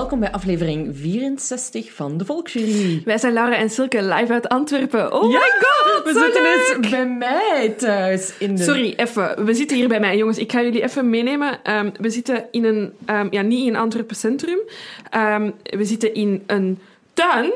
Welkom 0.00 0.20
bij 0.20 0.32
aflevering 0.32 0.96
64 0.96 1.92
van 1.92 2.16
de 2.18 2.24
Volksjury. 2.24 3.02
Wij 3.04 3.18
zijn 3.18 3.32
Laura 3.32 3.56
en 3.56 3.70
Silke 3.70 4.02
live 4.02 4.32
uit 4.32 4.48
Antwerpen. 4.48 5.12
Oh 5.12 5.30
Ja, 5.32 5.38
my 5.38 5.50
god, 5.60 6.04
We 6.04 6.20
zitten 6.20 6.42
dus 6.42 6.90
bij 6.90 7.06
mij 7.08 7.74
thuis 7.78 8.34
in 8.38 8.56
de... 8.56 8.62
Sorry, 8.62 8.92
even. 8.96 9.44
We 9.44 9.54
zitten 9.54 9.76
hier 9.76 9.88
bij 9.88 10.00
mij. 10.00 10.16
Jongens, 10.16 10.38
ik 10.38 10.52
ga 10.52 10.62
jullie 10.62 10.82
even 10.82 11.10
meenemen. 11.10 11.62
Ehm, 11.62 11.90
we 12.00 12.10
zitten 12.10 12.44
in 12.50 12.64
een... 12.64 12.92
ehm, 13.04 13.26
ja, 13.30 13.42
niet 13.42 13.66
in 13.66 13.76
Antwerpen 13.76 14.16
Centrum. 14.16 14.58
Ehm, 15.10 15.50
we 15.62 15.84
zitten 15.84 16.14
in 16.14 16.42
een 16.46 16.78
tuin 17.14 17.52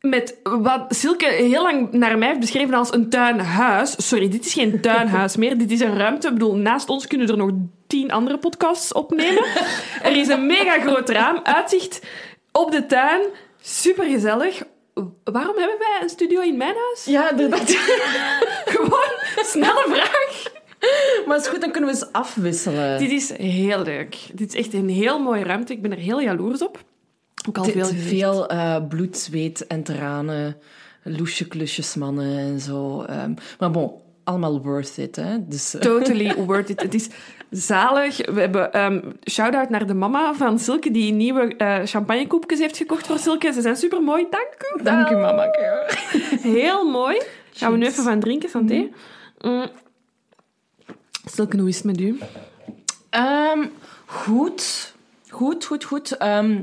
met 0.00 0.36
wat 0.42 0.84
Silke 0.88 1.26
heel 1.26 1.62
lang 1.62 1.92
naar 1.92 2.18
mij 2.18 2.28
heeft 2.28 2.40
beschreven 2.40 2.74
als 2.74 2.92
een 2.92 3.08
tuinhuis. 3.08 4.08
Sorry, 4.08 4.28
dit 4.28 4.46
is 4.46 4.52
geen 4.52 4.80
tuinhuis 4.80 5.36
meer. 5.36 5.58
Dit 5.58 5.70
is 5.70 5.80
een 5.80 5.96
ruimte. 5.96 6.26
Ik 6.26 6.32
bedoel, 6.32 6.56
naast 6.56 6.88
ons 6.88 7.06
kunnen 7.06 7.28
er 7.28 7.36
nog 7.36 7.50
tien 7.86 8.12
andere 8.12 8.38
podcasts 8.38 8.92
opnemen. 8.92 9.44
Er 10.02 10.16
is 10.16 10.28
een 10.28 10.46
mega 10.46 10.80
groot 10.80 11.08
raam. 11.08 11.40
Uitzicht 11.42 12.00
op 12.52 12.70
de 12.70 12.86
tuin. 12.86 13.22
Super 13.60 14.04
gezellig. 14.04 14.62
Waarom 15.24 15.56
hebben 15.56 15.78
wij 15.78 15.98
een 16.02 16.08
studio 16.08 16.40
in 16.40 16.56
mijn 16.56 16.74
huis? 16.74 17.04
Ja, 17.04 17.30
inderdaad. 17.30 17.70
Gewoon, 18.74 19.12
snelle 19.36 19.84
vraag. 19.88 20.42
maar 21.26 21.36
is 21.38 21.46
goed, 21.46 21.60
dan 21.60 21.70
kunnen 21.70 21.90
we 21.90 21.96
eens 21.96 22.12
afwisselen. 22.12 22.98
Dit 22.98 23.10
is 23.10 23.36
heel 23.36 23.82
leuk. 23.82 24.16
Dit 24.32 24.54
is 24.54 24.60
echt 24.64 24.74
een 24.74 24.88
heel 24.88 25.18
mooie 25.18 25.44
ruimte. 25.44 25.72
Ik 25.72 25.82
ben 25.82 25.90
er 25.92 25.98
heel 25.98 26.20
jaloers 26.20 26.62
op. 26.62 26.84
Ook 27.48 27.58
al 27.58 27.64
veel 27.64 27.86
veel 27.86 28.48
eh, 28.48 28.76
bloed, 28.88 29.18
zweet 29.18 29.66
en 29.66 29.82
tranen. 29.82 30.56
Loesje, 31.02 31.48
klusjes, 31.48 31.94
mannen 31.94 32.38
en 32.38 32.60
zo. 32.60 33.02
ehm. 33.02 33.34
maar 33.58 33.70
bon, 33.70 33.92
allemaal 34.24 34.62
worth 34.62 34.96
it, 34.96 35.16
hè. 35.16 35.46
Dus, 35.48 35.74
eh, 35.74 35.80
Totally 35.80 36.34
worth 36.46 36.68
it. 36.68 36.82
Het 36.82 36.94
is 36.94 37.08
zalig. 37.50 38.16
We 38.30 38.40
hebben 38.40 38.72
ehm 38.72 39.00
shout-out 39.30 39.68
naar 39.68 39.86
de 39.86 39.94
mama 39.94 40.34
van 40.34 40.58
Silke, 40.58 40.90
die 40.90 41.12
nieuwe 41.12 41.56
eh 41.56 41.78
champagnekoepjes 41.84 42.58
heeft 42.58 42.76
gekocht 42.76 43.06
voor 43.06 43.18
Silke. 43.18 43.52
Ze 43.52 43.60
zijn 43.60 43.76
super 43.76 44.02
mooi. 44.02 44.26
Dank 44.30 44.80
u. 44.80 44.82
Dank 44.82 45.10
u, 45.10 45.14
mama. 45.16 45.48
Heel 46.40 46.90
mooi. 46.90 47.22
Gaan 47.52 47.72
we 47.72 47.78
nu 47.78 47.86
even 47.86 48.02
van 48.02 48.20
drinken, 48.20 48.48
santé. 48.48 48.88
Mm. 49.40 49.66
Silke, 51.24 51.58
hoe 51.58 51.68
is 51.68 51.76
het 51.76 51.84
met 51.84 52.00
u? 52.00 52.18
Ehm, 53.10 53.66
goed. 54.06 54.94
Goed, 55.28 55.64
goed, 55.64 55.84
goed. 55.84 56.16
Ehm, 56.16 56.62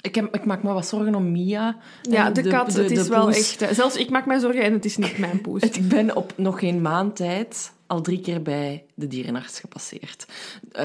ik, 0.00 0.14
heb, 0.14 0.34
ik 0.34 0.44
maak 0.44 0.62
me 0.62 0.72
wat 0.72 0.86
zorgen 0.86 1.14
om 1.14 1.32
Mia. 1.32 1.76
Ja, 2.02 2.30
de, 2.30 2.48
kat, 2.48 2.72
het 2.74 2.90
is 2.90 3.08
wel 3.08 3.24
poes. 3.24 3.36
echt... 3.36 3.62
eh, 3.62 3.70
Zelfs 3.70 3.96
ik 3.96 4.10
maak 4.10 4.26
mij 4.26 4.38
zorgen 4.38 4.62
en 4.62 4.72
het 4.72 4.84
is 4.84 4.96
niet 4.96 5.18
mijn 5.18 5.40
poes. 5.46 5.62
Ik 5.62 5.88
ben 5.88 6.16
op 6.16 6.32
nog 6.36 6.58
geen 6.58 6.82
maand 6.82 7.16
tijd 7.16 7.72
al 7.88 8.00
drie 8.00 8.20
keer 8.20 8.42
bij 8.42 8.84
de 8.94 9.06
dierenarts 9.06 9.60
gepasseerd. 9.60 10.26
Eh, 10.72 10.84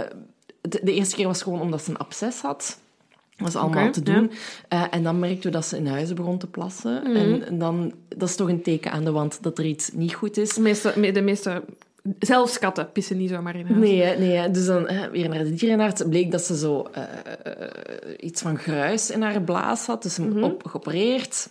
de, 0.62 0.80
de 0.84 0.94
eerste 0.94 1.16
keer 1.16 1.28
was 1.28 1.42
gewoon 1.42 1.62
omdat 1.62 1.84
ze 1.84 1.90
een 1.90 1.98
absces 1.98 2.42
had. 2.42 2.78
Dat 3.38 3.54
was 3.54 3.62
allemaal 3.62 3.92
te 3.92 4.02
doen. 4.02 4.32
Eh, 4.68 4.84
en 4.92 5.04
dan 5.04 5.20
merkten 5.20 5.44
we 5.44 5.50
dat 5.50 5.66
ze 5.66 5.78
in 5.78 5.88
huizen 5.88 6.16
begon 6.16 6.38
te 6.38 6.48
plassen. 6.48 7.02
Mhm. 7.04 7.16
En, 7.16 7.46
en 7.48 7.58
dan, 7.60 7.94
dat 8.16 8.30
is 8.30 8.36
toch 8.36 8.50
een 8.50 8.62
teken 8.62 8.92
aan 8.92 9.04
de 9.04 9.12
wand 9.12 9.38
dat 9.44 9.58
er 9.58 9.66
iets 9.66 9.92
niet 9.94 10.14
goed 10.14 10.38
is. 10.38 10.54
De 10.54 10.62
meeste, 10.62 10.94
me- 10.96 11.12
de 11.12 11.22
meeste... 11.22 11.64
Zelfs 12.20 12.60
katten 12.60 12.92
pissen 12.92 13.18
niet 13.18 13.30
zomaar 13.30 13.56
in 13.56 13.66
huis. 13.66 13.80
Nee, 13.80 14.18
nee 14.18 14.52
dus 14.52 14.66
dan 14.66 14.88
weer 15.12 15.30
naar 15.30 15.44
de 15.44 15.54
dierenarts. 15.54 16.04
Bleek 16.10 16.32
dat 16.32 16.42
ze 16.42 16.58
zo 16.58 16.82
eh, 16.92 17.04
iets 18.20 18.42
van 18.42 18.58
gruis 18.58 19.10
in 19.12 19.22
haar 19.22 19.42
blaas 19.42 19.86
had. 19.86 20.04
Dus 20.04 20.18
Mhm. 20.18 20.44
op, 20.44 20.66
geopereerd. 20.68 21.50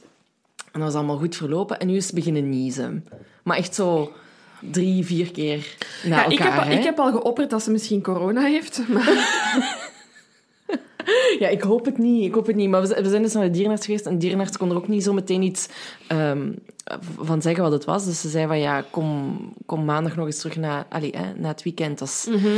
En 0.56 0.80
dat 0.80 0.82
was 0.82 0.94
allemaal 0.94 1.18
goed 1.18 1.36
verlopen. 1.36 1.78
En 1.78 1.86
nu 1.86 1.96
is 1.96 2.06
ze 2.06 2.14
beginnen 2.14 2.48
niezen. 2.48 3.06
Maar 3.42 3.56
echt 3.56 3.74
zo 3.74 4.12
drie, 4.70 5.04
vier 5.04 5.30
keer 5.30 5.76
na 6.04 6.16
Ja, 6.16 6.24
elkaar. 6.24 6.32
ik, 6.32 6.38
heb, 6.38 6.52
al- 6.58 6.64
hè. 6.70 6.72
ik 6.78 6.84
heb 6.84 6.98
al 6.98 7.10
geopperd 7.12 7.50
dat 7.50 7.62
ze 7.62 7.70
misschien 7.70 8.02
corona 8.02 8.42
heeft. 8.42 8.80
Maar 8.88 9.10
Ja, 11.38 11.48
ik 11.48 11.62
hoop 11.62 11.84
het 11.84 11.98
niet. 11.98 12.24
Ik 12.24 12.34
hoop 12.34 12.46
het 12.46 12.56
niet. 12.56 12.68
Maar 12.68 12.80
we 12.80 12.86
zijn- 13.08 13.22
dus 13.22 13.32
naar 13.32 13.44
de 13.44 13.50
dierenarts 13.50 13.84
geweest. 13.86 14.06
En 14.06 14.12
de 14.12 14.18
dierenarts 14.18 14.56
kon 14.56 14.70
er 14.70 14.76
ook 14.76 14.88
niet 14.88 15.02
zo 15.02 15.12
meteen 15.12 15.42
iets 15.42 15.68
ehm, 16.06 16.52
van 17.18 17.42
zeggen 17.42 17.62
wat 17.62 17.72
het 17.72 17.84
was. 17.84 18.04
Dus 18.04 18.20
ze 18.20 18.28
zei 18.28 18.46
van 18.46 18.58
ja, 18.58 18.84
kom, 18.90 19.38
kom 19.66 19.84
maandag 19.84 20.16
nog 20.16 20.26
eens 20.26 20.38
terug 20.38 20.56
na, 20.56 20.86
allee, 20.88 21.12
hè, 21.16 21.32
na 21.36 21.48
het 21.48 21.62
weekend. 21.62 22.00
Als, 22.00 22.26
Mhm. 22.30 22.48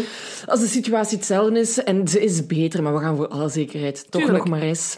als 0.46 0.60
de 0.60 0.66
situatie 0.66 1.16
hetzelfde 1.16 1.58
is. 1.60 1.82
En 1.82 2.08
ze 2.08 2.20
is 2.20 2.46
beter, 2.46 2.82
maar 2.82 2.94
we 2.94 3.00
gaan 3.00 3.16
voor 3.16 3.28
alle 3.28 3.48
zekerheid 3.48 4.06
toch 4.10 4.22
Tuurlijk. 4.22 4.44
nog 4.44 4.48
maar 4.58 4.62
eens. 4.62 4.96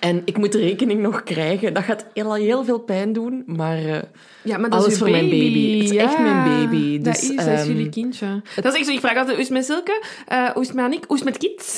En 0.00 0.22
ik 0.24 0.36
moet 0.36 0.52
de 0.52 0.58
rekening 0.58 1.00
nog 1.00 1.22
krijgen. 1.22 1.74
Dat 1.74 1.82
gaat 1.82 2.06
heel, 2.14 2.34
heel 2.34 2.64
veel 2.64 2.78
pijn 2.78 3.12
doen. 3.12 3.42
Maar 3.46 3.78
eh, 3.78 4.02
ja, 4.42 4.58
maar 4.58 4.70
Alles 4.70 4.98
voor 4.98 5.10
mijn 5.10 5.28
baby. 5.28 5.78
Het 5.78 5.90
is 5.90 5.96
echt 5.96 6.18
mijn 6.18 6.44
baby. 6.44 7.00
dat 7.00 7.14
Dus, 7.14 7.22
is, 7.22 7.36
dat 7.36 7.46
is 7.46 7.60
ehm, 7.60 7.68
jullie 7.68 7.88
kindje. 7.88 8.42
Dat 8.54 8.72
is 8.72 8.78
echt 8.78 8.86
zo. 8.86 8.92
Ik 8.92 9.00
vraag 9.00 9.16
altijd, 9.16 9.36
hoe 9.36 9.40
is 9.40 9.48
het 9.48 9.56
met 9.56 9.64
Silke? 9.64 10.02
Eh, 10.26 10.48
hoe 10.48 10.62
is 10.62 10.66
het 10.66 10.76
met 10.76 10.84
Annick? 10.84 11.04
Hoe 11.06 11.16
is 11.16 11.24
het 11.24 11.30
met 11.32 11.38
kids? 11.38 11.76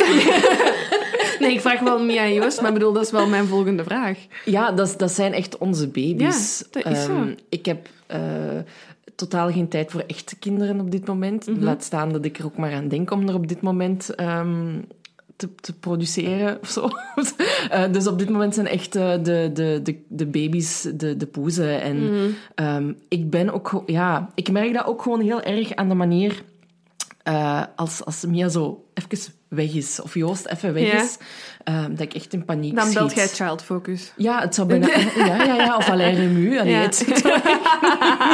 nee, 1.41 1.53
ik 1.53 1.61
vraag 1.61 1.81
wel 1.81 2.05
Mia 2.05 2.23
en 2.23 2.35
Joost, 2.35 2.61
maar 2.61 2.73
bedoel, 2.73 2.93
dat 2.93 3.05
is 3.05 3.11
wel 3.11 3.27
mijn 3.27 3.47
volgende 3.47 3.85
vraag. 3.85 4.19
Ja, 4.45 4.71
dat, 4.73 4.95
dat 4.97 5.11
zijn 5.11 5.33
echt 5.33 5.59
onze 5.59 5.89
baby's. 5.89 6.59
Ja, 6.59 6.81
dat 6.83 6.93
is 6.93 7.05
zo. 7.05 7.15
Ehm, 7.15 7.35
ik 7.49 7.67
heb 7.67 7.89
eh, 8.07 8.21
totaal 9.15 9.53
geen 9.53 9.69
tijd 9.69 9.91
voor 9.91 10.05
echte 10.07 10.37
kinderen 10.37 10.81
op 10.81 10.91
dit 10.91 11.07
moment. 11.07 11.47
Mhm. 11.47 11.65
Laat 11.65 11.85
staan 11.85 12.13
dat 12.13 12.25
ik 12.25 12.39
er 12.39 12.45
ook 12.45 12.57
maar 12.57 12.73
aan 12.73 12.89
denk 12.89 13.11
om 13.11 13.29
er 13.29 13.35
op 13.35 13.49
dit 13.49 13.61
moment 13.61 14.15
ehm, 14.15 14.79
te, 15.43 15.55
te 15.61 15.73
produceren 15.79 16.59
of 16.63 16.69
zo. 16.69 16.89
Eh, 17.71 17.93
dus 17.93 18.07
op 18.07 18.19
dit 18.19 18.29
moment 18.31 18.55
zijn 18.55 18.67
echt 18.67 18.97
eh, 18.97 19.13
de, 19.23 19.51
de, 19.55 19.81
de, 19.83 19.97
de 20.09 20.27
baby's, 20.27 20.89
de, 20.95 21.17
de 21.17 21.27
poezen. 21.27 21.81
En 21.83 22.05
Mhm. 22.05 22.29
ehm, 22.55 22.93
ik 23.09 23.31
ben 23.31 23.51
ook... 23.53 23.83
Ja, 23.87 24.31
ik 24.35 24.51
merk 24.51 24.75
dat 24.75 24.87
ook 24.87 25.03
gewoon 25.03 25.21
heel 25.21 25.43
erg 25.43 25.75
aan 25.75 25.89
de 25.89 25.95
manier... 25.95 26.43
eh, 27.23 27.63
als, 27.77 28.05
als 28.05 28.25
Mia 28.27 28.49
zo 28.49 28.85
even 28.95 29.33
weg 29.49 29.73
is, 29.75 30.01
of 30.03 30.15
Joost 30.15 30.47
even 30.47 30.73
weg 30.75 30.93
Ja. 30.93 31.03
is, 31.03 31.17
ehm, 31.65 31.91
dat 31.91 32.01
ik 32.01 32.15
echt 32.15 32.33
in 32.33 32.45
paniek 32.45 32.77
Dan 32.77 32.93
belt 32.93 33.11
schiet. 33.11 33.37
jij 33.37 33.47
Child 33.49 33.63
Focus. 33.63 34.13
Ja, 34.17 34.41
het 34.41 34.55
zou 34.55 34.67
bijna... 34.69 34.87
Ja, 35.17 35.45
ja, 35.45 35.55
ja. 35.55 35.77
Of 35.77 35.89
Alain 35.89 36.15
Remu. 36.15 36.59
Allee, 36.59 36.73
Ja. 36.73 36.81
het 36.81 36.95
zou 36.95 37.11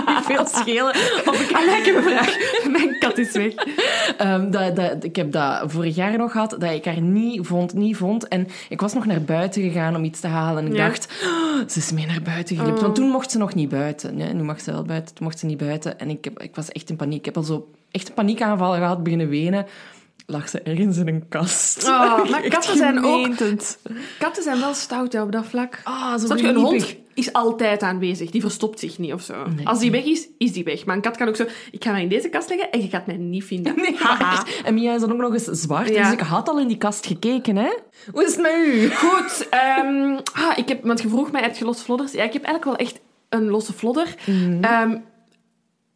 niet 0.07 0.25
veel 0.25 0.47
schelen. 0.47 0.91
Of 1.27 1.41
ik... 1.41 1.51
Ik 1.79 1.85
heb 1.85 1.97
een 1.97 2.03
vraag. 2.03 2.37
Mijn 2.71 2.99
kat 2.99 3.19
is 3.19 3.33
weg. 3.33 3.53
Ehm, 4.17 4.51
dat, 4.51 4.77
dat, 4.77 5.05
ik 5.05 5.17
heb 5.17 5.33
dat 5.33 5.73
vorig 5.73 5.95
jaar 5.95 6.19
nog 6.19 6.33
gehad, 6.33 6.51
dat 6.51 6.63
ik 6.73 6.85
haar 6.85 7.01
niet 7.01 7.47
vond, 7.47 7.75
niet 7.75 7.97
vond. 7.97 8.29
En 8.29 8.47
ik 8.69 8.81
was 8.81 8.95
nog 8.95 9.07
naar 9.07 9.23
buiten 9.23 9.63
gegaan 9.63 9.97
om 9.97 10.05
iets 10.05 10.21
te 10.21 10.27
halen. 10.27 10.65
En 10.65 10.71
ik 10.71 10.77
Ja. 10.77 10.89
dacht, 10.89 11.09
"Oh, 11.25 11.69
ze 11.69 11.79
is 11.79 11.93
mee 11.93 12.07
naar 12.07 12.23
buiten 12.23 12.57
geglipt. 12.57 12.77
Oh. 12.77 12.83
Want 12.83 12.95
toen 12.95 13.09
mocht 13.09 13.31
ze 13.31 13.39
nog 13.39 13.55
niet 13.55 13.69
buiten. 13.69 14.19
Ja, 14.19 14.33
nu 14.33 14.43
mag 14.43 14.61
ze 14.61 14.73
wel 14.73 14.83
buiten, 14.83 15.15
toen 15.15 15.25
mocht 15.27 15.39
ze 15.39 15.47
niet 15.47 15.59
buiten. 15.59 15.99
En 15.99 16.11
ik, 16.11 16.25
heb, 16.25 16.43
ik 16.43 16.55
was 16.57 16.69
echt 16.69 16.91
in 16.91 16.97
paniek. 16.97 17.19
Ik 17.19 17.25
heb 17.25 17.37
al 17.37 17.43
zo 17.43 17.69
echt 17.91 18.15
paniekaanval 18.15 18.73
gehad, 18.73 19.03
beginnen 19.03 19.29
wenen. 19.29 19.67
Lag 20.27 20.49
ze 20.49 20.63
ergens 20.63 20.97
in 20.97 21.09
een 21.09 21.29
kast. 21.29 21.89
Oh, 21.89 22.25
maar 22.31 22.43
katten 22.49 22.77
zijn 22.77 23.05
ook... 23.05 23.37
Katten 24.19 24.43
zijn 24.43 24.61
wel 24.61 24.75
stout 24.75 25.13
hè, 25.13 25.23
op 25.23 25.33
dat 25.33 25.47
vlak. 25.47 25.81
Ah, 25.85 26.19
zo 26.19 26.37
je, 26.37 26.49
een 26.49 26.57
hond 26.57 26.97
is 27.19 27.33
altijd 27.33 27.83
aanwezig. 27.83 28.31
Die 28.31 28.41
verstopt 28.41 28.79
zich 28.79 28.99
niet 28.99 29.13
of 29.13 29.23
zo. 29.23 29.35
Nee. 29.57 29.67
Als 29.67 29.79
die 29.79 29.91
weg 29.91 30.05
is, 30.05 30.29
is 30.39 30.53
die 30.53 30.65
weg. 30.65 30.85
Maar 30.85 30.97
een 30.97 31.03
kat 31.03 31.17
kan 31.17 31.29
ook 31.29 31.37
zo... 31.37 31.45
Ik 31.71 31.85
ga 31.85 31.93
mij 31.93 32.03
in 32.03 32.09
deze 32.09 32.29
kast 32.29 32.49
leggen 32.49 32.71
en 32.71 32.83
je 32.83 32.89
gaat 32.89 33.07
mij 33.07 33.17
niet 33.17 33.45
vinden. 33.45 33.75
Nee. 33.81 33.97
En 34.65 34.75
Mia 34.75 34.95
is 34.95 35.01
dan 35.01 35.13
ook 35.13 35.19
nog 35.19 35.33
eens 35.33 35.45
zwart. 35.45 35.89
Ja. 35.89 36.03
Dus 36.03 36.13
ik 36.13 36.21
had 36.21 36.49
al 36.49 36.61
in 36.61 36.69
die 36.69 36.79
kast 36.79 37.07
gekeken, 37.07 37.57
hè. 37.57 37.71
Hoe 38.13 38.25
is 38.25 38.33
het 38.33 38.43
met 38.43 38.53
u? 38.67 38.91
Goed. 38.91 39.49
ehm, 39.51 40.19
ah, 40.33 40.59
ik 40.59 40.69
heb, 40.69 40.85
want 40.85 41.03
je 41.03 41.09
vroeg 41.09 41.31
mij, 41.31 41.43
heb 41.43 41.57
je 41.57 41.65
losse 41.65 41.85
vlodders? 41.85 42.13
Ja, 42.13 42.25
ik 42.25 42.33
heb 42.33 42.43
eigenlijk 42.43 42.79
wel 42.79 42.87
echt 42.87 43.01
een 43.29 43.49
losse 43.49 43.73
vlodder. 43.73 44.15
Ehm, 44.61 44.97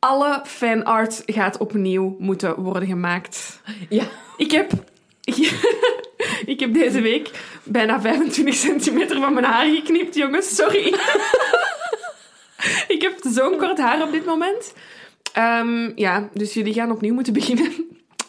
alle 0.05 0.41
fanart 0.45 1.23
gaat 1.27 1.57
opnieuw 1.57 2.17
moeten 2.19 2.61
worden 2.61 2.89
gemaakt. 2.89 3.61
Ja. 3.89 4.05
Ik 4.37 4.51
heb... 4.51 4.73
ik 6.53 6.61
heb 6.61 6.75
deze 6.75 7.01
week 7.01 7.31
bijna 7.65 8.01
25 8.01 8.55
centimeter 8.55 9.21
van 9.21 9.35
mijn 9.35 9.45
haar 9.45 9.67
geknipt, 9.67 10.15
jongens. 10.15 10.55
Sorry. 10.55 10.87
ik 12.95 13.03
heb 13.03 13.33
zo'n 13.33 13.57
kort 13.57 13.79
haar 13.79 14.03
op 14.03 14.13
dit 14.13 14.25
moment. 14.25 14.73
Ehm, 15.33 15.91
ja, 15.95 16.29
dus 16.33 16.55
jullie 16.55 16.75
gaan 16.75 16.91
opnieuw 16.91 17.15
moeten 17.15 17.33
beginnen. 17.33 17.73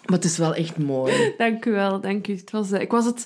Maar 0.06 0.18
het 0.18 0.24
is 0.24 0.38
wel 0.38 0.54
echt 0.54 0.78
mooi. 0.78 1.34
dank 1.38 1.66
u 1.66 1.72
wel, 1.72 2.00
dank 2.00 2.28
u. 2.28 2.36
Het 2.36 2.52
was, 2.52 2.72
eh, 2.72 2.81
ik 2.81 2.92
was 2.92 3.06
het, 3.06 3.25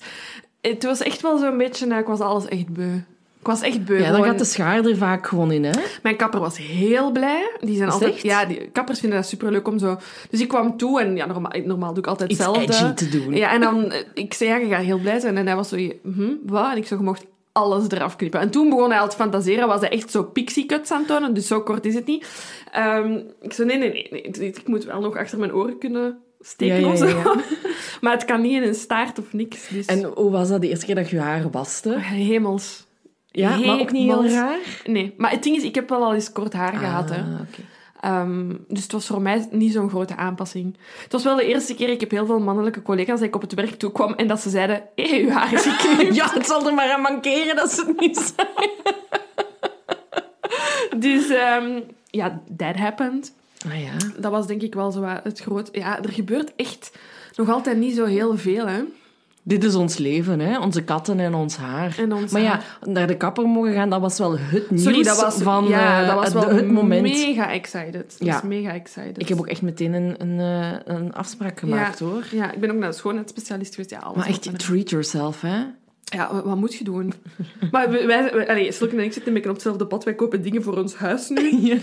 het 0.62 0.84
was 0.84 1.02
echt 1.02 1.22
wel 1.22 1.38
zo'n 1.38 1.58
beetje... 1.58 1.88
eh, 1.88 1.98
ik 1.98 2.06
was 2.06 2.20
alles 2.20 2.46
echt 2.46 2.68
beu. 2.68 3.00
Ik 3.40 3.48
was 3.54 3.62
echt 3.62 3.86
beu. 3.86 4.00
Ja, 4.00 4.12
dan 4.12 4.24
gaat 4.24 4.38
de 4.38 4.46
schaar 4.46 4.86
er 4.86 4.98
vaak 4.98 5.28
gewoon 5.28 5.52
in, 5.52 5.64
hè. 5.64 5.72
Mijn 6.04 6.16
kapper 6.16 6.40
was 6.40 6.58
heel 6.58 7.12
blij. 7.12 7.52
Die 7.60 7.76
zijn 7.78 7.90
altijd... 7.90 8.14
echt? 8.14 8.22
Ja, 8.24 8.46
die 8.46 8.70
kappers 8.72 9.00
vinden 9.00 9.20
dat 9.20 9.28
superleuk 9.28 9.68
om 9.68 9.80
zo... 9.80 9.98
Dus 10.30 10.42
ik 10.42 10.48
kwam 10.48 10.78
toe 10.78 11.02
en 11.02 11.16
ja, 11.16 11.26
normaal, 11.26 11.52
normaal 11.66 11.90
doe 11.90 12.04
ik 12.04 12.08
altijd 12.08 12.32
Iets 12.32 12.40
hetzelfde. 12.46 12.74
edgy 12.74 12.94
te 12.94 13.10
doen. 13.10 13.34
Ja, 13.36 13.52
en 13.52 13.62
dan... 13.62 13.92
eh, 13.92 14.00
Ik 14.14 14.34
zei, 14.34 14.50
ja, 14.50 14.56
je 14.58 14.68
gaat 14.68 14.84
heel 14.84 14.98
blij 15.00 15.20
zijn. 15.20 15.38
En 15.38 15.46
hij 15.46 15.56
was 15.56 15.70
zo... 15.70 15.76
Hm, 16.04 16.32
wat? 16.46 16.72
En 16.72 16.78
ik 16.78 16.88
zo, 16.88 16.96
je 16.96 17.04
mocht 17.04 17.26
alles 17.52 17.84
eraf 17.90 18.16
knippen. 18.16 18.40
En 18.40 18.50
toen 18.50 18.70
begon 18.70 18.90
hij 18.92 19.00
al 19.00 19.10
te 19.10 19.16
fantaseren. 19.16 19.68
Was 19.68 19.80
hij 19.82 19.90
echt 19.90 20.12
zo 20.12 20.24
pixie 20.24 20.66
cuts 20.66 20.92
aan 20.92 20.98
het 21.00 21.08
tonen. 21.08 21.34
Dus 21.34 21.48
zo 21.48 21.62
kort 21.62 21.86
is 21.86 21.94
het 21.96 22.06
niet. 22.06 22.28
Ehm, 22.72 23.20
ik 23.42 23.54
zei, 23.54 23.68
nee, 23.68 23.78
nee, 23.78 23.92
nee, 23.92 24.30
nee. 24.40 24.48
Ik 24.50 24.68
moet 24.68 24.84
wel 24.86 25.00
nog 25.02 25.18
achter 25.18 25.40
mijn 25.40 25.54
oren 25.54 25.78
kunnen 25.78 26.18
steken 26.40 26.98
Ja, 26.98 27.06
ja. 27.08 27.36
Maar 28.02 28.14
het 28.14 28.26
kan 28.26 28.42
niet 28.42 28.62
in 28.62 28.68
een 28.68 28.76
staart 28.76 29.20
of 29.20 29.34
niks. 29.34 29.68
Dus... 29.68 29.86
En 29.86 30.04
hoe 30.04 30.32
was 30.32 30.50
dat 30.50 30.62
de 30.62 30.70
eerste 30.70 30.86
keer 30.86 30.96
dat 30.96 31.10
je 31.10 31.16
je 31.16 31.22
haar 31.22 31.50
waste? 31.52 32.00
Hemels. 32.00 32.87
Ja, 33.40 33.58
maar 33.58 33.80
ook 33.80 33.92
niet 33.92 34.12
heel 34.12 34.28
raar? 34.28 34.60
Nee, 34.86 35.14
maar 35.18 35.32
het 35.32 35.44
ding 35.44 35.56
is, 35.56 35.64
ik 35.64 35.76
heb 35.76 35.90
wel 35.90 36.04
al 36.04 36.14
eens 36.14 36.32
kort 36.32 36.54
haar 36.54 36.74
gehad. 36.74 37.10
Hè. 37.10 37.22
Ah. 37.22 37.40
Ehm, 38.02 38.56
dus 38.68 38.84
het 38.84 38.92
was 38.92 39.08
voor 39.08 39.22
mij 39.22 39.48
niet 39.52 39.74
zo'n 39.74 39.90
grote 39.90 40.16
aanpassing. 40.16 40.78
Het 41.04 41.12
was 41.12 41.24
wel 41.24 41.36
de 41.36 41.46
eerste 41.46 41.76
keer, 41.76 41.90
ik 41.90 42.00
heb 42.00 42.12
heel 42.12 42.26
veel 42.26 42.40
mannelijke 42.40 42.82
collega's 42.82 43.20
dat 43.20 43.28
ik 43.28 43.36
op 43.36 43.42
het 43.42 43.54
werk 43.54 43.76
toekwam 43.76 44.14
en 44.14 44.28
dat 44.28 44.42
ze 44.42 44.50
zeiden, 44.50 44.84
hé, 44.96 45.10
hey, 45.10 45.22
uw 45.22 45.30
haar 45.30 45.54
is 45.54 45.66
geknipt. 45.66 46.16
Ja, 46.22 46.34
het 46.34 46.46
zal 46.46 46.68
er 46.68 46.74
maar 46.74 46.92
aan 46.92 47.02
mankeren 47.02 47.56
dat 47.56 47.72
ze 47.72 47.86
het 47.86 48.00
niet 48.00 48.18
zijn. 48.36 48.70
Dus 51.00 51.30
ehm, 51.30 51.80
ja, 52.10 52.42
that 52.58 52.76
happened. 52.76 53.34
Ah 53.68 53.82
ja. 53.82 53.92
Dat 54.18 54.32
was 54.32 54.48
denk 54.48 54.62
ik 54.62 54.74
wel 54.74 54.92
zo 54.92 55.00
wat 55.00 55.24
het 55.24 55.40
groot... 55.40 55.70
Ja, 55.72 56.04
er 56.04 56.12
gebeurt 56.12 56.56
echt 56.56 56.92
nog 57.36 57.50
altijd 57.50 57.78
niet 57.78 57.96
zo 57.96 58.06
heel 58.06 58.38
veel, 58.38 58.68
hè. 58.68 58.82
Dit 59.48 59.64
is 59.64 59.76
ons 59.76 59.98
leven, 59.98 60.40
hè? 60.40 60.60
Onze 60.60 60.84
katten 60.84 61.20
en 61.20 61.34
ons 61.34 61.58
haar. 61.58 61.96
En 62.00 62.14
ons 62.14 62.32
maar 62.32 62.42
ja, 62.42 62.60
naar 62.86 63.08
de 63.08 63.18
kapper 63.18 63.48
mogen 63.48 63.74
gaan, 63.74 63.90
dat 63.90 64.02
was 64.02 64.18
wel 64.18 64.38
het 64.40 64.70
nieuws 64.70 64.84
Sorry, 64.84 65.04
dat 65.04 65.22
was, 65.22 65.36
van 65.42 65.66
ja, 65.68 66.02
eh, 66.02 66.08
dat 66.08 66.16
was 66.16 66.26
het- 66.26 66.34
wel 66.34 66.56
het 66.56 66.72
moment. 66.72 67.02
mega 67.02 67.52
excited. 67.52 67.94
Dat 67.94 68.16
Ja. 68.28 68.36
is 68.36 68.42
mega 68.42 68.74
excited. 68.74 69.20
Ik 69.22 69.28
heb 69.28 69.38
ook 69.38 69.48
echt 69.48 69.62
meteen 69.62 69.94
een, 69.94 70.16
een, 70.18 70.40
eh, 70.40 70.96
een 70.96 71.14
afspraak 71.14 71.60
gemaakt, 71.60 72.00
ja, 72.00 72.06
hoor. 72.06 72.24
Ja, 72.32 72.52
ik 72.52 72.60
ben 72.60 72.72
ook 72.72 72.78
naar 72.78 72.90
de 72.90 72.96
schoonheidsspecialist 72.96 73.76
geweest. 73.76 73.90
Ja, 73.94 74.00
alles 74.00 74.18
Maar 74.18 74.28
echt, 74.28 74.60
treat 74.60 74.90
yourself, 74.90 75.42
hè? 75.42 75.58
Ja, 76.16 76.42
wat, 76.44 76.56
moet 76.56 76.74
je 76.76 76.84
doen? 76.84 77.14
maar 77.72 77.90
wij, 77.92 78.08
wij, 78.08 78.48
allee, 78.48 78.48
en 78.48 78.58
ik 79.04 79.14
zitten 79.14 79.28
een 79.28 79.34
beetje 79.34 79.50
op 79.50 79.56
hetzelfde 79.56 79.86
pad. 79.86 80.04
Wij 80.04 80.16
kopen 80.16 80.42
dingen 80.42 80.64
voor 80.64 80.78
ons 80.78 80.96
huis 80.96 81.30
nu. 81.30 81.50
Ja. 81.68 81.78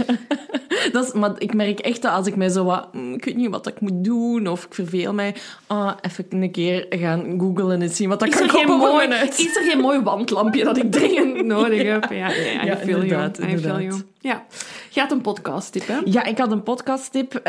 Dat 0.92 1.04
is, 1.04 1.12
maar 1.12 1.32
ik 1.38 1.54
merk 1.54 1.78
echt 1.80 2.02
dat 2.02 2.12
als 2.12 2.26
ik 2.26 2.36
mij 2.36 2.48
zo 2.48 2.64
wat... 2.64 2.94
mm, 2.94 3.14
Ik 3.14 3.24
weet 3.24 3.36
niet 3.36 3.50
wat 3.50 3.66
ik 3.66 3.80
moet 3.80 4.04
doen, 4.04 4.46
of 4.48 4.64
ik 4.64 4.74
verveel 4.74 5.12
mij... 5.14 5.34
Ah, 5.66 5.92
even 6.02 6.24
een 6.30 6.50
keer 6.50 6.86
gaan 6.90 7.34
googlen 7.40 7.82
en 7.82 7.90
zien 7.90 8.08
wat 8.08 8.22
ik 8.24 8.30
kan 8.30 8.46
kopen 8.48 8.78
mooi, 8.78 9.08
is 9.36 9.56
er 9.56 9.62
geen 9.62 9.80
mooi 9.80 10.00
wandlampje 10.00 10.64
dat 10.64 10.76
ik 10.76 10.92
dringend 10.92 11.44
nodig 11.54 11.82
heb? 11.82 12.04
Ja, 12.10 12.30
ja, 12.30 12.64
Ja, 12.64 12.76
feel 12.76 12.86
you. 12.86 13.02
inderdaad, 13.02 13.38
I 13.38 13.42
feel 13.42 13.50
inderdaad. 13.50 14.04
Ja. 14.24 14.44
Je 14.90 15.00
had 15.00 15.10
een 15.12 15.20
podcast 15.20 15.72
tip, 15.72 15.86
hè? 15.86 15.98
Ja, 16.04 16.24
ik 16.24 16.38
had 16.38 16.52
een 16.52 16.62
podcasttip. 16.62 17.40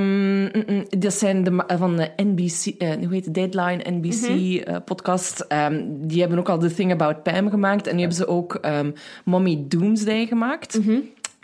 Mm, 0.00 0.50
dat 0.98 1.12
zijn 1.14 1.44
de, 1.44 1.50
ma- 1.50 1.66
van 1.78 1.96
de 1.96 2.10
NBC, 2.16 2.66
eh, 2.78 2.88
hoe 2.92 3.12
heet 3.14 3.24
het? 3.24 3.34
Deadline 3.34 3.82
NBC 3.90 4.22
eh, 4.64 4.76
podcast. 4.84 5.40
Ehm, 5.40 5.82
die 5.86 6.20
hebben 6.20 6.38
ook 6.38 6.48
al 6.48 6.58
The 6.58 6.74
Thing 6.74 6.92
About 6.92 7.22
Pam 7.22 7.50
gemaakt. 7.50 7.86
En 7.86 7.94
nu 7.94 8.00
hebben 8.00 8.18
ze 8.18 8.26
ook 8.26 8.54
ehm, 8.54 8.90
Mommy 9.24 9.64
Doomsday 9.68 10.26
gemaakt. 10.26 10.78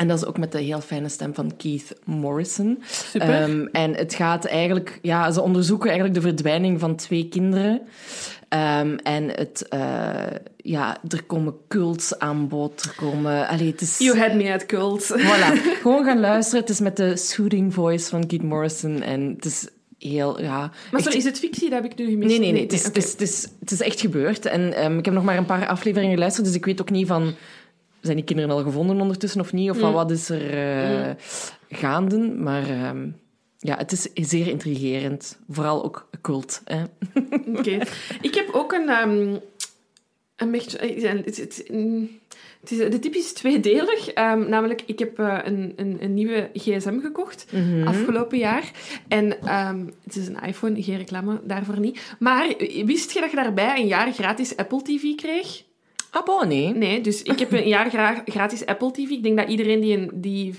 En 0.01 0.09
dat 0.09 0.19
is 0.19 0.25
ook 0.25 0.39
met 0.39 0.53
de 0.53 0.61
heel 0.61 0.81
fijne 0.81 1.09
stem 1.09 1.35
van 1.35 1.57
Keith 1.57 1.93
Morrison. 2.05 2.83
Super. 2.91 3.43
Ehm, 3.43 3.67
en 3.73 3.95
het 3.95 4.15
gaat 4.15 4.45
eigenlijk... 4.45 4.99
Ja, 5.03 5.31
ze 5.31 5.41
onderzoeken 5.41 5.91
eigenlijk 5.91 6.21
de 6.21 6.29
verdwijning 6.29 6.81
van 6.81 6.97
twee 6.97 7.29
kinderen. 7.29 7.81
Ehm, 8.49 8.97
en 9.03 9.29
het... 9.29 9.69
eh, 9.69 10.13
ja, 10.57 10.97
er 11.09 11.23
komen 11.23 11.55
cults 11.69 12.19
aan 12.19 12.49
bod. 12.49 12.83
Er 12.83 12.95
komen... 12.97 13.49
Allee, 13.49 13.71
het 13.71 13.81
is... 13.81 13.99
You 13.99 14.19
had 14.19 14.35
me 14.35 14.53
at 14.53 14.67
cult. 14.67 15.15
Voilà. 15.27 15.81
Gewoon 15.81 16.05
gaan 16.05 16.21
luisteren. 16.21 16.61
Het 16.61 16.71
is 16.71 16.81
met 16.81 16.97
de 16.97 17.17
soothing 17.17 17.75
voice 17.75 18.09
van 18.09 18.27
Keith 18.27 18.43
Morrison. 18.43 19.03
En 19.03 19.33
het 19.35 19.45
is 19.45 19.69
heel, 19.99 20.41
ja... 20.41 20.71
Maar 20.91 21.01
sorry, 21.01 21.19
is 21.19 21.25
het 21.25 21.39
fictie? 21.39 21.71
Dat 21.71 21.83
heb 21.83 21.93
ik 21.93 21.99
nu 21.99 22.11
gemist. 22.11 22.29
Nee, 22.31 22.39
nee, 22.39 22.53
nee. 22.53 22.63
Het 22.63 22.73
is, 22.73 22.87
oké. 22.87 22.89
het, 22.89 22.97
is, 23.05 23.13
het, 23.13 23.21
is, 23.21 23.47
het 23.61 23.71
is 23.71 23.81
echt 23.81 24.01
gebeurd. 24.01 24.47
En 24.47 24.73
ehm, 24.73 24.99
ik 24.99 25.05
heb 25.05 25.15
nog 25.15 25.25
maar 25.25 25.37
een 25.37 25.45
paar 25.45 25.67
afleveringen 25.67 26.15
geluisterd, 26.15 26.47
dus 26.47 26.55
ik 26.55 26.65
weet 26.65 26.81
ook 26.81 26.91
niet 26.91 27.07
van... 27.07 27.35
Zijn 28.01 28.17
die 28.17 28.25
kinderen 28.25 28.51
al 28.51 28.63
gevonden 28.63 29.01
ondertussen 29.01 29.41
of 29.41 29.53
niet? 29.53 29.71
Of 29.71 29.81
Mm. 29.81 29.93
wat 29.93 30.11
is 30.11 30.29
er 30.29 30.51
eh, 30.51 31.15
gaande? 31.71 32.19
Maar 32.19 32.69
ehm, 32.71 33.09
ja, 33.59 33.77
het 33.77 33.93
is 33.93 34.09
zeer 34.15 34.47
intrigerend. 34.47 35.39
Vooral 35.49 35.85
ook 35.85 36.09
cult. 36.21 36.63
Oké. 37.57 37.79
Ik 38.21 38.35
heb 38.35 38.49
ook 38.53 38.73
een... 38.73 38.89
ehm, 38.89 39.37
een 40.37 40.51
beetje... 40.51 40.79
eh, 40.79 41.11
Het, 41.13 41.27
het, 41.27 41.37
het, 41.37 41.65
mm, 41.73 42.09
het 42.61 42.71
is, 42.71 42.79
de 42.79 42.99
tip 42.99 43.15
is 43.15 43.33
tweedelig. 43.33 44.09
Ehm, 44.09 44.49
namelijk, 44.49 44.83
ik 44.87 44.99
heb 44.99 45.19
eh, 45.19 45.39
een, 45.45 45.73
een, 45.77 45.97
een 46.01 46.15
nieuwe 46.15 46.51
gsm 46.55 47.01
gekocht 47.01 47.47
Mhm. 47.53 47.87
afgelopen 47.87 48.39
jaar. 48.39 48.71
En 49.09 49.27
het 50.05 50.17
is 50.17 50.27
een 50.29 50.41
iPhone, 50.47 50.83
geen 50.83 50.97
reclame 50.99 51.41
daarvoor 51.45 51.81
niet. 51.81 52.15
Maar 52.19 52.55
wist 52.85 53.11
je 53.13 53.21
dat 53.21 53.31
je 53.31 53.37
daarbij 53.37 53.81
een 53.81 53.87
jaar 53.87 54.13
gratis 54.13 54.57
Apple 54.57 54.83
TV 54.83 55.15
kreeg? 55.17 55.63
Ah, 56.11 56.25
bon, 56.25 56.49
nee. 56.49 56.75
Nee, 56.75 57.01
dus 57.01 57.23
ik 57.23 57.39
heb 57.39 57.53
een 57.53 57.69
jaar 57.69 57.91
gra- 57.91 58.23
gratis 58.25 58.67
Apple 58.67 58.91
TV. 58.91 59.09
Ik 59.11 59.23
denk 59.23 59.37
dat 59.39 59.49
iedereen 59.49 59.81
die, 59.81 59.97
een, 59.97 60.11
die 60.15 60.55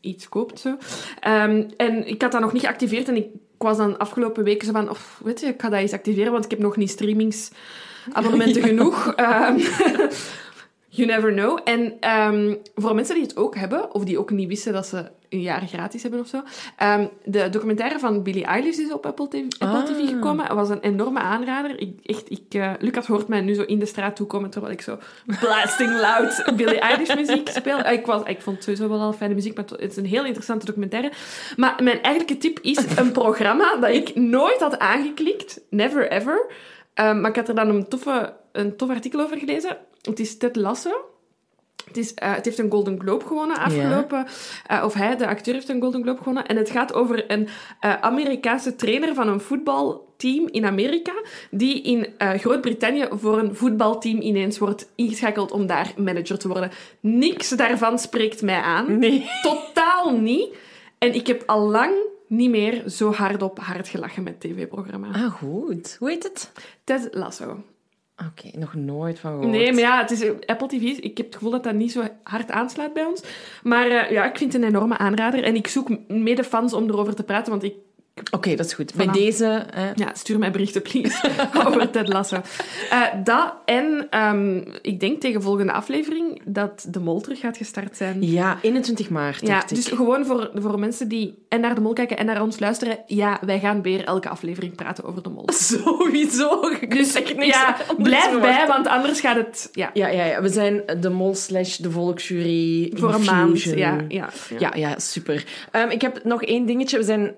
iets 0.00 0.28
koopt, 0.28 0.60
zo. 0.60 0.76
Ehm, 1.20 1.68
en 1.76 2.06
ik 2.08 2.22
had 2.22 2.32
dat 2.32 2.40
nog 2.40 2.52
niet 2.52 2.62
geactiveerd 2.62 3.08
en 3.08 3.16
ik 3.16 3.26
was 3.58 3.76
dan 3.76 3.98
afgelopen 3.98 4.44
weken 4.44 4.66
zo 4.66 4.72
van, 4.72 4.90
of, 4.90 5.20
weet 5.24 5.40
je, 5.40 5.46
ik 5.46 5.60
ga 5.60 5.68
dat 5.68 5.80
eens 5.80 5.92
activeren, 5.92 6.32
want 6.32 6.44
ik 6.44 6.50
heb 6.50 6.60
nog 6.60 6.76
niet 6.76 6.90
streamingsabonnementen 6.90 8.62
genoeg. 8.70 9.12
Ehm, 9.14 9.58
you 10.88 11.06
never 11.08 11.32
know. 11.32 11.58
En 11.64 11.96
ehm, 12.00 12.54
voor 12.74 12.94
mensen 12.94 13.14
die 13.14 13.24
het 13.24 13.36
ook 13.36 13.56
hebben, 13.56 13.94
of 13.94 14.04
die 14.04 14.18
ook 14.18 14.30
niet 14.30 14.48
wisten 14.48 14.72
dat 14.72 14.86
ze 14.86 15.10
een 15.30 15.40
jaar 15.40 15.66
gratis 15.66 16.02
hebben 16.02 16.20
of 16.20 16.26
zo, 16.26 16.42
ehm, 16.76 17.06
de 17.24 17.48
documentaire 17.50 17.98
van 17.98 18.22
Billie 18.22 18.44
Eilish 18.44 18.78
is 18.78 18.92
op 18.92 19.06
Apple 19.06 19.28
TV, 19.28 19.42
Apple 19.58 19.78
Ah. 19.78 19.84
TV 19.84 20.08
gekomen. 20.08 20.44
Het 20.44 20.54
was 20.54 20.68
een 20.68 20.80
enorme 20.80 21.18
aanrader. 21.18 21.80
Ik, 21.80 21.92
echt, 22.04 22.30
ik, 22.30 22.42
eh, 22.48 22.72
Lucas 22.78 23.06
hoort 23.06 23.28
mij 23.28 23.40
nu 23.40 23.54
zo 23.54 23.62
in 23.62 23.78
de 23.78 23.86
straat 23.86 24.16
toekomen, 24.16 24.50
terwijl 24.50 24.72
ik 24.72 24.80
zo 24.80 24.98
blasting 25.40 26.00
loud 26.00 26.42
Billie 26.56 26.80
Eilish 26.80 27.14
muziek 27.14 27.48
speel. 27.48 27.78
Eh, 27.78 27.92
Ik, 27.92 28.06
was, 28.06 28.22
ik 28.24 28.40
vond 28.42 28.56
het 28.56 28.64
sowieso 28.64 28.88
wel 28.88 29.00
al 29.00 29.12
fijne 29.12 29.34
muziek, 29.34 29.54
maar 29.56 29.64
het 29.76 29.90
is 29.90 29.96
een 29.96 30.06
heel 30.06 30.24
interessante 30.24 30.66
documentaire. 30.66 31.12
Maar 31.56 31.80
mijn 31.82 32.02
eigenlijke 32.02 32.38
tip 32.38 32.58
is 32.58 32.78
een 32.98 33.12
programma 33.12 33.76
dat 33.76 33.90
ik 33.90 34.14
nooit 34.14 34.60
had 34.60 34.78
aangeklikt. 34.78 35.60
Never 35.70 36.10
ever. 36.10 36.46
Ehm, 36.94 37.20
maar 37.20 37.30
ik 37.30 37.36
had 37.36 37.48
er 37.48 37.54
dan 37.54 37.68
een, 37.68 37.88
toffe, 37.88 38.32
een 38.52 38.76
tof 38.76 38.88
artikel 38.90 39.20
over 39.20 39.38
gelezen. 39.38 39.76
Het 40.02 40.20
is 40.20 40.36
Ted 40.36 40.56
Lasso. 40.56 40.90
Het, 41.90 41.98
is, 41.98 42.14
eh, 42.14 42.34
het 42.34 42.44
heeft 42.44 42.58
een 42.58 42.70
Golden 42.70 43.00
Globe 43.00 43.24
gewonnen 43.26 43.56
afgelopen. 43.56 44.26
eh, 44.66 44.82
of 44.84 44.94
hij, 44.94 45.16
de 45.16 45.26
acteur, 45.26 45.54
heeft 45.54 45.68
een 45.68 45.80
Golden 45.80 46.02
Globe 46.02 46.18
gewonnen. 46.18 46.46
En 46.46 46.56
het 46.56 46.70
gaat 46.70 46.94
over 46.94 47.30
een 47.30 47.48
eh, 47.80 48.00
Amerikaanse 48.00 48.76
trainer 48.76 49.14
van 49.14 49.28
een 49.28 49.40
voetbalteam 49.40 50.48
in 50.50 50.64
Amerika. 50.64 51.12
Die 51.50 51.82
in 51.82 52.06
Groot-Brittannië 52.18 53.06
voor 53.10 53.38
een 53.38 53.54
voetbalteam 53.54 54.20
ineens 54.20 54.58
wordt 54.58 54.88
ingeschakeld 54.94 55.50
om 55.50 55.66
daar 55.66 55.92
manager 55.96 56.38
te 56.38 56.48
worden. 56.48 56.70
Niks 57.00 57.48
daarvan 57.48 57.98
spreekt 57.98 58.42
mij 58.42 58.60
aan. 58.60 58.98
Nee. 58.98 59.28
Totaal 59.42 60.18
niet. 60.18 60.56
En 60.98 61.14
ik 61.14 61.26
heb 61.26 61.42
al 61.46 61.68
lang 61.68 61.92
niet 62.26 62.50
meer 62.50 62.88
zo 62.88 63.12
hard 63.12 63.42
op 63.42 63.58
hard 63.58 63.88
gelachen 63.88 64.22
met 64.22 64.40
tv-programma. 64.40 65.08
Ah, 65.12 65.32
goed. 65.32 65.96
Hoe 65.98 66.10
heet 66.10 66.22
het? 66.22 66.52
Ted 66.84 67.08
Lasso. 67.12 67.62
Oké, 68.26 68.58
nog 68.58 68.74
nooit 68.74 69.18
van 69.18 69.30
gehoord. 69.30 69.50
Nee, 69.50 69.72
maar 69.72 69.80
ja, 69.80 70.00
het 70.00 70.10
is 70.10 70.30
Apple 70.46 70.66
TV. 70.66 70.82
Ik 70.82 71.16
heb 71.16 71.26
het 71.26 71.34
gevoel 71.34 71.50
dat 71.50 71.64
dat 71.64 71.74
niet 71.74 71.92
zo 71.92 72.02
hard 72.22 72.50
aanslaat 72.50 72.92
bij 72.92 73.04
ons. 73.04 73.22
Maar 73.62 73.86
eh, 73.86 74.10
ja, 74.10 74.24
ik 74.24 74.38
vind 74.38 74.52
het 74.52 74.62
een 74.62 74.68
enorme 74.68 74.98
aanrader. 74.98 75.44
En 75.44 75.54
ik 75.54 75.66
zoek 75.66 75.88
mede 76.08 76.44
fans 76.44 76.72
om 76.72 76.88
erover 76.88 77.14
te 77.14 77.22
praten, 77.22 77.50
want 77.50 77.62
ik... 77.62 77.74
Oké, 78.30 78.54
dat 78.54 78.66
is 78.66 78.72
goed. 78.72 78.94
Bij 78.94 79.06
deze... 79.06 79.64
Ja, 79.94 80.10
stuur 80.14 80.38
mij 80.38 80.50
berichten, 80.50 80.82
please, 80.82 81.30
over 81.66 81.90
Ted 81.90 82.08
Lasso. 82.08 82.42
Eh, 82.90 83.02
dat 83.24 83.54
en 83.64 84.06
ehm, 84.10 84.62
ik 84.82 85.00
denk 85.00 85.20
tegen 85.20 85.42
volgende 85.42 85.72
aflevering 85.72 86.40
dat 86.44 86.86
de 86.88 87.00
mol 87.00 87.20
terug 87.20 87.40
gaat 87.40 87.56
gestart 87.56 87.96
zijn. 87.96 88.22
Ja, 88.22 88.58
21 88.62 89.10
maart, 89.10 89.46
Ja, 89.46 89.64
dus 89.68 89.86
gewoon 89.86 90.26
voor, 90.26 90.50
voor 90.54 90.78
mensen 90.78 91.08
die 91.08 91.38
en 91.48 91.60
naar 91.60 91.74
de 91.74 91.80
mol 91.80 91.92
kijken 91.92 92.16
en 92.16 92.26
naar 92.26 92.42
ons 92.42 92.58
luisteren. 92.58 92.98
Ja, 93.06 93.38
wij 93.44 93.60
gaan 93.60 93.82
weer 93.82 94.04
elke 94.04 94.28
aflevering 94.28 94.74
praten 94.74 95.04
over 95.04 95.22
de 95.22 95.28
mol. 95.28 95.48
Sowieso. 95.72 96.60
Dus 96.88 97.12
ja, 97.38 97.76
blijf 97.98 98.40
bij, 98.40 98.66
want 98.66 98.86
anders 98.86 99.20
gaat 99.20 99.36
het... 99.36 99.68
Ja, 99.72 99.90
Ja, 99.94 100.08
ja, 100.08 100.24
ja, 100.24 100.42
we 100.42 100.48
zijn 100.48 100.82
de 101.00 101.10
mol 101.10 101.34
slash 101.34 101.76
de 101.76 101.90
volksjury. 101.90 102.92
voor 102.94 103.14
een 103.14 103.24
maand. 103.24 103.62
Ja, 103.62 103.72
ja, 103.76 103.98
ja. 104.08 104.28
Ja, 104.58 104.72
ja, 104.74 104.98
super. 104.98 105.44
Ehm, 105.70 105.90
ik 105.90 106.00
heb 106.00 106.24
nog 106.24 106.42
één 106.42 106.66
dingetje. 106.66 106.98
We 106.98 107.04
zijn 107.04 107.36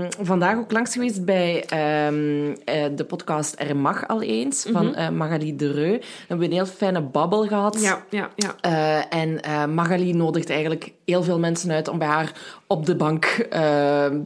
ehm, 0.00 0.24
vandaag 0.24 0.56
ook 0.56 0.72
langs 0.72 0.92
geweest 0.92 1.24
bij 1.24 1.64
ehm, 1.64 2.54
eh, 2.64 2.84
de 2.96 3.04
podcast 3.04 3.54
Er 3.58 3.76
Mag 3.76 4.08
Al 4.08 4.22
Eens 4.22 4.66
van 4.70 4.94
eh, 4.94 5.08
Magali 5.08 5.56
de 5.56 5.72
Reu. 5.72 5.92
We 5.98 6.04
hebben 6.28 6.46
een 6.46 6.52
heel 6.52 6.66
fijne 6.66 7.00
babbel 7.00 7.46
gehad. 7.46 7.80
Ja, 7.80 8.04
ja, 8.10 8.30
ja. 8.36 8.54
Eh, 8.60 9.20
en 9.20 9.74
Magali 9.74 10.12
nodigt 10.12 10.50
eigenlijk 10.50 10.92
heel 11.06 11.22
veel 11.22 11.38
mensen 11.38 11.70
uit 11.70 11.88
om 11.88 11.98
bij 11.98 12.08
haar 12.08 12.32
op 12.66 12.86
de 12.86 12.96
bank 12.96 13.24
eh, 13.24 13.60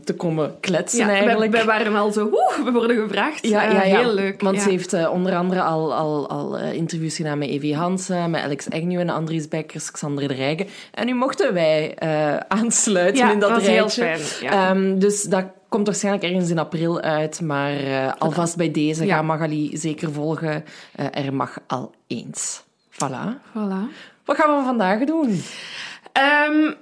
te 0.05 0.15
komen 0.17 0.61
kletsen 0.61 0.99
Ja, 0.99 1.07
wij, 1.07 1.19
eigenlijk. 1.21 1.53
wij 1.53 1.65
waren 1.65 1.97
al 1.97 2.13
zo, 2.13 2.29
woe, 2.29 2.65
we 2.65 2.73
worden 2.73 2.97
gevraagd. 2.97 3.47
Ja, 3.47 3.63
ja, 3.63 3.83
ja. 3.83 3.99
Heel 3.99 4.15
leuk. 4.15 4.41
Want 4.41 4.61
ze 4.61 4.69
heeft 4.71 4.93
eh, 4.93 5.11
onder 5.13 5.35
andere 5.37 5.63
al, 5.63 5.95
al, 5.95 6.29
al 6.29 6.59
eh, 6.59 6.73
interviews 6.73 7.17
gedaan 7.17 7.39
met 7.39 7.49
Evie 7.49 7.77
Hansen, 7.77 8.31
met 8.31 8.43
Alex 8.43 8.71
Agnew 8.71 9.01
en 9.01 9.09
Andries 9.09 9.49
Bekkers, 9.49 9.91
Xander 9.91 10.29
de 10.29 10.35
Rijken. 10.35 10.67
En 10.95 11.07
nu 11.07 11.15
mochten 11.15 11.55
wij 11.55 11.95
aansluiten 12.49 13.31
in 13.31 13.39
dat 13.39 13.51
was 13.51 13.67
heel 13.67 13.77
rijtje. 13.77 14.03
fijn, 14.03 14.53
ja. 14.53 14.71
Ehm, 14.71 14.99
dus 14.99 15.23
dat 15.23 15.45
komt 15.69 15.87
waarschijnlijk 15.87 16.25
ergens 16.25 16.51
in 16.51 16.59
april 16.59 17.01
uit. 17.01 17.41
Maar 17.41 17.75
alvast 18.19 18.57
bij 18.57 18.71
deze 18.71 19.07
ga 19.07 19.23
Magali 19.23 19.77
zeker 19.77 20.13
volgen. 20.13 20.65
Er 21.13 21.35
mag 21.35 21.59
al 21.67 21.93
eens. 22.07 22.63
Voilà. 22.93 23.39
Voilà. 23.53 24.09
Wat 24.25 24.37
gaan 24.37 24.57
we 24.59 24.65
vandaag 24.65 25.05
doen? 25.05 25.43
Ehm, 26.21 26.73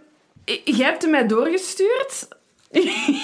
jij 0.65 0.87
hebt 0.87 1.03
hem 1.03 1.11
mij 1.11 1.27
doorgestuurd. 1.27 2.29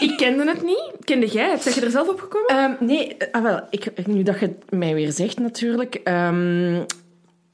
ik 0.01 0.15
kende 0.17 0.49
het 0.49 0.63
niet. 0.63 0.91
Kende 1.05 1.27
jij 1.27 1.51
het? 1.51 1.63
Zeg 1.63 1.75
je 1.75 1.81
er 1.81 1.91
zelf 1.91 2.09
op 2.09 2.21
gekomen? 2.21 2.49
Ehm, 2.49 2.85
nee, 2.85 3.17
eh, 3.17 3.33
ah, 3.33 3.43
wel, 3.43 3.67
ik, 3.71 4.07
nu 4.07 4.23
dat 4.23 4.41
je 4.41 4.47
het 4.47 4.71
mij 4.71 4.95
weer 4.95 5.13
zegt 5.13 5.39
natuurlijk. 5.39 5.95
Ehm, 5.95 6.83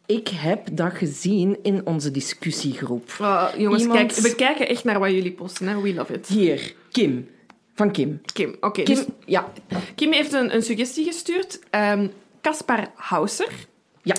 ik 0.07 0.29
heb 0.29 0.69
dat 0.73 0.93
gezien 0.93 1.59
in 1.63 1.87
onze 1.87 2.11
discussiegroep. 2.11 3.17
Oh, 3.21 3.49
jongens, 3.57 3.83
Iemand- 3.83 3.99
kijk, 3.99 4.13
we 4.13 4.35
kijken 4.35 4.69
echt 4.69 4.85
naar 4.85 4.99
wat 4.99 5.11
jullie 5.11 5.33
posten. 5.33 5.69
Hè? 5.69 5.81
We 5.81 5.95
love 5.95 6.15
it. 6.15 6.27
Hier, 6.27 6.75
Kim. 6.91 7.29
Van 7.75 7.91
Kim. 7.91 8.21
Kim, 8.33 8.57
oké. 8.61 8.83
Kim, 8.83 8.95
dus 8.95 9.05
ja. 9.25 9.53
Kim 9.95 10.13
heeft 10.13 10.33
een, 10.33 10.55
een 10.55 10.63
suggestie 10.63 11.05
gestuurd. 11.05 11.61
Caspar 12.41 12.91
Hauser. 12.95 13.53
Ja. 14.03 14.15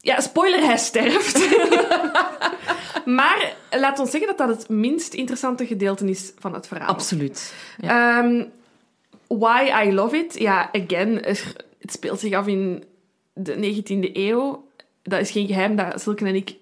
Ja, 0.00 0.20
spoiler, 0.20 0.60
hij 0.64 0.76
sterft. 0.78 1.48
maar 3.04 3.54
laat 3.70 3.98
ons 3.98 4.10
zeggen 4.10 4.28
dat 4.36 4.38
dat 4.48 4.56
het 4.58 4.68
minst 4.68 5.14
interessante 5.14 5.66
gedeelte 5.66 6.08
is 6.10 6.32
van 6.38 6.54
het 6.54 6.66
verhaal. 6.66 6.88
Absoluut. 6.88 7.54
Ehm, 7.80 8.44
why 9.26 9.70
I 9.86 9.92
love 9.92 10.16
it? 10.16 10.38
Ja, 10.38 10.70
again, 10.72 11.24
er- 11.24 11.52
het 11.80 11.92
speelt 11.92 12.20
zich 12.20 12.32
af 12.34 12.46
in 12.46 12.84
de 13.32 13.54
19e 13.56 14.10
eeuw. 14.16 14.64
Dat 15.02 15.20
is 15.20 15.30
geen 15.30 15.46
geheim 15.46 15.76
dat 15.76 16.00
Silke 16.00 16.24
en 16.24 16.34
ik 16.34 16.54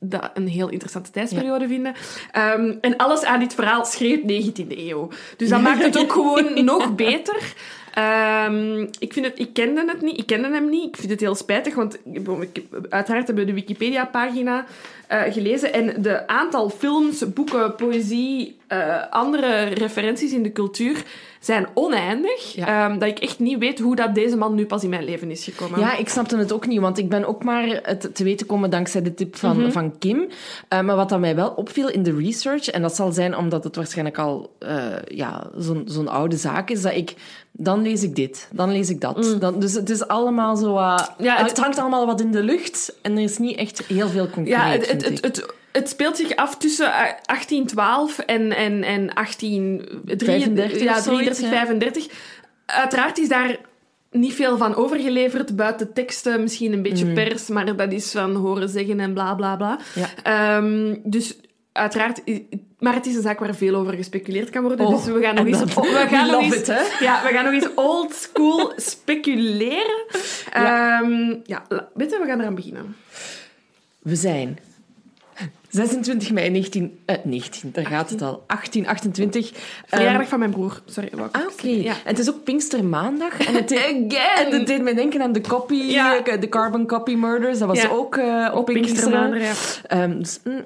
dat 0.00 0.30
een 0.34 0.48
heel 0.48 0.68
interessante 0.68 1.10
tijdsperiode 1.10 1.68
vinden. 1.68 1.94
Ehm, 2.32 2.74
en 2.80 2.96
alles 2.96 3.24
aan 3.24 3.40
dit 3.40 3.54
verhaal 3.54 3.84
schreef 3.84 4.20
19e 4.22 4.78
eeuw. 4.88 5.08
Dus 5.36 5.48
dat 5.48 5.60
maakt 5.60 5.82
het 5.82 5.98
ook 5.98 6.12
gewoon 6.18 6.64
nog 6.64 6.94
beter. 6.94 7.54
Ehm, 7.96 8.86
ik, 8.98 9.12
vind 9.12 9.26
het, 9.26 9.38
ik 9.38 9.52
kende 9.52 9.84
het 9.86 10.02
niet, 10.02 10.18
ik 10.18 10.26
kende 10.26 10.48
hem 10.48 10.68
niet. 10.68 10.88
Ik 10.88 10.96
vind 10.96 11.10
het 11.10 11.20
heel 11.20 11.34
spijtig, 11.34 11.74
want 11.74 11.98
ik, 12.04 12.62
uiteraard 12.88 13.26
hebben 13.26 13.44
we 13.44 13.50
de 13.50 13.60
Wikipedia-pagina 13.60 14.64
eh, 15.06 15.22
gelezen. 15.32 15.72
En 15.72 16.02
de 16.02 16.26
aantal 16.26 16.70
films, 16.70 17.32
boeken, 17.32 17.74
poëzie, 17.74 18.56
eh, 18.66 19.10
andere 19.10 19.62
referenties 19.62 20.32
in 20.32 20.42
de 20.42 20.52
cultuur 20.52 21.04
zijn 21.40 21.66
oneindig. 21.74 22.54
Ja. 22.54 22.66
Ehm, 22.66 22.98
dat 22.98 23.08
ik 23.08 23.18
echt 23.18 23.38
niet 23.38 23.58
weet 23.58 23.78
hoe 23.78 23.96
dat 23.96 24.14
deze 24.14 24.36
man 24.36 24.54
nu 24.54 24.66
pas 24.66 24.82
in 24.82 24.90
mijn 24.90 25.04
leven 25.04 25.30
is 25.30 25.44
gekomen. 25.44 25.80
Ja, 25.80 25.96
ik 25.96 26.08
snapte 26.08 26.36
het 26.36 26.52
ook 26.52 26.66
niet, 26.66 26.80
want 26.80 26.98
ik 26.98 27.08
ben 27.08 27.24
ook 27.24 27.44
maar 27.44 27.80
het 27.82 28.14
te 28.14 28.24
weten 28.24 28.46
komen 28.46 28.70
dankzij 28.70 29.02
de 29.02 29.14
tip 29.14 29.36
van, 29.36 29.72
van 29.72 29.98
Kim. 29.98 30.28
Eh, 30.68 30.80
maar 30.80 30.96
wat 30.96 31.08
dat 31.08 31.20
mij 31.20 31.36
wel 31.36 31.50
opviel 31.50 31.88
in 31.88 32.02
de 32.02 32.16
research, 32.16 32.68
en 32.68 32.82
dat 32.82 32.96
zal 32.96 33.12
zijn 33.12 33.36
omdat 33.36 33.64
het 33.64 33.76
waarschijnlijk 33.76 34.18
al 34.18 34.56
ja, 35.08 35.50
zo'n 35.56 35.82
zo'n 35.84 36.08
oude 36.08 36.36
zaak 36.36 36.70
is, 36.70 36.82
dat 36.82 36.94
ik... 36.94 37.14
Dan 37.58 37.82
lees 37.82 38.02
ik 38.02 38.16
dit, 38.16 38.48
dan 38.52 38.72
lees 38.72 38.90
ik 38.90 39.00
dat. 39.00 39.36
Dan, 39.40 39.58
dus 39.60 39.72
het 39.72 39.90
is 39.90 40.08
allemaal 40.08 40.56
zo... 40.56 40.76
eh, 40.76 40.98
Ja, 41.18 41.36
het- 41.36 41.48
het, 41.50 41.58
hangt 41.58 41.78
allemaal 41.78 42.06
wat 42.06 42.20
in 42.20 42.30
de 42.32 42.42
lucht 42.42 42.94
en 43.02 43.16
er 43.16 43.22
is 43.22 43.38
niet 43.38 43.56
echt 43.56 43.86
heel 43.86 44.08
veel 44.08 44.24
concreet, 44.30 44.54
Ja, 44.56 44.68
het, 44.68 44.90
het, 44.90 45.04
het, 45.22 45.46
het, 45.72 45.88
speelt 45.88 46.16
zich 46.16 46.36
af 46.36 46.56
tussen 46.56 46.86
eh, 46.86 46.92
1812 46.92 48.18
en, 48.18 48.52
en, 48.56 48.82
en 48.82 49.06
1833, 49.14 50.26
35 50.28 50.82
ja, 50.82 50.96
of 50.96 51.02
zoiets, 51.04 51.38
33, 51.38 51.40
ja. 51.44 51.48
35. 51.48 52.06
Uiteraard 52.66 53.18
is 53.18 53.28
daar 53.28 53.56
niet 54.10 54.34
veel 54.34 54.56
van 54.56 54.74
overgeleverd, 54.74 55.56
buiten 55.56 55.92
teksten, 55.92 56.42
misschien 56.42 56.72
een 56.72 56.82
beetje 56.82 57.12
pers, 57.12 57.48
maar 57.48 57.76
dat 57.76 57.92
is 57.92 58.10
van 58.10 58.34
horen 58.34 58.68
zeggen 58.68 59.00
en 59.00 59.12
bla 59.12 59.34
bla 59.34 59.56
bla. 59.56 59.78
Mm. 59.94 60.02
Ja. 60.02 60.08
Ehm, 60.56 60.94
dus 61.04 61.36
uiteraard, 61.76 62.22
maar 62.78 62.94
het 62.94 63.06
is 63.06 63.14
een 63.16 63.22
zaak 63.22 63.38
waar 63.38 63.54
veel 63.54 63.74
over 63.74 63.92
gespeculeerd 63.94 64.50
kan 64.50 64.62
worden. 64.62 64.86
Oh, 64.86 64.96
dus 64.96 65.04
we 65.14 65.20
gaan 65.22 65.34
nog 65.34 65.46
eens, 65.46 65.58
dat- 65.58 65.74
we 65.74 66.06
gaan 66.10 66.30
nog 66.30 66.42
eens, 66.42 66.54
it, 66.54 66.66
ja, 67.00 67.22
we 67.22 67.28
gaan 67.32 67.44
nog 67.44 67.52
eens 67.52 67.68
old 67.74 68.14
school 68.14 68.72
speculeren. 68.92 70.04
Ja. 70.52 70.62
Ja, 71.00 71.38
ja 71.44 71.64
la- 71.68 71.88
weet 71.94 72.10
je, 72.10 72.18
we 72.18 72.26
gaan 72.26 72.40
eraan 72.40 72.54
beginnen. 72.54 72.96
We 73.98 74.14
zijn 74.16 74.58
26 75.76 76.32
mei 76.32 76.50
19... 76.50 76.98
eh 77.04 77.16
19, 77.24 77.70
daar 77.72 77.86
gaat 77.86 78.10
het 78.10 78.22
al. 78.22 78.44
1828. 78.46 79.52
Verjaardag 79.86 80.20
Ehm, 80.20 80.28
van 80.30 80.38
mijn 80.38 80.50
broer. 80.50 80.82
Sorry, 80.86 81.10
Ah, 81.32 81.42
oké. 81.52 81.68
Ja. 81.68 81.90
En 81.92 81.96
het 82.04 82.18
is 82.18 82.28
ook 82.28 82.44
Pinkstermaandag. 82.44 83.46
En 83.46 83.54
het, 83.54 83.72
Again! 83.76 84.08
en 84.46 84.52
het 84.58 84.66
deed 84.66 84.82
mij 84.82 84.94
denken 84.94 85.22
aan 85.22 85.32
de 85.32 85.40
copy, 85.40 85.74
Ja. 85.74 86.24
eh, 86.24 86.40
de 86.40 86.48
carbon 86.48 86.86
copy 86.86 87.14
murders. 87.14 87.58
Dat 87.58 87.68
was 87.68 87.82
Ja. 87.82 87.88
ook 87.88 88.16
eh, 88.16 88.52
op 88.54 88.64
Pinkstermaandag, 88.66 89.38
Pinksteren. 89.40 89.98
ja. 89.98 90.04
Ehm, 90.12 90.18
dus, 90.18 90.40
mm, 90.44 90.64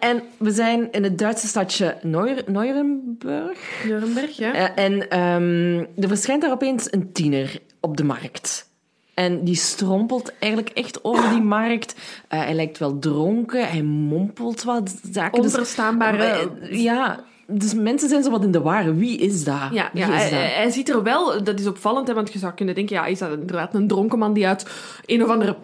en 0.00 0.22
we 0.36 0.50
zijn 0.50 0.88
in 0.92 1.02
het 1.02 1.18
Duitse 1.18 1.46
stadje 1.46 1.96
Neu- 2.02 2.42
Neurenburg. 2.46 4.36
Ja. 4.36 4.74
En 4.74 5.08
ehm, 5.08 5.78
er 6.02 6.08
verschijnt 6.08 6.42
daar 6.42 6.50
opeens 6.52 6.92
een 6.92 7.12
tiener 7.12 7.58
op 7.80 7.96
de 7.96 8.04
markt. 8.04 8.70
En 9.14 9.44
die 9.44 9.54
strompelt 9.54 10.32
eigenlijk 10.38 10.76
echt 10.76 11.04
over 11.04 11.30
die 11.30 11.42
markt. 11.42 11.94
Eh, 12.28 12.38
hij 12.38 12.54
lijkt 12.54 12.78
wel 12.78 12.98
dronken, 12.98 13.68
hij 13.68 13.82
mompelt 13.82 14.62
wat 14.62 14.94
zaken. 15.12 15.42
Dus- 15.42 15.52
Onverstaanbare... 15.52 16.50
eh, 16.60 16.82
ja, 16.82 17.20
dus 17.46 17.74
mensen 17.74 18.08
zijn 18.08 18.22
zo 18.22 18.30
wat 18.30 18.44
in 18.44 18.50
de 18.50 18.60
war. 18.60 18.96
Wie 18.96 19.18
is 19.18 19.44
dat? 19.44 19.68
Ja, 19.72 19.92
is 19.92 20.04
hij, 20.04 20.30
dat? 20.30 20.54
hij 20.54 20.70
ziet 20.70 20.88
er 20.88 21.02
wel, 21.02 21.44
dat 21.44 21.60
is 21.60 21.66
opvallend, 21.66 22.08
hè, 22.08 22.14
want 22.14 22.32
je 22.32 22.38
zou 22.38 22.52
kunnen 22.52 22.74
denken, 22.74 22.96
ja, 22.96 23.06
is 23.06 23.18
dat 23.18 23.30
inderdaad 23.30 23.74
een 23.74 23.88
dronken 23.88 24.18
man 24.18 24.32
die 24.32 24.46
uit 24.46 24.66
een 25.06 25.22
of 25.22 25.28
andere 25.28 25.56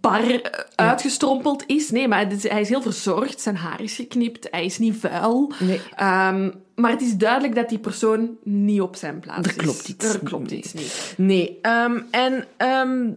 bar 0.00 0.20
eh, 0.30 0.40
uitgestrompeld 0.74 1.62
is? 1.66 1.90
Nee, 1.90 2.08
maar 2.08 2.32
is- 2.32 2.48
hij 2.48 2.60
is 2.60 2.68
heel 2.68 2.82
verzorgd, 2.82 3.40
zijn 3.40 3.56
haar 3.56 3.80
is 3.82 3.94
geknipt, 3.94 4.48
hij 4.50 4.64
is 4.64 4.78
niet 4.78 4.96
vuil. 4.96 5.52
Nee. 5.58 5.80
Ehm, 5.96 6.50
maar 6.74 6.90
het 6.90 7.00
is 7.02 7.16
duidelijk 7.16 7.54
dat 7.54 7.68
die 7.68 7.78
persoon 7.78 8.30
niet 8.42 8.80
op 8.80 8.96
zijn 8.96 9.18
plaats 9.20 9.48
Er 9.48 9.56
is. 9.56 9.62
klopt 9.62 9.88
iets. 9.88 10.14
Er 10.14 10.20
klopt 10.24 10.50
iets 10.50 10.72
niet. 10.72 11.14
Nee, 11.16 11.58
ehm, 11.62 12.00
en 12.10 12.44
ehm, 12.56 13.10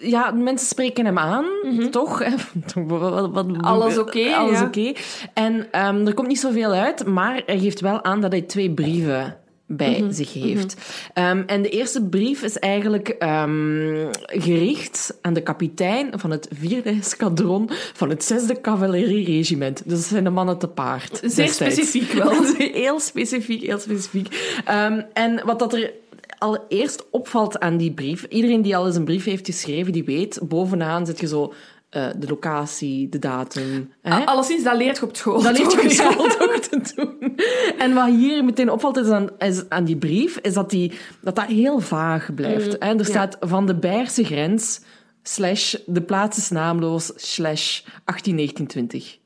ja, 0.00 0.30
mensen 0.30 0.68
spreken 0.68 1.04
hem 1.04 1.18
aan, 1.18 1.44
toch? 1.90 2.18
hè? 2.18 2.30
Toch, 2.74 2.84
wat- 3.00 3.30
wat- 3.32 3.48
Mhm. 3.48 3.60
Alles 3.60 3.98
oké, 3.98 4.34
Alles 4.34 4.58
ja. 4.58 4.64
oké. 4.64 4.92
En 5.34 5.72
er 6.06 6.14
komt 6.14 6.28
niet 6.28 6.40
zoveel 6.40 6.72
uit, 6.72 7.06
maar 7.06 7.42
hij 7.46 7.58
geeft 7.58 7.80
wel 7.80 8.04
aan 8.04 8.20
dat 8.20 8.32
hij 8.32 8.42
twee 8.42 8.70
brieven 8.70 9.36
bij 9.76 10.00
Mhm. 10.00 10.12
zich 10.12 10.32
heeft. 10.32 10.76
Ehm, 11.14 11.42
en 11.46 11.62
de 11.62 11.68
eerste 11.68 12.04
brief 12.04 12.42
is 12.42 12.58
eigenlijk 12.58 13.08
ehm, 13.08 14.06
gericht 14.26 15.18
aan 15.20 15.32
de 15.34 15.42
kapitein 15.42 16.10
van 16.14 16.30
het 16.30 16.48
vierde 16.58 16.90
eskadron 16.90 17.70
van 17.92 18.10
het 18.10 18.24
zesde 18.24 18.60
cavalerieregiment. 18.60 19.82
Dus 19.84 19.98
dat 19.98 20.08
zijn 20.08 20.24
de 20.24 20.30
mannen 20.30 20.58
te 20.58 20.68
paard. 20.68 21.16
Zeer 21.16 21.20
destijds. 21.46 21.74
specifiek 21.74 22.12
wel. 22.12 22.32
heel 22.56 23.00
specifiek, 23.00 23.62
heel 23.62 23.78
specifiek. 23.78 24.60
Ehm, 24.64 25.00
en 25.12 25.42
wat 25.44 25.58
dat 25.58 25.72
er 25.74 25.92
allereerst 26.38 27.04
opvalt 27.10 27.58
aan 27.60 27.76
die 27.76 27.92
brief, 27.92 28.26
iedereen 28.28 28.62
die 28.62 28.76
al 28.76 28.86
eens 28.86 28.96
een 28.96 29.04
brief 29.04 29.24
heeft 29.24 29.46
geschreven, 29.46 29.92
die 29.92 30.04
weet, 30.04 30.38
bovenaan 30.42 31.06
zit 31.06 31.20
je 31.20 31.26
zo 31.26 31.52
eh, 31.92 32.08
de 32.16 32.26
locatie, 32.26 33.08
de 33.08 33.18
datum. 33.18 33.92
Hè? 34.02 34.24
Alleszins, 34.24 34.62
dat 34.64 34.76
leert 34.76 34.96
je 34.98 35.04
op 35.04 35.16
school. 35.16 35.42
Dat 35.42 35.58
leert 35.58 35.72
je 35.72 35.82
op 35.82 35.90
school 35.90 36.40
ook 36.40 36.56
te 36.56 36.92
doen. 36.94 37.36
En 37.78 37.94
wat 37.94 38.06
hier 38.08 38.44
meteen 38.44 38.70
opvalt 38.70 38.96
is 38.96 39.08
aan, 39.08 39.28
is 39.38 39.68
aan 39.68 39.84
die 39.84 39.96
brief, 39.96 40.36
is 40.38 40.54
dat, 40.54 40.70
die, 40.70 40.92
dat 41.20 41.36
dat 41.36 41.44
heel 41.46 41.80
vaag 41.80 42.34
blijft. 42.34 42.76
hè. 42.78 42.98
Er 42.98 43.04
staat 43.04 43.36
van 43.40 43.66
de 43.66 43.74
Beierse 43.74 44.24
grens, 44.24 44.80
slash 45.22 45.74
de 45.86 46.02
plaats 46.02 46.38
is 46.38 46.48
naamloos, 46.50 47.12
slash 47.16 47.80
181920. 48.04 49.18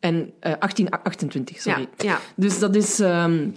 En 0.00 0.14
eh 0.40 0.52
1828, 0.58 1.60
sorry. 1.60 1.88
Ja. 1.96 2.18
Dus 2.36 2.58
dat 2.58 2.74
is, 2.76 3.00
ehm, 3.00 3.48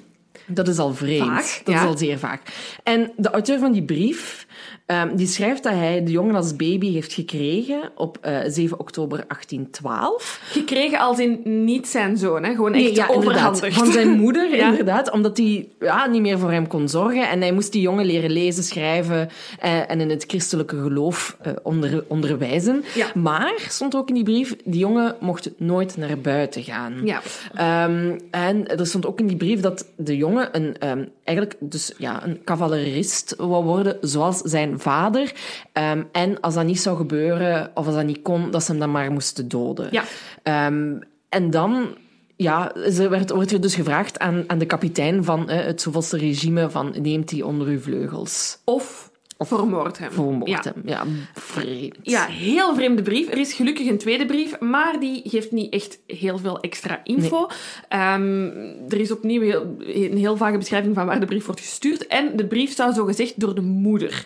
dat 0.48 0.68
is 0.68 0.78
al 0.78 0.94
vreemd. 0.94 1.28
Vaag, 1.28 1.62
dat 1.64 1.76
is 1.76 1.82
al 1.82 1.98
zeer 1.98 2.20
vaag. 2.20 2.40
En 2.84 3.12
de 3.18 3.30
auteur 3.30 3.60
van 3.60 3.72
die 3.72 3.84
brief, 3.84 4.48
ehm, 4.90 5.16
die 5.16 5.28
schrijft 5.28 5.64
dat 5.64 5.74
hij 5.74 6.04
de 6.04 6.12
jongen 6.12 6.36
als 6.36 6.56
baby 6.56 6.92
heeft 6.92 7.14
gekregen 7.14 7.92
op 7.96 8.18
eh 8.22 8.38
7 8.48 8.80
oktober 8.80 9.24
1812. 9.28 10.40
Gekregen 10.52 11.00
als 11.00 11.20
in 11.20 11.42
niet 11.66 11.88
zijn 11.88 12.18
zoon, 12.18 12.44
hè? 12.44 12.56
gewoon 12.56 12.74
echt 12.74 12.84
Nee, 12.84 12.96
ja, 12.96 13.08
overhandigd. 13.08 13.76
Van 13.76 13.92
zijn 13.92 14.10
moeder, 14.22 14.56
Ja. 14.56 14.70
inderdaad. 14.70 15.12
Omdat 15.12 15.38
hij 15.38 15.68
ja, 15.80 16.06
niet 16.08 16.22
meer 16.22 16.40
voor 16.40 16.52
hem 16.52 16.68
kon 16.68 16.90
zorgen. 16.90 17.30
En 17.30 17.42
hij 17.42 17.52
moest 17.52 17.72
die 17.72 17.82
jongen 17.82 18.06
leren 18.06 18.32
lezen, 18.32 18.64
schrijven 18.64 19.30
eh, 19.60 19.92
en 19.92 20.02
in 20.02 20.10
het 20.10 20.24
christelijke 20.28 20.82
geloof 20.82 21.38
eh, 21.42 21.52
onder, 21.64 22.04
onderwijzen. 22.08 22.84
Ja. 22.96 23.08
Maar, 23.16 23.54
stond 23.68 23.96
ook 23.96 24.08
in 24.10 24.16
die 24.16 24.24
brief, 24.24 24.56
die 24.66 24.80
jongen 24.80 25.16
mocht 25.20 25.50
nooit 25.58 25.98
naar 25.98 26.18
buiten 26.20 26.64
gaan. 26.64 26.94
Ja. 27.04 27.22
Ehm, 27.56 28.18
en 28.32 28.68
er 28.78 28.88
stond 28.88 29.06
ook 29.06 29.20
in 29.20 29.28
die 29.28 29.38
brief 29.38 29.60
dat 29.60 29.86
de 29.98 30.18
jongen 30.18 30.50
een, 30.52 30.78
ehm, 30.80 31.04
eigenlijk 31.24 31.58
dus, 31.60 31.94
ja, 31.98 32.26
een 32.26 32.40
cavalerist 32.44 33.36
wou 33.38 33.64
worden, 33.64 33.98
zoals 34.02 34.38
zijn 34.38 34.79
vader. 34.80 35.34
Ehm, 35.74 36.04
en 36.12 36.40
als 36.40 36.54
dat 36.54 36.66
niet 36.66 36.82
zou 36.82 36.98
gebeuren, 36.98 37.72
of 37.74 37.86
als 37.86 37.96
dat 37.96 38.06
niet 38.06 38.22
kon, 38.22 38.52
dat 38.52 38.64
ze 38.64 38.72
hem 38.72 38.80
dan 38.80 38.92
maar 38.92 39.12
moesten 39.12 39.48
doden. 39.48 39.88
Ja. 39.92 40.04
Ehm, 40.44 40.98
en 41.30 41.50
dan 41.50 41.96
ja, 42.42 42.72
ze 42.92 43.10
werd, 43.10 43.30
wordt 43.30 43.52
er 43.52 43.62
dus 43.62 43.76
gevraagd 43.76 44.20
aan, 44.20 44.44
aan 44.48 44.58
de 44.58 44.66
kapitein 44.66 45.24
van 45.24 45.50
eh, 45.50 45.66
het 45.66 45.82
zoveelste 45.82 46.18
regime 46.18 46.70
van 46.70 46.96
neemt 47.02 47.32
hij 47.32 47.42
onder 47.42 47.68
uw 47.68 47.80
vleugels. 47.80 48.58
Of, 48.64 49.12
vermoord 49.38 49.98
hem. 49.98 50.12
Vermoord 50.12 50.50
ja. 50.50 50.62
hem. 50.64 50.82
Ja, 50.86 51.04
vreemd. 51.34 51.98
Ja, 52.02 52.26
heel 52.26 52.76
vreemde 52.76 53.02
brief. 53.02 53.30
Er 53.30 53.38
is 53.38 53.54
gelukkig 53.54 53.88
een 53.88 53.98
tweede 53.98 54.26
brief, 54.26 54.60
maar 54.60 55.00
die 55.00 55.22
geeft 55.26 55.52
niet 55.52 55.74
echt 55.74 56.00
heel 56.08 56.38
veel 56.38 56.60
extra 56.60 57.02
info. 57.04 57.48
Ehm, 57.88 58.46
er 58.90 59.00
is 59.00 59.12
opnieuw 59.12 59.42
heel, 59.42 59.76
een 59.80 60.18
heel 60.18 60.38
vage 60.38 60.58
beschrijving 60.58 60.96
van 60.96 61.06
waar 61.06 61.20
de 61.20 61.26
brief 61.26 61.46
wordt 61.46 61.62
gestuurd. 61.62 62.08
En 62.08 62.36
de 62.36 62.46
brief 62.46 62.76
zou 62.76 62.94
zogezegd 62.94 63.40
door 63.40 63.56
de 63.56 63.62
moeder 63.62 64.26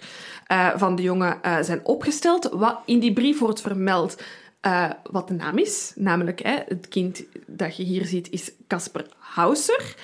eh, 0.54 0.70
van 0.76 0.96
de 0.96 1.02
jongen 1.02 1.42
eh, 1.42 1.58
zijn 1.62 1.86
opgesteld. 1.86 2.50
Wat 2.52 2.80
in 2.86 3.00
die 3.00 3.14
brief 3.14 3.40
wordt 3.40 3.62
vermeld 3.62 4.22
eh, 4.62 4.90
wat 5.12 5.28
de 5.28 5.34
naam 5.34 5.58
is. 5.58 5.94
Namelijk, 5.96 6.44
hè, 6.44 6.60
het 6.68 6.88
kind 6.88 7.24
dat 7.48 7.78
je 7.78 7.84
hier 7.84 8.06
ziet 8.06 8.30
is 8.30 8.52
Casper 8.68 9.06
Hauser. 9.18 9.96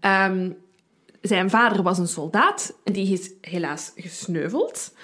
Ehm, 0.00 0.50
zijn 1.20 1.50
vader 1.50 1.82
was 1.82 1.98
een 1.98 2.08
soldaat 2.08 2.74
en 2.84 2.92
die 2.92 3.12
is 3.12 3.30
helaas 3.40 3.92
gesneuveld. 3.96 4.94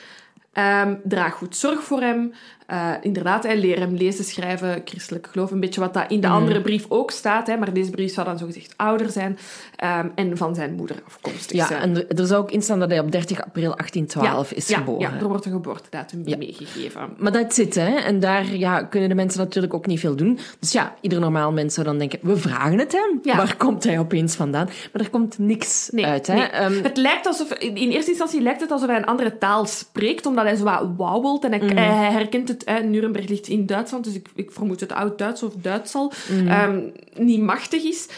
Ehm, 0.52 0.94
draag 1.04 1.34
goed 1.34 1.56
zorg 1.56 1.82
voor 1.82 2.00
hem. 2.00 2.32
Uh, 2.72 2.92
inderdaad, 3.00 3.42
hè, 3.42 3.54
leer 3.54 3.78
hem 3.78 3.94
lezen, 3.94 4.24
schrijven, 4.24 4.82
christelijk 4.84 5.28
geloof. 5.32 5.50
Een 5.50 5.60
beetje 5.60 5.80
wat 5.80 5.94
dat 5.94 6.10
in 6.10 6.20
de 6.20 6.28
andere 6.28 6.60
brief 6.60 6.86
ook 6.88 7.10
staat. 7.10 7.46
Hè, 7.46 7.56
maar 7.56 7.72
deze 7.72 7.90
brief 7.90 8.12
zou 8.12 8.26
dan 8.26 8.38
zogezegd 8.38 8.74
ouder 8.76 9.10
zijn. 9.10 9.38
Um, 9.84 10.12
en 10.14 10.36
van 10.36 10.54
zijn 10.54 10.74
moeder 10.74 10.96
afkomstig 11.06 11.56
ja, 11.56 11.66
zijn. 11.66 11.80
en 11.80 12.08
er 12.08 12.26
zou 12.26 12.42
ook 12.42 12.50
in 12.50 12.62
staan 12.62 12.78
dat 12.78 12.90
hij 12.90 12.98
op 12.98 13.12
30 13.12 13.42
april 13.44 13.76
1812 13.76 14.52
is 14.52 14.68
ja, 14.68 14.78
geboren. 14.78 15.00
Ja, 15.00 15.20
er 15.20 15.28
wordt 15.28 15.44
een 15.44 15.52
geboortedatum 15.52 16.22
meegegeven. 16.24 17.00
Maar 17.16 17.32
dat 17.32 17.54
zit, 17.54 17.74
hè. 17.74 17.94
En 17.94 18.20
daar 18.20 18.54
ja, 18.54 18.82
kunnen 18.82 19.08
de 19.08 19.14
mensen 19.14 19.40
natuurlijk 19.40 19.74
ook 19.74 19.86
niet 19.86 20.00
veel 20.00 20.16
doen. 20.16 20.38
Dus 20.58 20.72
ja, 20.72 20.94
ieder 21.00 21.20
normaal 21.20 21.52
mens 21.52 21.74
zou 21.74 21.86
dan 21.86 21.98
denken, 21.98 22.18
we 22.22 22.36
vragen 22.36 22.78
het 22.78 22.92
hem. 22.92 23.36
Waar 23.36 23.56
komt 23.56 23.84
hij 23.84 23.98
opeens 23.98 24.34
vandaan? 24.34 24.68
Maar 24.92 25.02
er 25.02 25.10
komt 25.10 25.38
niks 25.38 25.90
uit, 25.94 26.26
hè. 26.26 26.34
Nee. 26.34 26.62
Um, 26.62 26.82
het 26.82 26.96
lijkt 26.96 27.26
alsof... 27.26 27.52
In 27.52 27.90
eerste 27.90 28.10
instantie 28.10 28.40
lijkt 28.40 28.60
het 28.60 28.70
alsof 28.70 28.88
hij 28.88 28.96
een 28.96 29.04
andere 29.04 29.38
taal 29.38 29.66
spreekt, 29.66 30.26
omdat 30.26 30.44
hij 30.44 30.56
zo 30.56 30.64
wat 30.64 30.88
wauwelt 30.96 31.44
en 31.44 31.50
hij, 31.50 31.60
mm. 31.60 31.76
hij 31.76 32.12
herkent 32.12 32.48
het... 32.48 32.59
Hè, 32.64 32.80
Nuremberg 32.80 33.28
ligt 33.28 33.48
in 33.48 33.66
Duitsland, 33.66 34.04
dus 34.04 34.14
ik, 34.14 34.26
ik 34.34 34.52
vermoed 34.52 34.80
het 34.80 34.92
oud-Duits 34.92 35.42
of 35.42 35.54
Duits 35.54 35.94
al 35.94 36.12
mm. 36.30 36.50
um, 36.50 36.92
niet 37.14 37.40
machtig 37.40 37.82
is. 37.82 38.08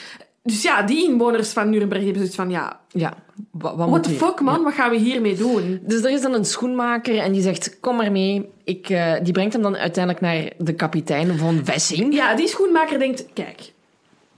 Dus 0.42 0.62
ja, 0.62 0.82
die 0.82 1.08
inwoners 1.08 1.50
van 1.50 1.70
Nuremberg 1.70 2.02
hebben 2.02 2.18
zoiets 2.18 2.36
van, 2.36 2.50
ja... 2.50 2.80
Ja, 2.88 3.14
wat, 3.50 3.76
wat 3.76 3.88
What 3.88 4.02
the 4.02 4.10
fuck, 4.10 4.40
man? 4.40 4.58
Ja. 4.58 4.62
Wat 4.62 4.72
gaan 4.72 4.90
we 4.90 4.96
hiermee 4.96 5.36
doen? 5.36 5.80
Dus 5.82 6.02
er 6.02 6.10
is 6.10 6.20
dan 6.20 6.34
een 6.34 6.44
schoenmaker 6.44 7.18
en 7.18 7.32
die 7.32 7.42
zegt, 7.42 7.80
kom 7.80 7.96
maar 7.96 8.12
mee. 8.12 8.48
Ik, 8.64 8.90
uh, 8.90 9.14
die 9.22 9.32
brengt 9.32 9.52
hem 9.52 9.62
dan 9.62 9.76
uiteindelijk 9.76 10.24
naar 10.24 10.52
de 10.58 10.74
kapitein 10.74 11.38
van 11.38 11.64
Wessing. 11.64 12.14
Ja, 12.14 12.34
die 12.34 12.48
schoenmaker 12.48 12.98
denkt, 12.98 13.26
kijk... 13.32 13.72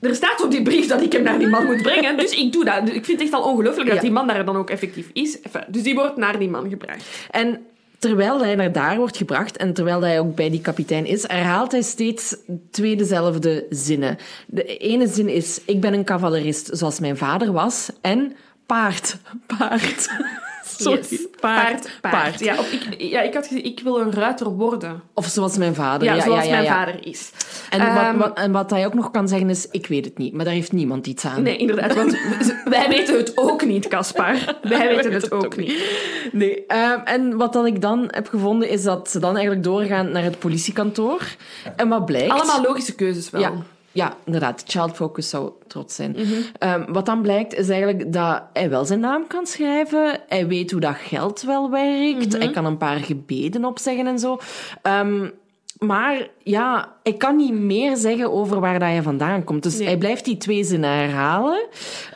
Er 0.00 0.14
staat 0.14 0.44
op 0.44 0.50
die 0.50 0.62
brief 0.62 0.86
dat 0.86 1.02
ik 1.02 1.12
hem 1.12 1.22
naar 1.22 1.38
die 1.38 1.48
man 1.48 1.64
moet 1.64 1.82
brengen, 1.82 2.16
dus 2.16 2.30
ik 2.30 2.52
doe 2.52 2.64
dat. 2.64 2.88
Ik 2.88 3.04
vind 3.04 3.06
het 3.06 3.20
echt 3.20 3.32
al 3.32 3.50
ongelooflijk 3.50 3.86
dat 3.86 3.96
ja. 3.96 4.02
die 4.02 4.10
man 4.10 4.26
daar 4.26 4.44
dan 4.44 4.56
ook 4.56 4.70
effectief 4.70 5.10
is. 5.12 5.40
Enfin, 5.40 5.64
dus 5.68 5.82
die 5.82 5.94
wordt 5.94 6.16
naar 6.16 6.38
die 6.38 6.50
man 6.50 6.68
gebracht. 6.68 7.04
En 7.30 7.60
terwijl 8.04 8.42
hij 8.42 8.54
naar 8.54 8.72
daar 8.72 8.96
wordt 8.96 9.16
gebracht 9.16 9.56
en 9.56 9.72
terwijl 9.72 10.02
hij 10.02 10.20
ook 10.20 10.34
bij 10.34 10.50
die 10.50 10.60
kapitein 10.60 11.06
is, 11.06 11.28
herhaalt 11.28 11.72
hij 11.72 11.82
steeds 11.82 12.36
twee 12.70 12.96
dezelfde 12.96 13.66
zinnen. 13.70 14.18
De 14.46 14.76
ene 14.76 15.06
zin 15.06 15.28
is: 15.28 15.60
Ik 15.64 15.80
ben 15.80 15.94
een 15.94 16.04
cavalerist 16.04 16.68
zoals 16.72 17.00
mijn 17.00 17.16
vader 17.16 17.52
was. 17.52 17.90
En 18.00 18.36
paard, 18.66 19.16
paard. 19.58 20.08
Sorry. 20.66 21.02
Yes. 21.08 21.26
Paard, 21.40 21.88
paard, 22.00 22.14
paard. 22.14 22.40
Ja, 22.40 22.58
of 22.58 22.72
ik, 22.72 22.94
ja, 22.98 23.20
ik 23.20 23.34
had 23.34 23.46
gezegd, 23.46 23.66
ik 23.66 23.80
wil 23.80 24.00
een 24.00 24.12
ruiter 24.12 24.48
worden. 24.48 25.02
Of 25.14 25.26
zoals 25.26 25.56
mijn 25.56 25.74
vader. 25.74 26.08
Ja, 26.08 26.14
ja 26.14 26.22
zoals 26.22 26.44
ja, 26.44 26.50
mijn 26.50 26.66
vader 26.66 27.06
is. 27.06 27.30
En, 27.70 27.80
um, 27.80 27.94
wat, 27.94 28.16
wat, 28.16 28.38
en 28.38 28.52
wat 28.52 28.70
hij 28.70 28.86
ook 28.86 28.94
nog 28.94 29.10
kan 29.10 29.28
zeggen 29.28 29.50
is, 29.50 29.68
ik 29.70 29.86
weet 29.86 30.04
het 30.04 30.18
niet. 30.18 30.32
Maar 30.32 30.44
daar 30.44 30.54
heeft 30.54 30.72
niemand 30.72 31.06
iets 31.06 31.24
aan. 31.24 31.42
Nee, 31.42 31.56
inderdaad. 31.56 31.94
Want 31.94 32.16
wij 32.64 32.88
weten 32.88 33.16
het 33.16 33.32
ook 33.34 33.64
niet, 33.64 33.88
Caspar. 33.88 34.36
Wij 34.62 34.88
weten 34.88 35.12
het 35.12 35.32
ook 35.32 35.56
niet. 35.56 35.72
Nee. 36.32 36.64
Um, 36.68 37.00
en 37.04 37.36
wat 37.36 37.52
dan 37.52 37.66
ik 37.66 37.80
dan 37.80 38.08
heb 38.10 38.28
gevonden, 38.28 38.68
is 38.68 38.82
dat 38.82 39.10
ze 39.10 39.18
dan 39.18 39.32
eigenlijk 39.34 39.64
doorgaan 39.64 40.12
naar 40.12 40.22
het 40.22 40.38
politiekantoor. 40.38 41.22
En 41.76 41.88
wat 41.88 42.04
blijkt... 42.06 42.32
Allemaal 42.32 42.62
logische 42.62 42.94
keuzes 42.94 43.30
wel. 43.30 43.64
Ja. 43.94 44.16
Inderdaad. 44.24 44.62
Child 44.66 44.94
Focus 44.96 45.28
zou 45.28 45.50
trots 45.66 45.94
zijn. 45.94 46.14
Mm 46.16 46.24
-hmm. 46.24 46.70
um, 46.70 46.92
wat 46.92 47.06
dan 47.06 47.22
blijkt, 47.22 47.54
is 47.54 47.68
eigenlijk 47.68 48.12
dat 48.12 48.42
hij 48.52 48.70
wel 48.70 48.84
zijn 48.84 49.00
naam 49.00 49.26
kan 49.26 49.46
schrijven. 49.46 50.20
Hij 50.28 50.46
weet 50.46 50.70
hoe 50.70 50.80
dat 50.80 50.96
geld 50.96 51.42
wel 51.42 51.70
werkt. 51.70 52.24
Mm 52.24 52.30
-hmm. 52.30 52.40
Hij 52.40 52.50
kan 52.50 52.64
een 52.64 52.76
paar 52.76 52.96
gebeden 52.96 53.64
opzeggen 53.64 54.06
en 54.06 54.18
zo. 54.18 54.38
Um, 54.82 55.32
maar 55.78 56.28
ja, 56.42 56.92
ik 57.02 57.18
kan 57.18 57.36
niet 57.36 57.54
meer 57.54 57.96
zeggen 57.96 58.32
over 58.32 58.60
waar 58.60 58.78
dat 58.78 58.88
hij 58.88 59.02
vandaan 59.02 59.44
komt. 59.44 59.62
Dus 59.62 59.78
nee. 59.78 59.86
hij 59.86 59.98
blijft 59.98 60.24
die 60.24 60.36
twee 60.36 60.64
zinnen 60.64 60.90
herhalen. 60.90 61.66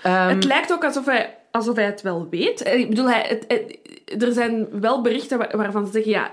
Um, 0.06 0.12
het 0.12 0.44
lijkt 0.44 0.72
ook 0.72 0.84
alsof 0.84 1.06
hij, 1.06 1.36
alsof 1.50 1.76
hij 1.76 1.84
het 1.84 2.02
wel 2.02 2.26
weet. 2.30 2.66
Ik 2.66 2.88
bedoel, 2.88 3.08
hij, 3.08 3.24
het, 3.28 3.44
het, 3.48 4.22
er 4.22 4.32
zijn 4.32 4.66
wel 4.80 5.02
berichten 5.02 5.38
waarvan 5.56 5.86
ze 5.86 5.92
zeggen... 5.92 6.12
Ja, 6.12 6.30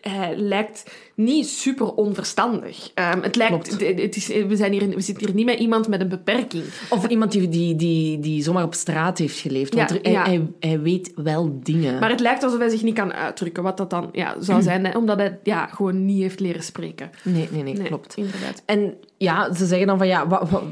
hij 0.00 0.36
lijkt 0.36 0.90
niet 1.14 1.48
super 1.48 1.94
onverstandig. 1.94 2.90
Um, 2.94 3.22
het 3.22 3.36
lijkt, 3.36 3.80
het 3.80 4.16
is, 4.16 4.26
we, 4.26 4.56
zijn 4.56 4.72
hier, 4.72 4.88
we 4.88 5.00
zitten 5.00 5.26
hier 5.26 5.34
niet 5.34 5.44
met 5.44 5.58
iemand 5.58 5.88
met 5.88 6.00
een 6.00 6.08
beperking. 6.08 6.64
Of 6.90 7.06
iemand 7.06 7.32
die, 7.32 7.48
die, 7.48 7.76
die, 7.76 8.20
die 8.20 8.42
zomaar 8.42 8.64
op 8.64 8.74
straat 8.74 9.18
heeft 9.18 9.38
geleefd. 9.38 9.74
Want 9.74 9.90
ja, 9.90 9.96
er, 9.96 10.10
ja. 10.10 10.24
Hij, 10.24 10.46
hij, 10.60 10.80
weet 10.80 11.12
wel 11.14 11.58
dingen. 11.62 11.98
Maar 11.98 12.10
het 12.10 12.20
lijkt 12.20 12.42
alsof 12.42 12.58
hij 12.58 12.68
zich 12.68 12.82
niet 12.82 12.94
kan 12.94 13.12
uitdrukken, 13.12 13.62
wat 13.62 13.76
dat 13.76 13.90
dan 13.90 14.08
ja, 14.12 14.36
zou 14.40 14.62
zijn. 14.62 14.84
Hè, 14.86 14.98
omdat 14.98 15.18
hij 15.18 15.38
ja, 15.42 15.66
gewoon 15.66 16.04
niet 16.04 16.20
heeft 16.20 16.40
leren 16.40 16.62
spreken. 16.62 17.10
Nee, 17.22 17.48
nee, 17.50 17.62
nee, 17.62 17.74
nee 17.74 17.86
klopt. 17.86 18.16
Inderdaad. 18.16 18.62
En 18.66 18.94
ja, 19.16 19.54
ze 19.54 19.66
zeggen 19.66 19.86
dan 19.86 19.98
van 19.98 20.06
ja, 20.06 20.28
wat, 20.28 20.50
wat, 20.50 20.62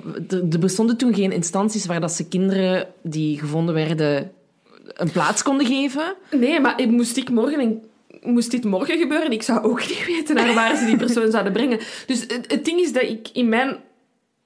er 0.52 0.58
bestonden 0.58 0.96
toen 0.96 1.14
geen 1.14 1.32
instanties 1.32 1.86
waar 1.86 2.00
dat 2.00 2.12
ze 2.12 2.28
kinderen 2.28 2.86
die 3.02 3.38
gevonden 3.38 3.74
werden 3.74 4.30
een 4.84 5.10
plaats 5.10 5.42
konden 5.42 5.66
geven. 5.66 6.14
Nee, 6.30 6.60
maar 6.60 6.88
moest 6.88 7.16
ik 7.16 7.30
morgen 7.30 7.60
een 7.60 7.82
moest 8.24 8.50
dit 8.50 8.64
morgen 8.64 8.98
gebeuren, 8.98 9.32
ik 9.32 9.42
zou 9.42 9.62
ook 9.62 9.88
niet 9.88 10.06
weten 10.16 10.34
naar 10.34 10.54
waar 10.54 10.76
ze 10.76 10.84
die 10.84 10.96
persoon 10.96 11.30
zouden 11.30 11.52
brengen. 11.52 11.78
Dus 12.06 12.20
het, 12.20 12.44
het 12.48 12.64
ding 12.64 12.80
is 12.80 12.92
dat 12.92 13.02
ik 13.02 13.28
in 13.32 13.48
mijn 13.48 13.76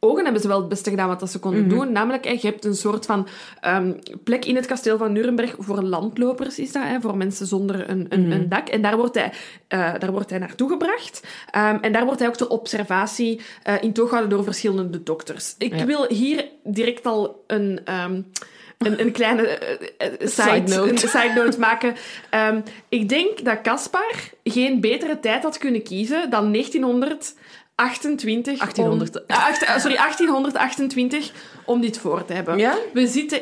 ogen 0.01 0.25
hebben 0.25 0.43
ze 0.43 0.49
wel 0.49 0.59
het 0.59 0.69
beste 0.69 0.91
gedaan 0.91 1.09
wat 1.09 1.21
dat 1.21 1.31
ze 1.31 1.39
konden 1.39 1.63
mm 1.63 1.69
-hmm. 1.69 1.79
doen. 1.79 1.93
Namelijk, 1.93 2.25
je 2.25 2.47
hebt 2.47 2.65
een 2.65 2.75
soort 2.75 3.07
van 3.07 3.29
um, 3.67 3.99
plek 4.25 4.45
in 4.45 4.57
het 4.57 4.67
kasteel 4.67 4.99
van 4.99 5.13
Nuremberg 5.13 5.55
voor 5.59 5.83
landlopers, 5.83 6.59
is 6.59 6.73
dat, 6.73 6.83
hè, 6.83 7.01
voor 7.01 7.17
mensen 7.17 7.47
zonder 7.47 7.91
een, 7.91 8.07
een, 8.09 8.21
mm 8.21 8.31
-hmm. 8.31 8.41
een 8.41 8.49
dak. 8.49 8.69
En 8.69 8.83
daar 8.83 8.97
wordt 8.97 9.15
hij, 9.15 9.33
uh, 9.69 9.95
daar 9.99 10.13
wordt 10.13 10.31
hij 10.31 10.39
naartoe 10.39 10.69
gebracht. 10.69 11.27
Um, 11.57 11.79
en 11.81 11.93
daar 11.93 12.05
wordt 12.05 12.19
hij 12.19 12.29
ook 12.29 12.37
ter 12.37 12.49
observatie 12.49 13.41
uh, 13.69 13.83
in 13.83 13.93
toog 13.93 14.09
gehouden 14.09 14.37
door 14.37 14.45
verschillende 14.45 15.03
dokters. 15.03 15.55
Ik 15.59 15.75
ja. 15.75 15.85
wil 15.85 16.07
hier 16.09 16.49
direct 16.65 17.07
al 17.07 17.45
een... 17.47 17.81
Um, 18.05 18.27
een, 18.79 19.01
een 19.01 19.13
kleine 19.13 19.43
uh, 19.99 20.29
side, 20.29 20.77
note. 20.77 20.91
Een 20.91 20.99
side 20.99 21.33
note 21.35 21.59
maken. 21.59 21.95
Um, 22.51 22.63
ik 22.89 23.09
denk 23.09 23.45
dat 23.45 23.61
Caspar 23.63 24.15
geen 24.45 24.81
betere 24.81 25.21
tijd 25.21 25.43
had 25.43 25.59
kunnen 25.59 25.83
kiezen 25.83 26.31
dan 26.31 26.51
1928. 27.79 28.59
1800. 28.59 29.17
Om, 29.17 29.23
uh, 29.27 29.49
acht, 29.49 29.81
sorry, 29.81 29.97
1828 29.97 31.33
om 31.65 31.81
dit 31.81 31.99
voor 31.99 32.25
te 32.25 32.33
hebben. 32.33 32.59
Ja? 32.59 32.79
We 32.93 33.07
zitten 33.07 33.41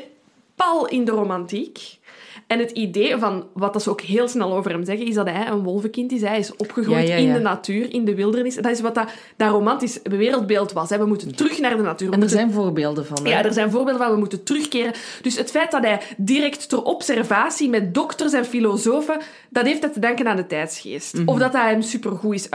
pal 0.55 0.88
in 0.88 1.05
de 1.05 1.12
romantiek. 1.12 1.99
En 2.46 2.59
het 2.59 2.70
idee 2.70 3.16
van, 3.16 3.46
wat 3.53 3.83
ze 3.83 3.90
ook 3.90 4.01
heel 4.01 4.29
snel 4.29 4.55
over 4.55 4.70
hem 4.70 4.85
zeggen, 4.85 5.07
is 5.07 5.14
dat 5.14 5.29
hij 5.29 5.46
een 5.46 5.62
wolvenkind 5.62 6.12
is. 6.12 6.20
Hij 6.20 6.38
is 6.38 6.57
opgegroeid 6.57 7.09
ja, 7.09 7.14
ja, 7.14 7.20
ja. 7.20 7.29
in 7.29 7.33
de 7.33 7.40
natuur, 7.40 7.92
in 7.92 8.05
de 8.05 8.14
wildernis. 8.14 8.55
Dat 8.55 8.66
is 8.66 8.81
wat 8.81 8.94
dat, 8.94 9.09
dat 9.37 9.51
romantisch 9.51 10.01
wereldbeeld 10.03 10.72
was. 10.72 10.90
Hè. 10.90 10.99
We 10.99 11.07
moeten 11.07 11.35
terug 11.35 11.59
naar 11.59 11.77
de 11.77 11.83
natuur. 11.83 12.09
We 12.09 12.14
en 12.14 12.20
er 12.22 12.29
moeten... 12.29 12.38
zijn 12.38 12.53
voorbeelden 12.53 13.07
van. 13.07 13.25
Hè? 13.25 13.31
Ja, 13.31 13.44
er 13.44 13.53
zijn 13.53 13.70
voorbeelden 13.70 14.03
van. 14.03 14.12
We 14.12 14.18
moeten 14.18 14.42
terugkeren. 14.42 14.92
Dus 15.22 15.37
het 15.37 15.51
feit 15.51 15.70
dat 15.70 15.83
hij 15.83 16.01
direct 16.16 16.68
ter 16.68 16.83
observatie 16.83 17.68
met 17.68 17.94
dokters 17.94 18.33
en 18.33 18.44
filosofen, 18.44 19.20
dat 19.51 19.66
heeft 19.66 19.83
het 19.83 19.92
te 19.92 20.01
danken 20.01 20.29
aan 20.29 20.37
de 20.37 20.46
tijdsgeest. 20.46 21.12
Mm 21.14 21.20
-hmm. 21.20 21.29
Of 21.29 21.38
dat 21.38 21.53
hij 21.53 21.70
hem 21.70 21.83
supergoed 21.83 22.35
is 22.35 22.51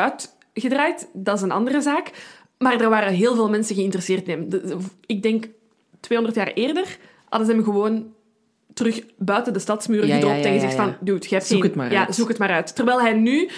uitgedraaid, 0.53 1.09
dat 1.13 1.35
is 1.35 1.41
een 1.41 1.51
andere 1.51 1.81
zaak. 1.81 2.11
Maar 2.57 2.81
er 2.81 2.89
waren 2.89 3.13
heel 3.13 3.35
veel 3.35 3.49
mensen 3.49 3.75
geïnteresseerd 3.75 4.27
in 4.27 4.51
hem. 4.51 4.79
Ik 5.05 5.23
denk 5.23 5.47
200 5.99 6.37
jaar 6.37 6.53
eerder 6.53 6.97
hadden 7.29 7.47
ze 7.47 7.53
hem 7.53 7.63
gewoon 7.63 8.13
terug 8.73 9.01
buiten 9.17 9.53
de 9.53 9.59
stadsmuren 9.59 10.07
ja, 10.07 10.15
gedropt 10.15 10.35
ja, 10.35 10.41
ja, 10.41 10.47
en 10.47 10.53
gezegd 10.53 10.75
van, 10.75 10.95
dude, 10.99 11.25
je 11.29 11.35
hebt 11.35 11.47
zoek 11.47 11.61
geen... 11.61 11.67
het 11.67 11.75
maar 11.75 11.95
uit. 11.97 12.15
zoek 12.15 12.27
het 12.27 12.37
maar 12.37 12.49
uit. 12.49 12.75
Terwijl 12.75 13.01
hij 13.01 13.13
nu, 13.13 13.49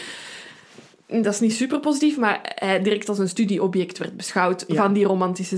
dat 1.08 1.34
is 1.34 1.40
niet 1.40 1.54
super 1.54 1.80
positief, 1.80 2.18
maar 2.18 2.40
hij 2.56 2.82
direct 2.82 3.10
als 3.10 3.20
een 3.20 3.30
studieobject 3.30 3.98
werd 3.98 4.18
beschouwd 4.18 4.66
van 4.68 4.94
die 4.94 5.06
romantische 5.06 5.58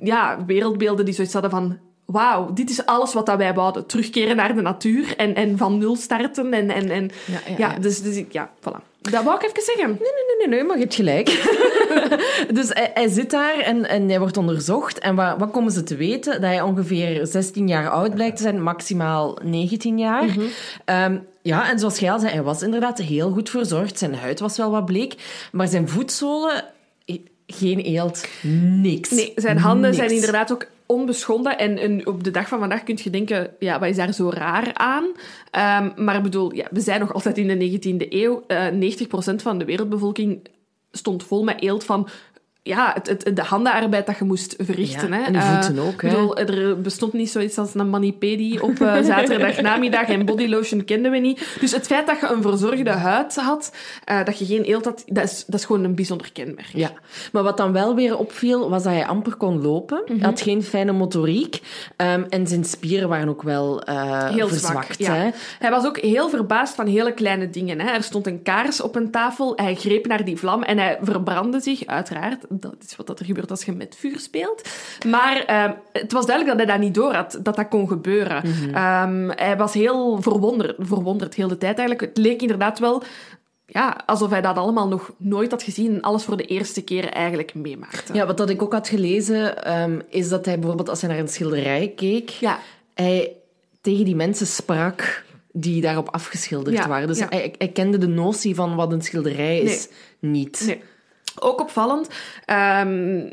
ja, 0.00 0.44
wereldbeelden 0.46 1.04
die 1.04 1.14
zoiets 1.14 1.32
hadden 1.32 1.50
van, 1.50 1.78
wauw, 2.06 2.52
dit 2.52 2.70
is 2.70 2.86
alles 2.86 3.12
wat 3.12 3.26
dat 3.26 3.36
wij 3.36 3.54
wouden. 3.54 3.86
Terugkeren 3.86 4.36
naar 4.36 4.54
de 4.54 4.60
natuur 4.60 5.16
en, 5.16 5.34
en 5.34 5.58
van 5.58 5.78
nul 5.78 5.96
starten. 5.96 6.52
En, 6.52 6.70
en, 6.70 6.90
en, 6.90 7.10
ja, 7.56 7.78
dus, 7.78 8.02
dus 8.02 8.22
ja, 8.30 8.50
voilà. 8.60 8.94
Dat 9.10 9.24
wou 9.24 9.36
ik 9.36 9.42
even 9.42 9.62
zeggen. 9.62 9.88
Nee, 9.88 9.98
nee, 9.98 10.36
nee, 10.38 10.48
nee, 10.48 10.64
maar 10.64 10.76
je 10.76 10.82
hebt 10.82 10.94
gelijk. 10.94 11.26
dus 12.58 12.68
hij, 12.68 12.90
hij, 12.94 13.08
zit 13.08 13.30
daar 13.30 13.58
en, 13.58 13.88
en 13.88 14.08
hij 14.08 14.18
wordt 14.18 14.36
onderzocht. 14.36 14.98
En 14.98 15.14
wat, 15.14 15.38
wat 15.38 15.50
komen 15.50 15.72
ze 15.72 15.82
te 15.82 15.96
weten? 15.96 16.32
Dat 16.32 16.50
hij 16.50 16.62
ongeveer 16.62 17.26
16 17.26 17.68
jaar 17.68 17.90
oud 17.90 18.14
blijkt 18.14 18.36
te 18.36 18.42
zijn, 18.42 18.62
maximaal 18.62 19.38
19 19.42 19.98
jaar. 19.98 20.24
Mm 20.24 20.30
-hmm. 20.30 21.12
um, 21.12 21.26
ja, 21.42 21.70
en 21.70 21.78
zoals 21.78 21.98
jij 21.98 22.12
al 22.12 22.18
zei, 22.18 22.32
hij 22.32 22.42
was 22.42 22.62
inderdaad 22.62 22.98
heel 22.98 23.30
goed 23.30 23.50
verzorgd. 23.50 23.98
Zijn 23.98 24.14
huid 24.14 24.40
was 24.40 24.56
wel 24.56 24.70
wat 24.70 24.84
bleek. 24.84 25.14
Maar 25.52 25.68
zijn 25.68 25.88
voetzolen, 25.88 26.64
geen 27.46 27.78
eelt, 27.78 28.28
niks. 28.82 29.10
Nee, 29.10 29.32
zijn 29.36 29.58
handen 29.58 29.90
niks. 29.90 29.96
zijn 29.96 30.10
inderdaad 30.10 30.52
ook 30.52 30.66
onbeschonden. 30.86 31.58
En, 31.58 31.78
en, 31.78 32.06
op 32.06 32.24
de 32.24 32.30
dag 32.30 32.48
van 32.48 32.58
vandaag 32.58 32.82
kun 32.82 32.98
je 33.02 33.10
denken, 33.10 33.50
ja, 33.58 33.78
wat 33.78 33.88
is 33.88 33.96
daar 33.96 34.12
zo 34.12 34.30
raar 34.30 34.74
aan? 34.74 35.04
Um, 35.04 36.04
maar 36.04 36.16
ik 36.16 36.22
bedoel, 36.22 36.54
ja, 36.54 36.66
we 36.70 36.80
zijn 36.80 37.00
nog 37.00 37.14
altijd 37.14 37.38
in 37.38 37.58
de 37.58 37.78
19e 37.78 38.08
eeuw. 38.08 38.44
Uh, 38.48 38.94
90% 39.32 39.34
van 39.36 39.58
de 39.58 39.64
wereldbevolking 39.64 40.48
stond 40.90 41.24
vol 41.24 41.44
met 41.44 41.62
eelt 41.62 41.84
van 41.84 42.08
ja, 42.66 42.90
het, 42.94 43.08
het, 43.24 43.36
de 43.36 43.42
handenarbeid 43.42 44.06
dat 44.06 44.18
je 44.18 44.24
moest 44.24 44.54
verrichten. 44.58 45.08
Ja, 45.08 45.16
hè. 45.16 45.22
en 45.22 45.32
de 45.32 45.38
Eh, 45.38 45.52
voeten 45.52 45.78
ook, 45.84 46.02
hè. 46.02 46.08
bedoel, 46.08 46.36
er 46.36 46.80
bestond 46.80 47.12
niet 47.12 47.30
zoiets 47.30 47.58
als 47.58 47.74
een 47.74 47.90
manipedi 47.90 48.58
op 48.58 48.80
eh, 48.80 49.02
zaterdag 49.12 49.60
namiddag 49.60 50.06
en 50.08 50.24
bodylotion 50.24 50.84
kenden 50.84 51.10
we 51.10 51.18
niet. 51.18 51.56
Dus 51.60 51.72
het 51.72 51.86
feit 51.86 52.06
dat 52.06 52.20
je 52.20 52.26
een 52.26 52.42
verzorgde 52.42 52.90
huid 52.90 53.36
had, 53.36 53.72
eh, 54.04 54.24
dat 54.24 54.38
je 54.38 54.44
geen 54.46 54.62
eelt 54.62 54.84
had, 54.84 55.02
dat 55.06 55.24
is, 55.24 55.44
dat 55.46 55.60
is 55.60 55.66
gewoon 55.66 55.84
een 55.84 55.94
bijzonder 55.94 56.32
kenmerk. 56.32 56.66
Ja, 56.72 56.90
maar 57.32 57.42
wat 57.42 57.56
dan 57.56 57.72
wel 57.72 57.94
weer 57.94 58.18
opviel, 58.18 58.70
was 58.70 58.82
dat 58.82 58.92
hij 58.92 59.06
amper 59.06 59.34
kon 59.36 59.62
lopen. 59.62 60.02
Mhm. 60.06 60.18
Hij 60.18 60.28
had 60.28 60.40
geen 60.40 60.62
fijne 60.62 60.92
motoriek. 60.92 61.60
ehm, 61.96 62.22
en 62.28 62.46
zijn 62.46 62.64
spieren 62.64 63.08
waren 63.08 63.28
ook 63.28 63.42
wel 63.42 63.82
Heel 63.84 64.48
verzwakt. 64.48 64.94
zwak. 64.94 64.98
Ja. 64.98 65.14
Hè? 65.14 65.30
Hij 65.58 65.70
was 65.70 65.84
ook 65.86 65.98
heel 65.98 66.28
verbaasd 66.28 66.74
van 66.74 66.86
hele 66.86 67.12
kleine 67.14 67.50
dingen. 67.50 67.80
Hè. 67.80 67.90
Er 67.90 68.02
stond 68.02 68.26
een 68.26 68.42
kaars 68.42 68.80
op 68.80 68.96
een 68.96 69.10
tafel, 69.10 69.52
hij 69.56 69.74
greep 69.74 70.06
naar 70.06 70.24
die 70.24 70.36
vlam 70.36 70.62
en 70.62 70.78
hij 70.78 70.98
verbrandde 71.02 71.60
zich, 71.60 71.86
uiteraard. 71.86 72.44
Dat 72.60 72.76
is 72.86 72.96
wat 72.96 73.18
er 73.18 73.24
gebeurt 73.24 73.50
als 73.50 73.64
je 73.64 73.72
met 73.72 73.96
vuur 73.98 74.18
speelt. 74.18 74.68
Maar 75.06 75.44
ehm, 75.44 75.72
het 75.92 76.12
was 76.12 76.26
duidelijk 76.26 76.58
dat 76.58 76.66
hij 76.66 76.76
dat 76.76 76.86
niet 76.86 76.94
door 76.94 77.12
had, 77.12 77.38
dat 77.42 77.56
dat 77.56 77.68
kon 77.68 77.88
gebeuren. 77.88 78.42
Ehm, 78.72 79.28
hij 79.28 79.56
was 79.56 79.74
heel 79.74 80.22
verwonderd, 80.22 80.76
verwonderd 80.78 81.34
heel 81.34 81.48
de 81.48 81.58
tijd 81.58 81.78
eigenlijk. 81.78 82.08
Het 82.08 82.24
leek 82.24 82.40
inderdaad 82.40 82.78
wel 82.78 83.02
ja, 83.66 84.02
alsof 84.06 84.30
hij 84.30 84.40
dat 84.40 84.56
allemaal 84.56 84.88
nog 84.88 85.12
nooit 85.18 85.50
had 85.50 85.62
gezien 85.62 85.94
en 85.94 86.00
alles 86.00 86.24
voor 86.24 86.36
de 86.36 86.44
eerste 86.44 86.82
keer 86.82 87.08
eigenlijk 87.08 87.54
meemaakte. 87.54 88.14
Ja, 88.14 88.26
wat 88.26 88.36
dat 88.36 88.50
ik 88.50 88.62
ook 88.62 88.72
had 88.72 88.88
gelezen, 88.88 89.64
ehm, 89.64 90.00
is 90.08 90.28
dat 90.28 90.44
hij 90.44 90.58
bijvoorbeeld 90.58 90.88
als 90.88 91.00
hij 91.00 91.10
naar 91.10 91.18
een 91.18 91.28
schilderij 91.28 91.92
keek, 91.96 92.28
Ja. 92.28 92.58
hij 92.94 93.32
tegen 93.80 94.04
die 94.04 94.16
mensen 94.16 94.46
sprak 94.46 95.24
die 95.52 95.80
daarop 95.80 96.08
afgeschilderd 96.08 96.76
Ja, 96.76 96.88
waren. 96.88 97.08
Dus 97.08 97.18
ja. 97.18 97.26
hij, 97.28 97.54
hij 97.58 97.68
kende 97.68 97.98
de 97.98 98.06
notie 98.06 98.54
van 98.54 98.74
wat 98.74 98.92
een 98.92 99.02
schilderij 99.02 99.60
is 99.60 99.88
niet. 100.18 100.62
Nee. 100.66 100.82
Ook 101.40 101.60
opvallend, 101.60 102.08
ehm, 102.44 103.28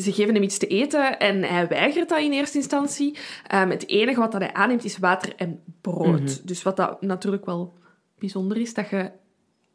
ze 0.00 0.12
geven 0.12 0.34
hem 0.34 0.42
iets 0.42 0.58
te 0.58 0.66
eten 0.66 1.18
en 1.18 1.42
hij 1.42 1.68
weigert 1.68 2.08
dat 2.08 2.20
in 2.20 2.32
eerste 2.32 2.58
instantie. 2.58 3.18
Ehm, 3.46 3.70
het 3.70 3.88
enige 3.88 4.20
wat 4.20 4.32
dat 4.32 4.40
hij 4.40 4.52
aanneemt 4.52 4.84
is 4.84 4.98
water 4.98 5.32
en 5.36 5.60
brood. 5.80 6.20
Mhm. 6.20 6.36
Dus 6.42 6.62
wat 6.62 6.76
dat 6.76 7.02
natuurlijk 7.02 7.46
wel 7.46 7.72
bijzonder 8.18 8.56
is, 8.56 8.74
dat 8.74 8.88
je 8.88 9.10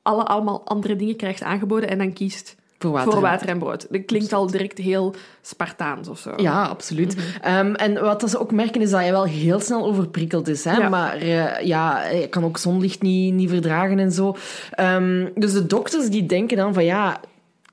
alle, 0.01 0.23
allemaal 0.23 0.65
andere 0.65 0.95
dingen 0.95 1.15
krijgt 1.15 1.43
aangeboden 1.43 1.89
en 1.89 1.97
dan 1.97 2.13
kiest 2.13 2.55
Voor 2.77 2.91
water. 2.91 3.11
voor 3.11 3.21
water 3.21 3.47
en 3.47 3.59
brood. 3.59 3.87
Dat 3.89 4.05
klinkt 4.05 4.33
al 4.33 4.47
direct 4.47 4.77
heel 4.77 5.15
Spartaans 5.41 6.07
of 6.07 6.19
zo. 6.19 6.33
Ja, 6.37 6.65
absoluut. 6.65 7.15
Ehm, 7.41 7.73
en 7.73 8.01
wat 8.01 8.21
dat 8.21 8.29
ze 8.29 8.39
ook 8.39 8.51
merken 8.51 8.81
is 8.81 8.89
dat 8.89 8.99
hij 8.99 9.11
wel 9.11 9.25
heel 9.25 9.59
snel 9.59 9.85
overprikkeld 9.85 10.47
is. 10.47 10.63
Hè? 10.63 10.77
Ja. 10.77 10.89
Maar 10.89 11.15
eh, 11.15 11.65
ja, 11.65 11.97
hij 11.97 12.27
kan 12.29 12.43
ook 12.43 12.57
zonlicht 12.57 13.01
niet, 13.01 13.33
niet 13.33 13.49
verdragen 13.49 13.99
en 13.99 14.11
zo. 14.11 14.35
Dus 15.35 15.53
de 15.53 15.65
dokters 15.67 16.09
die 16.09 16.25
denken 16.25 16.57
dan 16.57 16.73
van 16.73 16.85
ja, 16.85 17.19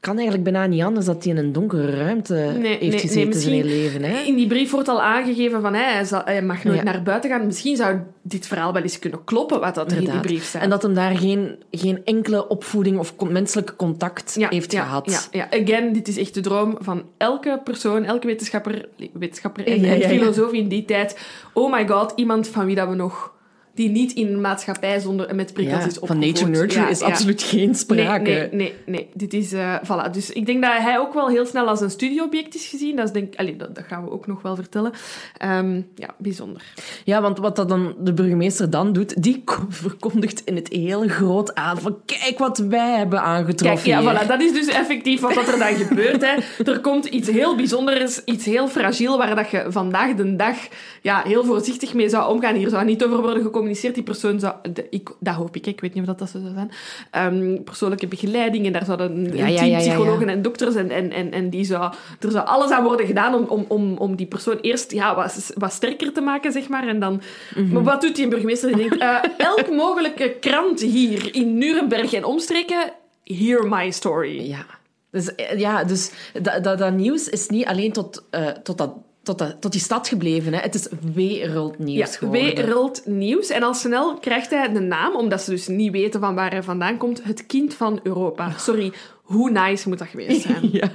kan 0.06 0.14
eigenlijk 0.18 0.44
bijna 0.50 0.66
niet 0.66 0.82
anders 0.82 1.06
dat 1.06 1.24
hij 1.24 1.32
in 1.32 1.38
een 1.38 1.52
donkere 1.52 1.90
ruimte 1.90 2.34
Nee, 2.58 2.76
heeft 2.78 3.00
gezeten 3.00 3.28
nee, 3.28 3.38
zijn 3.40 3.54
hele 3.54 3.68
leven. 3.68 4.02
Hè? 4.02 4.18
In 4.22 4.34
die 4.36 4.46
brief 4.46 4.70
wordt 4.70 4.88
al 4.88 5.02
aangegeven 5.02 5.60
van 5.60 5.74
hij, 5.74 6.04
zal- 6.04 6.22
hij 6.24 6.42
mag 6.42 6.64
nooit 6.64 6.76
Ja. 6.76 6.82
naar 6.82 7.02
buiten 7.02 7.30
gaan. 7.30 7.46
Misschien 7.46 7.76
zou 7.76 7.96
dit 8.22 8.46
verhaal 8.46 8.72
wel 8.72 8.82
eens 8.82 8.98
kunnen 8.98 9.24
kloppen, 9.24 9.60
wat 9.60 9.74
dat 9.74 9.90
er 9.92 9.98
in 10.02 10.10
die 10.10 10.20
brief 10.20 10.44
staat. 10.44 10.62
En 10.62 10.70
dat 10.70 10.82
hem 10.82 10.94
daar 10.94 11.16
geen, 11.16 11.56
geen 11.70 12.00
enkele 12.04 12.48
opvoeding 12.48 12.98
of 12.98 13.14
menselijk 13.28 13.74
contact 13.76 14.36
heeft 14.50 14.72
ja, 14.72 14.82
gehad. 14.84 15.28
Ja, 15.32 15.46
ja, 15.50 15.62
again, 15.62 15.92
dit 15.92 16.08
is 16.08 16.16
echt 16.18 16.34
de 16.34 16.40
droom 16.40 16.76
van 16.80 17.02
elke 17.16 17.60
persoon, 17.64 18.04
elke 18.04 18.26
wetenschapper, 18.26 18.88
wetenschapper 19.12 19.66
en, 19.66 19.84
en 19.84 20.08
filosoof 20.08 20.52
in 20.52 20.68
die 20.68 20.84
tijd. 20.84 21.18
Oh 21.52 21.72
my 21.72 21.88
god, 21.88 22.12
iemand 22.16 22.48
van 22.48 22.66
wie 22.66 22.74
dat 22.74 22.88
we 22.88 22.94
nog... 22.94 23.34
Die 23.76 23.90
niet 23.90 24.12
in 24.12 24.26
een 24.26 24.40
maatschappij 24.40 24.98
zonder, 24.98 25.34
met 25.34 25.52
prikkels 25.52 25.80
Ja, 25.80 25.86
is 25.86 25.94
van 25.94 26.02
opgevoed. 26.02 26.24
nature-nurture 26.26 26.80
Ja, 26.84 26.88
is 26.88 26.98
ja. 27.00 27.06
absoluut 27.06 27.42
geen 27.42 27.74
sprake. 27.74 28.20
Nee, 28.30 28.38
nee, 28.38 28.48
nee, 28.52 28.74
nee. 28.86 29.08
Dit 29.14 29.34
is... 29.34 29.52
eh 29.52 29.74
voilà. 29.84 30.10
Dus 30.12 30.30
ik 30.30 30.46
denk 30.46 30.62
dat 30.62 30.72
hij 30.76 30.98
ook 30.98 31.14
wel 31.14 31.28
heel 31.28 31.46
snel 31.46 31.66
als 31.66 31.80
een 31.80 31.90
studieobject 31.90 32.54
is 32.54 32.66
gezien. 32.66 32.96
Dat, 32.96 33.04
is 33.06 33.12
denk, 33.12 33.34
allee, 33.36 33.56
dat, 33.56 33.74
dat 33.74 33.84
gaan 33.88 34.04
we 34.04 34.10
ook 34.10 34.26
nog 34.26 34.42
wel 34.42 34.54
vertellen. 34.56 34.92
Ehm, 35.38 35.80
ja, 35.94 36.14
bijzonder. 36.18 36.62
Ja, 37.04 37.20
want 37.22 37.38
wat 37.38 37.56
dat 37.56 37.68
dan 37.68 37.94
de 38.00 38.12
burgemeester 38.12 38.70
dan 38.70 38.92
doet, 38.92 39.22
die 39.22 39.42
ko- 39.44 39.66
verkondigt 39.68 40.42
in 40.44 40.56
het 40.56 40.68
heel 40.68 41.08
groot 41.08 41.54
aan 41.54 41.78
van 41.80 41.96
kijk 42.04 42.38
wat 42.38 42.58
wij 42.58 42.96
hebben 42.96 43.18
Kijk, 43.18 43.30
aangetroffen 43.30 43.88
ja, 43.88 44.00
hier. 44.00 44.10
voilà, 44.24 44.26
dat 44.26 44.40
is 44.40 44.52
dus 44.52 44.66
effectief 44.66 45.20
wat 45.20 45.36
er 45.48 45.58
dan 45.58 45.74
gebeurt. 45.74 46.24
Hè. 46.26 46.62
Er 46.72 46.80
komt 46.80 47.04
iets 47.04 47.30
heel 47.30 47.56
bijzonders, 47.56 48.24
iets 48.24 48.44
heel 48.44 48.68
fragiel, 48.68 49.18
waar 49.18 49.34
dat 49.34 49.50
je 49.50 49.64
vandaag 49.68 50.14
de 50.14 50.36
dag 50.36 50.56
ja, 51.02 51.22
heel 51.24 51.44
voorzichtig 51.44 51.94
mee 51.94 52.08
zou 52.08 52.32
omgaan. 52.34 52.54
Hier 52.54 52.68
zou 52.68 52.84
niet 52.84 53.04
over 53.04 53.20
worden 53.20 53.42
gecommuniceerd. 53.66 53.94
Die 53.94 54.02
persoon 54.02 54.40
zou... 54.40 54.54
de- 54.72 54.86
ik, 54.90 55.10
dat 55.20 55.34
hoop 55.34 55.56
ik, 55.56 55.66
ik 55.66 55.80
weet 55.80 55.94
niet 55.94 56.02
of 56.02 56.08
dat, 56.08 56.18
dat 56.18 56.28
zo 56.28 56.38
zou 56.40 56.52
zijn. 56.54 56.70
Ehm, 57.10 57.62
persoonlijke 57.62 58.06
begeleiding 58.06 58.66
en 58.66 58.72
daar 58.72 58.84
zouden 58.84 59.36
ja, 59.36 59.46
ja, 59.46 59.62
ja. 59.62 59.78
psychologen 59.78 60.28
en 60.28 60.42
dokters 60.42 60.74
en, 60.74 60.90
en, 60.90 61.12
en, 61.12 61.32
en 61.32 61.50
die 61.50 61.64
zou, 61.64 61.92
er 62.20 62.30
zou 62.30 62.46
alles 62.46 62.70
aan 62.70 62.84
worden 62.84 63.06
gedaan 63.06 63.34
om, 63.34 63.44
om, 63.44 63.64
om, 63.68 63.96
om 63.96 64.16
die 64.16 64.26
persoon 64.26 64.58
eerst 64.60 64.92
ja, 64.92 65.14
wat, 65.14 65.52
wat 65.54 65.72
sterker 65.72 66.12
te 66.12 66.20
maken, 66.20 66.52
zeg 66.52 66.68
maar. 66.68 66.88
En 66.88 67.00
dan... 67.00 67.20
Mhm. 67.54 67.72
Maar 67.72 67.82
wat 67.82 68.00
doet 68.00 68.16
die 68.16 68.28
burgemeester? 68.28 68.68
Die 68.68 68.88
denkt, 68.88 68.98
eh, 68.98 69.18
elk 69.52 69.70
mogelijke 69.70 70.36
krant 70.40 70.80
hier 70.80 71.34
in 71.34 71.58
Nuremberg 71.58 72.12
en 72.12 72.24
omstreken, 72.24 72.92
hear 73.24 73.68
my 73.68 73.90
story. 73.90 74.48
Ja. 74.48 74.66
Dus, 75.10 75.34
eh, 75.34 75.58
ja, 75.58 75.84
dus 75.84 76.10
dat, 76.42 76.64
dat, 76.64 76.78
dat 76.78 76.92
nieuws 76.92 77.28
is 77.28 77.48
niet 77.48 77.66
alleen 77.66 77.92
tot, 77.92 78.24
eh, 78.30 78.48
tot, 78.48 78.78
dat, 78.78 78.92
tot, 79.26 79.56
tot 79.60 79.72
die 79.72 79.80
stad 79.80 80.08
gebleven. 80.08 80.52
Hè. 80.52 80.60
Het 80.60 80.74
is 80.74 80.86
wereldnieuws 81.14 82.10
Ja, 82.12 82.18
geworden. 82.18 82.54
wereldnieuws. 82.54 83.48
En 83.48 83.62
al 83.62 83.74
snel 83.74 84.18
krijgt 84.18 84.50
hij 84.50 84.72
de 84.72 84.80
naam, 84.80 85.14
omdat 85.16 85.42
ze 85.42 85.50
dus 85.50 85.66
niet 85.66 85.92
weten 85.92 86.20
van 86.20 86.34
waar 86.34 86.50
hij 86.50 86.62
vandaan 86.62 86.96
komt, 86.96 87.24
het 87.24 87.46
kind 87.46 87.74
van 87.74 88.00
Europa. 88.02 88.52
Sorry, 88.58 88.92
hoe 89.22 89.50
nice 89.50 89.88
moet 89.88 89.98
dat 89.98 90.08
geweest 90.08 90.40
zijn? 90.42 90.68
Ja. 90.80 90.90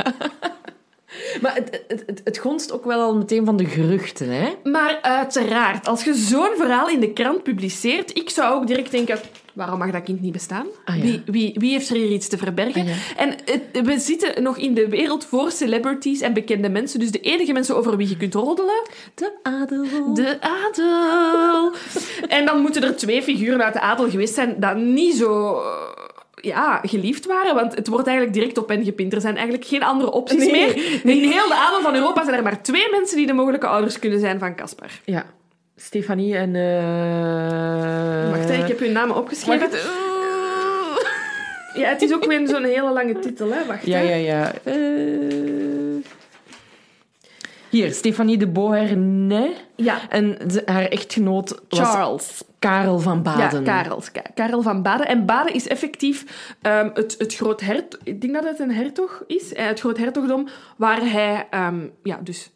Maar 1.42 1.56
het, 1.56 1.84
het, 1.88 2.04
het, 2.06 2.22
het 2.24 2.38
gonst 2.38 2.72
ook 2.72 2.86
wel 2.86 3.02
al 3.02 3.16
meteen 3.16 3.46
van 3.46 3.58
de 3.58 3.66
geruchten, 3.66 4.30
hè? 4.30 4.54
Maar 4.64 5.00
uiteraard, 5.02 5.88
als 5.88 6.04
je 6.04 6.14
zo'n 6.14 6.54
verhaal 6.58 6.90
in 6.90 7.00
de 7.00 7.14
krant 7.14 7.44
publiceert, 7.44 8.18
ik 8.18 8.30
zou 8.30 8.56
ook 8.56 8.68
direct 8.68 8.92
denken, 8.92 9.20
waarom 9.54 9.80
mag 9.80 9.92
dat 9.92 10.04
kind 10.04 10.22
niet 10.22 10.32
bestaan? 10.32 10.66
Ah, 10.86 10.96
ja. 10.96 11.02
wie, 11.04 11.22
wie, 11.26 11.56
wie 11.60 11.72
heeft 11.72 11.90
er 11.90 11.96
hier 11.96 12.10
iets 12.12 12.28
te 12.28 12.38
verbergen? 12.38 12.82
Ah, 12.82 12.88
ja. 12.88 12.94
En 13.18 13.30
het- 13.46 13.86
we 13.86 14.00
zitten 14.00 14.44
nog 14.44 14.58
in 14.58 14.74
de 14.74 14.88
wereld 14.90 15.26
voor 15.26 15.52
celebrities 15.52 16.22
en 16.22 16.34
bekende 16.34 16.70
mensen, 16.70 17.00
dus 17.00 17.12
de 17.12 17.20
enige 17.20 17.54
mensen 17.54 17.76
over 17.78 17.98
wie 17.98 18.10
je 18.10 18.18
kunt 18.18 18.34
roddelen, 18.34 18.82
De 19.16 19.32
adel. 19.44 20.14
De 20.14 20.38
adel. 20.42 21.74
En 22.28 22.46
dan 22.46 22.62
moeten 22.62 22.84
er 22.84 22.96
twee 22.96 23.22
figuren 23.24 23.64
uit 23.64 23.74
de 23.74 23.80
adel 23.82 24.10
geweest 24.10 24.34
zijn 24.34 24.56
dat 24.60 24.76
niet 24.78 25.16
zo 25.16 25.54
eh, 25.56 25.64
ja, 26.44 26.82
geliefd 26.84 27.26
waren, 27.26 27.56
want 27.56 27.76
het 27.76 27.88
wordt 27.88 28.08
eigenlijk 28.08 28.38
direct 28.38 28.58
op 28.58 28.70
hen 28.70 28.84
gepind. 28.84 29.14
Er 29.14 29.22
zijn 29.22 29.36
eigenlijk 29.36 29.66
geen 29.68 29.84
andere 29.84 30.12
opties 30.12 30.38
Nee. 30.38 30.52
meer. 30.52 30.76
In 31.16 31.32
heel 31.32 31.48
de 31.48 31.56
adel 31.68 31.82
van 31.82 31.96
Europa 31.96 32.24
zijn 32.24 32.36
er 32.38 32.44
maar 32.44 32.64
twee 32.64 32.88
mensen 32.92 33.18
die 33.18 33.28
de 33.28 33.34
mogelijke 33.34 33.68
ouders 33.68 34.00
kunnen 34.00 34.20
zijn 34.20 34.40
van 34.40 34.56
Caspar. 34.56 34.90
Ja. 35.06 35.26
Stefanie 35.86 36.36
en... 36.36 36.56
eh 36.56 38.30
Wacht, 38.32 38.50
ik 38.50 38.68
heb 38.68 38.80
hun 38.80 38.92
namen 38.92 39.16
opgeschreven. 39.16 39.70
Wacht. 39.70 39.90
Ja, 41.74 41.90
het 41.90 42.02
is 42.02 42.14
ook 42.14 42.26
weer 42.26 42.48
zo'n 42.48 42.64
hele 42.64 42.92
lange 42.92 43.20
titel, 43.20 43.52
hè. 43.52 43.66
Wacht, 43.66 43.86
Ja, 43.86 43.98
hè. 43.98 44.04
ja, 44.04 44.16
ja. 44.16 44.54
Eh, 44.64 44.76
Hier, 47.70 47.92
Stefanie 47.94 48.38
de 48.38 48.48
Beauharnais. 48.48 49.52
Ja. 49.76 50.10
En 50.10 50.38
haar 50.66 50.86
echtgenoot 50.86 51.62
was 51.70 51.80
Charles. 51.80 52.44
Karel 52.60 53.00
van 53.00 53.24
Baden. 53.24 53.64
Ja, 53.64 53.82
Karels. 53.82 54.12
Ka- 54.12 54.22
Karel 54.34 54.62
van 54.62 54.82
Baden. 54.82 55.08
En 55.08 55.26
Baden 55.26 55.54
is 55.54 55.68
effectief 55.68 56.26
ehm, 56.62 56.90
het, 56.94 57.16
het 57.18 57.36
groot 57.36 57.62
hert... 57.62 57.98
Ik 58.04 58.22
denk 58.22 58.34
dat 58.34 58.44
het 58.44 58.60
een 58.60 58.72
hertog 58.72 59.24
is. 59.28 59.54
eh, 59.54 59.66
Het 59.66 59.80
groot 59.80 59.98
hertogdom 59.98 60.48
waar 60.78 61.02
hij 61.12 61.48
ehm, 61.50 61.80
ja, 62.04 62.20
dus 62.24 62.50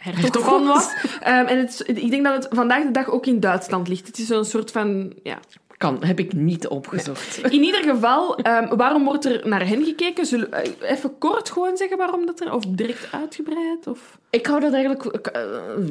hertog, 0.00 0.44
van 0.44 0.66
was. 0.66 0.92
Ehm, 1.20 1.46
en 1.46 1.58
het, 1.58 1.82
ik 1.86 2.10
denk 2.10 2.24
dat 2.24 2.34
het 2.34 2.46
vandaag 2.50 2.82
de 2.82 2.90
dag 2.90 3.10
ook 3.10 3.26
in 3.26 3.40
Duitsland 3.40 3.88
ligt. 3.88 4.06
Het 4.06 4.18
is 4.18 4.26
zo'n 4.26 4.44
soort 4.44 4.70
van... 4.70 5.12
Ja. 5.22 5.38
Kan, 5.76 6.04
heb 6.04 6.18
ik 6.18 6.32
niet 6.32 6.68
opgezocht. 6.68 7.38
In 7.42 7.62
ieder 7.62 7.82
geval, 7.82 8.36
ehm, 8.36 8.76
waarom 8.76 9.04
wordt 9.04 9.24
er 9.24 9.48
naar 9.48 9.66
hen 9.66 9.84
gekeken? 9.84 10.26
Zullen 10.26 10.50
we 10.50 10.56
eh, 10.56 10.90
even 10.90 11.18
kort 11.18 11.50
gewoon 11.50 11.76
zeggen 11.76 11.96
waarom 11.98 12.26
dat 12.26 12.40
er... 12.40 12.52
Of 12.52 12.64
direct 12.68 13.08
uitgebreid? 13.12 13.86
Of... 13.86 14.18
Ik 14.30 14.46
hou 14.46 14.60
dat 14.60 14.72
eigenlijk... 14.72 15.04
eh, 15.04 15.42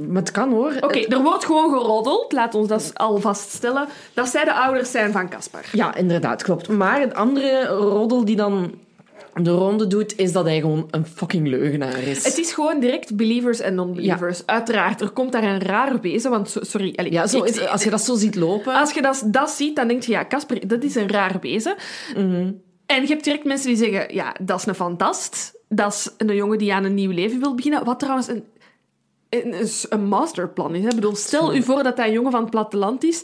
maar 0.08 0.22
het 0.22 0.32
kan 0.32 0.50
hoor. 0.50 0.74
Oké, 0.82 1.00
er 1.00 1.22
wordt 1.22 1.46
gewoon 1.46 1.70
geroddeld. 1.70 2.32
Laat 2.32 2.56
ons 2.56 2.68
dat 2.68 2.92
al 2.94 3.18
vaststellen. 3.18 3.88
Dat 4.14 4.28
zij 4.28 4.44
de 4.44 4.54
ouders 4.54 4.92
zijn 4.92 5.12
van 5.12 5.30
Caspar. 5.30 5.64
Ja, 5.72 5.96
inderdaad, 5.96 6.44
klopt. 6.44 6.68
Maar 6.68 7.00
het 7.00 7.14
andere 7.14 7.66
roddel 7.66 8.26
die 8.26 8.36
dan 8.36 8.74
de 9.44 9.52
ronde 9.52 9.88
doet, 9.88 10.18
is 10.18 10.32
dat 10.32 10.46
hij 10.46 10.60
gewoon 10.60 10.88
een 10.92 11.06
fucking 11.06 11.48
leugenaar 11.48 11.98
is. 12.04 12.24
Het 12.24 12.38
is 12.38 12.54
gewoon 12.54 12.80
direct 12.80 13.16
believers 13.16 13.60
en 13.60 13.76
non-believers. 13.76 14.46
Uiteraard, 14.46 15.02
er 15.02 15.10
komt 15.10 15.32
daar 15.32 15.44
een 15.44 15.62
raar 15.62 16.02
wezen, 16.02 16.32
want 16.32 16.50
so- 16.50 16.64
sorry... 16.64 16.94
allee, 16.96 17.12
ja, 17.12 17.28
zo 17.28 17.44
ik- 17.44 17.60
als 17.60 17.84
je 17.84 17.90
dat 17.90 18.02
zo 18.02 18.16
ziet 18.16 18.36
lopen... 18.36 18.74
als 18.74 18.94
je 18.94 19.02
dat, 19.02 19.24
dat 19.26 19.50
ziet, 19.50 19.76
dan 19.76 19.88
denk 19.88 20.04
je, 20.04 20.12
ja, 20.12 20.26
Casper, 20.26 20.68
dat 20.68 20.84
is 20.84 20.96
een 20.96 21.10
raar 21.10 21.38
wezen. 21.42 21.76
Mhm. 22.16 22.52
En 22.86 23.02
je 23.02 23.08
hebt 23.08 23.24
direct 23.24 23.44
mensen 23.44 23.68
die 23.68 23.78
zeggen, 23.78 24.16
ja, 24.16 24.36
dat 24.42 24.60
is 24.60 24.66
een 24.66 24.76
fantast. 24.76 25.54
Dat 25.68 25.94
is 25.94 26.10
een 26.18 26.36
jongen 26.36 26.58
die 26.58 26.74
aan 26.74 26.84
een 26.84 26.94
nieuw 26.94 27.12
leven 27.12 27.40
wil 27.40 27.56
beginnen. 27.56 27.86
Wat 27.86 28.00
trouwens 28.00 28.28
een, 28.28 28.44
een, 29.30 29.54
een 29.90 30.06
masterplan 30.08 30.76
is. 30.76 30.82
Hè? 30.82 30.90
Ik 30.90 30.96
bedoel, 30.96 31.16
stel 31.16 31.56
u 31.56 31.64
voor 31.64 31.84
dat 31.84 31.98
hij 31.98 32.08
een 32.08 32.14
jongen 32.14 32.32
van 32.32 32.42
het 32.42 32.50
platteland 32.50 33.04
is. 33.04 33.24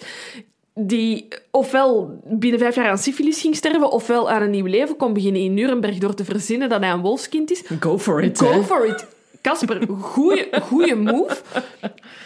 Die 0.79 1.27
ofwel 1.51 2.19
binnen 2.23 2.59
vijf 2.59 2.75
jaar 2.75 2.89
aan 2.89 2.97
syfilis 2.97 3.41
ging 3.41 3.55
sterven, 3.55 3.91
ofwel 3.91 4.29
aan 4.29 4.41
een 4.41 4.49
nieuw 4.49 4.65
leven 4.65 4.95
kon 4.95 5.13
beginnen 5.13 5.41
in 5.41 5.53
Nuremberg 5.53 5.97
door 5.97 6.13
te 6.13 6.25
verzinnen 6.25 6.69
dat 6.69 6.81
hij 6.81 6.91
een 6.91 7.01
wolfskind 7.01 7.51
is. 7.51 7.63
Go 7.79 7.99
for 7.99 8.23
it. 8.23 8.38
Go 8.39 8.51
hè. 8.51 8.63
for 8.63 8.85
it. 8.85 9.05
Casper, 9.41 9.88
goeie, 9.99 10.47
goeie 10.61 10.95
move. 10.95 11.38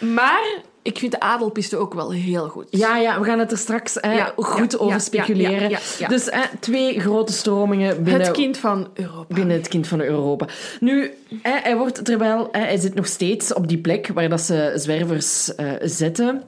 Maar 0.00 0.62
ik 0.82 0.98
vind 0.98 1.12
de 1.12 1.20
adelpiste 1.20 1.76
ook 1.76 1.94
wel 1.94 2.12
heel 2.12 2.48
goed. 2.48 2.66
Ja, 2.70 2.96
ja, 2.96 3.18
we 3.20 3.24
gaan 3.24 3.38
het 3.38 3.52
er 3.52 3.58
straks 3.58 3.96
hè, 4.00 4.12
Ja, 4.12 4.32
goed 4.36 4.72
ja, 4.72 4.78
over 4.78 4.94
ja, 4.94 4.98
speculeren. 4.98 5.78
Dus 6.08 6.24
hè, 6.30 6.56
twee 6.60 7.00
grote 7.00 7.32
stromingen 7.32 8.02
binnen 8.02 8.22
Het 8.22 8.30
kind 8.30 8.58
van 8.58 8.88
Europa. 8.94 9.34
binnen 9.34 9.56
het 9.56 9.68
kind 9.68 9.86
van 9.86 10.00
Europa. 10.00 10.46
Nu, 10.80 11.14
hè, 11.42 11.58
hij 11.62 11.76
wordt 11.76 12.04
terwijl 12.04 12.48
hè, 12.52 12.60
hij 12.60 12.76
zit 12.76 12.94
nog 12.94 13.06
steeds 13.06 13.52
op 13.52 13.68
die 13.68 13.78
plek 13.78 14.10
waar 14.14 14.28
dat 14.28 14.40
ze 14.40 14.72
zwervers 14.76 15.54
eh, 15.54 15.72
zetten. 15.80 16.42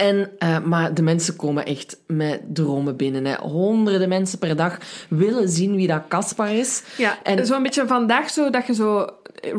En, 0.00 0.30
eh, 0.38 0.58
maar 0.64 0.94
de 0.94 1.02
mensen 1.02 1.36
komen 1.36 1.64
echt 1.66 1.96
met 2.06 2.40
dromen 2.52 2.96
binnen. 2.96 3.24
Hè. 3.24 3.34
Honderden 3.36 4.08
mensen 4.08 4.38
per 4.38 4.56
dag 4.56 4.78
willen 5.08 5.48
zien 5.48 5.74
wie 5.74 5.86
dat 5.86 6.02
Caspar 6.08 6.50
is. 6.54 6.82
Ja, 6.96 7.18
En- 7.22 7.46
zo'n 7.46 7.62
beetje 7.62 7.86
vandaag 7.86 8.30
zo 8.30 8.50
dat 8.50 8.66
je 8.66 8.74
zo 8.74 9.06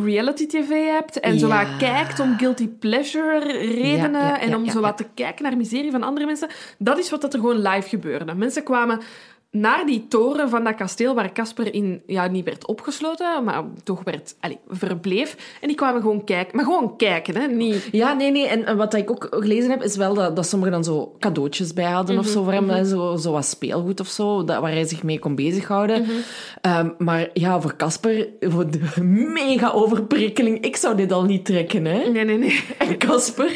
reality 0.06 0.48
tv 0.48 0.70
hebt 0.70 1.20
en 1.20 1.40
zo 1.40 1.48
Ja. 1.48 1.58
wat 1.66 1.78
kijkt 1.78 2.20
om 2.20 2.38
guilty 2.38 2.68
pleasure 2.68 3.40
redenen 3.54 4.22
Ja, 4.22 4.28
ja, 4.28 4.40
en 4.40 4.56
om 4.56 4.70
zo 4.70 4.80
wat 4.82 4.98
te 4.98 5.06
kijken 5.14 5.44
naar 5.44 5.58
miserie 5.58 5.92
van 5.92 6.04
andere 6.04 6.26
mensen. 6.26 6.48
Dat 6.78 6.98
is 7.00 7.10
wat 7.10 7.22
dat 7.22 7.34
er 7.34 7.40
gewoon 7.40 7.62
live 7.62 7.90
gebeurde. 7.90 8.34
Mensen 8.34 8.64
kwamen 8.64 9.00
naar 9.52 9.86
die 9.86 10.06
toren 10.08 10.50
van 10.50 10.64
dat 10.64 10.76
kasteel 10.76 11.16
waar 11.16 11.32
Casper 11.32 11.74
in, 11.74 12.02
ja, 12.06 12.28
niet 12.28 12.46
werd 12.46 12.66
opgesloten, 12.68 13.44
maar 13.44 13.64
toch 13.84 14.04
werd, 14.04 14.36
allez, 14.40 14.58
verbleef. 14.70 15.58
En 15.62 15.68
die 15.68 15.78
kwamen 15.78 16.02
gewoon 16.02 16.24
kijken. 16.24 16.56
Maar 16.56 16.66
gewoon 16.66 16.98
kijken, 16.98 17.36
hè. 17.38 17.48
Niet... 17.48 17.88
Ja, 17.92 18.14
nee, 18.14 18.32
nee. 18.32 18.48
En, 18.48 18.66
en 18.66 18.78
wat 18.78 18.94
ik 18.94 19.12
ook 19.12 19.28
gelezen 19.30 19.70
heb, 19.70 19.84
is 19.84 19.96
wel 19.96 20.14
dat, 20.14 20.36
dat 20.36 20.48
sommigen 20.48 20.74
dan 20.74 20.84
zo 20.84 21.16
cadeautjes 21.20 21.74
bij 21.74 21.92
hadden 21.92 22.18
of 22.18 22.26
zo 22.28 22.44
voor 22.44 22.54
hem. 22.54 22.70
hè, 22.70 22.86
Zo, 22.86 23.16
zo 23.16 23.32
wat 23.32 23.46
speelgoed 23.46 24.00
of 24.00 24.08
zo, 24.08 24.44
dat, 24.44 24.60
waar 24.62 24.72
hij 24.72 24.88
zich 24.88 25.04
mee 25.04 25.20
kon 25.20 25.36
bezighouden. 25.36 26.06
Ehm, 26.62 26.90
maar 26.98 27.30
ja, 27.34 27.62
voor 27.62 27.76
Casper, 27.76 28.28
voor 28.40 28.70
de 28.72 29.02
mega 29.34 29.70
overprikkeling, 29.72 30.60
ik 30.66 30.76
zou 30.76 30.96
dit 30.96 31.12
al 31.12 31.24
niet 31.24 31.46
trekken, 31.46 31.86
hè. 31.86 32.10
Nee, 32.10 32.24
nee, 32.26 32.38
nee. 32.38 32.64
En 32.78 32.98
Casper, 32.98 33.52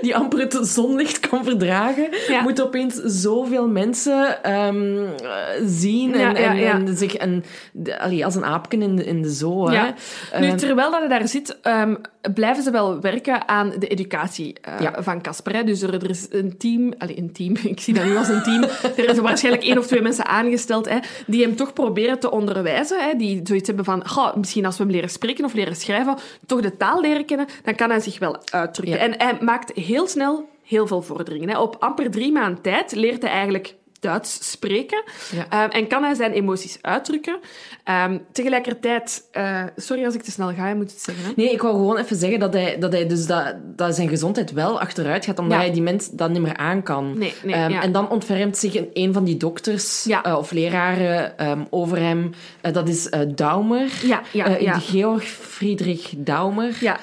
die 0.00 0.16
amper 0.16 0.38
het 0.38 0.58
zonlicht 0.62 1.20
kan 1.28 1.44
verdragen, 1.44 2.08
Ja. 2.28 2.42
moet 2.42 2.62
opeens 2.62 2.94
zoveel 2.94 3.68
mensen 3.68 4.42
ehm, 4.44 5.04
eh, 5.22 5.27
zien 5.66 6.14
en, 6.14 6.20
Ja, 6.20 6.30
ja, 6.30 6.50
en, 6.50 6.56
ja. 6.56 6.72
en 6.72 6.96
zich 6.96 7.14
en, 7.14 7.44
allee, 7.98 8.24
als 8.24 8.34
een 8.34 8.44
aapken 8.44 8.82
in 8.82 8.96
de, 8.96 9.04
in 9.04 9.22
de 9.22 9.30
zoo. 9.30 9.68
Hè. 9.68 9.84
Nu, 10.40 10.46
Ehm, 10.48 10.56
terwijl 10.56 10.90
dat 10.90 11.00
hij 11.00 11.08
daar 11.08 11.28
zit, 11.28 11.60
ehm, 11.62 11.94
blijven 12.34 12.62
ze 12.62 12.70
wel 12.70 13.00
werken 13.00 13.48
aan 13.48 13.72
de 13.78 13.86
educatie 13.86 14.56
eh, 14.60 14.92
van 14.98 15.22
Casper. 15.22 15.66
Dus 15.66 15.82
er, 15.82 15.94
er 15.94 16.10
is 16.10 16.26
een 16.30 16.56
team... 16.58 16.92
Allee, 16.98 17.18
een 17.18 17.32
team. 17.32 17.56
Ik 17.74 17.80
zie 17.80 17.94
dat 17.94 18.04
nu 18.04 18.16
als 18.16 18.28
een 18.28 18.42
team. 18.42 18.62
Er 18.96 19.08
is 19.08 19.18
waarschijnlijk 19.18 19.64
één 19.64 19.78
of 19.78 19.86
twee 19.86 20.02
mensen 20.02 20.26
aangesteld 20.26 20.88
hè, 20.88 20.98
die 21.26 21.42
hem 21.42 21.56
toch 21.56 21.72
proberen 21.72 22.18
te 22.18 22.30
onderwijzen. 22.30 23.08
Hè, 23.08 23.16
die 23.16 23.40
zoiets 23.44 23.66
hebben 23.66 23.84
van... 23.84 24.08
"Goh, 24.08 24.34
misschien 24.36 24.66
als 24.66 24.76
we 24.76 24.82
hem 24.82 24.92
leren 24.92 25.10
spreken 25.10 25.44
of 25.44 25.54
leren 25.54 25.76
schrijven, 25.76 26.16
toch 26.46 26.60
de 26.60 26.76
taal 26.76 27.00
leren 27.00 27.24
kennen, 27.24 27.46
dan 27.64 27.74
kan 27.74 27.90
hij 27.90 28.00
zich 28.00 28.18
wel 28.18 28.36
uitdrukken. 28.44 29.00
En 29.00 29.14
hij 29.18 29.38
maakt 29.40 29.72
heel 29.74 30.06
snel 30.06 30.48
heel 30.68 30.86
veel 30.86 31.02
vorderingen. 31.02 31.60
Op 31.60 31.76
amper 31.78 32.10
drie 32.10 32.32
maanden 32.32 32.62
tijd 32.62 32.94
leert 32.94 33.22
hij 33.22 33.30
eigenlijk 33.30 33.74
Duits 34.00 34.50
spreken. 34.50 35.02
Ja. 35.32 35.46
Ehm, 35.48 35.70
en 35.70 35.86
kan 35.86 36.02
hij 36.02 36.14
zijn 36.14 36.32
emoties 36.32 36.78
uitdrukken. 36.80 37.38
Ehm, 37.84 38.18
tegelijkertijd... 38.32 39.28
eh, 39.32 39.62
sorry 39.76 40.04
als 40.04 40.14
ik 40.14 40.22
te 40.22 40.30
snel 40.30 40.52
ga, 40.54 40.68
je 40.68 40.74
moet 40.74 40.90
het 40.90 41.00
zeggen. 41.00 41.24
Hè? 41.24 41.30
Nee, 41.36 41.52
ik 41.52 41.62
wou 41.62 41.74
gewoon 41.74 41.96
even 41.96 42.16
zeggen 42.16 42.38
dat 42.40 42.52
hij, 42.52 42.78
dat 42.78 42.92
hij 42.92 43.06
dus 43.06 43.26
dat, 43.26 43.54
dat 43.76 43.94
zijn 43.94 44.08
gezondheid 44.08 44.52
wel 44.52 44.80
achteruit 44.80 45.24
gaat, 45.24 45.38
omdat 45.38 45.56
Ja. 45.58 45.64
hij 45.64 45.72
die 45.72 45.82
mens 45.82 46.10
dat 46.10 46.30
niet 46.30 46.40
meer 46.42 46.56
aan 46.56 46.82
kan. 46.82 47.18
Nee, 47.18 47.34
nee, 47.44 47.54
Ehm, 47.54 47.70
ja. 47.70 47.82
En 47.82 47.92
dan 47.92 48.10
ontfermt 48.10 48.56
zich 48.56 48.74
een, 48.76 48.90
een 48.92 49.12
van 49.12 49.24
die 49.24 49.36
dokters 49.36 50.06
eh, 50.06 50.36
of 50.38 50.50
leraren 50.50 51.34
over 51.70 51.98
hem. 51.98 52.32
Eh, 52.60 52.72
dat 52.72 52.88
is 52.88 53.10
Daumer. 53.34 53.90
Ja, 54.02 54.22
ja, 54.32 54.56
ja. 54.56 54.78
Georg 54.78 55.24
Friedrich 55.24 56.12
Daumer. 56.16 56.76
Ja, 56.80 56.98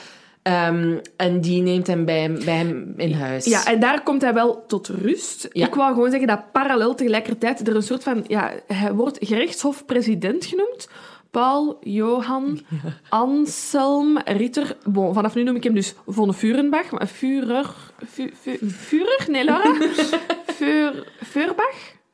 Ehm, 0.46 0.98
en 1.16 1.42
die 1.42 1.62
neemt 1.62 1.88
hem 1.88 2.06
bij, 2.06 2.20
hem 2.20 2.46
bij 2.46 2.56
hem 2.56 2.94
in 2.98 3.14
huis. 3.14 3.46
ja, 3.46 3.66
en 3.66 3.80
daar 3.80 4.04
komt 4.04 4.22
hij 4.22 4.34
wel 4.34 4.66
tot 4.68 4.88
rust. 4.88 5.48
Ja. 5.52 5.68
Ik 5.68 5.76
wou 5.76 5.94
gewoon 5.94 6.10
zeggen 6.10 6.28
dat 6.28 6.52
parallel 6.52 6.96
tegelijkertijd 6.96 7.68
er 7.68 7.76
een 7.76 7.84
soort 7.84 8.04
van... 8.04 8.24
Ja, 8.28 8.52
hij 8.68 8.94
wordt 8.94 9.18
gerechtshofpresident 9.22 10.46
genoemd. 10.46 10.90
Paul 11.32 11.78
Johan 11.82 12.60
Anselm 13.10 14.18
Ritter. 14.18 14.78
Bon, 14.84 15.14
vanaf 15.14 15.36
nu 15.36 15.44
noem 15.44 15.56
ik 15.56 15.64
hem 15.64 15.74
dus 15.74 15.94
von 16.08 16.34
Vurenbach. 16.34 16.92
Maar 16.92 17.08
Führer... 17.08 17.76
Führer? 18.68 19.26
Nee, 19.28 19.44
Laura? 19.44 19.76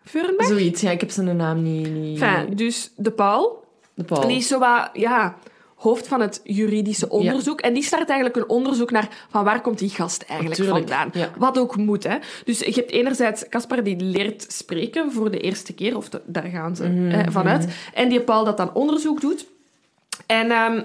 Feurenbach? 0.04 0.48
Zoiets, 0.48 0.82
ja, 0.82 0.92
ik 0.92 1.00
heb 1.00 1.10
zijn 1.10 1.36
naam 1.36 1.62
niet... 1.62 1.90
niet 1.94 2.22
Enfin, 2.22 2.56
dus 2.56 2.92
de 2.96 3.12
Paul. 3.12 3.64
de 3.94 4.04
Paul. 4.04 4.28
Die 4.28 4.38
is 4.38 4.48
zo 4.48 4.60
wat, 4.60 4.90
ja, 4.94 5.38
hoofd 5.82 6.08
van 6.08 6.22
het 6.22 6.42
juridische 6.44 7.10
onderzoek. 7.10 7.62
En 7.62 7.74
die 7.74 7.84
start 7.84 8.10
eigenlijk 8.10 8.36
een 8.40 8.50
onderzoek 8.56 8.92
naar 8.92 9.26
van 9.30 9.44
waar 9.44 9.62
komt 9.62 9.80
die 9.80 9.90
gast 9.90 10.22
eigenlijk 10.22 10.60
Natuurlijk, 10.60 10.90
vandaan. 10.90 11.22
ja. 11.22 11.32
Wat 11.38 11.58
ook 11.58 11.76
moet. 11.78 12.04
Hè. 12.04 12.18
Dus 12.46 12.60
je 12.60 12.72
hebt 12.72 12.92
enerzijds 12.92 13.50
Caspar 13.50 13.84
die 13.84 14.00
leert 14.00 14.46
spreken 14.54 15.12
voor 15.12 15.32
de 15.32 15.40
eerste 15.40 15.74
keer, 15.74 15.98
of 15.98 16.10
de- 16.10 16.22
daar 16.26 16.44
gaan 16.48 16.76
ze 16.76 16.84
Mhm, 16.88 17.10
eh, 17.12 17.26
vanuit. 17.30 17.68
En 17.94 18.10
die 18.10 18.22
Paul 18.22 18.44
dat 18.46 18.58
dan 18.58 18.74
onderzoek 18.74 19.22
doet. 19.22 19.46
En 20.26 20.52
ehm, 20.52 20.82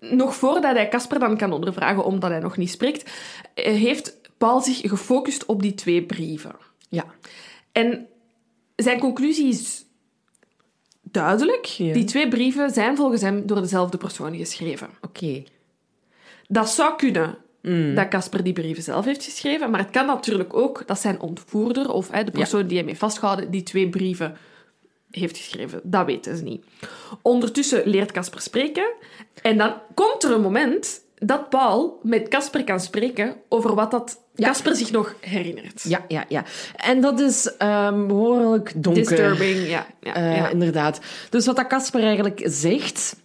nog 0.00 0.34
voordat 0.34 0.74
hij 0.74 0.88
Casper 0.88 1.18
dan 1.18 1.36
kan 1.36 1.52
ondervragen, 1.52 2.04
omdat 2.04 2.30
hij 2.30 2.40
nog 2.40 2.56
niet 2.56 2.70
spreekt, 2.70 3.10
eh, 3.54 3.64
heeft 3.74 4.16
Paul 4.38 4.60
zich 4.60 4.80
gefocust 4.80 5.46
op 5.46 5.62
die 5.62 5.74
twee 5.74 6.02
brieven. 6.02 6.56
Ja. 6.88 7.04
En 7.72 8.06
zijn 8.76 8.98
conclusie 8.98 9.48
is 9.48 9.84
duidelijk. 11.12 11.64
Ja. 11.64 11.92
Die 11.92 12.04
twee 12.04 12.28
brieven 12.28 12.70
zijn 12.70 12.96
volgens 12.96 13.22
hem 13.22 13.46
door 13.46 13.60
dezelfde 13.60 13.96
persoon 13.96 14.36
geschreven. 14.36 14.88
Oké. 15.00 15.42
Dat 16.48 16.70
zou 16.70 16.96
kunnen 16.96 17.38
Mm. 17.62 17.94
dat 17.94 18.08
Casper 18.08 18.42
die 18.42 18.52
brieven 18.52 18.82
zelf 18.82 19.04
heeft 19.04 19.24
geschreven, 19.24 19.70
maar 19.70 19.80
het 19.80 19.90
kan 19.90 20.06
natuurlijk 20.06 20.54
ook 20.54 20.82
dat 20.86 20.98
zijn 20.98 21.20
ontvoerder 21.20 21.90
of 21.92 22.10
hè, 22.10 22.24
de 22.24 22.30
persoon 22.30 22.66
die 22.66 22.78
hem 22.78 22.86
heeft 22.86 22.98
vastgehouden 22.98 23.50
die 23.50 23.62
twee 23.62 23.88
brieven 23.88 24.36
heeft 25.10 25.36
geschreven. 25.36 25.80
Dat 25.82 26.06
weten 26.06 26.36
ze 26.36 26.42
niet. 26.42 26.64
Ondertussen 27.22 27.82
leert 27.88 28.12
Casper 28.12 28.40
spreken 28.40 28.92
en 29.42 29.58
dan 29.58 29.74
komt 29.94 30.24
er 30.24 30.32
een 30.32 30.40
moment 30.40 31.00
dat 31.14 31.48
Paul 31.48 32.00
met 32.02 32.28
Casper 32.28 32.64
kan 32.64 32.80
spreken 32.80 33.36
over 33.48 33.74
wat 33.74 33.90
dat 33.90 34.20
Casper 34.46 34.76
zich 34.76 34.90
nog 34.90 35.14
herinnert. 35.20 35.82
Ja, 35.82 36.04
ja, 36.08 36.24
ja. 36.28 36.44
En 36.76 37.00
dat 37.00 37.20
is 37.20 37.56
ehm, 37.56 38.06
behoorlijk 38.06 38.72
donker. 38.76 39.02
Disturbing, 39.02 39.68
ja. 39.68 39.86
ja, 40.00 40.14
Eh, 40.14 40.36
ja. 40.36 40.48
Inderdaad. 40.48 41.00
Dus 41.30 41.46
wat 41.46 41.56
dat 41.56 41.66
Casper 41.66 42.02
eigenlijk 42.02 42.40
zegt, 42.44 43.16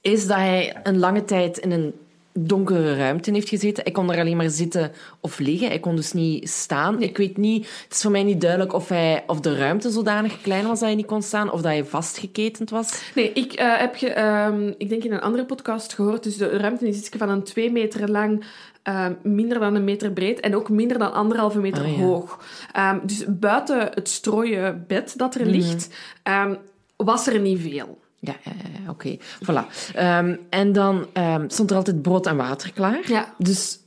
is 0.00 0.26
dat 0.26 0.36
hij 0.36 0.76
een 0.82 0.98
lange 0.98 1.24
tijd 1.24 1.58
in 1.58 1.70
een 1.70 1.94
donkere 2.38 2.96
ruimte 2.96 3.30
heeft 3.30 3.48
gezeten. 3.48 3.82
Hij 3.82 3.92
kon 3.92 4.12
er 4.12 4.20
alleen 4.20 4.36
maar 4.36 4.50
zitten 4.50 4.92
of 5.20 5.38
liggen. 5.38 5.68
Hij 5.68 5.78
kon 5.78 5.96
dus 5.96 6.12
niet 6.12 6.50
staan. 6.50 7.02
Ik 7.02 7.16
weet 7.16 7.36
niet, 7.36 7.66
het 7.84 7.94
is 7.94 8.00
voor 8.02 8.10
mij 8.10 8.22
niet 8.22 8.40
duidelijk 8.40 8.72
of, 8.72 8.88
hij, 8.88 9.24
of 9.26 9.40
de 9.40 9.56
ruimte 9.56 9.90
zodanig 9.90 10.40
klein 10.40 10.66
was 10.66 10.78
dat 10.78 10.88
hij 10.88 10.96
niet 10.96 11.06
kon 11.06 11.22
staan, 11.22 11.50
of 11.50 11.60
dat 11.60 11.70
hij 11.70 11.84
vastgeketend 11.84 12.70
was. 12.70 13.02
Nee, 13.14 13.32
ik 13.32 13.52
eh, 13.52 13.78
heb 13.78 13.94
ge, 13.96 14.08
ehm, 14.08 14.72
ik 14.78 14.88
denk 14.88 15.04
in 15.04 15.12
een 15.12 15.20
andere 15.20 15.44
podcast 15.44 15.94
gehoord, 15.94 16.22
dus 16.22 16.36
de 16.36 16.48
ruimte 16.48 16.88
is 16.88 16.96
iets 16.96 17.08
van 17.16 17.28
een 17.28 17.42
twee 17.42 17.72
meter 17.72 18.10
lang, 18.10 18.44
ehm, 18.86 19.12
minder 19.22 19.60
dan 19.60 19.74
een 19.74 19.84
meter 19.84 20.10
breed 20.10 20.40
en 20.40 20.56
ook 20.56 20.68
minder 20.68 20.98
dan 20.98 21.12
anderhalve 21.12 21.58
meter 21.60 21.82
Ah, 21.82 21.96
ja. 21.96 22.02
hoog. 22.04 22.44
Ehm, 22.72 22.98
dus 23.02 23.24
buiten 23.28 23.78
het 23.94 24.08
strooien 24.08 24.84
bed 24.86 25.14
dat 25.18 25.34
er 25.34 25.46
ligt, 25.46 25.94
ehm, 26.22 26.54
was 26.96 27.26
er 27.26 27.40
niet 27.40 27.60
veel. 27.60 27.98
Ja, 28.18 28.36
ja, 28.44 28.52
ja, 28.62 28.80
ja, 28.84 28.90
oké. 28.90 29.16
Voilà. 29.18 29.92
Ehm, 29.94 30.36
en 30.50 30.72
dan 30.72 31.06
stond 31.48 31.70
er 31.70 31.76
altijd 31.76 32.02
brood 32.02 32.26
en 32.26 32.36
water 32.36 32.72
klaar. 32.72 33.00
Ja. 33.06 33.34
Dus 33.38 33.78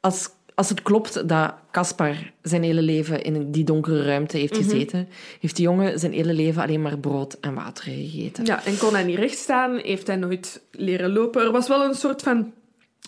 als, 0.00 0.28
als 0.54 0.68
het 0.68 0.82
klopt 0.82 1.28
dat 1.28 1.54
Caspar 1.70 2.32
zijn 2.42 2.62
hele 2.62 2.82
leven 2.82 3.22
in 3.22 3.50
die 3.50 3.64
donkere 3.64 4.02
ruimte 4.02 4.36
heeft 4.38 4.56
gezeten, 4.56 5.08
heeft 5.40 5.56
die 5.56 5.64
jongen 5.64 5.98
zijn 5.98 6.12
hele 6.12 6.32
leven 6.34 6.62
alleen 6.62 6.82
maar 6.82 6.98
brood 6.98 7.36
en 7.40 7.54
water 7.54 7.84
gegeten. 7.84 8.44
Ja, 8.44 8.64
en 8.64 8.78
kon 8.78 8.92
hij 8.94 9.04
niet 9.04 9.18
recht 9.18 9.38
staan, 9.38 9.76
heeft 9.76 10.06
hij 10.06 10.16
nooit 10.16 10.62
leren 10.70 11.12
lopen. 11.12 11.42
Er 11.44 11.52
was 11.52 11.68
wel 11.68 11.84
een 11.84 11.94
soort 11.94 12.22
van 12.22 12.52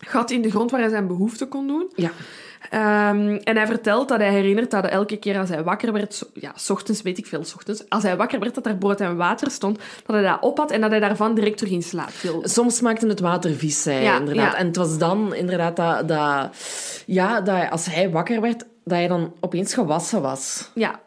gat 0.06 0.30
in 0.30 0.42
de 0.42 0.50
grond 0.50 0.70
waar 0.70 0.80
hij 0.80 0.88
zijn 0.88 1.06
behoeften 1.06 1.48
kon 1.48 1.66
doen. 1.66 1.90
Ja. 1.94 2.10
Ehm, 2.70 3.38
en 3.44 3.56
hij 3.56 3.66
vertelt 3.66 4.08
dat 4.08 4.18
hij 4.18 4.30
herinnert 4.30 4.70
dat 4.70 4.84
elke 4.86 5.16
keer 5.16 5.38
als 5.38 5.48
hij 5.48 5.62
wakker 5.64 5.92
werd, 5.92 6.22
ja, 6.34 6.52
s 6.56 6.70
ochtends 6.70 7.02
weet 7.02 7.18
ik 7.18 7.26
veel, 7.26 7.44
s 7.44 7.54
ochtends, 7.54 7.88
als 7.88 8.02
hij 8.02 8.16
wakker 8.16 8.38
werd 8.40 8.54
dat 8.54 8.66
er 8.66 8.76
brood 8.76 9.00
en 9.00 9.16
water 9.16 9.50
stond, 9.50 9.78
dat 10.06 10.16
hij 10.16 10.22
dat 10.24 10.38
op 10.40 10.58
had 10.58 10.70
en 10.70 10.80
dat 10.80 10.90
hij 10.90 11.00
daarvan 11.00 11.34
direct 11.34 11.56
terug 11.58 11.72
in 11.72 11.82
slaap 11.82 12.10
viel. 12.10 12.40
Soms 12.44 12.80
maakte 12.80 13.06
het 13.06 13.20
water 13.20 13.54
vies, 13.54 13.82
zei 13.82 13.96
hij, 13.96 14.04
Ja, 14.04 14.18
inderdaad. 14.18 14.52
ja. 14.52 14.58
En 14.58 14.66
het 14.66 14.76
was 14.76 14.98
dan 14.98 15.34
inderdaad 15.34 15.76
dat, 15.76 16.08
dat, 16.08 16.56
ja, 17.06 17.40
dat 17.40 17.54
hij- 17.54 17.70
als 17.70 17.86
hij 17.86 18.10
wakker 18.10 18.40
werd, 18.40 18.58
dat 18.84 18.98
hij 18.98 19.08
dan 19.08 19.32
opeens 19.40 19.74
gewassen 19.74 20.22
was. 20.22 20.70
Ja, 20.74 21.00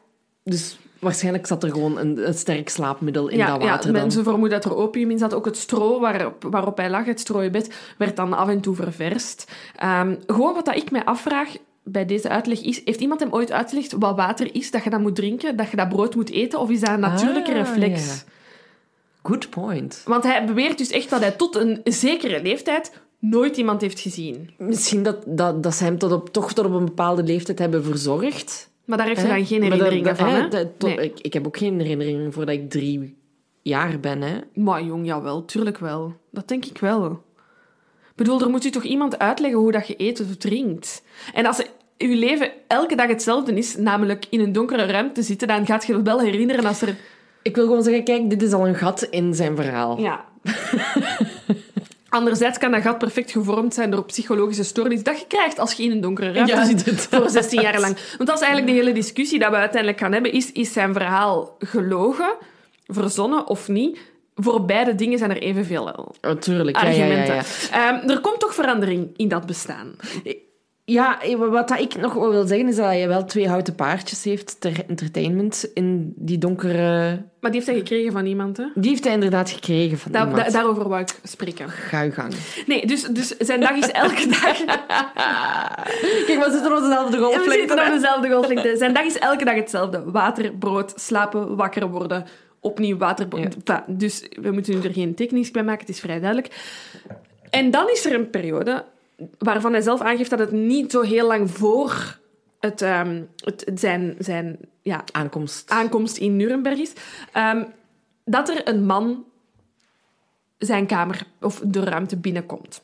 Dus 0.43 0.77
waarschijnlijk 1.01 1.47
zat 1.47 1.63
er 1.63 1.71
gewoon 1.71 1.97
een, 1.97 2.27
een 2.27 2.33
sterk 2.33 2.69
slaapmiddel 2.69 3.27
in 3.27 3.37
ja, 3.37 3.45
dat 3.47 3.57
water 3.61 3.87
ja 3.87 3.91
dan. 3.93 4.01
mensen 4.01 4.23
vermoeden 4.23 4.61
dat 4.61 4.71
er 4.71 4.77
opium 4.77 5.11
in 5.11 5.17
zat. 5.17 5.33
Ook 5.33 5.45
het 5.45 5.57
stro 5.57 5.99
waarop, 5.99 6.43
waarop 6.49 6.77
hij 6.77 6.89
lag, 6.89 7.05
het 7.05 7.19
strooibed, 7.19 7.73
werd 7.97 8.15
dan 8.15 8.33
af 8.33 8.47
en 8.47 8.61
toe 8.61 8.75
ververst. 8.75 9.51
Ehm, 9.75 10.15
gewoon 10.27 10.53
wat 10.53 10.65
dat 10.65 10.75
ik 10.75 10.91
mij 10.91 11.03
afvraag 11.05 11.49
bij 11.83 12.05
deze 12.05 12.29
uitleg 12.29 12.61
is... 12.61 12.81
Heeft 12.85 12.99
iemand 12.99 13.19
hem 13.19 13.31
ooit 13.33 13.51
uitgelegd 13.51 13.91
wat 13.99 14.15
water 14.15 14.55
is, 14.55 14.71
dat 14.71 14.83
je 14.83 14.89
dat 14.89 14.99
moet 14.99 15.15
drinken, 15.15 15.55
dat 15.57 15.69
je 15.69 15.77
dat 15.77 15.89
brood 15.89 16.15
moet 16.15 16.29
eten, 16.31 16.59
of 16.59 16.69
is 16.69 16.79
dat 16.79 16.89
een 16.89 16.99
natuurlijke 16.99 17.51
Ah, 17.51 17.57
reflex? 17.57 18.05
ja. 18.07 18.13
Good 19.23 19.49
point. 19.49 20.01
Want 20.05 20.23
hij 20.23 20.45
beweert 20.45 20.77
dus 20.77 20.89
echt 20.89 21.09
dat 21.09 21.19
hij 21.19 21.31
tot 21.31 21.55
een 21.55 21.81
zekere 21.83 22.41
leeftijd 22.41 22.91
nooit 23.19 23.57
iemand 23.57 23.81
heeft 23.81 23.99
gezien. 23.99 24.49
Misschien 24.57 25.03
dat, 25.03 25.17
dat, 25.25 25.63
dat 25.63 25.75
ze 25.75 25.83
hem 25.83 25.97
tot 25.97 26.11
op, 26.11 26.29
toch 26.33 26.53
tot 26.53 26.65
op 26.65 26.73
een 26.73 26.85
bepaalde 26.85 27.23
leeftijd 27.23 27.59
hebben 27.59 27.83
verzorgd. 27.83 28.69
Maar 28.85 28.97
daar 28.97 29.07
heeft 29.07 29.21
Hè? 29.21 29.27
dan 29.27 29.45
geen 29.45 29.63
herinneringen 29.63 30.15
van, 30.17 30.27
hè, 30.27 30.41
hè? 30.41 30.47
dat- 30.47 30.67
tot- 30.79 30.95
Nee. 30.95 31.05
ik, 31.05 31.19
ik 31.19 31.33
heb 31.33 31.47
ook 31.47 31.57
geen 31.57 31.79
herinneringen 31.79 32.33
voordat 32.33 32.55
ik 32.55 32.69
drie 32.69 33.17
jaar 33.61 33.99
ben. 33.99 34.21
Hè. 34.21 34.37
Maar 34.53 34.83
jong, 34.83 35.05
jawel, 35.05 35.45
tuurlijk 35.45 35.77
wel. 35.77 36.13
Dat 36.31 36.47
denk 36.47 36.65
ik 36.65 36.77
wel. 36.77 37.05
Ik 38.09 38.15
bedoel, 38.27 38.41
er 38.41 38.49
moet 38.49 38.65
u 38.65 38.69
toch 38.69 38.83
iemand 38.83 39.19
uitleggen 39.19 39.59
hoe 39.59 39.71
dat 39.71 39.87
je 39.87 39.93
eet 39.97 40.19
of 40.21 40.35
drinkt. 40.37 41.03
En 41.33 41.45
als 41.45 41.63
uw 41.97 42.15
leven 42.15 42.51
elke 42.67 42.95
dag 42.95 43.07
hetzelfde 43.07 43.53
is, 43.53 43.75
namelijk 43.77 44.25
in 44.29 44.39
een 44.39 44.51
donkere 44.51 44.85
ruimte 44.85 45.21
zitten, 45.21 45.47
dan 45.47 45.65
gaat 45.65 45.85
je 45.85 46.01
wel 46.01 46.19
herinneren 46.21 46.65
als 46.65 46.81
er... 46.81 46.95
Ik 47.41 47.55
wil 47.55 47.65
gewoon 47.65 47.83
zeggen, 47.83 48.03
kijk, 48.03 48.29
dit 48.29 48.41
is 48.41 48.53
al 48.53 48.67
een 48.67 48.75
gat 48.75 49.01
in 49.03 49.33
zijn 49.33 49.55
verhaal. 49.55 49.99
Ja. 49.99 50.25
Anderzijds 52.11 52.57
kan 52.57 52.71
dat 52.71 52.81
gat 52.81 52.97
perfect 52.97 53.31
gevormd 53.31 53.73
zijn 53.73 53.91
door 53.91 54.05
psychologische 54.05 54.63
stoornis 54.63 55.03
dat 55.03 55.19
je 55.19 55.27
krijgt 55.27 55.59
als 55.59 55.73
je 55.73 55.83
in 55.83 55.91
een 55.91 56.01
donkere 56.01 56.31
ruimte 56.31 56.55
Ja, 56.55 56.65
zit 56.65 57.07
voor 57.09 57.29
16 57.29 57.61
jaar 57.61 57.79
lang. 57.79 57.97
Want 58.17 58.29
dat 58.29 58.35
is 58.35 58.45
eigenlijk 58.45 58.67
de 58.67 58.79
hele 58.79 58.93
discussie 58.93 59.39
dat 59.39 59.49
we 59.49 59.55
uiteindelijk 59.55 60.01
gaan 60.01 60.11
hebben. 60.11 60.31
Is, 60.31 60.51
is 60.51 60.73
zijn 60.73 60.93
verhaal 60.93 61.55
gelogen, 61.59 62.33
verzonnen 62.87 63.47
of 63.47 63.67
niet? 63.67 63.99
Voor 64.35 64.65
beide 64.65 64.95
dingen 64.95 65.17
zijn 65.17 65.29
er 65.29 65.41
evenveel 65.41 66.15
Natuurlijk, 66.21 66.81
ja, 66.81 66.89
ja, 66.89 66.89
ja, 66.89 67.03
argumenten. 67.03 67.35
ja. 67.35 67.99
Ehm, 67.99 68.09
er 68.09 68.19
komt 68.19 68.39
toch 68.39 68.53
verandering 68.53 69.09
in 69.15 69.27
dat 69.27 69.45
bestaan. 69.45 69.95
Ja, 70.85 71.19
wat 71.37 71.67
dat 71.67 71.79
ik 71.79 71.95
nog 71.95 72.13
wil 72.13 72.47
zeggen 72.47 72.67
is 72.67 72.75
dat 72.75 72.85
hij 72.85 73.07
wel 73.07 73.25
twee 73.25 73.47
houten 73.47 73.75
paardjes 73.75 74.23
heeft 74.23 74.61
ter 74.61 74.83
entertainment 74.87 75.69
in 75.73 76.13
die 76.15 76.37
donkere... 76.37 77.23
Maar 77.41 77.51
die 77.51 77.59
heeft 77.59 77.71
hij 77.71 77.79
gekregen 77.81 78.11
van 78.11 78.25
iemand, 78.25 78.57
hè? 78.57 78.63
Die 78.75 78.89
heeft 78.89 79.03
hij 79.03 79.13
inderdaad 79.13 79.49
gekregen 79.49 79.97
van 79.97 80.11
Da- 80.11 80.19
iemand. 80.25 80.45
da- 80.45 80.51
daarover 80.51 80.89
wou 80.89 81.01
ik 81.01 81.19
spreken. 81.23 81.69
Ga 81.69 82.01
je 82.01 82.11
gang. 82.11 82.33
Nee, 82.65 82.85
dus, 82.87 83.01
dus 83.03 83.27
zijn 83.37 83.59
dag 83.59 83.71
is 83.75 83.87
elke 83.91 84.27
dag... 84.41 84.57
Kijk, 86.25 86.43
we 86.45 86.47
zitten 86.51 86.75
op 86.75 86.81
dezelfde 86.83 87.17
We 87.17 87.23
golflengte. 87.23 87.51
zitten 87.59 87.79
op 87.85 87.93
dezelfde 87.93 88.29
golflengte. 88.29 88.75
Zijn 88.77 88.93
dag 88.93 89.03
is 89.03 89.17
elke 89.19 89.45
dag 89.45 89.55
hetzelfde. 89.55 90.03
Water, 90.05 90.51
brood, 90.51 90.93
slapen, 90.95 91.55
wakker 91.55 91.89
worden, 91.89 92.25
opnieuw 92.59 92.97
water... 92.97 93.27
Ja. 93.63 93.83
Dus 93.87 94.27
we 94.41 94.51
moeten 94.51 94.73
nu 94.75 94.81
er 94.81 94.93
geen 94.93 95.15
tekening 95.15 95.51
bij 95.51 95.63
maken, 95.63 95.79
het 95.85 95.89
is 95.95 95.99
vrij 95.99 96.19
duidelijk. 96.19 96.53
En 97.49 97.71
dan 97.71 97.89
is 97.89 98.05
er 98.05 98.13
een 98.13 98.29
periode 98.29 98.85
waarvan 99.37 99.71
hij 99.71 99.81
zelf 99.81 100.01
aangeeft 100.01 100.29
dat 100.29 100.39
het 100.39 100.51
niet 100.51 100.91
zo 100.91 101.01
heel 101.01 101.27
lang 101.27 101.51
voor 101.51 102.17
het, 102.59 102.81
ehm, 102.81 103.21
het 103.43 103.71
zijn, 103.75 104.15
zijn 104.19 104.57
ja, 104.81 105.03
Aankomst. 105.11 105.69
aankomst 105.69 106.17
in 106.17 106.35
Nuremberg 106.35 106.79
is, 106.79 106.93
ehm, 107.31 107.63
dat 108.25 108.49
er 108.49 108.67
een 108.67 108.85
man 108.85 109.25
zijn 110.57 110.85
kamer 110.85 111.27
of 111.41 111.61
de 111.65 111.83
ruimte 111.83 112.17
binnenkomt. 112.17 112.81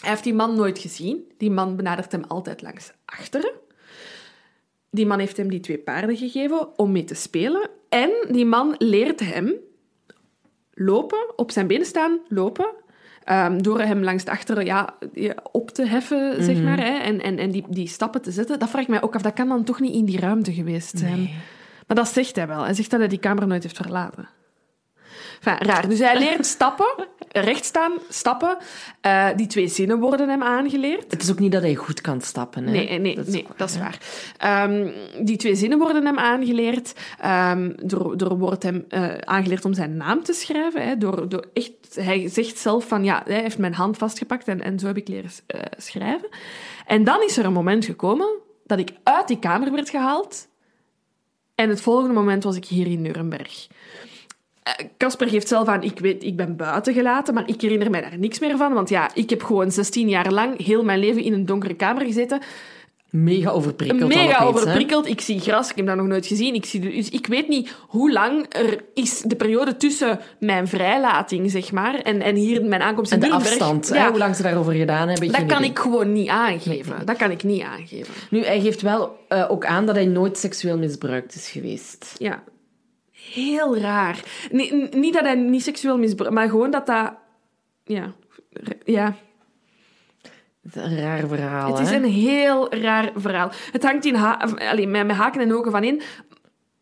Hij 0.00 0.10
heeft 0.10 0.24
die 0.24 0.34
man 0.34 0.54
nooit 0.54 0.78
gezien. 0.78 1.32
Die 1.38 1.50
man 1.50 1.76
benadert 1.76 2.12
hem 2.12 2.24
altijd 2.28 2.62
langs 2.62 2.92
achteren. 3.04 3.52
Die 4.90 5.06
man 5.06 5.18
heeft 5.18 5.36
hem 5.36 5.50
die 5.50 5.60
twee 5.60 5.78
paarden 5.78 6.16
gegeven 6.16 6.78
om 6.78 6.92
mee 6.92 7.04
te 7.04 7.14
spelen. 7.14 7.70
En 7.88 8.10
die 8.30 8.46
man 8.46 8.74
leert 8.78 9.20
hem 9.20 9.54
lopen, 10.74 11.38
op 11.38 11.50
zijn 11.50 11.66
benen 11.66 11.86
staan, 11.86 12.20
lopen. 12.28 12.74
Ehm, 13.30 13.62
door 13.62 13.80
hem 13.80 14.02
langs 14.04 14.24
de 14.24 14.30
achteren 14.30 14.64
ja, 14.64 14.94
op 15.52 15.70
te 15.70 15.86
heffen, 15.86 16.44
zeg 16.44 16.62
maar. 16.62 16.78
Hè, 16.78 16.98
en 16.98 17.20
en, 17.20 17.38
en 17.38 17.50
die, 17.50 17.64
die 17.68 17.88
stappen 17.88 18.22
te 18.22 18.30
zetten. 18.30 18.58
Dat 18.58 18.70
vraag 18.70 18.82
ik 18.82 18.88
mij 18.88 19.02
ook 19.02 19.14
af. 19.14 19.22
Dat 19.22 19.32
kan 19.32 19.48
dan 19.48 19.64
toch 19.64 19.80
niet 19.80 19.94
in 19.94 20.04
die 20.04 20.20
ruimte 20.20 20.52
geweest 20.52 20.98
zijn. 20.98 21.30
Maar 21.86 21.96
dat 21.96 22.08
zegt 22.08 22.36
hij 22.36 22.46
wel. 22.46 22.64
Hij 22.64 22.74
zegt 22.74 22.90
dat 22.90 23.00
hij 23.00 23.08
die 23.08 23.18
kamer 23.18 23.46
nooit 23.46 23.62
heeft 23.62 23.76
verlaten. 23.76 24.28
Enfin, 25.42 25.66
raar. 25.66 25.88
Dus 25.88 25.98
hij 25.98 26.18
leert 26.18 26.46
stappen, 26.56 27.06
recht 27.32 27.64
staan, 27.64 27.92
stappen. 28.08 28.56
Eh, 29.00 29.28
die 29.36 29.46
twee 29.46 29.68
zinnen 29.68 29.98
worden 29.98 30.28
hem 30.28 30.42
aangeleerd. 30.42 31.10
Het 31.10 31.22
is 31.22 31.30
ook 31.30 31.38
niet 31.38 31.52
dat 31.52 31.62
hij 31.62 31.74
goed 31.74 32.00
kan 32.00 32.20
stappen. 32.20 32.64
Hè? 32.64 32.70
Nee, 32.70 32.98
nee, 32.98 33.14
Dat 33.14 33.26
is 33.26 33.34
waar, 33.34 33.52
dat 33.56 33.68
is 33.68 33.74
hè. 33.74 33.80
waar. 33.80 33.98
Ehm, 34.36 34.90
die 35.24 35.36
twee 35.36 35.54
zinnen 35.54 35.78
worden 35.78 36.06
hem 36.06 36.18
aangeleerd. 36.18 36.92
Ehm, 37.18 37.72
er, 37.88 38.24
er 38.24 38.38
wordt 38.38 38.62
hem 38.62 38.84
eh, 38.88 39.14
aangeleerd 39.18 39.64
om 39.64 39.74
zijn 39.74 39.96
naam 39.96 40.22
te 40.22 40.32
schrijven. 40.32 40.86
Hè, 40.86 40.98
door, 40.98 41.28
door 41.28 41.44
echt, 41.52 41.72
hij 41.94 42.28
zegt 42.28 42.58
zelf 42.58 42.88
van, 42.88 43.04
ja, 43.04 43.22
hij 43.24 43.40
heeft 43.40 43.58
mijn 43.58 43.74
hand 43.74 43.96
vastgepakt 43.96 44.48
en, 44.48 44.60
en 44.60 44.78
zo 44.78 44.86
heb 44.86 44.96
ik 44.96 45.08
leren 45.08 45.30
eh, 45.46 45.60
schrijven. 45.76 46.28
En 46.86 47.04
dan 47.04 47.22
is 47.22 47.36
er 47.36 47.44
een 47.44 47.52
moment 47.52 47.84
gekomen 47.84 48.28
dat 48.64 48.78
ik 48.78 48.90
uit 49.02 49.28
die 49.28 49.38
kamer 49.38 49.72
werd 49.72 49.90
gehaald. 49.90 50.48
En 51.54 51.68
het 51.68 51.80
volgende 51.80 52.14
moment 52.14 52.44
was 52.44 52.56
ik 52.56 52.64
hier 52.64 52.86
in 52.86 53.02
Nuremberg. 53.02 53.68
Eh, 54.62 54.72
Casper 54.98 55.28
geeft 55.28 55.48
zelf 55.48 55.68
aan, 55.68 55.82
ik 55.82 55.98
weet, 55.98 56.24
ik 56.24 56.36
ben 56.36 56.56
buiten 56.56 56.94
gelaten, 56.94 57.34
maar 57.34 57.48
ik 57.48 57.60
herinner 57.60 57.90
mij 57.90 58.00
daar 58.00 58.18
niks 58.18 58.38
meer 58.38 58.56
van. 58.56 58.72
Want 58.72 58.88
ja, 58.88 59.10
ik 59.14 59.30
heb 59.30 59.42
gewoon 59.42 59.70
16 59.70 60.08
jaar 60.08 60.32
lang 60.32 60.64
heel 60.64 60.84
mijn 60.84 60.98
leven 60.98 61.22
in 61.22 61.32
een 61.32 61.46
donkere 61.46 61.74
kamer 61.74 62.04
gezeten. 62.04 62.40
Mega 63.10 63.50
overprikkeld. 63.50 64.14
Mega 64.14 64.38
hè. 64.38 64.44
overprikkeld. 64.44 65.06
Ik 65.06 65.20
zie 65.20 65.40
gras, 65.40 65.70
ik 65.70 65.76
heb 65.76 65.86
dat 65.86 65.96
nog 65.96 66.06
nooit 66.06 66.26
gezien. 66.26 66.54
Ik, 66.54 66.64
zie 66.64 66.80
dus 66.80 67.08
ik 67.08 67.26
weet 67.26 67.48
niet 67.48 67.76
hoe 67.88 68.12
lang 68.12 68.46
er 68.48 68.84
is 68.94 69.20
de 69.20 69.36
periode 69.36 69.76
tussen 69.76 70.20
mijn 70.38 70.68
vrijlating, 70.68 71.50
zeg 71.50 71.72
maar, 71.72 71.94
en, 71.94 72.22
en 72.22 72.34
hier 72.34 72.64
mijn 72.64 72.82
aankomst 72.82 73.12
in 73.12 73.22
En 73.22 73.28
de 73.28 73.34
afstand, 73.34 73.90
Ja, 73.94 74.08
hoe 74.08 74.18
lang 74.18 74.36
ze 74.36 74.42
daarover 74.42 74.72
gedaan 74.72 75.08
hebben. 75.08 75.32
dat 75.32 75.46
kan 75.46 75.58
idee. 75.58 75.70
ik 75.70 75.78
gewoon 75.78 76.12
niet 76.12 76.28
aangeven. 76.28 77.06
Dat 77.06 77.16
kan 77.16 77.30
ik 77.30 77.44
niet 77.44 77.62
aangeven. 77.62 78.14
Nu, 78.30 78.44
hij 78.44 78.60
geeft 78.60 78.82
wel 78.82 79.16
eh, 79.28 79.50
ook 79.50 79.64
aan 79.64 79.86
dat 79.86 79.94
hij 79.94 80.06
nooit 80.06 80.38
seksueel 80.38 80.78
misbruikt 80.78 81.34
is 81.34 81.48
geweest. 81.48 82.14
Ja. 82.18 82.42
Heel 83.32 83.76
raar. 83.76 84.20
Nee, 84.50 84.88
niet 84.90 85.14
dat 85.14 85.22
hij 85.22 85.34
niet 85.34 85.62
seksueel 85.62 85.98
misbruikt, 85.98 86.34
maar 86.34 86.48
gewoon 86.48 86.70
dat 86.70 86.86
dat... 86.86 87.12
Ja. 87.84 88.12
Ja. 88.84 89.14
Het 90.62 90.76
is 90.76 90.82
een 90.82 90.98
raar 90.98 91.28
verhaal, 91.28 91.70
Het 91.70 91.86
is 91.86 91.90
hè? 91.90 91.96
een 91.96 92.04
heel 92.04 92.74
raar 92.74 93.10
verhaal. 93.14 93.50
Het 93.72 93.84
hangt 93.84 94.04
in 94.04 94.14
ha 94.14 94.48
allee, 94.58 94.86
met, 94.86 95.06
met 95.06 95.16
haken 95.16 95.40
en 95.40 95.54
ogen 95.54 95.70
van 95.70 95.84
in. 95.84 96.02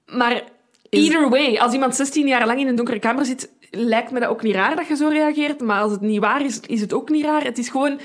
Maar 0.07 0.43
either 0.89 1.29
way, 1.29 1.57
als 1.57 1.73
iemand 1.73 1.95
16 1.95 2.27
jaar 2.27 2.47
lang 2.47 2.61
in 2.61 2.69
een 2.69 2.77
donkere 2.77 2.99
kamer 2.99 3.25
zit, 3.25 3.53
lijkt 3.71 4.11
me 4.11 4.21
dat 4.21 4.29
ook 4.29 4.43
niet 4.43 4.55
raar 4.55 4.77
dat 4.77 4.87
je 4.87 4.97
zo 4.97 5.09
reageert. 5.09 5.61
Maar 5.61 5.81
als 5.81 5.93
het 5.93 6.01
niet 6.01 6.21
waar 6.21 6.45
is, 6.45 6.61
is 6.61 6.81
het 6.81 6.93
ook 6.93 7.09
niet 7.09 7.25
raar. 7.25 7.45
Het 7.45 7.59
is 7.59 7.69
gewoon... 7.69 8.01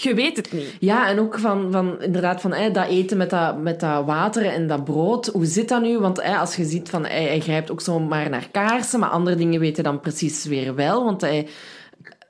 Je 0.00 0.14
weet 0.14 0.36
het 0.36 0.52
niet. 0.52 0.76
Ja, 0.80 1.08
en 1.08 1.18
ook 1.18 1.38
van, 1.38 1.72
van 1.72 2.02
inderdaad 2.02 2.40
van 2.40 2.52
eh, 2.52 2.72
dat 2.72 2.88
eten 2.88 3.16
met 3.16 3.30
dat, 3.30 3.58
met 3.58 3.80
dat 3.80 4.04
water 4.04 4.46
en 4.46 4.66
dat 4.66 4.84
brood. 4.84 5.26
Hoe 5.26 5.46
zit 5.46 5.68
dat 5.68 5.82
nu? 5.82 5.98
Want 5.98 6.18
eh, 6.18 6.40
als 6.40 6.56
je 6.56 6.64
ziet 6.64 6.88
van 6.88 7.04
hij, 7.04 7.22
hij 7.24 7.40
grijpt 7.40 7.70
ook 7.70 7.80
zomaar 7.80 8.30
naar 8.30 8.48
kaarsen, 8.50 9.00
maar 9.00 9.08
andere 9.08 9.36
dingen 9.36 9.60
weten 9.60 9.84
dan 9.84 10.00
precies 10.00 10.44
weer 10.44 10.74
wel. 10.74 11.04
Want 11.04 11.20
hij. 11.20 11.48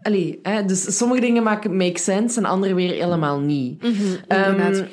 Allee, 0.03 0.39
hè, 0.43 0.65
dus 0.65 0.97
sommige 0.97 1.21
dingen 1.21 1.43
maken 1.43 1.77
make 1.77 1.99
sense 1.99 2.39
en 2.39 2.45
andere 2.45 2.75
weer 2.75 2.93
helemaal 2.93 3.41
niet. 3.41 3.85
Inderdaad. 4.29 4.85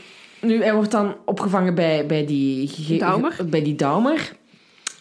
nu, 0.41 0.63
hij 0.63 0.73
wordt 0.73 0.91
dan 0.91 1.15
opgevangen 1.25 1.75
bij, 1.75 2.05
bij 2.05 2.25
die... 2.25 2.97
Daumer. 2.97 3.37
Bij 3.49 3.63
die 3.63 3.75
Daumer. 3.75 4.31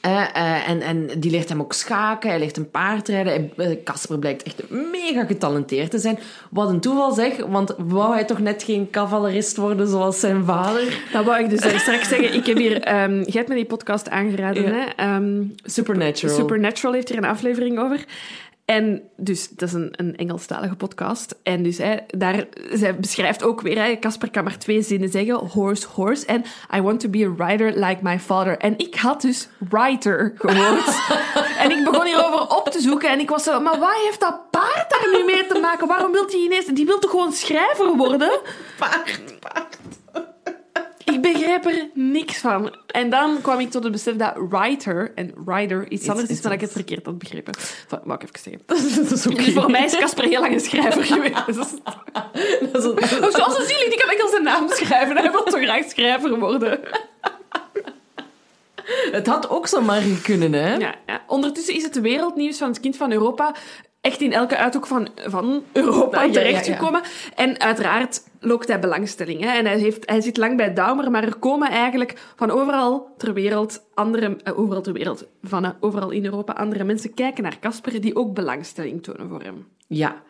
Eh, 0.05 0.69
en, 0.69 0.81
en 0.81 1.11
die 1.19 1.31
leert 1.31 1.49
hem 1.49 1.61
ook 1.61 1.73
schaken, 1.73 2.31
hij 2.31 2.39
leert 2.39 2.57
hem 2.57 2.71
paardrijden. 2.71 3.51
Eh, 3.57 3.69
Casper 3.85 4.19
blijkt 4.19 4.43
echt 4.43 4.71
mega 4.71 5.25
getalenteerd 5.25 5.91
te 5.91 5.99
zijn. 5.99 6.19
Wat 6.51 6.69
een 6.69 6.81
toeval 6.81 7.13
zeg, 7.13 7.37
want 7.47 7.75
wou 7.79 8.13
hij 8.15 8.25
toch 8.25 8.39
net 8.39 8.63
geen 8.63 8.91
cavalerist 8.91 9.57
worden 9.57 9.89
zoals 9.89 10.21
zijn 10.21 10.45
vader? 10.45 10.99
Dat 11.13 11.25
wou 11.25 11.45
ik 11.45 11.51
dus 11.51 11.59
straks 11.59 12.09
zeggen. 12.09 12.35
Ik 12.35 12.47
heb 12.47 12.57
hier... 12.57 12.81
ehm 12.83 13.15
jij 13.15 13.25
hebt 13.33 13.49
me 13.49 13.55
die 13.55 13.65
podcast 13.65 14.11
aangeraden, 14.11 14.63
Ja. 14.63 14.71
hè? 14.71 14.85
Ehm, 14.97 15.43
Supernatural. 15.65 16.37
Supernatural 16.37 16.93
heeft 16.95 17.09
hier 17.09 17.19
een 17.19 17.25
aflevering 17.25 17.79
over. 17.79 18.05
En 18.65 19.03
dus, 19.17 19.49
dat 19.49 19.69
is 19.69 19.75
een, 19.75 19.93
een 19.97 20.17
Engelstalige 20.17 20.75
podcast. 20.75 21.35
En 21.43 21.63
dus, 21.63 21.79
hè, 21.79 21.97
daar, 22.07 22.47
zij 22.73 22.97
beschrijft 22.97 23.43
ook 23.43 23.61
weer, 23.61 23.99
Casper 23.99 24.31
kan 24.31 24.45
maar 24.45 24.59
twee 24.59 24.83
zinnen 24.83 25.09
zeggen. 25.09 25.35
Horse, 25.35 25.87
horse. 25.87 26.27
En 26.27 26.45
I 26.75 26.81
want 26.81 27.01
to 27.01 27.09
be 27.09 27.25
a 27.25 27.35
writer 27.35 27.87
like 27.87 27.99
my 28.03 28.19
father. 28.19 28.59
En 28.59 28.79
ik 28.79 28.95
had 28.95 29.21
dus 29.21 29.49
writer 29.71 30.33
gehoord. 30.39 31.01
en 31.63 31.71
ik 31.71 31.85
begon 31.85 32.07
hierover 32.07 32.57
op 32.57 32.69
te 32.69 32.81
zoeken. 32.81 33.11
En 33.11 33.21
ik 33.21 33.31
was 33.31 33.43
zo, 33.43 33.61
maar 33.61 33.79
wat 33.79 33.95
heeft 34.05 34.21
dat 34.21 34.51
paard 34.51 34.91
daar 34.91 35.09
nu 35.13 35.25
mee 35.25 35.47
te 35.47 35.59
maken? 35.59 35.87
Waarom 35.87 36.13
wil 36.13 36.27
hij 36.27 36.41
ineens... 36.41 36.67
Die 36.67 36.87
wil 36.87 36.99
toch 36.99 37.11
gewoon 37.11 37.33
schrijver 37.33 37.97
worden? 37.97 38.41
paard, 38.79 39.41
paard. 39.41 39.79
Ik 41.05 41.23
begrijp 41.23 41.65
er 41.67 41.89
niks 41.95 42.39
van. 42.39 42.77
En 42.87 43.11
dan 43.11 43.41
kwam 43.43 43.59
ik 43.61 43.71
tot 43.71 43.83
het 43.83 43.93
besef 43.93 44.17
dat 44.17 44.33
writer 44.51 45.13
en 45.15 45.33
rider 45.47 45.91
iets 45.91 46.09
anders 46.09 46.29
is, 46.29 46.35
maar 46.35 46.43
dat 46.43 46.53
ik 46.53 46.61
het 46.61 46.73
verkeerd 46.73 47.07
had 47.07 47.19
begrepen. 47.19 47.55
Van, 47.87 48.13
ik 48.13 48.23
even 48.23 48.39
zeggen. 48.43 48.63
dat 49.09 49.11
is 49.19 49.27
oké. 49.27 49.37
Dus 49.45 49.53
voor 49.63 49.71
mij 49.71 49.85
is 49.85 49.97
Casper 49.97 50.25
heel 50.25 50.41
lang 50.41 50.53
een 50.53 50.61
schrijver 50.61 51.05
geweest. 51.15 51.35
Dat 51.47 51.57
is 51.57 52.85
een- 52.85 53.25
Oh, 53.25 53.31
zoals 53.31 53.57
zielig, 53.67 53.89
die 53.89 53.99
kan 53.99 54.11
enkel 54.11 54.29
zijn 54.29 54.43
naam 54.43 54.69
schrijven. 54.69 55.17
Hij 55.17 55.31
wil 55.31 55.43
toch 55.43 55.63
graag 55.63 55.85
schrijver 55.89 56.39
worden. 56.39 56.81
Het 59.11 59.27
had 59.27 59.49
ook 59.49 59.67
zomaar 59.67 60.03
kunnen, 60.23 60.53
hè? 60.53 60.75
Ja, 60.75 60.95
ja. 61.07 61.23
Ondertussen 61.27 61.75
is 61.75 61.83
het 61.83 62.01
wereldnieuws 62.01 62.59
van 62.59 62.69
het 62.69 62.81
kind 62.81 62.97
van 62.97 63.13
Europa 63.13 63.55
echt 64.05 64.21
in 64.21 64.33
elke 64.33 64.57
uithoek 64.57 64.87
van, 64.87 65.09
van 65.17 65.65
Europa 65.73 66.23
Ja, 66.23 66.27
ja, 66.27 66.33
ja, 66.33 66.33
ja. 66.33 66.33
terechtgekomen. 66.33 67.03
En 67.35 67.61
uiteraard 67.61 68.23
lokt 68.41 68.69
hij 68.69 68.79
belangstelling. 68.79 69.41
Hè? 69.41 69.49
En 69.59 69.67
hij, 69.67 69.79
heeft, 69.79 70.11
hij 70.11 70.21
zit 70.21 70.37
lang 70.37 70.57
bij 70.57 70.75
Daumer, 70.75 71.11
maar 71.11 71.25
er 71.25 71.37
komen 71.37 71.71
eigenlijk 71.71 72.33
van 72.37 72.51
overal 72.51 73.15
ter 73.19 73.33
wereld, 73.33 73.83
andere, 73.95 74.37
eh, 74.43 74.59
overal 74.59 74.83
ter 74.83 74.93
wereld, 74.93 75.27
van 75.43 75.65
eh, 75.65 75.71
overal 75.81 76.11
in 76.11 76.25
Europa, 76.25 76.53
andere 76.53 76.85
mensen 76.85 77.15
kijken 77.15 77.43
naar 77.43 77.59
Casper 77.61 78.01
die 78.01 78.17
ook 78.17 78.35
belangstelling 78.35 79.03
tonen 79.03 79.29
voor 79.29 79.43
hem. 79.43 79.67
Ja. 79.87 80.23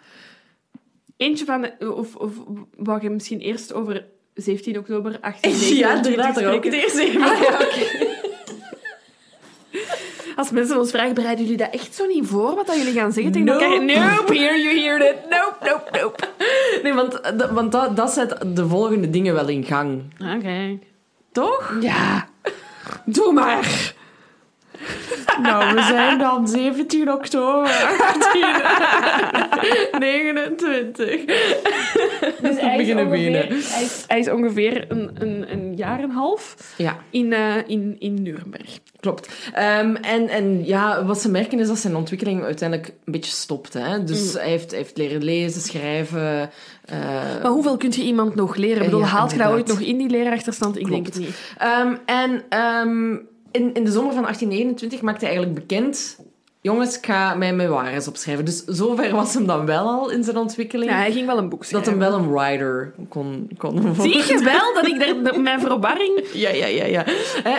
Eentje 1.16 1.44
van, 1.44 1.70
of, 1.78 2.16
of 2.16 2.32
wou 2.76 3.02
je 3.02 3.10
misschien 3.10 3.40
eerst 3.40 3.72
over 3.72 4.04
17 4.34 4.78
oktober 4.78 5.20
1829 5.20 6.42
Ja, 6.42 6.48
er 6.48 6.54
ook 6.54 6.64
het 6.64 6.74
eerst 6.74 6.96
even. 6.96 7.22
Ah. 7.22 8.13
Als 10.36 10.50
mensen 10.50 10.78
ons 10.78 10.90
vragen, 10.90 11.14
bereiden 11.14 11.44
jullie 11.44 11.58
dat 11.58 11.70
echt 11.72 11.94
zo 11.94 12.06
niet 12.06 12.26
voor, 12.26 12.54
wat 12.54 12.66
dat 12.66 12.76
jullie 12.76 12.92
gaan 12.92 13.12
zeggen 13.12 13.32
tegen 13.32 13.46
Nope. 13.48 13.64
elkaar? 13.64 13.84
Nope, 13.84 14.34
here 14.38 14.62
you 14.62 14.78
hear 14.80 15.00
it. 15.08 15.16
Nope, 15.30 15.56
nope, 15.60 15.98
nope. 16.00 16.28
Nee, 16.82 16.92
want, 16.94 17.20
want 17.52 17.72
dat, 17.72 17.96
dat 17.96 18.10
zet 18.12 18.36
de 18.46 18.68
volgende 18.68 19.10
dingen 19.10 19.34
wel 19.34 19.48
in 19.48 19.64
gang. 19.64 20.02
Oké. 20.36 20.78
Toch? 21.32 21.76
Ja, 21.80 22.28
doe 23.04 23.32
maar. 23.32 23.94
Nou, 25.42 25.74
we 25.74 25.82
zijn 25.82 26.18
dan 26.18 26.48
17 26.48 27.12
oktober 27.12 27.68
1829. 29.98 31.24
Dus 32.40 32.60
hij 32.60 32.78
is, 32.78 32.94
ongeveer, 32.94 33.32
hij, 33.48 33.82
is, 33.82 34.04
hij 34.08 34.18
is 34.18 34.30
ongeveer 34.30 34.84
een, 34.88 35.10
een, 35.18 35.52
een 35.52 35.74
jaar 35.76 35.98
en 35.98 36.04
een 36.04 36.10
half 36.10 36.56
Ja, 36.76 36.96
in, 37.10 37.32
eh, 37.32 37.56
in, 37.66 37.96
in 37.98 38.22
Nuremberg. 38.22 38.78
klopt. 39.00 39.28
Ehm, 39.52 39.94
en, 39.94 40.28
en 40.28 40.64
ja, 40.64 41.04
wat 41.04 41.20
ze 41.20 41.30
merken 41.30 41.58
is 41.58 41.66
dat 41.68 41.78
zijn 41.78 41.96
ontwikkeling 41.96 42.42
uiteindelijk 42.44 42.88
een 43.04 43.12
beetje 43.12 43.32
stopt. 43.32 43.72
Hè? 43.72 44.04
Dus 44.04 44.32
hij, 44.32 44.48
heeft, 44.48 44.70
hij 44.70 44.78
heeft 44.78 44.96
leren 44.96 45.24
lezen, 45.24 45.60
schrijven. 45.60 46.50
eh, 46.84 46.98
Maar 47.42 47.50
hoeveel 47.50 47.76
kun 47.76 47.90
je 47.92 48.02
iemand 48.02 48.34
nog 48.34 48.56
leren? 48.56 48.78
Ik 48.78 48.84
bedoel, 48.84 49.00
Ja, 49.00 49.06
haalt 49.06 49.30
je 49.32 49.38
dat 49.38 49.50
ooit 49.52 49.66
nog 49.66 49.80
in 49.80 49.98
die 49.98 50.08
leerachterstand? 50.08 50.78
Ik 50.78 50.88
denk 50.90 51.06
het 51.06 51.18
niet. 51.18 51.36
Ehm, 51.58 51.94
en 52.06 52.42
ehm, 52.48 53.16
in, 53.54 53.74
in 53.74 53.84
de 53.84 53.90
zomer 53.90 54.12
van 54.12 54.22
1829 54.22 55.02
maakte 55.02 55.24
hij 55.24 55.34
eigenlijk 55.34 55.66
bekend... 55.66 56.18
Jongens, 56.60 56.96
ik 56.96 57.06
ga 57.06 57.34
mijn 57.34 57.56
memoires 57.56 58.08
opschrijven. 58.08 58.44
Dus 58.44 58.64
zover 58.64 59.12
was 59.12 59.34
hem 59.34 59.46
dan 59.46 59.66
wel 59.66 59.88
al 59.88 60.10
in 60.10 60.24
zijn 60.24 60.36
ontwikkeling. 60.36 60.90
Ja, 60.90 60.96
hij 60.96 61.12
ging 61.12 61.26
wel 61.26 61.38
een 61.38 61.48
boek 61.48 61.60
dat 61.60 61.68
schrijven. 61.68 61.90
hem 61.90 61.98
wel 61.98 62.18
een 62.18 62.30
writer 62.32 62.94
kon, 63.08 63.50
kon 63.56 63.94
Zie 64.00 64.26
je 64.26 64.40
wel 64.44 64.74
dat 64.74 64.86
ik 64.86 64.98
daar, 64.98 65.22
dat 65.22 65.36
mijn 65.36 65.60
verwarring... 65.60 66.24
Ja, 66.32 66.50
ja, 66.50 66.66
ja. 66.66 66.84
ja. 66.84 67.04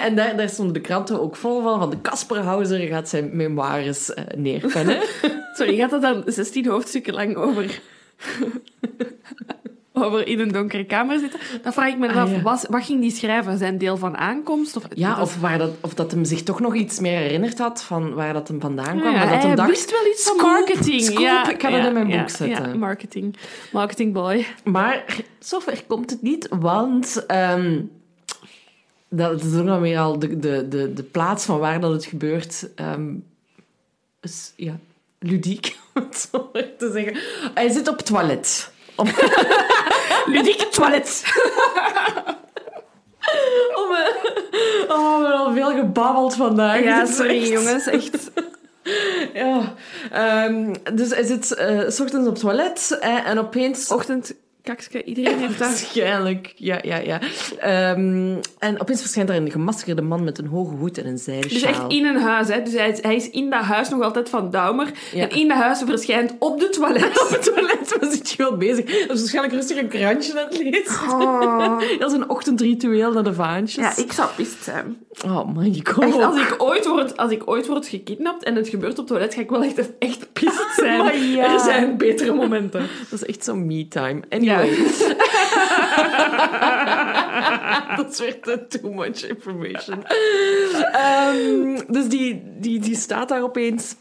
En 0.03 0.15
daar, 0.15 0.37
daar 0.37 0.49
stonden 0.49 0.73
de 0.73 0.81
kranten 0.81 1.21
ook 1.21 1.35
vol 1.35 1.61
van. 1.61 1.79
Van 1.79 1.89
de 1.89 1.97
Kasperhauser 2.01 2.79
gaat 2.79 3.09
zijn 3.09 3.29
memoires 3.33 4.13
eh, 4.13 4.23
neerpennen. 4.35 4.99
Sorry, 5.57 5.75
gaat 5.75 5.89
dat 5.89 6.01
dan 6.01 6.23
16 6.25 6.65
hoofdstukken 6.67 7.13
lang 7.13 7.35
over... 7.35 7.79
over 9.95 10.27
in 10.27 10.39
een 10.39 10.51
donkere 10.51 10.85
kamer 10.85 11.19
zitten? 11.19 11.39
Dan 11.61 11.73
vraag 11.73 11.87
ik 11.89 11.97
me 11.97 12.09
Ah, 12.09 12.15
af, 12.15 12.31
ja. 12.31 12.41
wat, 12.41 12.67
wat 12.69 12.83
ging 12.85 13.01
die 13.01 13.11
schrijven? 13.11 13.57
Zijn 13.57 13.77
deel 13.77 13.97
van 13.97 14.17
aankomst? 14.17 14.75
Of, 14.75 14.83
ja, 14.93 15.21
of, 15.21 15.39
waar 15.39 15.57
dat, 15.57 15.71
of 15.81 15.93
dat 15.93 16.11
hem 16.11 16.25
zich 16.25 16.43
toch 16.43 16.59
nog 16.59 16.75
iets 16.75 16.99
meer 16.99 17.17
herinnerd 17.17 17.57
had 17.59 17.83
van 17.83 18.13
waar 18.13 18.33
dat 18.33 18.47
hem 18.47 18.59
vandaan 18.61 18.99
kwam. 18.99 19.11
Ja, 19.13 19.17
maar 19.17 19.27
dat 19.29 19.37
hij 19.37 19.47
hem 19.47 19.55
dacht, 19.55 19.69
wist 19.69 19.91
wel 19.91 20.11
iets 20.11 20.23
van 20.23 20.37
marketing. 20.37 21.01
scoop, 21.01 21.17
ja, 21.19 21.49
ik 21.49 21.61
ga 21.61 21.69
dat 21.69 21.85
in 21.85 21.93
mijn 21.93 22.07
boek 22.09 22.29
zetten. 22.29 22.69
Ja, 22.69 22.75
marketing. 22.77 23.35
Marketing 23.71 24.13
boy. 24.13 24.45
Maar 24.63 25.05
zover 25.39 25.83
komt 25.87 26.09
het 26.09 26.21
niet, 26.21 26.47
want... 26.59 27.23
ehm, 27.27 27.81
dat 29.09 29.43
is 29.43 29.55
ook 29.55 29.63
nog 29.65 29.79
meer 29.79 29.99
al 29.99 30.19
de, 30.19 30.39
de, 30.39 30.67
de, 30.67 30.93
de 30.93 31.03
plaats 31.03 31.45
van 31.45 31.59
waar 31.59 31.79
dat 31.79 31.91
het 31.91 32.05
gebeurt. 32.05 32.69
ehm, 32.75 33.13
is, 34.21 34.53
ja, 34.55 34.77
ludiek, 35.19 35.77
om 35.93 36.03
het 36.03 36.27
zo 36.31 36.51
te 36.77 36.91
zeggen. 36.93 37.17
Hij 37.53 37.69
zit 37.69 37.87
op 37.89 37.97
het 37.97 38.05
toilet. 38.05 38.71
Ludieke 40.33 40.67
toilet. 40.69 41.23
Oh, 43.75 43.89
we, 43.89 44.15
oh, 44.87 45.17
we 45.19 45.23
hebben 45.25 45.39
al 45.39 45.53
veel 45.53 45.71
gebabbeld 45.71 46.35
vandaag. 46.35 46.83
Ja, 46.83 47.01
is 47.03 47.15
sorry 47.15 47.41
echt- 47.41 47.49
jongens, 47.49 47.87
echt. 47.87 48.31
Ja. 49.33 49.73
Ehm, 50.11 50.73
dus 50.93 51.09
hij 51.09 51.23
zit 51.23 51.53
eh, 51.53 51.79
s 51.89 51.99
ochtends 51.99 52.27
op 52.27 52.33
het 52.33 52.39
toilet 52.39 52.97
eh, 53.01 53.27
en 53.27 53.39
opeens... 53.39 53.91
Ochtend, 53.91 54.33
kakske, 54.65 55.03
iedereen 55.03 55.39
heeft 55.39 55.59
dat. 55.59 55.67
Waarschijnlijk, 55.69 56.53
ja, 56.55 56.79
ja, 56.81 56.97
ja. 56.97 57.19
Ehm, 57.59 58.35
en 58.59 58.81
opeens 58.81 59.01
verschijnt 59.01 59.29
er 59.29 59.35
een 59.35 59.51
gemaskerde 59.51 60.01
man 60.01 60.23
met 60.23 60.37
een 60.37 60.47
hoge 60.47 60.75
hoed 60.75 60.97
en 60.97 61.07
een 61.07 61.17
zijden 61.17 61.49
Dus 61.49 61.61
echt 61.61 61.83
in 61.87 62.05
een 62.05 62.19
huis, 62.21 62.47
hè. 62.47 62.61
Dus 62.61 62.73
hij 62.73 62.89
is, 62.89 63.01
hij 63.01 63.15
is 63.15 63.29
in 63.29 63.49
dat 63.49 63.61
huis 63.61 63.89
nog 63.89 64.01
altijd 64.01 64.29
van 64.29 64.51
Daumer. 64.51 64.91
Ja. 65.13 65.21
En 65.21 65.29
in 65.29 65.47
dat 65.47 65.57
huis 65.57 65.81
verschijnt 65.85 66.35
op 66.39 66.59
de 66.59 66.69
toilet. 66.69 67.03
Op 67.25 67.29
het 67.29 67.43
toilet 67.43 67.97
was 67.99 68.11
zit 68.11 68.29
je 68.29 68.37
wel 68.37 68.57
bezig. 68.57 68.85
Dat 68.85 69.15
is 69.15 69.19
waarschijnlijk 69.19 69.53
rustig 69.53 69.77
een 69.77 69.87
krantje 69.87 70.39
aan 70.39 70.45
het 70.45 70.57
lezen. 70.57 71.09
Oh. 71.09 71.79
Dat 71.99 72.11
is 72.11 72.17
een 72.17 72.29
ochtendritueel 72.29 73.11
naar 73.11 73.23
de 73.23 73.33
vaantjes. 73.33 73.97
Ja, 73.97 74.03
ik 74.03 74.11
zou 74.11 74.29
pist 74.35 74.63
zijn. 74.63 74.97
Oh 75.25 75.55
my 75.55 75.81
god. 75.83 76.03
Echt, 76.03 76.21
als, 76.21 76.35
ik 76.35 76.55
ooit 76.57 76.85
word, 76.85 77.17
als 77.17 77.31
ik 77.31 77.49
ooit 77.49 77.67
word 77.67 77.87
gekidnapt 77.87 78.43
en 78.43 78.55
het 78.55 78.67
gebeurt 78.67 78.91
op 78.91 78.97
het 78.97 79.07
toilet, 79.07 79.33
ga 79.33 79.41
ik 79.41 79.49
wel 79.49 79.63
echt, 79.63 79.97
echt 79.99 80.33
pissig 80.33 80.73
zijn. 80.73 80.97
Maar 80.97 81.17
ja. 81.17 81.53
Er 81.53 81.59
zijn 81.59 81.97
betere 81.97 82.33
momenten. 82.33 82.87
Dat 83.09 83.21
is 83.21 83.25
echt 83.25 83.43
zo'n 83.43 83.65
me-time. 83.65 84.21
Dat 87.97 88.11
is 88.11 88.19
weer 88.19 88.39
te 88.41 88.65
too 88.67 88.91
much 88.93 89.23
information. 89.27 90.03
Ehm, 90.91 91.79
dus 91.87 92.07
die, 92.07 92.43
die, 92.59 92.79
die 92.79 92.95
staat 92.95 93.29
daar 93.29 93.43
opeens. 93.43 93.95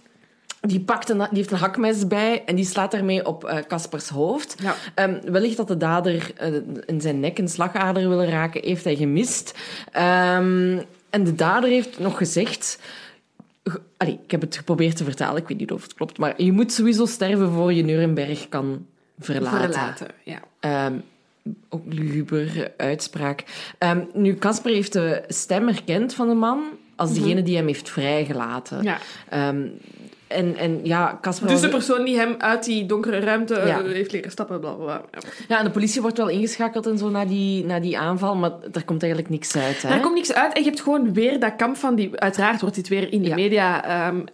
Die, 0.60 0.80
pakt 0.80 1.08
een, 1.08 1.18
die 1.18 1.26
heeft 1.30 1.50
een 1.50 1.58
hakmes 1.58 2.06
bij 2.06 2.42
en 2.46 2.56
die 2.56 2.64
slaat 2.64 2.90
daarmee 2.90 3.26
op 3.26 3.44
eh, 3.44 3.58
Caspers 3.68 4.08
hoofd. 4.08 4.56
Ja. 4.62 4.74
Ehm, 4.94 5.20
wellicht 5.30 5.56
dat 5.56 5.68
de 5.68 5.76
dader 5.76 6.30
eh, 6.36 6.52
in 6.86 7.00
zijn 7.00 7.20
nek 7.20 7.38
een 7.38 7.48
slagader 7.48 8.08
willen 8.08 8.28
raken, 8.30 8.60
heeft 8.64 8.84
hij 8.84 8.96
gemist. 8.96 9.54
Ehm, 9.92 10.78
en 11.10 11.24
de 11.24 11.34
dader 11.34 11.70
heeft 11.70 11.98
nog 11.98 12.16
gezegd... 12.16 12.78
Ge- 13.64 13.80
Allee, 13.96 14.18
ik 14.24 14.30
heb 14.30 14.40
het 14.40 14.56
geprobeerd 14.56 14.96
te 14.96 15.04
vertalen, 15.04 15.42
ik 15.42 15.48
weet 15.48 15.58
niet 15.58 15.72
of 15.72 15.82
het 15.82 15.94
klopt, 15.94 16.18
maar 16.18 16.42
je 16.42 16.52
moet 16.52 16.72
sowieso 16.72 17.06
sterven 17.06 17.50
voor 17.50 17.72
je 17.72 17.84
Nuremberg 17.84 18.48
kan 18.48 18.86
verlaten. 19.18 19.58
Verlaten, 19.72 20.06
ja. 20.24 20.40
Ehm, 20.60 20.94
ook 21.68 21.82
luguber 21.86 22.72
uitspraak. 22.76 23.44
Ehm, 23.78 24.00
nu, 24.12 24.34
Casper 24.34 24.72
heeft 24.72 24.92
de 24.92 25.22
stem 25.28 25.66
herkend 25.66 26.14
van 26.14 26.28
de 26.28 26.34
man 26.34 26.62
als 26.96 27.12
diegene 27.12 27.42
die 27.42 27.56
hem 27.56 27.66
heeft 27.66 27.90
vrijgelaten. 27.90 28.82
ja. 28.82 28.98
Ehm, 29.28 29.66
en, 30.26 30.56
en 30.56 30.80
ja, 30.82 31.18
Casper... 31.20 31.48
Dus 31.48 31.60
de 31.60 31.68
persoon 31.68 32.04
die 32.04 32.16
hem 32.16 32.34
uit 32.38 32.64
die 32.64 32.86
donkere 32.86 33.18
ruimte 33.18 33.54
eh, 33.54 33.66
Ja. 33.66 33.82
heeft 33.82 34.12
leren 34.12 34.30
stappen, 34.30 34.60
bla 34.60 34.70
bla 34.72 34.84
bla. 34.84 35.02
Ja. 35.12 35.18
ja, 35.48 35.58
en 35.58 35.64
de 35.64 35.70
politie 35.70 36.00
wordt 36.02 36.16
wel 36.16 36.28
ingeschakeld 36.28 36.86
en 36.86 36.98
zo 36.98 37.08
na 37.10 37.24
die, 37.24 37.64
na 37.64 37.80
die 37.80 37.98
aanval, 37.98 38.36
maar 38.36 38.52
er 38.72 38.84
komt 38.84 39.02
eigenlijk 39.02 39.32
niks 39.32 39.56
uit. 39.56 39.82
Hè? 39.82 39.94
Er 39.94 40.00
komt 40.00 40.14
niks 40.14 40.32
uit 40.32 40.52
en 40.52 40.62
je 40.62 40.68
hebt 40.68 40.80
gewoon 40.80 41.12
weer 41.12 41.40
dat 41.40 41.56
kamp 41.56 41.76
van 41.76 41.94
die... 41.94 42.20
Uiteraard 42.20 42.60
wordt 42.60 42.76
dit 42.76 42.88
weer 42.88 43.12
in 43.12 43.22
de 43.22 43.34
media, 43.34 43.80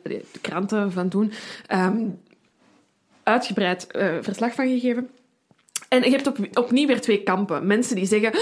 de 0.03 0.25
kranten 0.41 0.93
van 0.93 1.09
toen, 1.09 1.33
uitgebreid 3.23 3.87
eh, 3.87 4.15
verslag 4.21 4.55
van 4.55 4.69
gegeven. 4.69 5.11
En 5.89 6.03
je 6.03 6.11
hebt 6.11 6.27
op, 6.27 6.39
opnieuw 6.55 6.87
weer 6.87 7.01
twee 7.01 7.23
kampen. 7.23 7.67
Mensen 7.67 7.97
die 7.97 8.07
zeggen... 8.07 8.33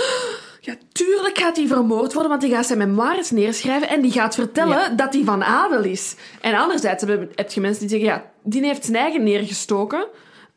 Ja, 0.61 0.75
tuurlijk 0.93 1.39
gaat 1.39 1.57
hij 1.57 1.67
vermoord 1.67 2.13
worden, 2.13 2.31
want 2.31 2.43
die 2.43 2.51
gaat 2.55 2.67
zijn 2.67 2.79
memoires 2.79 3.31
neerschrijven 3.31 3.89
en 3.89 4.01
die 4.01 4.11
gaat 4.11 4.35
vertellen 4.35 4.79
Ja. 4.79 4.89
dat 4.89 5.15
hij 5.15 5.25
van 5.25 5.45
adel 5.45 5.85
is. 5.85 6.15
En 6.41 6.55
anderzijds 6.55 7.05
heb 7.35 7.51
je 7.51 7.61
mensen 7.61 7.81
die 7.81 7.89
zeggen, 7.99 8.09
ja, 8.09 8.31
die 8.43 8.65
heeft 8.65 8.85
zijn 8.85 8.97
eigen 8.97 9.23
neergestoken. 9.23 10.07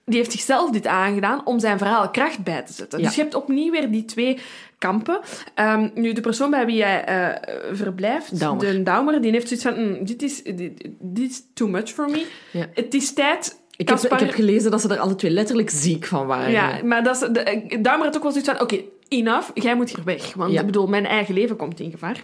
Die 0.06 0.18
heeft 0.18 0.32
zichzelf 0.32 0.70
dit 0.70 0.88
aangedaan 0.88 1.46
om 1.46 1.60
zijn 1.60 1.78
verhaal 1.78 2.10
kracht 2.10 2.44
bij 2.44 2.62
te 2.64 2.74
zetten. 2.74 3.00
Ja. 3.00 3.06
Dus 3.06 3.16
je 3.16 3.22
hebt 3.22 3.36
opnieuw 3.36 3.72
weer 3.72 3.92
die 3.92 4.06
twee 4.06 4.40
kampen. 4.78 5.20
Ehm, 5.56 5.90
nu, 5.94 6.14
de 6.14 6.22
persoon 6.22 6.50
bij 6.50 6.66
wie 6.66 6.76
jij 6.76 7.04
eh, 7.04 7.76
verblijft, 7.76 8.40
Daumer. 8.40 8.66
de 8.74 8.84
Daumer, 8.84 9.22
die 9.22 9.32
heeft 9.32 9.48
zoiets 9.48 9.66
van, 9.66 9.84
"Mm, 9.88 10.06
dit, 10.06 10.22
is, 10.22 10.44
dit, 10.44 10.88
dit 11.00 11.30
is 11.30 11.44
too 11.54 11.68
much 11.68 11.90
for 11.90 12.10
me. 12.10 12.26
Ja. 12.52 12.68
Het 12.74 12.94
is 12.94 13.14
tijd... 13.14 13.60
Ik 13.78 13.90
heb, 13.90 14.00
ik 14.00 14.20
heb 14.20 14.32
gelezen 14.32 14.72
dat 14.72 14.82
ze 14.82 14.88
er 14.88 15.00
alle 15.00 15.16
twee 15.16 15.32
letterlijk 15.32 15.70
ziek 15.70 16.06
van 16.06 16.28
waren. 16.28 16.52
ja, 16.52 16.80
maar 16.84 17.04
dat 17.04 17.16
is, 17.22 17.28
de, 17.32 17.40
eh, 17.40 17.82
Daumer 17.84 18.06
had 18.06 18.16
ook 18.16 18.24
wel 18.24 18.32
zoiets 18.32 18.50
van, 18.50 18.62
oké, 18.62 18.82
enough, 19.08 19.50
jij 19.54 19.76
moet 19.76 19.90
hier 19.96 20.04
weg. 20.06 20.34
Want 20.34 20.52
Ja. 20.52 20.60
ik 20.60 20.66
bedoel, 20.66 20.88
mijn 20.88 21.06
eigen 21.06 21.34
leven 21.34 21.56
komt 21.56 21.80
in 21.80 21.92
gevaar. 21.92 22.24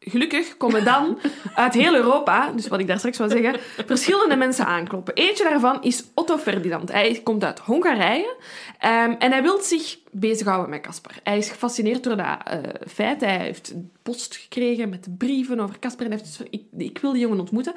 Gelukkig 0.00 0.56
komen 0.56 0.84
dan 0.84 1.18
uit 1.54 1.74
heel 1.74 1.94
Europa, 1.94 2.50
dus 2.52 2.68
wat 2.68 2.80
ik 2.80 2.86
daar 2.86 2.98
straks 2.98 3.18
wil 3.18 3.28
zeggen, 3.30 3.56
verschillende 3.86 4.36
mensen 4.36 4.66
aankloppen. 4.66 5.14
Eentje 5.14 5.44
daarvan 5.44 5.82
is 5.82 6.04
Otto 6.14 6.36
Ferdinand. 6.38 6.92
Hij 6.92 7.20
komt 7.24 7.44
uit 7.44 7.58
Hongarije 7.58 8.36
ehm, 8.78 9.14
en 9.18 9.32
hij 9.32 9.42
wil 9.42 9.60
zich 9.60 9.98
bezighouden 10.10 10.70
met 10.70 10.80
Casper. 10.80 11.10
Hij 11.22 11.38
is 11.38 11.48
gefascineerd 11.50 12.02
door 12.04 12.16
dat 12.16 12.26
eh, 12.44 12.58
feit. 12.88 13.20
Hij 13.20 13.38
heeft 13.38 13.74
post 14.02 14.36
gekregen 14.36 14.88
met 14.88 15.06
brieven 15.18 15.60
over 15.60 15.78
Casper 15.78 16.04
en 16.06 16.10
hij 16.12 16.20
heeft 16.20 16.38
dus 16.38 16.46
ik, 16.50 16.62
ik 16.76 16.98
wil 16.98 17.12
die 17.12 17.20
jongen 17.20 17.40
ontmoeten. 17.40 17.72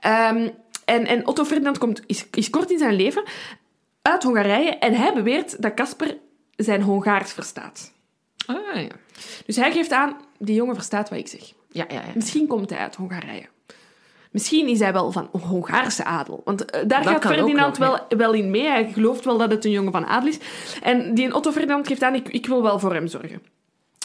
Ehm, 0.00 0.48
en, 0.88 1.06
en 1.06 1.26
Otto 1.26 1.44
Ferdinand 1.44 1.78
komt, 1.78 2.02
is, 2.06 2.26
is 2.30 2.50
kort 2.50 2.70
in 2.70 2.78
zijn 2.78 2.94
leven 2.94 3.22
uit 4.02 4.22
Hongarije 4.22 4.70
en 4.70 4.94
hij 4.94 5.14
beweert 5.14 5.62
dat 5.62 5.74
Casper 5.74 6.16
zijn 6.56 6.82
Hongaars 6.82 7.32
verstaat. 7.32 7.92
Ah, 8.46 8.56
ja. 8.74 8.88
Dus 9.46 9.56
hij 9.56 9.72
geeft 9.72 9.92
aan, 9.92 10.16
die 10.38 10.54
jongen 10.54 10.74
verstaat 10.74 11.08
wat 11.08 11.18
ik 11.18 11.28
zeg. 11.28 11.52
Ja, 11.70 11.84
ja, 11.88 11.94
ja. 11.94 12.12
Misschien 12.14 12.46
komt 12.46 12.70
hij 12.70 12.78
uit 12.78 12.94
Hongarije. 12.94 13.46
Misschien 14.30 14.68
is 14.68 14.78
hij 14.78 14.92
wel 14.92 15.12
van 15.12 15.28
Hongaarse 15.32 16.04
adel. 16.04 16.40
Want 16.44 16.64
eh, 16.64 16.80
daar 16.86 17.02
Dat 17.02 17.12
gaat 17.12 17.26
Ferdinand 17.26 17.78
nog, 17.78 17.88
wel, 17.88 18.18
wel 18.18 18.32
in 18.32 18.50
mee. 18.50 18.66
Hij 18.66 18.92
gelooft 18.92 19.24
wel 19.24 19.38
dat 19.38 19.50
het 19.50 19.64
een 19.64 19.70
jongen 19.70 19.92
van 19.92 20.06
adel 20.06 20.28
is. 20.28 20.38
En 20.82 21.14
die 21.14 21.34
Otto 21.34 21.52
Ferdinand 21.52 21.86
geeft 21.86 22.02
aan, 22.02 22.14
ik, 22.14 22.28
ik 22.28 22.46
wil 22.46 22.62
wel 22.62 22.78
voor 22.78 22.94
hem 22.94 23.06
zorgen. 23.06 23.42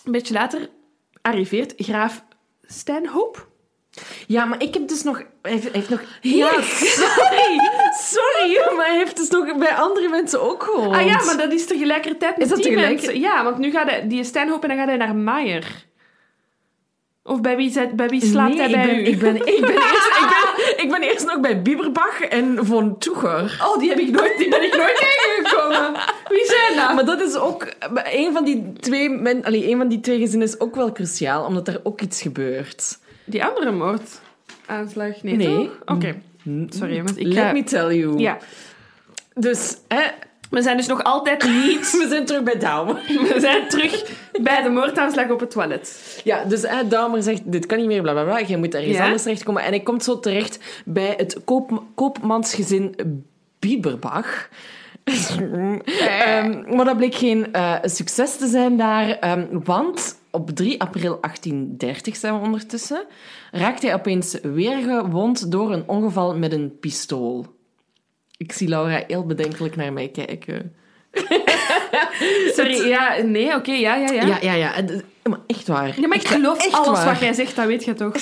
Een 0.04 0.12
beetje 0.12 0.34
later 0.34 0.70
arriveert 1.22 1.74
graaf 1.78 2.24
Stanhope. 2.62 3.40
Ja, 4.28 4.46
maar 4.46 4.62
ik 4.62 4.74
heb 4.74 4.88
dus 4.88 5.04
nog... 5.04 5.24
Hij 5.42 5.52
heeft, 5.52 5.72
heeft 5.72 5.90
nog... 5.90 6.02
Ja, 6.22 6.62
sorry. 6.62 7.60
Sorry, 8.00 8.76
maar 8.76 8.86
hij 8.86 8.98
heeft 8.98 9.18
dus 9.18 9.30
nog 9.30 9.58
bij 9.58 9.74
andere 9.76 10.10
mensen 10.10 10.42
ook 10.42 10.64
gewoond. 10.64 10.96
Ah 10.96 11.06
ja, 11.06 11.24
maar 11.26 11.38
dat 11.38 11.52
is 11.52 11.66
tegelijkertijd 11.66 12.38
met 12.38 12.46
Is 12.48 12.54
dat 12.54 12.64
die 12.64 12.76
mensen. 12.76 13.20
Ja, 13.20 13.44
want 13.44 13.58
nu 13.58 13.72
gaat 13.72 13.90
hij, 13.90 14.08
die 14.08 14.24
Stanhope 14.24 14.62
en 14.62 14.68
dan 14.68 14.78
gaat 14.78 14.88
hij 14.88 14.98
naar 14.98 15.16
Maier. 15.16 15.86
Of 17.24 17.42
bij 17.42 17.56
wie, 17.56 17.72
zet, 17.72 17.96
bij 17.96 18.08
wie 18.08 18.26
slaapt 18.26 18.56
nee, 18.56 18.70
hij 18.70 18.86
bij 18.86 19.02
ik 19.02 19.20
ben, 19.20 19.36
u? 19.36 19.40
ik 19.40 19.42
ben, 19.42 19.56
ik 19.56 19.62
ben, 19.62 19.76
eerst, 19.92 20.08
ik, 20.08 20.28
ben, 20.30 20.84
ik 20.84 20.92
ben 20.92 21.02
eerst 21.02 21.26
nog 21.26 21.40
bij 21.40 21.62
Bieberbach 21.62 22.22
en 22.22 22.66
Von 22.66 22.98
Toeger. 22.98 23.60
Oh, 23.62 23.80
die, 23.80 23.90
heb 23.90 24.00
ik 24.00 24.12
nooit, 24.12 24.38
die 24.38 24.50
ben 24.50 24.64
ik 24.64 24.78
nooit 24.78 24.98
tegengekomen. 25.04 25.94
Wie 26.28 26.46
zijn 26.46 26.76
dat? 26.76 26.94
Maar 26.96 27.06
dat 27.06 27.22
is 27.22 27.36
ook... 27.36 27.68
Een 28.04 28.34
van 28.34 28.44
die 28.44 28.74
twee, 28.80 29.10
men, 29.10 29.44
allee, 29.44 29.70
een 29.70 29.78
van 29.78 29.88
die 29.88 30.00
twee 30.00 30.20
gezinnen 30.20 30.48
is 30.48 30.60
ook 30.60 30.76
wel 30.76 30.92
cruciaal, 30.92 31.46
omdat 31.46 31.68
er 31.68 31.80
ook 31.84 32.02
iets 32.02 32.22
gebeurt. 32.22 32.98
Die 33.26 33.46
andere 33.46 33.72
moordaanslag? 33.72 35.24
Nee, 35.24 35.36
Nee. 35.36 35.56
toch? 35.86 35.96
Oké. 35.96 36.16
Sorry, 36.70 36.96
jongens. 36.96 37.16
Ik 37.18 37.28
Let 37.28 37.38
ga... 37.44 37.52
me 37.52 37.64
tell 37.64 37.96
you. 37.98 38.20
Ja. 38.20 38.38
Dus, 39.34 39.78
hè, 39.88 40.02
We 40.50 40.62
zijn 40.62 40.78
dus 40.78 40.88
nog 40.88 41.04
altijd 41.04 41.44
niet... 41.44 41.92
we 42.02 42.06
zijn 42.10 42.26
terug 42.26 42.44
bij 42.44 42.58
Douwe. 42.58 42.94
We 43.34 43.40
zijn 43.40 43.68
terug 43.68 44.04
bij 44.42 44.62
de 44.62 44.70
moordaanslag 44.70 45.30
op 45.30 45.40
het 45.40 45.52
toilet. 45.52 46.22
Ja, 46.24 46.44
dus 46.44 46.62
hè, 46.62 46.88
Dahmer 46.88 47.24
zegt, 47.24 47.42
dit 47.52 47.66
kan 47.66 47.78
niet 47.78 47.88
meer, 47.88 48.02
bla 48.02 48.12
bla 48.12 48.24
bla. 48.24 48.42
Jij 48.42 48.58
moet 48.58 48.74
ergens 48.76 48.98
Ja. 48.98 49.04
anders 49.04 49.22
terechtkomen. 49.24 49.64
En 49.64 49.70
hij 49.70 49.80
komt 49.80 50.04
zo 50.04 50.20
terecht 50.20 50.60
bij 50.86 51.14
het 51.18 51.38
koop, 51.46 51.84
koopmansgezin 51.96 52.96
Bieberbach. 53.60 54.48
Ehm, 56.00 56.76
maar 56.76 56.86
dat 56.86 56.98
bleek 56.98 57.16
geen 57.16 57.54
eh, 57.54 57.76
succes 57.84 58.38
te 58.38 58.48
zijn 58.48 58.78
daar. 58.78 59.10
ehm, 59.10 59.46
want 59.64 60.16
op 60.34 60.50
3 60.50 60.82
april 60.82 61.18
1830 61.22 62.16
zijn 62.16 62.34
we 62.40 62.46
ondertussen, 62.46 63.06
raakt 63.52 63.82
hij 63.82 63.94
opeens 63.94 64.38
weer 64.42 64.78
gewond 64.78 65.52
door 65.52 65.72
een 65.74 65.88
ongeval 65.88 66.38
met 66.38 66.52
een 66.54 66.80
pistool. 66.80 67.46
Ik 68.38 68.52
zie 68.52 68.68
Laura 68.68 69.04
heel 69.08 69.26
bedenkelijk 69.26 69.76
naar 69.76 69.94
mij 69.94 70.08
kijken. 70.10 70.76
Sorry, 72.56 72.88
ja, 72.88 73.22
nee, 73.22 73.56
oké, 73.56 73.72
ja, 73.72 73.96
ja, 73.96 74.12
ja. 74.12 74.26
Ja, 74.26 74.38
ja, 74.42 74.54
ja. 74.54 74.76
Eh, 74.76 74.84
Maar 75.24 75.40
echt 75.48 75.68
waar. 75.68 76.02
Ja, 76.02 76.08
maar 76.08 76.18
ik 76.18 76.28
geloof 76.28 76.58
Echt 76.66 76.74
alles 76.74 77.00
waar. 77.00 77.06
wat 77.06 77.20
jij 77.20 77.34
zegt, 77.34 77.56
dat 77.56 77.66
weet 77.66 77.84
je 77.84 77.94
toch? 77.94 78.14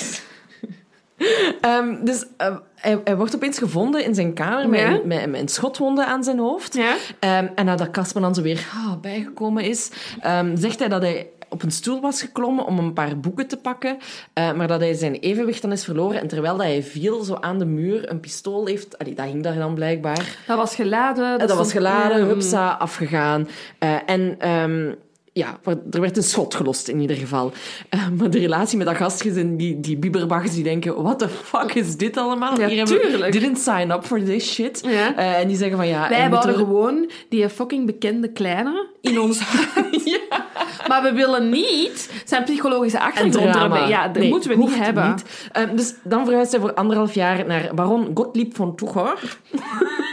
Ehm, 1.60 2.04
dus 2.04 2.24
eh, 2.36 2.56
hij, 2.74 3.00
hij 3.04 3.16
wordt 3.16 3.34
opeens 3.34 3.58
gevonden 3.58 4.04
in 4.04 4.14
zijn 4.14 4.34
kamer 4.34 4.68
met, 4.68 4.80
Ja? 4.80 5.00
met, 5.04 5.26
met 5.30 5.40
een 5.40 5.48
schotwonde 5.48 6.04
aan 6.04 6.24
zijn 6.24 6.38
hoofd. 6.38 6.74
Ja. 6.74 6.94
Ehm, 7.18 7.46
en 7.54 7.64
nadat 7.64 7.90
Casper 7.90 8.20
dan 8.20 8.34
zo 8.34 8.42
weer 8.42 8.66
ah, 8.74 9.00
bijgekomen 9.00 9.64
is, 9.64 9.90
ehm, 10.20 10.56
zegt 10.56 10.78
hij 10.78 10.88
dat 10.88 11.02
hij 11.02 11.28
op 11.52 11.62
een 11.62 11.70
stoel 11.70 12.00
was 12.00 12.20
geklommen 12.20 12.66
om 12.66 12.78
een 12.78 12.92
paar 12.92 13.18
boeken 13.18 13.46
te 13.46 13.56
pakken, 13.56 13.96
eh, 14.32 14.52
maar 14.52 14.68
dat 14.68 14.80
hij 14.80 14.94
zijn 14.94 15.14
evenwicht 15.14 15.62
dan 15.62 15.72
is 15.72 15.84
verloren. 15.84 16.20
En 16.20 16.28
terwijl 16.28 16.56
dat 16.56 16.66
hij 16.66 16.82
viel, 16.82 17.22
zo 17.22 17.34
aan 17.34 17.58
de 17.58 17.64
muur, 17.64 18.10
een 18.10 18.20
pistool 18.20 18.66
heeft... 18.66 18.98
Allee, 18.98 19.14
dat 19.14 19.26
hing 19.26 19.42
daar 19.42 19.54
dan 19.54 19.74
blijkbaar. 19.74 20.36
Dat 20.46 20.56
was 20.56 20.74
geladen. 20.74 21.38
dat 21.38 21.54
was 21.56 21.72
geladen, 21.72 22.18
Ja. 22.18 22.24
hupsa, 22.26 22.70
afgegaan. 22.70 23.48
Eh, 23.78 23.96
en 24.06 24.34
ehm, 24.38 24.92
ja, 25.32 25.58
er 25.90 26.00
werd 26.00 26.16
een 26.16 26.22
schot 26.22 26.54
gelost 26.54 26.88
in 26.88 27.00
ieder 27.00 27.16
geval. 27.16 27.52
Eh, 27.88 28.00
maar 28.18 28.30
de 28.30 28.38
relatie 28.38 28.78
met 28.78 28.86
dat 28.86 28.96
gastgezin, 28.96 29.56
die, 29.56 29.80
die 29.80 29.96
Bieberbachs, 29.96 30.54
die 30.54 30.62
denken... 30.64 31.02
What 31.02 31.18
the 31.18 31.28
fuck 31.28 31.74
is 31.74 31.96
dit 31.96 32.16
allemaal? 32.16 32.60
Ja, 32.60 32.66
Hier 32.68 32.86
we- 32.86 33.00
tuurlijk. 33.00 33.32
didn't 33.32 33.58
sign 33.58 33.90
up 33.90 34.04
for 34.04 34.22
this 34.24 34.52
shit. 34.52 34.80
Ja. 34.84 35.16
Eh, 35.16 35.38
en 35.40 35.48
die 35.48 35.56
zeggen 35.56 35.76
van 35.76 35.88
ja... 35.88 36.08
Wij 36.08 36.30
wouden 36.30 36.54
gewoon 36.54 37.10
die 37.28 37.48
fucking 37.48 37.86
bekende 37.86 38.28
kleine 38.32 38.86
in 39.00 39.20
ons 39.20 39.38
huis. 39.74 40.18
Maar 40.88 41.02
we 41.02 41.12
willen 41.12 41.48
niet 41.50 42.22
zijn 42.24 42.44
psychologische 42.44 43.00
achtergrond 43.00 43.56
erbij. 43.56 43.88
Ja, 43.88 44.08
dat 44.08 44.22
Nee, 44.22 44.28
moeten 44.28 44.50
we 44.50 44.56
niet 44.56 44.76
hebben. 44.76 45.08
niet. 45.08 45.24
Ehm, 45.52 45.76
dus 45.76 45.94
dan 46.04 46.24
verhuist 46.24 46.52
hij 46.52 46.60
voor 46.60 46.74
anderhalf 46.74 47.14
jaar 47.14 47.46
naar 47.46 47.70
baron 47.74 48.10
Gottlieb 48.14 48.56
von 48.56 48.76
Tucher. 48.76 49.38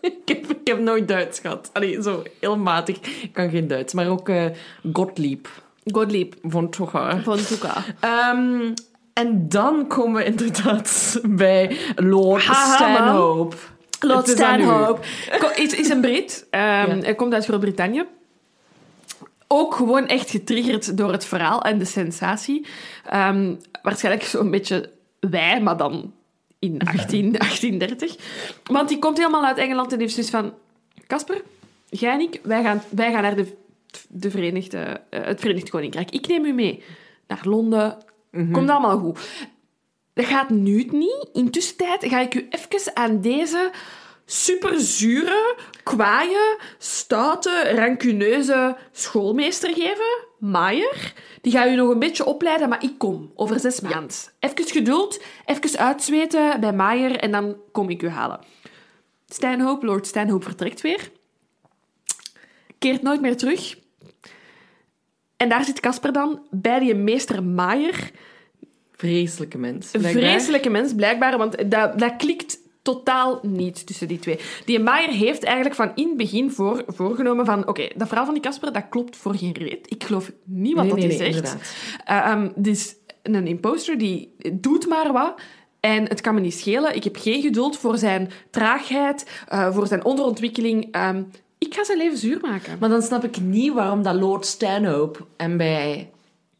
ik, 0.10 0.16
heb, 0.24 0.46
ik 0.50 0.66
heb 0.66 0.78
nooit 0.78 1.08
Duits 1.08 1.40
gehad. 1.40 1.70
Allee, 1.72 2.02
zo 2.02 2.22
heel 2.40 2.56
matig. 2.56 2.96
Ik 3.22 3.32
kan 3.32 3.50
geen 3.50 3.66
Duits. 3.66 3.92
Maar 3.92 4.08
ook 4.08 4.28
eh, 4.28 4.44
Gottlieb 4.92 5.48
Gottlieb 5.92 6.34
von 6.42 6.70
Tucher. 6.70 7.22
van 7.22 7.38
Tuka. 7.38 7.84
Ehm, 8.00 8.74
en 9.12 9.48
dan 9.48 9.86
komen 9.86 10.22
we 10.22 10.24
inderdaad 10.24 11.20
bij 11.28 11.76
Lord 11.96 12.44
Haha, 12.44 12.74
Stanhope. 12.74 13.56
Lord 14.00 14.42
aan 14.42 14.60
u. 14.60 14.62
Stanhope. 14.62 15.00
Is, 15.54 15.74
is 15.74 15.88
een 15.88 16.00
Brit. 16.00 16.46
Ja. 16.50 16.86
Hij 16.86 17.14
komt 17.14 17.34
uit 17.34 17.44
Groot-Brittannië. 17.44 18.06
Ook 19.46 19.74
gewoon 19.74 20.06
echt 20.06 20.30
getriggerd 20.30 20.96
door 20.96 21.12
het 21.12 21.24
verhaal 21.24 21.62
en 21.62 21.78
de 21.78 21.84
sensatie. 21.84 22.66
Ehm, 23.06 23.54
waarschijnlijk 23.82 24.24
zo'n 24.24 24.50
beetje 24.50 24.90
wij, 25.20 25.60
maar 25.60 25.76
dan 25.76 26.12
in 26.58 26.80
18, 26.80 27.32
1830. 27.32 28.16
Want 28.76 28.88
die 28.88 28.98
komt 28.98 29.16
helemaal 29.16 29.44
uit 29.44 29.58
Engeland 29.58 29.92
en 29.92 30.00
heeft 30.00 30.12
zoiets 30.12 30.32
van... 30.32 30.54
Casper, 31.06 31.42
jij 31.88 32.12
en 32.12 32.20
ik, 32.20 32.40
wij 32.42 32.62
gaan, 32.62 32.82
wij 32.88 33.12
gaan 33.12 33.22
naar 33.22 33.36
de, 33.36 33.56
de 34.08 34.30
Verenigde, 34.30 35.00
eh, 35.10 35.24
het 35.24 35.40
Verenigd 35.40 35.70
Koninkrijk. 35.70 36.10
Ik 36.10 36.26
neem 36.26 36.44
u 36.44 36.52
mee 36.52 36.82
naar 37.26 37.40
Londen. 37.42 37.98
Komt 38.30 38.70
allemaal 38.70 38.98
goed. 38.98 39.18
Dat 40.12 40.24
gaat 40.24 40.50
nu 40.50 40.88
niet. 40.90 41.28
Intussen 41.32 41.76
ga 42.00 42.20
ik 42.20 42.34
u 42.34 42.46
even 42.50 42.96
aan 42.96 43.20
deze 43.20 43.70
superzure, 44.30 45.56
kwaaie, 45.82 46.58
stoute, 46.78 47.72
rancuneuze 47.74 48.76
schoolmeester 48.92 49.74
geven. 49.74 50.26
Maier. 50.38 51.12
Die 51.40 51.52
gaat 51.52 51.68
u 51.68 51.74
nog 51.74 51.90
een 51.90 51.98
beetje 51.98 52.24
opleiden, 52.24 52.68
maar 52.68 52.82
ik 52.82 52.98
kom 52.98 53.32
over 53.34 53.60
zes 53.60 53.80
maanden. 53.80 54.16
Even 54.38 54.64
geduld, 54.64 55.22
even 55.44 55.78
uitzweten 55.78 56.60
bij 56.60 56.72
Maier 56.72 57.16
en 57.16 57.30
dan 57.30 57.56
kom 57.72 57.90
ik 57.90 58.02
u 58.02 58.08
halen. 58.08 58.40
Lord 59.80 60.06
Stanhope 60.06 60.44
vertrekt 60.44 60.80
weer. 60.80 61.10
Keert 62.78 63.02
nooit 63.02 63.20
meer 63.20 63.36
terug. 63.36 63.78
En 65.36 65.48
daar 65.48 65.64
zit 65.64 65.80
Casper 65.80 66.12
dan 66.12 66.46
bij 66.50 66.78
die 66.78 66.94
meester 66.94 67.44
Maier. 67.44 68.10
Vreselijke 68.92 69.58
mens. 69.58 69.90
Blijkbaar. 69.90 70.22
vreselijke 70.22 70.70
mens, 70.70 70.94
blijkbaar, 70.94 71.38
want 71.38 71.70
dat, 71.70 71.98
dat 71.98 72.16
klikt 72.16 72.58
totaal 72.94 73.38
niet 73.42 73.86
tussen 73.86 74.08
die 74.08 74.18
twee. 74.18 74.38
Die 74.64 74.80
Maier 74.80 75.10
heeft 75.10 75.42
eigenlijk 75.42 75.74
van 75.74 75.92
in 75.94 76.08
het 76.08 76.16
begin 76.16 76.50
voor, 76.50 76.84
voorgenomen 76.86 77.44
van... 77.44 77.68
Oké, 77.68 77.88
dat 77.96 78.08
verhaal 78.08 78.24
van 78.24 78.34
die 78.34 78.42
Casper, 78.42 78.72
dat 78.72 78.88
klopt 78.88 79.16
voor 79.16 79.34
geen 79.34 79.52
reet. 79.52 79.90
Ik 79.90 80.04
geloof 80.04 80.32
niet 80.44 80.74
wat 80.74 80.84
Nee, 80.84 80.92
dat 80.92 81.00
nee, 81.00 81.18
hij 81.18 81.32
zegt. 81.32 81.56
Uh, 82.10 82.30
um, 82.30 82.52
dus 82.54 82.94
een 83.22 83.46
imposter 83.46 83.98
die 83.98 84.34
doet 84.52 84.86
maar 84.88 85.12
wat... 85.12 85.40
En 85.80 86.08
het 86.08 86.20
kan 86.20 86.34
me 86.34 86.40
niet 86.40 86.54
schelen. 86.54 86.94
Ik 86.94 87.04
heb 87.04 87.16
geen 87.16 87.42
geduld 87.42 87.76
voor 87.76 87.98
zijn 87.98 88.30
traagheid, 88.50 89.44
eh, 89.48 89.74
voor 89.74 89.86
zijn 89.86 90.04
onderontwikkeling. 90.04 90.88
Ehm, 90.90 91.22
ik 91.58 91.74
ga 91.74 91.84
zijn 91.84 91.98
leven 91.98 92.18
zuur 92.18 92.38
maken. 92.40 92.76
Maar 92.80 92.88
dan 92.88 93.02
snap 93.02 93.24
ik 93.24 93.40
niet 93.40 93.72
waarom 93.72 94.02
dat 94.02 94.14
Lord 94.14 94.46
Stanhope 94.46 95.20
hem 95.36 95.56
bij 95.56 96.10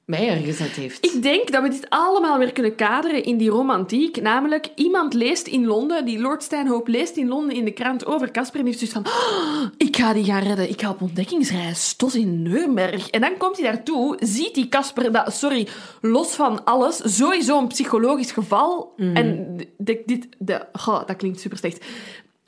Meijer 0.08 0.36
gezet 0.36 0.70
heeft. 0.70 1.04
Ik 1.14 1.22
denk 1.22 1.52
dat 1.52 1.62
we 1.62 1.68
dit 1.68 1.86
allemaal 1.88 2.38
weer 2.38 2.52
kunnen 2.52 2.74
kaderen 2.74 3.24
in 3.24 3.36
die 3.36 3.50
romantiek. 3.50 4.20
Namelijk, 4.22 4.68
iemand 4.74 5.14
leest 5.14 5.46
in 5.46 5.66
Londen, 5.66 6.04
die 6.04 6.18
Lord 6.18 6.42
Stanhope 6.42 6.90
leest 6.90 7.16
in 7.16 7.28
Londen 7.28 7.56
in 7.56 7.64
de 7.64 7.70
krant 7.70 8.06
over 8.06 8.30
Casper 8.30 8.60
en 8.60 8.66
heeft 8.66 8.78
zoiets 8.78 8.96
van 8.96 9.06
"Oh, 9.06 9.66
ik 9.76 9.96
ga 9.96 10.12
die 10.12 10.24
gaan 10.24 10.42
redden, 10.42 10.68
ik 10.68 10.80
ga 10.80 10.90
op 10.90 11.00
ontdekkingsreis 11.02 11.94
tot 11.94 12.14
in 12.14 12.42
Nuremberg. 12.42 13.10
En 13.10 13.20
dan 13.20 13.36
komt 13.38 13.58
hij 13.58 13.72
daartoe, 13.72 14.16
ziet 14.20 14.54
die 14.54 14.68
Casper 14.68 15.12
dat, 15.12 15.32
sorry, 15.34 15.68
los 16.00 16.34
van 16.34 16.64
alles, 16.64 17.16
sowieso 17.16 17.58
een 17.58 17.66
psychologisch 17.66 18.32
geval. 18.32 18.92
En 18.96 19.56
de- 19.76 20.02
dit, 20.06 20.26
de, 20.38 20.66
dat 21.06 21.16
klinkt 21.16 21.40
super 21.40 21.58
slecht. 21.58 21.84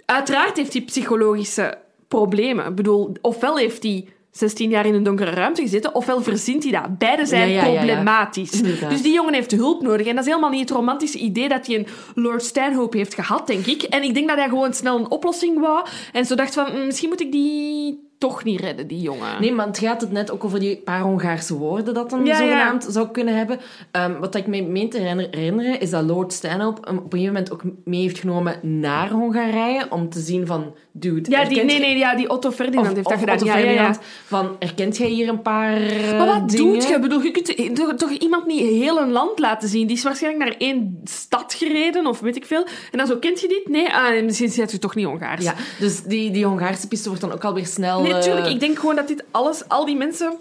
Uiteraard 0.05 0.57
heeft 0.57 0.73
hij 0.73 0.83
psychologische 0.83 1.79
problemen. 2.09 2.67
Ik 2.67 2.75
bedoel, 2.75 3.13
ofwel 3.21 3.57
heeft 3.57 3.83
hij 3.83 4.09
16 4.31 4.71
jaar 4.71 4.87
in 4.87 4.95
een 4.95 5.03
donkere 5.03 5.31
ruimte 5.31 5.63
gezeten, 5.63 5.95
ofwel 5.95 6.23
verzint 6.23 6.63
hij 6.63 6.73
dat. 6.73 6.99
Beide 6.99 7.27
zijn 7.27 7.49
Ja, 7.49 7.55
ja, 7.55 7.65
ja, 7.65 7.73
ja. 7.73 7.79
problematisch. 7.79 8.51
Dus 8.89 9.03
die 9.03 9.13
jongen 9.13 9.35
heeft 9.35 9.51
hulp 9.51 9.83
nodig. 9.83 10.07
En 10.07 10.15
dat 10.15 10.25
is 10.25 10.31
helemaal 10.31 10.51
niet 10.51 10.69
het 10.69 10.71
romantische 10.79 11.19
idee 11.19 11.49
dat 11.49 11.67
hij 11.67 11.77
een 11.77 11.87
Lord 12.15 12.43
Stanhope 12.45 12.97
heeft 12.97 13.15
gehad, 13.15 13.47
denk 13.47 13.67
ik. 13.67 13.83
En 13.83 14.03
ik 14.03 14.15
denk 14.15 14.29
dat 14.29 14.37
hij 14.37 14.49
gewoon 14.49 14.75
snel 14.75 14.99
een 14.99 15.11
oplossing 15.11 15.61
wou. 15.61 15.87
En 16.13 16.25
zo 16.27 16.35
dacht 16.35 16.55
van, 16.55 16.73
"Mm, 16.73 16.87
misschien 16.87 17.09
moet 17.09 17.21
ik 17.21 17.33
die 17.33 18.10
toch 18.21 18.45
niet 18.45 18.61
redden, 18.61 18.87
die 18.87 19.01
jongen. 19.01 19.41
Nee, 19.41 19.53
maar 19.53 19.67
het 19.67 19.79
gaat 19.79 20.01
het 20.01 20.13
net 20.13 20.31
ook 20.31 20.45
over 20.45 20.61
die 20.61 20.77
paar 20.77 21.01
Hongaarse 21.01 21.55
woorden 21.57 21.95
dat 21.95 22.11
hem 22.11 22.27
Ja, 22.27 22.37
zogenaamd 22.37 22.87
zou 22.91 23.09
kunnen 23.11 23.37
hebben. 23.37 23.59
Ehm, 23.91 24.19
wat 24.19 24.35
ik 24.35 24.47
me 24.47 24.63
meen 24.63 24.91
te 24.91 24.99
herinner- 24.99 25.29
herinneren, 25.31 25.81
is 25.81 25.91
dat 25.91 26.05
Lord 26.05 26.33
Stanhope 26.33 26.81
hem 26.89 26.97
op 26.99 27.05
een 27.05 27.11
gegeven 27.11 27.33
moment 27.35 27.53
ook 27.53 27.63
mee 27.85 28.01
heeft 28.01 28.19
genomen 28.19 28.55
naar 28.63 29.11
Hongarije, 29.11 29.87
om 29.91 30.09
te 30.09 30.21
zien 30.21 30.47
van, 30.47 30.75
dude, 30.93 31.31
Ja, 31.31 31.45
die, 31.45 31.65
nee, 31.65 31.79
nee, 31.79 31.99
ja, 31.99 32.15
die 32.17 32.29
Otto 32.31 32.51
Ferdinand 32.51 32.89
of- 32.89 32.95
heeft 32.95 33.09
dat 33.09 33.19
gedaan. 33.19 33.35
Otto 33.35 33.47
ja. 33.47 33.53
Ferdinand, 33.53 33.99
Van, 34.27 34.57
herkent 34.59 34.97
jij 34.97 35.09
hier 35.09 35.29
een 35.29 35.43
paar 35.43 35.77
eh, 35.77 36.19
Maar 36.19 36.27
wat 36.27 36.49
dingen? 36.51 36.73
doet 36.73 36.89
je? 36.89 36.95
Ik 36.95 37.01
bedoel, 37.01 37.21
je 37.23 37.31
kunt 37.31 37.77
toch, 37.77 37.95
toch 37.95 38.11
iemand 38.11 38.47
niet 38.47 38.61
heel 38.61 39.01
een 39.01 39.11
land 39.11 39.39
laten 39.39 39.69
zien. 39.69 39.87
Die 39.87 39.97
is 39.97 40.03
waarschijnlijk 40.03 40.45
naar 40.45 40.55
één 40.59 41.01
stad 41.05 41.55
gereden, 41.55 42.07
of 42.07 42.21
weet 42.21 42.37
ik 42.37 42.45
veel. 42.47 42.65
En 42.93 42.99
dan 42.99 43.07
zo, 43.07 43.17
kent 43.17 43.41
je 43.41 43.49
dit? 43.49 43.69
Nee, 43.69 43.93
ah, 43.93 44.25
misschien 44.25 44.49
zit 44.51 44.71
je 44.71 44.79
toch 44.79 44.95
niet 44.95 45.07
Hongaars. 45.07 45.45
Ja, 45.45 45.55
dus 45.79 46.03
die, 46.03 46.31
die 46.31 46.45
Hongaarse 46.45 46.89
piste 46.89 47.09
wordt 47.09 47.23
dan 47.25 47.33
ook 47.33 47.45
alweer 47.45 47.67
snel... 47.67 48.03
Nee, 48.03 48.10
eh, 48.15 48.23
tuurlijk. 48.23 48.47
Ik 48.47 48.61
denk 48.61 48.79
gewoon 48.79 48.97
dat 48.97 49.09
dit 49.09 49.25
alles, 49.31 49.69
al 49.69 49.85
die 49.85 49.97
mensen 49.97 50.33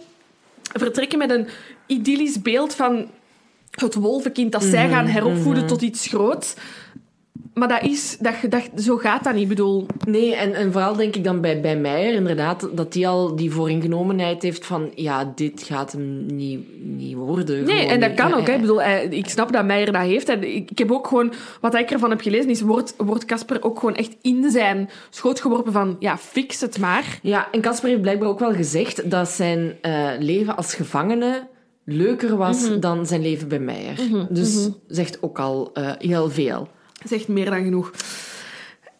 vertrekken 0.73 1.17
met 1.17 1.29
een 1.29 1.47
idyllisch 1.85 2.41
beeld 2.41 2.75
van 2.75 3.09
het 3.71 3.93
wolvenkind 3.93 4.51
dat 4.51 4.63
zij 4.63 4.89
gaan 4.89 5.05
heropvoeden 5.05 5.67
tot 5.67 5.81
iets 5.81 6.07
groots. 6.07 6.53
Maar 7.59 7.67
dat 7.67 7.81
is, 7.83 8.17
dat, 8.19 8.33
je- 8.41 8.47
dat, 8.47 8.61
zo 8.75 8.97
gaat 8.97 9.23
dat 9.23 9.33
niet. 9.33 9.41
Ik 9.43 9.47
bedoel, 9.49 9.85
Nee, 10.07 10.35
en, 10.35 10.53
en 10.53 10.71
vooral 10.71 10.95
denk 10.95 11.15
ik 11.15 11.23
dan 11.23 11.41
bij, 11.41 11.61
bij 11.61 11.77
Meijer 11.77 12.13
inderdaad 12.13 12.69
dat 12.73 12.93
die 12.93 13.07
al 13.07 13.35
die 13.35 13.51
vooringenomenheid 13.51 14.41
heeft 14.43 14.65
van 14.65 14.91
ja, 14.95 15.31
dit 15.35 15.63
gaat 15.63 15.91
hem 15.91 16.25
niet, 16.25 16.59
niet 16.83 17.15
worden. 17.15 17.63
Nee, 17.65 17.85
en 17.87 17.99
dat 17.99 18.13
kan 18.13 18.29
Ja, 18.29 18.35
ook. 18.37 18.47
Hè. 18.47 18.53
Ik, 18.53 18.61
bedoel, 18.61 18.81
ik 19.09 19.29
snap 19.29 19.51
dat 19.51 19.65
Meijer 19.65 19.91
dat 19.91 20.01
heeft. 20.01 20.29
En 20.29 20.55
ik, 20.55 20.71
ik 20.71 20.77
heb 20.77 20.91
ook 20.91 21.07
gewoon... 21.07 21.33
Wat 21.61 21.75
ik 21.75 21.91
ervan 21.91 22.09
heb 22.09 22.21
gelezen, 22.21 22.49
is... 22.49 22.61
Wordt 22.61 22.93
wordt 22.97 23.25
Casper 23.25 23.63
ook 23.63 23.79
gewoon 23.79 23.95
echt 23.95 24.15
in 24.21 24.49
zijn 24.51 24.89
schoot 25.09 25.41
geworpen 25.41 25.71
van... 25.71 25.95
Ja, 25.99 26.17
fix 26.17 26.61
het 26.61 26.79
maar. 26.79 27.19
Ja, 27.21 27.47
en 27.51 27.61
Casper 27.61 27.89
heeft 27.89 28.01
blijkbaar 28.01 28.27
ook 28.29 28.39
wel 28.39 28.53
gezegd 28.53 29.11
dat 29.11 29.27
zijn 29.29 29.73
eh, 29.81 30.07
leven 30.19 30.55
als 30.57 30.73
gevangene 30.73 31.47
leuker 31.85 32.37
was 32.37 32.69
Mhm. 32.69 32.79
dan 32.79 33.05
zijn 33.05 33.21
leven 33.21 33.47
bij 33.47 33.59
Meijer. 33.59 33.95
Dus 34.29 34.69
zegt 34.87 35.17
ook 35.23 35.39
al 35.39 35.69
eh, 35.73 35.91
heel 35.97 36.29
veel. 36.29 36.67
Zegt 37.03 37.27
meer 37.27 37.49
dan 37.49 37.63
genoeg. 37.63 37.91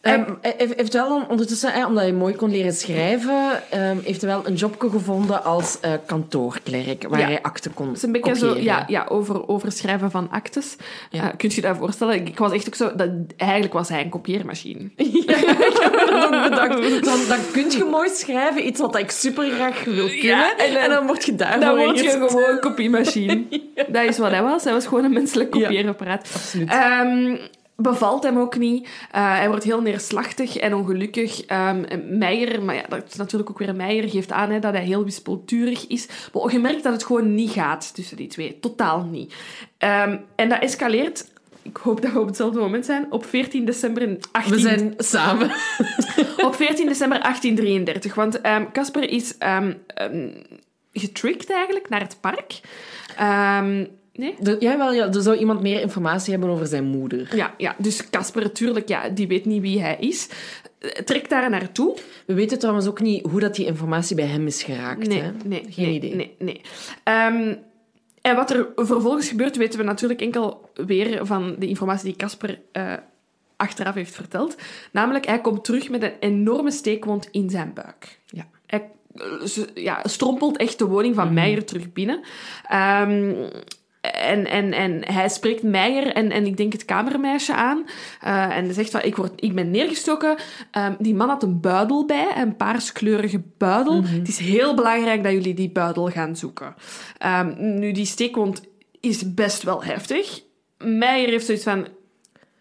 Hij 0.00 0.24
heeft 0.42 0.74
heeft 0.76 0.92
wel 0.92 1.24
ondertussen, 1.28 1.86
omdat 1.86 2.02
hij 2.02 2.12
mooi 2.12 2.34
kon 2.34 2.50
leren 2.50 2.72
schrijven, 2.72 3.62
ehm, 3.70 3.96
heeft 4.02 4.20
hij 4.20 4.30
wel 4.30 4.46
een 4.46 4.54
jobje 4.54 4.90
gevonden 4.90 5.44
als 5.44 5.80
eh, 5.80 5.92
kantoorklerk, 6.06 7.08
waar 7.08 7.18
Ja. 7.20 7.26
hij 7.26 7.42
akten 7.42 7.74
kon 7.74 7.86
Het 7.88 7.96
is 7.96 8.02
een 8.02 8.12
beetje 8.12 8.34
zo... 8.34 8.46
kopiëren. 8.46 8.64
Ja, 8.64 8.84
ja 8.88 9.06
over, 9.08 9.48
over 9.48 9.72
schrijven 9.72 10.10
van 10.10 10.28
actes. 10.30 10.76
Ja. 11.10 11.22
Eh, 11.30 11.36
kun 11.36 11.48
je 11.48 11.54
je 11.54 11.60
dat 11.60 11.76
voorstellen? 11.76 12.14
Ik, 12.14 12.28
ik 12.28 12.38
was 12.38 12.52
echt 12.52 12.66
ook 12.66 12.74
zo... 12.74 12.94
Dat, 12.96 13.08
eigenlijk 13.36 13.72
was 13.72 13.88
hij 13.88 14.00
een 14.02 14.08
kopieermachine. 14.08 14.90
Ja, 15.26 15.36
ik 15.36 15.46
heb 15.78 16.08
dat 16.10 16.24
ook 16.24 16.48
bedacht. 16.50 17.06
Zo, 17.06 17.28
dan 17.28 17.38
kun 17.52 17.70
je 17.70 17.86
mooi 17.90 18.08
schrijven, 18.08 18.66
iets 18.66 18.80
wat 18.80 18.98
ik 18.98 19.10
super 19.10 19.50
graag 19.50 19.84
wil 19.84 19.94
kunnen. 20.06 20.22
Ja, 20.22 20.56
en 20.56 20.76
en, 20.80 20.90
dan- 20.90 21.06
word 21.06 21.24
je 21.24 21.34
daarvoor 21.34 21.60
Dan 21.60 21.76
word 21.76 21.98
je 21.98 22.04
ingezet. 22.04 22.30
gewoon 22.30 22.50
een 22.50 22.60
kopiemachine. 22.60 23.44
Dat 23.88 24.04
is 24.04 24.18
wat 24.18 24.30
hij 24.30 24.42
was. 24.42 24.64
Hij 24.64 24.72
was 24.72 24.86
gewoon 24.86 25.04
een 25.04 25.12
menselijk 25.12 25.50
kopieerapparaat. 25.50 26.30
Absoluut. 26.34 26.68
Ehm, 26.70 27.36
bevalt 27.82 28.22
hem 28.22 28.38
ook 28.38 28.58
niet. 28.58 28.88
Eh, 29.10 29.36
hij 29.36 29.48
wordt 29.48 29.64
heel 29.64 29.80
neerslachtig 29.80 30.56
en 30.56 30.74
ongelukkig. 30.74 31.44
Ehm 31.44 31.84
Meijer, 32.18 32.62
maar 32.62 32.74
ja, 32.74 32.84
dat 32.88 33.04
is 33.08 33.16
natuurlijk 33.16 33.50
ook 33.50 33.58
weer 33.58 33.74
Meijer, 33.74 34.08
geeft 34.08 34.32
aan 34.32 34.50
hè, 34.50 34.58
dat 34.58 34.72
hij 34.72 34.84
heel 34.84 35.04
wispelturig 35.04 35.86
is. 35.86 36.08
Maar 36.32 36.52
je 36.52 36.58
merkt 36.58 36.82
dat 36.82 36.92
het 36.92 37.04
gewoon 37.04 37.34
niet 37.34 37.50
gaat 37.50 37.94
tussen 37.94 38.16
die 38.16 38.26
twee. 38.26 38.58
Totaal 38.60 39.02
niet. 39.02 39.34
Ehm, 39.78 40.18
en 40.34 40.48
dat 40.48 40.62
escaleert... 40.62 41.28
Ik 41.62 41.76
hoop 41.76 42.02
dat 42.02 42.12
we 42.12 42.20
op 42.20 42.26
hetzelfde 42.26 42.60
moment 42.60 42.84
zijn. 42.84 43.06
Op 43.10 43.26
14 43.26 43.64
december 43.64 44.02
in 44.02 44.20
18... 44.32 44.52
We 44.52 44.60
zijn 44.60 44.94
samen. 44.96 45.50
Op 46.46 46.54
14 46.54 46.86
december 46.86 47.20
1833. 47.20 48.14
Want 48.14 48.40
ehm, 48.40 48.64
Casper 48.72 49.10
is 49.10 49.34
getricked 50.92 51.50
eigenlijk 51.50 51.88
naar 51.88 52.00
het 52.00 52.16
park. 52.20 52.60
Nee? 54.20 54.34
Er, 54.42 54.62
jawel, 54.62 54.92
ja, 54.92 55.12
er 55.12 55.22
zou 55.22 55.36
iemand 55.36 55.60
meer 55.60 55.80
informatie 55.80 56.32
hebben 56.32 56.50
over 56.50 56.66
zijn 56.66 56.84
moeder. 56.84 57.36
Ja, 57.36 57.54
ja, 57.56 57.74
dus 57.78 58.10
Casper 58.10 58.42
natuurlijk, 58.42 58.88
ja, 58.88 59.08
die 59.08 59.28
weet 59.28 59.44
niet 59.44 59.62
wie 59.62 59.80
hij 59.80 59.96
is. 60.00 60.28
Trekt 61.04 61.30
daar 61.30 61.50
naartoe. 61.50 61.96
We 62.26 62.34
weten 62.34 62.58
trouwens 62.58 62.86
ook 62.86 63.00
niet 63.00 63.26
hoe 63.26 63.40
dat 63.40 63.54
die 63.54 63.66
informatie 63.66 64.16
bij 64.16 64.26
hem 64.26 64.46
is 64.46 64.62
geraakt. 64.62 65.08
Nee, 65.08 65.20
hè? 65.20 65.30
nee, 65.44 65.64
Geen 65.68 65.86
nee, 65.86 65.94
idee. 65.94 66.14
Nee, 66.14 66.34
nee. 66.38 66.60
Ehm, 67.04 67.54
en 68.20 68.36
wat 68.36 68.50
er 68.50 68.68
vervolgens 68.76 69.28
gebeurt, 69.28 69.56
weten 69.56 69.78
we 69.78 69.84
natuurlijk 69.84 70.20
enkel 70.20 70.70
weer 70.74 71.26
van 71.26 71.56
de 71.58 71.68
informatie 71.68 72.04
die 72.04 72.16
Casper 72.16 72.60
eh, 72.72 72.92
achteraf 73.56 73.94
heeft 73.94 74.14
verteld. 74.14 74.56
Namelijk, 74.92 75.26
hij 75.26 75.40
komt 75.40 75.64
terug 75.64 75.88
met 75.90 76.02
een 76.02 76.14
enorme 76.20 76.70
steekwond 76.70 77.28
in 77.30 77.50
zijn 77.50 77.72
buik. 77.74 78.18
Ja. 78.26 78.46
Hij 78.66 78.90
eh, 79.14 79.74
ja, 79.74 80.00
strompelt 80.04 80.56
echt 80.56 80.78
de 80.78 80.86
woning 80.86 81.14
van 81.14 81.34
Meijer 81.34 81.64
terug 81.64 81.92
binnen. 81.92 82.20
Ehm, 82.68 83.34
en, 84.00 84.46
en, 84.46 84.72
en 84.72 85.12
hij 85.12 85.28
spreekt 85.28 85.62
Meijer 85.62 86.12
en, 86.12 86.30
en 86.30 86.46
ik 86.46 86.56
denk 86.56 86.72
het 86.72 86.84
kamermeisje 86.84 87.54
aan. 87.54 87.84
Eh, 88.20 88.56
en 88.56 88.74
zegt 88.74 88.90
van, 88.90 89.02
ik, 89.02 89.16
word, 89.16 89.32
ik 89.36 89.54
ben 89.54 89.70
neergestoken. 89.70 90.36
Ehm, 90.70 90.94
die 90.98 91.14
man 91.14 91.28
had 91.28 91.42
een 91.42 91.60
buidel 91.60 92.06
bij, 92.06 92.32
een 92.36 92.56
paarskleurige 92.56 93.42
buidel. 93.58 94.04
Het 94.04 94.28
is 94.28 94.38
heel 94.38 94.74
belangrijk 94.74 95.22
dat 95.22 95.32
jullie 95.32 95.54
die 95.54 95.70
buidel 95.70 96.08
gaan 96.08 96.36
zoeken. 96.36 96.74
Ehm, 97.18 97.78
nu, 97.78 97.92
die 97.92 98.04
steekwond 98.04 98.62
is 99.00 99.34
best 99.34 99.62
wel 99.62 99.84
heftig. 99.84 100.42
Meijer 100.78 101.28
heeft 101.28 101.46
zoiets 101.46 101.64
van, 101.64 101.86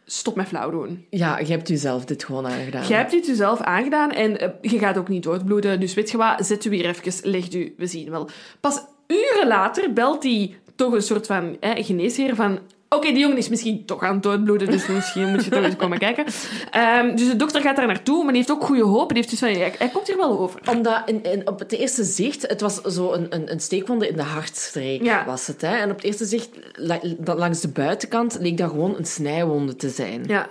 stop 0.05 0.35
met 0.35 0.47
flauw 0.47 0.69
doen. 0.69 1.05
Ja, 1.09 1.39
je 1.39 1.51
hebt 1.51 1.67
jezelf 1.67 2.05
dit 2.05 2.23
gewoon 2.23 2.47
aangedaan. 2.47 2.87
Jij 2.87 2.97
hebt 2.97 3.11
dit 3.11 3.25
jezelf 3.25 3.61
aangedaan 3.61 4.11
en 4.11 4.39
eh, 4.39 4.49
je 4.61 4.79
gaat 4.79 4.97
ook 4.97 5.07
niet 5.09 5.23
doodbloeden. 5.23 5.79
Dus 5.79 5.93
weet 5.93 6.11
je 6.11 6.17
wat, 6.17 6.45
zet 6.45 6.65
u 6.65 6.69
weer 6.69 6.85
even, 6.85 7.29
legt 7.29 7.53
u, 7.53 7.73
we 7.77 7.87
zien 7.87 8.09
wel. 8.09 8.29
Pas 8.59 8.81
uren 9.07 9.47
later 9.47 9.93
belt 9.93 10.23
hij 10.23 10.55
toch 10.79 10.93
een 10.93 11.01
soort 11.01 11.25
van 11.25 11.57
eh, 11.59 11.85
geneesheer 11.85 12.35
van... 12.35 12.59
Oké, 12.89 13.07
die 13.07 13.19
jongen 13.19 13.37
is 13.37 13.49
misschien 13.49 13.85
toch 13.85 14.03
aan 14.03 14.13
het 14.13 14.23
doodbloeden, 14.23 14.71
dus 14.71 14.87
misschien 14.87 15.29
moet 15.31 15.43
je 15.45 15.51
toch 15.51 15.63
eens 15.63 15.75
komen 15.75 15.97
kijken. 15.99 16.25
Ehm, 16.71 17.15
dus 17.15 17.27
de 17.27 17.35
dokter 17.35 17.61
gaat 17.61 17.75
daar 17.75 17.87
naartoe, 17.87 18.17
maar 18.23 18.33
die 18.33 18.41
heeft 18.41 18.51
ook 18.51 18.63
goede 18.63 18.83
hoop. 18.83 19.07
Die 19.07 19.17
heeft 19.17 19.29
dus 19.29 19.39
van, 19.39 19.47
hij, 19.49 19.73
hij 19.77 19.89
komt 19.89 20.07
hier 20.07 20.17
wel 20.17 20.39
over. 20.39 20.61
Omdat 20.69 21.01
in, 21.05 21.23
in, 21.23 21.47
op 21.47 21.59
het 21.59 21.71
eerste 21.71 22.03
zicht, 22.03 22.47
het 22.47 22.61
was 22.61 22.81
zo 22.81 23.11
een, 23.13 23.27
een, 23.29 23.51
een 23.51 23.59
steekwonde 23.59 24.07
in 24.07 24.15
de 24.15 24.23
hartstreek, 24.23 25.03
Ja. 25.03 25.25
was 25.25 25.47
het. 25.47 25.61
Hè? 25.61 25.75
En 25.77 25.89
op 25.89 25.95
het 25.95 26.05
eerste 26.05 26.25
zicht, 26.25 26.49
la- 26.73 26.99
langs 27.35 27.61
de 27.61 27.67
buitenkant, 27.67 28.37
leek 28.39 28.57
dat 28.57 28.69
gewoon 28.69 28.95
een 28.97 29.05
snijwonde 29.05 29.75
te 29.75 29.89
zijn. 29.89 30.23
Ja. 30.27 30.47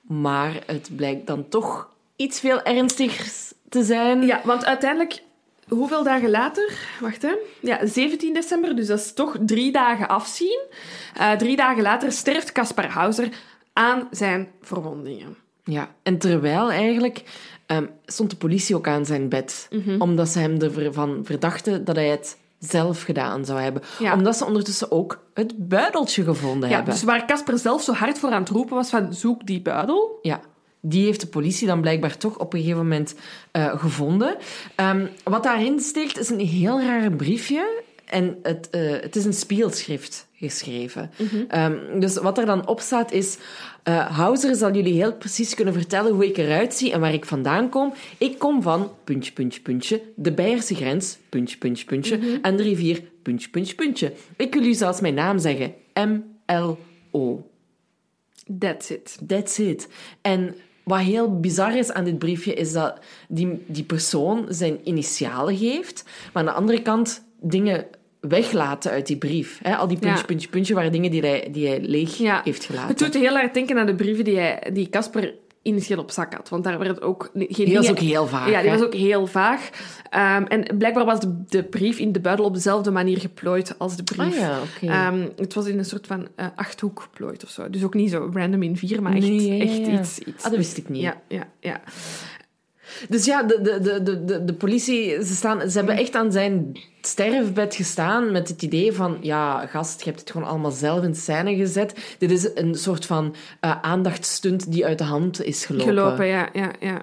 Maar 0.00 0.52
het 0.66 0.88
blijkt 0.96 1.26
dan 1.26 1.48
toch 1.48 1.88
iets 2.16 2.40
veel 2.40 2.62
ernstigers 2.62 3.52
te 3.68 3.82
zijn. 3.84 4.26
ja, 4.26 4.40
want 4.44 4.64
uiteindelijk... 4.64 5.22
Hoeveel 5.68 6.02
dagen 6.04 6.30
later? 6.30 6.78
Wacht, 7.00 7.22
hè. 7.22 7.34
Ja, 7.60 7.86
17 7.86 8.34
december, 8.34 8.76
dus 8.76 8.86
dat 8.86 8.98
is 8.98 9.12
toch 9.12 9.36
drie 9.40 9.72
dagen 9.72 10.08
afzien. 10.08 10.60
Eh, 11.14 11.32
drie 11.32 11.56
dagen 11.56 11.82
later 11.82 12.12
sterft 12.12 12.52
Caspar 12.52 12.86
Hauser 12.90 13.28
aan 13.72 14.08
zijn 14.10 14.48
verwondingen. 14.62 15.36
Ja, 15.64 15.88
en 16.02 16.18
terwijl 16.18 16.70
eigenlijk 16.70 17.22
ehm, 17.66 17.86
stond 18.04 18.30
de 18.30 18.36
politie 18.36 18.76
ook 18.76 18.88
aan 18.88 19.06
zijn 19.06 19.28
bed. 19.28 19.68
Mhm. 19.70 20.00
Omdat 20.00 20.28
ze 20.28 20.38
hem 20.38 20.60
ervan 20.60 21.20
verdachten 21.24 21.84
dat 21.84 21.96
hij 21.96 22.08
het 22.08 22.36
zelf 22.58 23.02
gedaan 23.02 23.44
zou 23.44 23.60
hebben. 23.60 23.82
Ja. 23.98 24.12
Omdat 24.12 24.36
ze 24.36 24.44
ondertussen 24.44 24.90
ook 24.90 25.22
het 25.34 25.68
buideltje 25.68 26.24
gevonden 26.24 26.68
Ja, 26.68 26.74
hebben. 26.76 26.94
dus 26.94 27.02
waar 27.02 27.26
Casper 27.26 27.58
zelf 27.58 27.82
zo 27.82 27.92
hard 27.92 28.18
voor 28.18 28.30
aan 28.30 28.40
het 28.40 28.48
roepen 28.48 28.74
was 28.76 28.90
van 28.90 29.14
zoek 29.14 29.46
die 29.46 29.62
buidel. 29.62 30.18
Ja, 30.22 30.40
die 30.80 31.04
heeft 31.04 31.20
de 31.20 31.26
politie 31.26 31.66
dan 31.66 31.80
blijkbaar 31.80 32.16
toch 32.16 32.38
op 32.38 32.52
een 32.52 32.60
gegeven 32.60 32.82
moment 32.82 33.14
eh, 33.50 33.78
gevonden. 33.78 34.36
Ehm, 34.74 35.06
wat 35.24 35.42
daarin 35.42 35.80
steekt 35.80 36.18
is 36.18 36.28
een 36.28 36.40
heel 36.40 36.80
raar 36.80 37.12
briefje. 37.12 37.84
En 38.06 38.38
het, 38.42 38.70
eh, 38.70 38.90
het 39.00 39.16
is 39.16 39.24
een 39.24 39.32
spielschrift 39.32 40.26
geschreven. 40.34 41.10
Ehm, 41.48 42.00
dus 42.00 42.16
wat 42.16 42.38
er 42.38 42.46
dan 42.46 42.66
op 42.68 42.80
staat 42.80 43.12
is... 43.12 43.38
eh 43.82 44.16
Hauser 44.16 44.54
zal 44.54 44.72
jullie 44.74 44.94
heel 44.94 45.14
precies 45.14 45.54
kunnen 45.54 45.74
vertellen 45.74 46.12
hoe 46.12 46.26
ik 46.26 46.36
eruit 46.36 46.74
zie 46.74 46.92
en 46.92 47.00
waar 47.00 47.12
ik 47.12 47.24
vandaan 47.24 47.68
kom. 47.68 47.92
Ik 48.18 48.38
kom 48.38 48.62
van, 48.62 48.90
puntje, 49.04 49.32
puntje, 49.32 49.60
puntje, 49.60 50.02
de 50.14 50.32
Beierse 50.32 50.74
grens, 50.74 51.18
puntje, 51.28 51.58
puntje, 51.58 51.84
puntje, 51.84 52.38
en 52.42 52.56
de 52.56 52.62
rivier, 52.62 53.02
puntje, 53.22 53.48
puntje, 53.48 53.74
puntje. 53.74 54.12
Ik 54.36 54.54
wil 54.54 54.64
u 54.64 54.74
zelfs 54.74 55.00
mijn 55.00 55.14
naam 55.14 55.38
zeggen. 55.38 55.74
M-L-O. 55.94 57.50
That's 58.58 58.90
it. 58.90 59.18
That's 59.26 59.58
it. 59.58 59.88
En 60.20 60.54
wat 60.86 60.98
heel 61.00 61.40
bizar 61.40 61.76
is 61.76 61.92
aan 61.92 62.04
dit 62.04 62.18
briefje, 62.18 62.54
is 62.54 62.72
dat 62.72 62.98
die, 63.28 63.64
die 63.66 63.84
persoon 63.84 64.46
zijn 64.48 64.78
initialen 64.84 65.56
geeft, 65.56 66.04
maar 66.32 66.42
aan 66.42 66.48
de 66.48 66.54
andere 66.58 66.82
kant 66.82 67.24
dingen 67.40 67.86
weglaten 68.20 68.90
uit 68.90 69.06
die 69.06 69.16
brief. 69.16 69.58
Hè? 69.62 69.76
Al 69.76 69.88
die 69.88 69.98
puntje, 69.98 70.18
Ja. 70.18 70.24
puntje, 70.24 70.48
puntje 70.48 70.74
waren 70.74 70.92
dingen 70.92 71.10
die 71.10 71.20
hij, 71.20 71.48
die 71.52 71.66
hij 71.68 71.80
leeg 71.80 72.16
Ja. 72.16 72.40
heeft 72.44 72.64
gelaten. 72.64 72.88
Het 72.88 72.98
doet 72.98 73.14
heel 73.14 73.38
erg 73.38 73.50
denken 73.52 73.78
aan 73.78 73.86
de 73.86 73.94
brieven 73.94 74.24
die, 74.24 74.38
hij, 74.38 74.70
die 74.72 74.88
Casper 74.88 75.34
in 75.66 75.98
op 75.98 76.10
zak 76.10 76.34
had. 76.34 76.48
Want 76.48 76.64
daar 76.64 76.78
werd 76.78 77.02
ook 77.02 77.30
geen 77.34 77.66
Die 77.66 77.76
was 77.76 77.90
ook 77.90 77.98
heel 77.98 78.26
vaag. 78.26 78.50
Ja, 78.50 78.60
die 78.60 78.70
hè? 78.70 78.76
was 78.76 78.86
ook 78.86 78.94
heel 78.94 79.26
vaag. 79.26 79.70
Ehm, 80.10 80.42
en 80.42 80.76
blijkbaar 80.78 81.04
was 81.04 81.20
de, 81.20 81.44
de 81.48 81.62
brief 81.62 81.98
in 81.98 82.12
de 82.12 82.20
buidel 82.20 82.44
op 82.44 82.54
dezelfde 82.54 82.90
manier 82.90 83.18
geplooid 83.18 83.78
als 83.78 83.96
de 83.96 84.02
brief. 84.02 84.32
Ah 84.32 84.38
ja, 84.38 84.58
oké. 84.60 84.92
Ehm, 84.92 85.28
het 85.36 85.54
was 85.54 85.66
in 85.66 85.78
een 85.78 85.84
soort 85.84 86.06
van 86.06 86.28
eh, 86.34 86.46
achthoek 86.54 87.00
geplooid 87.00 87.44
of 87.44 87.50
zo. 87.50 87.70
Dus 87.70 87.84
ook 87.84 87.94
niet 87.94 88.10
zo 88.10 88.30
random 88.32 88.62
in 88.62 88.76
vier, 88.76 89.02
maar 89.02 89.12
echt, 89.12 89.22
Nee, 89.22 89.46
ja, 89.46 89.54
ja, 89.54 89.60
echt 89.60 90.00
iets, 90.00 90.18
iets. 90.18 90.44
Ah, 90.44 90.50
dat 90.50 90.56
wist 90.56 90.76
ik 90.76 90.88
niet. 90.88 91.02
Ja, 91.02 91.20
ja, 91.28 91.46
ja. 91.60 91.80
Dus 93.08 93.24
ja, 93.24 93.42
de, 93.42 93.60
de, 93.60 94.02
de, 94.02 94.24
de, 94.24 94.44
de, 94.44 94.54
politie, 94.54 95.24
ze, 95.24 95.34
staan, 95.34 95.70
ze 95.70 95.76
hebben 95.76 95.96
echt 95.96 96.14
aan 96.14 96.32
zijn 96.32 96.72
sterfbed 97.00 97.74
gestaan 97.74 98.32
met 98.32 98.48
het 98.48 98.62
idee 98.62 98.92
van, 98.92 99.18
ja, 99.20 99.66
gast, 99.66 99.98
je 99.98 100.08
hebt 100.08 100.20
het 100.20 100.30
gewoon 100.30 100.48
allemaal 100.48 100.70
zelf 100.70 101.04
in 101.04 101.14
scène 101.14 101.56
gezet. 101.56 102.16
Dit 102.18 102.30
is 102.30 102.50
een 102.54 102.74
soort 102.74 103.06
van 103.06 103.34
uh, 103.60 103.80
aandachtstunt 103.80 104.72
die 104.72 104.86
uit 104.86 104.98
de 104.98 105.04
hand 105.04 105.42
is 105.42 105.64
gelopen. 105.64 105.88
Gelopen, 105.88 106.26
ja, 106.26 106.48
ja, 106.52 106.70
ja. 106.80 107.02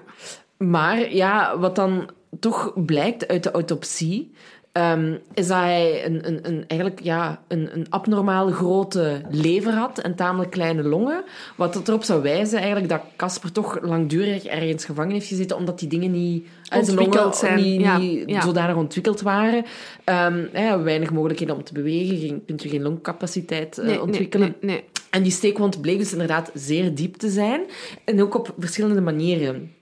Maar 0.56 1.14
ja, 1.14 1.58
wat 1.58 1.76
dan 1.76 2.10
toch 2.40 2.84
blijkt 2.84 3.28
uit 3.28 3.42
de 3.42 3.50
autopsie, 3.50 4.32
um, 4.78 5.18
is 5.34 5.46
dat 5.46 5.56
hij 5.56 6.06
een, 6.06 6.26
een, 6.26 6.38
een, 6.42 6.64
eigenlijk, 6.66 7.00
ja, 7.02 7.42
een, 7.48 7.68
een 7.72 7.86
abnormaal 7.88 8.50
grote 8.50 9.20
lever 9.30 9.72
had 9.72 9.98
en 9.98 10.14
tamelijk 10.14 10.50
kleine 10.50 10.82
longen. 10.82 11.24
Wat 11.56 11.88
erop 11.88 12.02
zou 12.02 12.22
wijzen 12.22 12.58
eigenlijk 12.58 12.88
dat 12.88 13.00
Casper 13.16 13.52
toch 13.52 13.78
langdurig 13.82 14.44
ergens 14.44 14.84
gevangen 14.84 15.12
heeft 15.12 15.26
gezeten, 15.26 15.56
omdat 15.56 15.78
die 15.78 15.88
dingen 15.88 16.10
niet 16.10 16.46
ontwikkeld 16.76 17.36
zijn. 17.36 17.56
Niet, 17.56 17.80
ja, 17.80 17.98
niet 17.98 18.22
ja. 18.26 18.40
zodanig 18.40 18.76
ontwikkeld 18.76 19.20
waren. 19.20 19.64
Um, 20.04 20.48
ja, 20.52 20.82
weinig 20.82 21.10
mogelijkheden 21.10 21.54
om 21.54 21.64
te 21.64 21.72
bewegen, 21.72 22.18
geen, 22.18 22.42
kunt 22.46 22.62
je 22.62 22.68
geen 22.68 22.82
longcapaciteit 22.82 23.78
uh, 23.78 23.84
nee, 23.84 24.02
ontwikkelen. 24.02 24.48
Nee, 24.60 24.70
nee, 24.70 24.74
nee. 24.76 24.84
En 25.10 25.22
die 25.22 25.32
steekwond 25.32 25.80
bleek 25.80 25.98
dus 25.98 26.12
inderdaad 26.12 26.50
zeer 26.54 26.94
diep 26.94 27.16
te 27.16 27.28
zijn. 27.28 27.60
En 28.04 28.22
ook 28.22 28.34
op 28.34 28.54
verschillende 28.58 29.00
manieren 29.00 29.72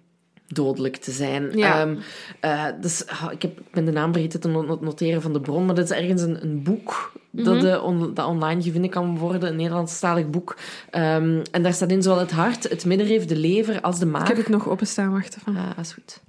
dodelijk 0.53 0.97
te 0.97 1.11
zijn. 1.11 1.51
Ja. 1.59 1.83
Um, 1.83 1.99
uh, 2.45 2.65
dus, 2.81 3.05
oh, 3.05 3.33
ik, 3.33 3.43
heb, 3.43 3.59
ik 3.59 3.71
ben 3.73 3.85
de 3.85 3.93
naam 3.93 4.13
vergeten 4.13 4.41
te 4.41 4.49
noteren 4.81 5.23
van 5.23 5.33
de 5.33 5.41
bron, 5.41 5.67
maar 5.67 5.75
dat 5.75 5.85
is 5.85 5.97
ergens 5.97 6.23
een, 6.23 6.43
een 6.43 6.63
boek 6.63 7.13
Mhm. 7.33 7.45
dat, 7.45 7.65
uh, 7.65 7.85
on, 7.85 8.15
dat 8.15 8.27
online 8.27 8.63
gevonden 8.63 8.91
kan 8.91 9.19
worden, 9.19 9.49
een 9.49 9.57
Nederlandstalig 9.57 10.31
boek. 10.31 10.57
Um, 10.91 11.43
en 11.51 11.63
daar 11.63 11.73
staat 11.73 11.91
in 11.91 12.03
zowel 12.03 12.19
het 12.19 12.31
hart, 12.31 12.69
het 12.69 12.85
middenrif, 12.85 13.25
de 13.25 13.37
lever 13.37 13.81
als 13.81 13.99
de 13.99 14.07
maag. 14.07 14.23
Ik 14.23 14.29
heb 14.29 14.37
het 14.37 14.49
nog 14.49 14.69
openstaan, 14.69 15.13
wacht 15.13 15.37
even. 15.37 15.57
Ah, 15.57 15.79
is 15.81 15.93
goed. 15.93 16.21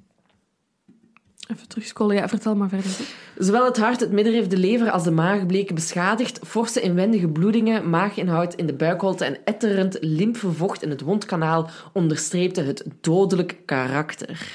Even 1.53 1.67
terugscrollen, 1.67 2.15
ja, 2.15 2.27
vertel 2.27 2.55
maar 2.55 2.69
verder. 2.69 2.91
Zowel 3.37 3.65
het 3.65 3.77
hart, 3.77 3.99
het 3.99 4.11
middenrif, 4.11 4.47
de 4.47 4.57
lever 4.57 4.91
als 4.91 5.03
de 5.03 5.11
maag 5.11 5.45
bleken 5.45 5.75
beschadigd. 5.75 6.39
Forse 6.45 6.81
inwendige 6.81 7.27
bloedingen, 7.27 7.89
maaginhoud 7.89 8.53
in 8.53 8.65
de 8.65 8.73
buikholte 8.73 9.25
en 9.25 9.37
etterend 9.43 9.97
lymfevocht 10.01 10.83
in 10.83 10.89
het 10.89 11.01
wondkanaal 11.01 11.69
onderstreepte 11.93 12.61
het 12.61 12.83
dodelijk 13.01 13.57
karakter. 13.65 14.47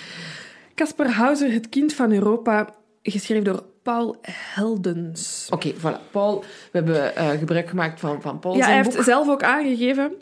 Casper 0.75 1.11
Hauser, 1.11 1.53
Het 1.53 1.69
kind 1.69 1.93
van 1.93 2.13
Europa, 2.13 2.75
geschreven 3.03 3.45
door 3.45 3.65
Paul 3.83 4.17
Heldens. 4.31 5.49
Oké, 5.51 5.69
okay, 5.69 5.81
voilà. 5.81 6.11
Paul, 6.11 6.41
we 6.41 6.79
hebben 6.79 7.13
uh, 7.19 7.29
gebruik 7.31 7.69
gemaakt 7.69 8.01
van, 8.01 8.23
van 8.23 8.39
Paul 8.39 8.55
Ja, 8.57 8.63
zijn 8.63 8.75
hij 8.75 8.83
boek. 8.83 8.93
heeft 8.93 9.05
zelf 9.05 9.29
ook 9.29 9.43
aangegeven 9.43 10.13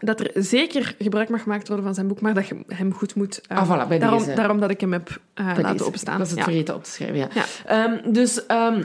dat 0.00 0.20
er 0.20 0.30
zeker 0.34 0.94
gebruik 0.98 1.28
mag 1.28 1.42
gemaakt 1.42 1.66
worden 1.68 1.86
van 1.86 1.94
zijn 1.94 2.08
boek, 2.08 2.20
maar 2.20 2.34
dat 2.34 2.46
je 2.46 2.56
hem 2.66 2.94
goed 2.94 3.14
moet... 3.14 3.40
Uh, 3.52 3.58
ah, 3.58 3.64
voilà, 3.64 3.88
bij 3.88 3.98
daarom, 3.98 4.18
deze. 4.18 4.34
daarom 4.34 4.60
dat 4.60 4.70
ik 4.70 4.80
hem 4.80 4.92
heb 4.92 5.20
uh, 5.34 5.46
laten 5.46 5.72
deze. 5.72 5.86
opstaan. 5.86 6.18
Dat 6.18 6.26
is 6.26 6.32
het 6.32 6.38
ja. 6.38 6.44
vergeten 6.44 6.74
op 6.74 6.84
te 6.84 6.90
schrijven, 6.90 7.16
ja. 7.16 7.28
ja. 7.34 7.84
Um, 7.84 8.12
dus 8.12 8.42
um, 8.48 8.84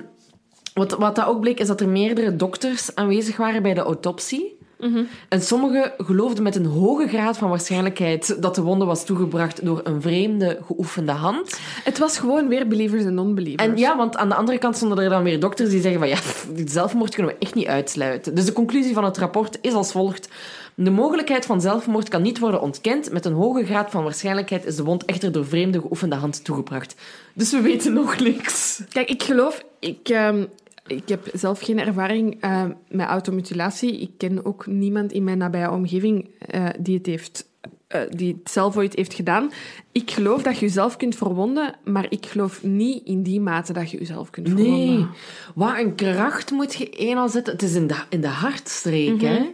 wat, 0.74 0.92
wat 0.92 1.16
dat 1.16 1.26
ook 1.26 1.40
bleek, 1.40 1.60
is 1.60 1.68
dat 1.68 1.82
er 1.82 1.90
meerdere 1.90 2.36
dokters 2.36 2.96
aanwezig 2.96 3.38
waren 3.38 3.62
bij 3.62 3.74
de 3.74 3.82
autopsie. 3.82 4.62
Mhm. 4.80 4.92
Mm 4.92 4.96
-hmm. 4.96 5.08
En 5.30 5.42
sommigen 5.42 5.92
geloofden 5.98 6.44
met 6.44 6.56
een 6.56 6.66
hoge 6.66 7.08
graad 7.08 7.38
van 7.38 7.50
waarschijnlijkheid 7.50 8.42
dat 8.42 8.56
de 8.56 8.62
wonde 8.62 8.86
was 8.86 9.06
toegebracht 9.06 9.66
door 9.66 9.82
een 9.84 10.02
vreemde, 10.02 10.60
geoefende 10.66 11.12
hand. 11.12 11.60
Het 11.84 11.98
was 11.98 12.18
gewoon 12.18 12.48
weer 12.48 12.68
believers 12.68 13.04
en 13.04 13.14
non-believers. 13.14 13.70
En 13.70 13.78
ja, 13.78 13.98
want 13.98 14.18
aan 14.18 14.30
de 14.30 14.36
andere 14.36 14.58
kant 14.58 14.76
stonden 14.76 14.98
er 14.98 15.10
dan 15.10 15.24
weer 15.24 15.40
dokters 15.40 15.70
die 15.70 15.82
zeggen 15.82 16.00
van 16.00 16.10
ja, 16.10 16.18
zelfmoord 16.66 17.16
kunnen 17.16 17.34
we 17.34 17.40
echt 17.40 17.56
niet 17.56 17.68
uitsluiten. 17.68 18.36
Dus 18.36 18.46
de 18.46 18.54
conclusie 18.54 18.94
van 18.94 19.04
het 19.04 19.18
rapport 19.18 19.58
is 19.62 19.74
als 19.74 19.92
volgt. 19.92 20.28
De 20.76 20.90
mogelijkheid 20.90 21.46
van 21.46 21.62
zelfmoord 21.62 22.10
kan 22.10 22.22
niet 22.22 22.40
worden 22.40 22.62
ontkend. 22.62 23.12
Met 23.12 23.26
een 23.26 23.34
hoge 23.34 23.66
graad 23.66 23.92
van 23.92 24.04
waarschijnlijkheid 24.04 24.66
is 24.66 24.76
de 24.76 24.84
wond 24.84 25.06
echter 25.06 25.32
door 25.32 25.46
vreemde 25.46 25.80
geoefende 25.80 26.16
hand 26.16 26.44
toegebracht. 26.44 26.96
Dus 27.34 27.52
we 27.52 27.62
weten 27.62 27.94
nog 27.94 28.20
niks. 28.20 28.84
Kijk, 28.90 29.10
ik 29.10 29.24
geloof... 29.24 29.66
Ik, 29.80 30.10
um, 30.10 30.48
ik 30.88 31.10
heb 31.10 31.30
zelf 31.34 31.60
geen 31.60 31.80
ervaring 31.80 32.44
uh, 32.44 32.64
met 32.90 33.08
automutilatie. 33.08 34.00
Ik 34.00 34.12
ken 34.18 34.46
ook 34.46 34.68
niemand 34.68 35.12
in 35.12 35.24
mijn 35.24 35.38
nabije 35.38 35.72
omgeving 35.72 36.30
uh, 36.56 36.66
die, 36.80 36.98
het 36.98 37.06
heeft, 37.06 37.46
uh, 37.96 38.02
die 38.10 38.38
het 38.42 38.52
zelf 38.52 38.78
ooit 38.78 38.96
heeft 38.96 39.14
gedaan. 39.14 39.52
Ik 39.92 40.12
geloof 40.12 40.44
dat 40.44 40.58
je 40.58 40.66
jezelf 40.66 40.98
kunt 40.98 41.16
verwonden, 41.16 41.76
maar 41.84 42.06
ik 42.10 42.26
geloof 42.26 42.64
niet 42.64 43.04
in 43.04 43.24
die 43.24 43.42
mate 43.42 43.74
dat 43.74 43.92
je 43.92 43.98
jezelf 43.98 44.30
kunt 44.30 44.48
verwonden. 44.48 44.96
Nee. 44.96 45.08
Wat 45.56 45.78
een 45.78 45.96
kracht 45.96 46.52
moet 46.52 46.74
je 46.74 46.90
eenmaal 46.90 47.30
zetten. 47.30 47.54
Het 47.54 47.64
is 47.64 47.76
in 47.76 47.88
de, 47.88 48.04
in 48.10 48.22
de 48.22 48.28
hartstreek, 48.28 49.10
mm 49.10 49.20
-hmm. 49.20 49.28
hè? 49.28 49.52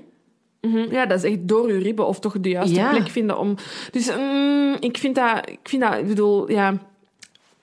-hmm. 0.61 0.91
Ja, 0.91 1.05
dat 1.05 1.23
is 1.23 1.31
echt 1.31 1.47
door 1.47 1.71
je 1.71 1.77
ribben 1.77 2.07
of 2.07 2.19
toch 2.19 2.39
de 2.39 2.49
juiste 2.49 2.75
ja. 2.75 2.89
plek 2.89 3.07
vinden 3.07 3.37
om... 3.39 3.55
Dus 3.91 4.15
mm, 4.15 4.75
ik 4.79 4.97
vind 4.97 5.15
dat... 5.15 5.49
Ik 5.49 5.59
vind 5.63 5.81
dat... 5.81 5.97
Ik 5.97 6.07
bedoel, 6.07 6.51
ja... 6.51 6.87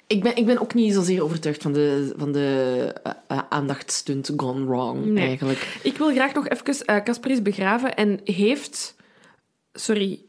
Ik 0.09 0.23
ben, 0.23 0.37
ik 0.37 0.47
ben 0.47 0.61
ook 0.61 0.75
niet 0.75 0.93
zozeer 0.93 1.23
overtuigd 1.23 1.63
van 1.63 1.73
de, 1.73 2.13
van 2.17 2.33
de 2.33 2.93
uh, 3.07 3.13
uh, 3.33 3.39
aandachtstunt 3.49 4.33
gone 4.37 4.65
wrong, 4.65 5.05
nee. 5.05 5.27
eigenlijk. 5.27 5.79
Ik 5.83 5.97
wil 5.97 6.11
graag 6.11 6.35
nog 6.35 6.49
even... 6.49 6.65
Casper 7.05 7.31
uh, 7.31 7.37
is 7.37 7.43
begraven 7.43 7.97
en 7.97 8.21
heeft... 8.25 8.95
Sorry, 9.73 10.21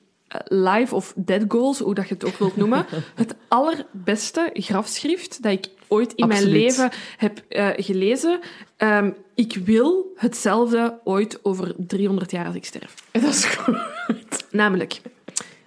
live 0.44 0.96
of 0.96 1.14
dead 1.16 1.44
goals, 1.48 1.80
hoe 1.80 1.94
dat 1.94 2.08
je 2.08 2.14
het 2.14 2.26
ook 2.26 2.38
wilt 2.38 2.56
noemen. 2.56 2.86
het 3.16 3.36
allerbeste 3.48 4.50
grafschrift 4.54 5.44
dat 5.44 5.52
ik 5.52 5.70
ooit 5.88 6.14
in 6.14 6.24
Absoluut. 6.24 6.52
mijn 6.52 6.64
leven 6.64 6.90
heb 7.18 7.44
gelezen. 7.78 8.40
Um, 8.78 9.16
ik 9.38 9.58
wil 9.66 10.12
hetzelfde 10.16 11.00
ooit 11.04 11.40
over 11.44 11.76
300 11.78 12.32
jaar 12.32 12.46
als 12.46 12.56
ik 12.56 12.66
sterf. 12.66 12.94
Dat 13.12 13.24
is 13.24 13.46
goed. 13.46 14.46
Namelijk, 14.52 15.02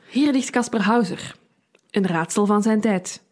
hier 0.09 0.33
ligt 0.33 0.51
Casper 0.51 0.83
Hauser. 0.83 1.35
Een 1.91 2.07
raadsel 2.07 2.47
van 2.47 2.63
zijn 2.63 2.81
tijd. 2.81 3.23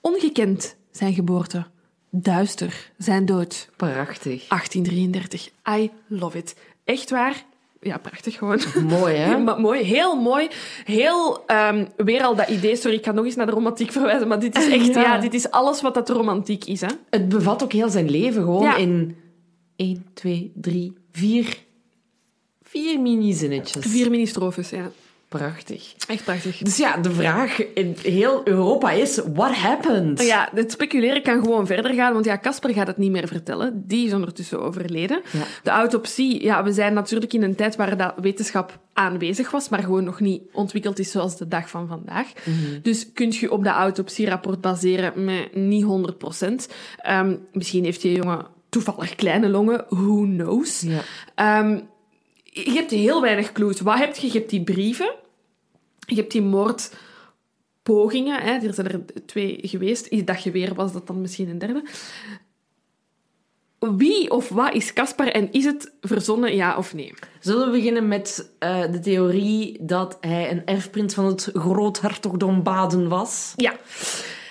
Ongekend 0.00 0.76
zijn 0.90 1.14
geboorte. 1.14 1.66
Duister 2.10 2.92
zijn 2.98 3.26
dood. 3.26 3.68
Prachtig. 3.76 4.48
1833. 4.48 5.50
I 5.68 5.90
love 6.06 6.38
it. 6.38 6.56
Echt 6.84 7.10
waar. 7.10 7.44
Ja, 7.80 7.98
prachtig 7.98 8.38
gewoon. 8.38 8.60
Mooi, 8.88 9.14
hè? 9.14 9.38
Mooi, 9.58 9.82
heel 9.82 10.20
mooi. 10.20 10.48
Heel, 10.84 11.44
um, 11.70 11.88
weer 11.96 12.22
al 12.22 12.36
dat 12.36 12.48
idee, 12.48 12.76
sorry, 12.76 12.96
ik 12.96 13.04
ga 13.04 13.12
nog 13.12 13.24
eens 13.24 13.36
naar 13.36 13.46
de 13.46 13.52
romantiek 13.52 13.92
verwijzen, 13.92 14.28
maar 14.28 14.40
dit 14.40 14.56
is 14.56 14.68
echt, 14.68 14.94
ja, 14.94 15.02
ja 15.02 15.18
dit 15.18 15.34
is 15.34 15.50
alles 15.50 15.80
wat 15.80 15.94
dat 15.94 16.08
romantiek 16.08 16.64
is, 16.64 16.80
hè. 16.80 16.88
Het 17.10 17.28
bevat 17.28 17.62
ook 17.62 17.72
heel 17.72 17.88
zijn 17.88 18.10
leven, 18.10 18.42
gewoon 18.42 18.62
ja. 18.62 18.76
in 18.76 19.16
1, 19.76 20.06
2, 20.14 20.52
3, 20.54 20.92
4, 21.12 21.56
vier 22.62 23.00
mini-zinnetjes. 23.00 23.86
Vier 23.86 24.10
mini-strofes, 24.10 24.70
ja. 24.70 24.90
Prachtig. 25.38 25.94
Echt 26.06 26.24
prachtig. 26.24 26.58
Dus 26.58 26.76
ja, 26.76 26.96
de 26.96 27.10
vraag 27.10 27.72
in 27.74 27.96
heel 28.02 28.40
Europa 28.44 28.90
is, 28.90 29.20
what 29.34 29.54
happened? 29.54 30.22
Ja, 30.22 30.48
het 30.54 30.72
speculeren 30.72 31.22
kan 31.22 31.42
gewoon 31.42 31.66
verder 31.66 31.94
gaan, 31.94 32.12
want 32.12 32.24
ja, 32.24 32.38
Casper 32.38 32.74
gaat 32.74 32.86
het 32.86 32.96
niet 32.96 33.10
meer 33.10 33.28
vertellen. 33.28 33.82
Die 33.86 34.06
is 34.06 34.12
ondertussen 34.12 34.60
overleden. 34.60 35.22
Ja. 35.32 35.44
De 35.62 35.70
autopsie, 35.70 36.42
ja, 36.42 36.64
we 36.64 36.72
zijn 36.72 36.94
natuurlijk 36.94 37.32
in 37.32 37.42
een 37.42 37.54
tijd 37.54 37.76
waar 37.76 37.96
dat 37.96 38.14
wetenschap 38.20 38.78
aanwezig 38.92 39.50
was, 39.50 39.68
maar 39.68 39.82
gewoon 39.82 40.04
nog 40.04 40.20
niet 40.20 40.42
ontwikkeld 40.52 40.98
is 40.98 41.10
zoals 41.10 41.36
de 41.36 41.48
dag 41.48 41.68
van 41.68 41.88
vandaag. 41.88 42.32
Mhm. 42.44 42.80
Dus 42.82 43.12
kun 43.12 43.32
je 43.40 43.52
op 43.52 43.64
dat 43.64 43.74
autopsierapport 43.74 44.60
baseren? 44.60 45.24
Met 45.24 45.54
niet 45.54 45.84
100 45.84 46.18
procent. 46.18 46.68
Um, 47.10 47.46
misschien 47.52 47.84
heeft 47.84 48.02
die 48.02 48.16
jongen 48.16 48.46
toevallig 48.74 49.14
kleine 49.14 49.48
longen, 49.48 49.84
who 49.88 50.22
knows. 50.22 50.84
Ja. 51.34 51.60
Um, 51.60 51.88
je 52.42 52.70
hebt 52.70 52.90
heel 52.90 53.20
weinig 53.20 53.52
clues. 53.52 53.80
Wat 53.80 53.98
heb 53.98 54.16
je? 54.16 54.26
Je 54.26 54.38
hebt 54.38 54.50
die 54.50 54.64
brieven. 54.64 55.14
Je 56.06 56.14
hebt 56.14 56.32
die 56.32 56.42
moordpogingen. 56.42 58.40
Hè. 58.40 58.52
Er 58.52 58.74
zijn 58.74 58.88
er 58.88 59.04
twee 59.26 59.58
geweest. 59.62 60.26
Dat 60.26 60.36
geweer 60.36 60.74
was 60.74 60.92
dat 60.92 61.06
dan 61.06 61.20
misschien 61.20 61.48
een 61.48 61.58
derde. 61.58 61.84
Wie 63.78 64.30
of 64.30 64.48
wat 64.48 64.74
is 64.74 64.92
Caspar 64.92 65.26
en 65.26 65.52
is 65.52 65.64
het 65.64 65.92
verzonnen, 66.00 66.54
ja 66.54 66.76
of 66.76 66.94
nee? 66.94 67.14
Zullen 67.40 67.66
we 67.66 67.76
beginnen 67.76 68.08
met 68.08 68.50
uh, 68.60 68.82
de 68.92 69.00
theorie 69.00 69.78
dat 69.80 70.18
hij 70.20 70.50
een 70.50 70.66
erfprins 70.66 71.14
van 71.14 71.24
het 71.24 71.50
groothertogdom 71.52 72.62
Baden 72.62 73.08
was? 73.08 73.52
Ja. 73.56 73.76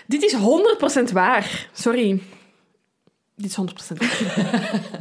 Dit 0.07 0.23
is 0.23 0.35
100% 1.09 1.13
waar. 1.13 1.69
Sorry. 1.73 2.21
Dit 3.35 3.49
is 3.49 3.57
100% 3.57 3.97
waar. 3.97 4.81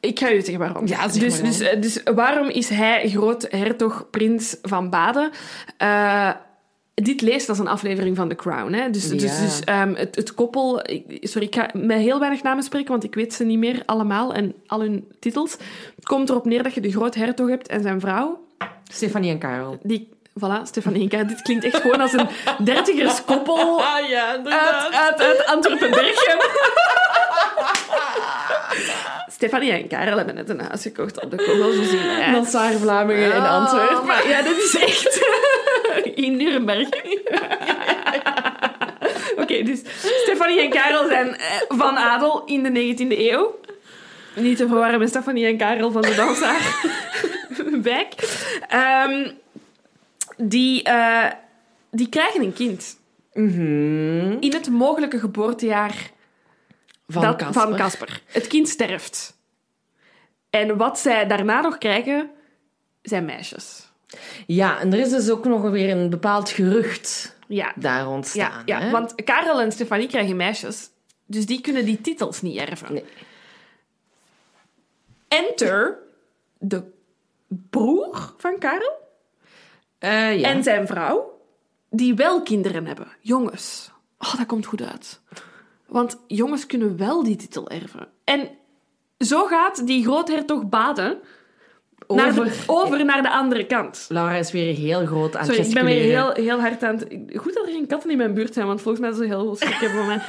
Ik 0.00 0.18
ga 0.18 0.32
u 0.32 0.34
zeggen 0.34 0.58
waarom. 0.58 0.86
Ja, 0.86 1.08
zeg 1.08 1.22
dus, 1.22 1.40
maar 1.40 1.50
dus, 1.50 1.58
dus 1.80 2.14
waarom 2.14 2.48
is 2.48 2.68
hij 2.68 3.08
groot 3.08 3.46
hertog 3.50 4.06
prins 4.10 4.56
van 4.62 4.90
Baden? 4.90 5.30
Uh, 5.82 6.30
dit 6.94 7.20
leest 7.20 7.48
als 7.48 7.58
een 7.58 7.68
aflevering 7.68 8.16
van 8.16 8.28
The 8.28 8.34
Crown. 8.34 8.72
Hè? 8.72 8.90
Dus, 8.90 9.04
ja. 9.04 9.16
dus, 9.16 9.40
dus 9.40 9.60
um, 9.68 9.94
het, 9.94 10.16
het, 10.16 10.34
koppel... 10.34 10.80
Sorry, 11.20 11.46
ik 11.46 11.54
ga 11.54 11.70
met 11.72 11.98
heel 11.98 12.18
weinig 12.18 12.42
namen 12.42 12.64
spreken, 12.64 12.90
want 12.90 13.04
ik 13.04 13.14
weet 13.14 13.34
ze 13.34 13.44
niet 13.44 13.58
meer 13.58 13.82
allemaal 13.86 14.34
en 14.34 14.54
al 14.66 14.80
hun 14.80 15.04
titels. 15.18 15.52
Het 15.96 16.04
komt 16.04 16.28
erop 16.28 16.44
neer 16.44 16.62
dat 16.62 16.74
je 16.74 16.80
de 16.80 16.90
groot 16.90 17.14
hertog 17.14 17.48
hebt 17.48 17.68
en 17.68 17.82
zijn 17.82 18.00
vrouw. 18.00 18.44
Stefanie 18.92 19.30
en 19.30 19.38
Karel. 19.38 19.78
Die, 19.82 20.08
voilà, 20.40 20.62
Stefanie 20.64 21.02
en 21.02 21.08
Karel. 21.08 21.26
Dit 21.26 21.42
klinkt 21.42 21.64
echt 21.64 21.80
gewoon 21.80 22.00
als 22.00 22.12
een 22.12 22.28
dertigerskoppel 22.58 23.80
ah, 23.94 24.08
ja, 24.08 24.26
uit, 24.26 24.48
uit, 24.94 25.20
uit 25.20 25.46
Antwerpen-Berchem. 25.46 26.38
Stefanie 29.36 29.72
en 29.72 29.88
Karel 29.88 30.16
hebben 30.16 30.34
net 30.34 30.48
een 30.48 30.60
huis 30.60 30.82
gekocht 30.82 31.22
op 31.24 31.30
de 31.30 31.36
Kogels. 31.36 31.76
Nassar 32.32 32.72
Vlamingen 32.72 33.34
in 33.34 33.46
Antwerpen. 33.46 33.98
Oh, 33.98 34.06
maar 34.06 34.28
ja, 34.28 34.42
dit 34.42 34.56
is 34.56 34.76
echt... 34.78 35.28
in 36.24 36.36
Nuremberg. 36.36 36.88
Oké, 39.36 39.62
dus 39.62 39.80
Stefanie 40.22 40.60
en 40.60 40.70
Karel 40.70 41.08
zijn 41.08 41.36
eh, 41.36 41.46
van 41.68 41.96
adel 41.96 42.42
in 42.44 42.62
de 42.62 42.94
19e 42.94 43.18
eeuw. 43.18 43.58
Niet 44.34 44.56
te 44.56 44.66
verwarren 44.68 44.98
met 44.98 45.08
Stefanie 45.08 45.46
en 45.46 45.56
Karel 45.56 45.90
van 45.90 46.02
de 46.02 46.14
Dansaar. 46.14 46.60
Wijk. 47.82 48.14
Ehm, 48.68 49.28
die, 50.36 50.82
eh, 50.82 51.30
die 51.90 52.08
krijgen 52.08 52.42
een 52.42 52.52
kind. 52.52 52.98
Mhm. 53.32 54.36
In 54.40 54.52
het 54.52 54.70
mogelijke 54.70 55.18
geboortejaar 55.18 56.10
Van 57.08 57.22
dat- 57.22 57.76
Casper. 57.76 58.22
Het 58.26 58.46
kind 58.46 58.68
sterft. 58.68 59.38
En 60.50 60.76
wat 60.76 60.98
zij 60.98 61.26
daarna 61.26 61.60
nog 61.60 61.78
krijgen, 61.78 62.30
zijn 63.02 63.24
meisjes. 63.24 63.88
Ja, 64.46 64.80
en 64.80 64.92
er 64.92 64.98
is 64.98 65.10
dus 65.10 65.30
ook 65.30 65.44
nog 65.44 65.70
weer 65.70 65.90
een 65.96 66.10
bepaald 66.10 66.50
gerucht 66.50 67.36
Ja, 67.48 67.72
daar 67.76 67.98
ja, 68.00 68.08
ontstaan. 68.08 68.62
ja 68.64 68.80
hè? 68.80 68.90
want 68.90 69.14
Karel 69.24 69.60
en 69.60 69.72
Stefanie 69.72 70.08
krijgen 70.08 70.36
meisjes. 70.36 70.90
Dus 71.26 71.46
die 71.46 71.60
kunnen 71.60 71.84
die 71.84 72.00
titels 72.00 72.42
niet 72.42 72.58
erven. 72.58 72.92
Nee. 72.92 73.04
Enter 75.28 75.98
de 76.58 76.82
broer 77.46 78.34
van 78.36 78.58
Karel 78.58 79.04
Eh, 79.98 80.38
ja. 80.40 80.48
en 80.48 80.62
zijn 80.62 80.86
vrouw, 80.86 81.40
die 81.90 82.14
wel 82.14 82.42
kinderen 82.42 82.86
hebben. 82.86 83.06
Jongens. 83.20 83.90
Oh, 84.18 84.36
dat 84.36 84.46
komt 84.46 84.66
goed 84.66 84.82
uit. 84.82 85.20
Want 85.86 86.20
jongens 86.26 86.66
kunnen 86.66 86.96
wel 86.96 87.22
die 87.22 87.36
titel 87.36 87.68
erven. 87.68 88.08
En 88.24 88.48
zo 89.18 89.46
gaat 89.46 89.86
die 89.86 90.02
groothertog 90.04 90.68
Baden 90.68 91.18
naar 92.08 92.34
de- 92.34 92.40
Over- 92.40 92.64
over 92.66 93.04
naar 93.04 93.22
de 93.22 93.30
andere 93.30 93.66
kant. 93.66 94.06
Laura 94.08 94.34
is 94.34 94.52
weer 94.52 94.74
heel 94.74 95.06
groot 95.06 95.36
aan 95.36 95.44
Sorry, 95.44 95.58
het 95.60 95.68
ik 95.68 95.74
ben 95.74 95.84
weer 95.84 96.02
heel, 96.02 96.32
heel 96.32 96.60
hard 96.60 96.82
aan 96.84 96.96
het... 96.96 97.06
Goed 97.36 97.54
dat 97.54 97.66
er 97.66 97.72
geen 97.72 97.86
katten 97.86 98.10
in 98.10 98.16
mijn 98.16 98.34
buurt 98.34 98.54
zijn, 98.54 98.66
want 98.66 98.80
volgens 98.82 99.02
mij 99.02 99.10
is 99.12 99.18
het 99.28 99.28
heel 99.28 99.42
veel 99.44 99.56
schrik 99.56 99.74
hebben 99.90 100.06
mij. 100.06 100.20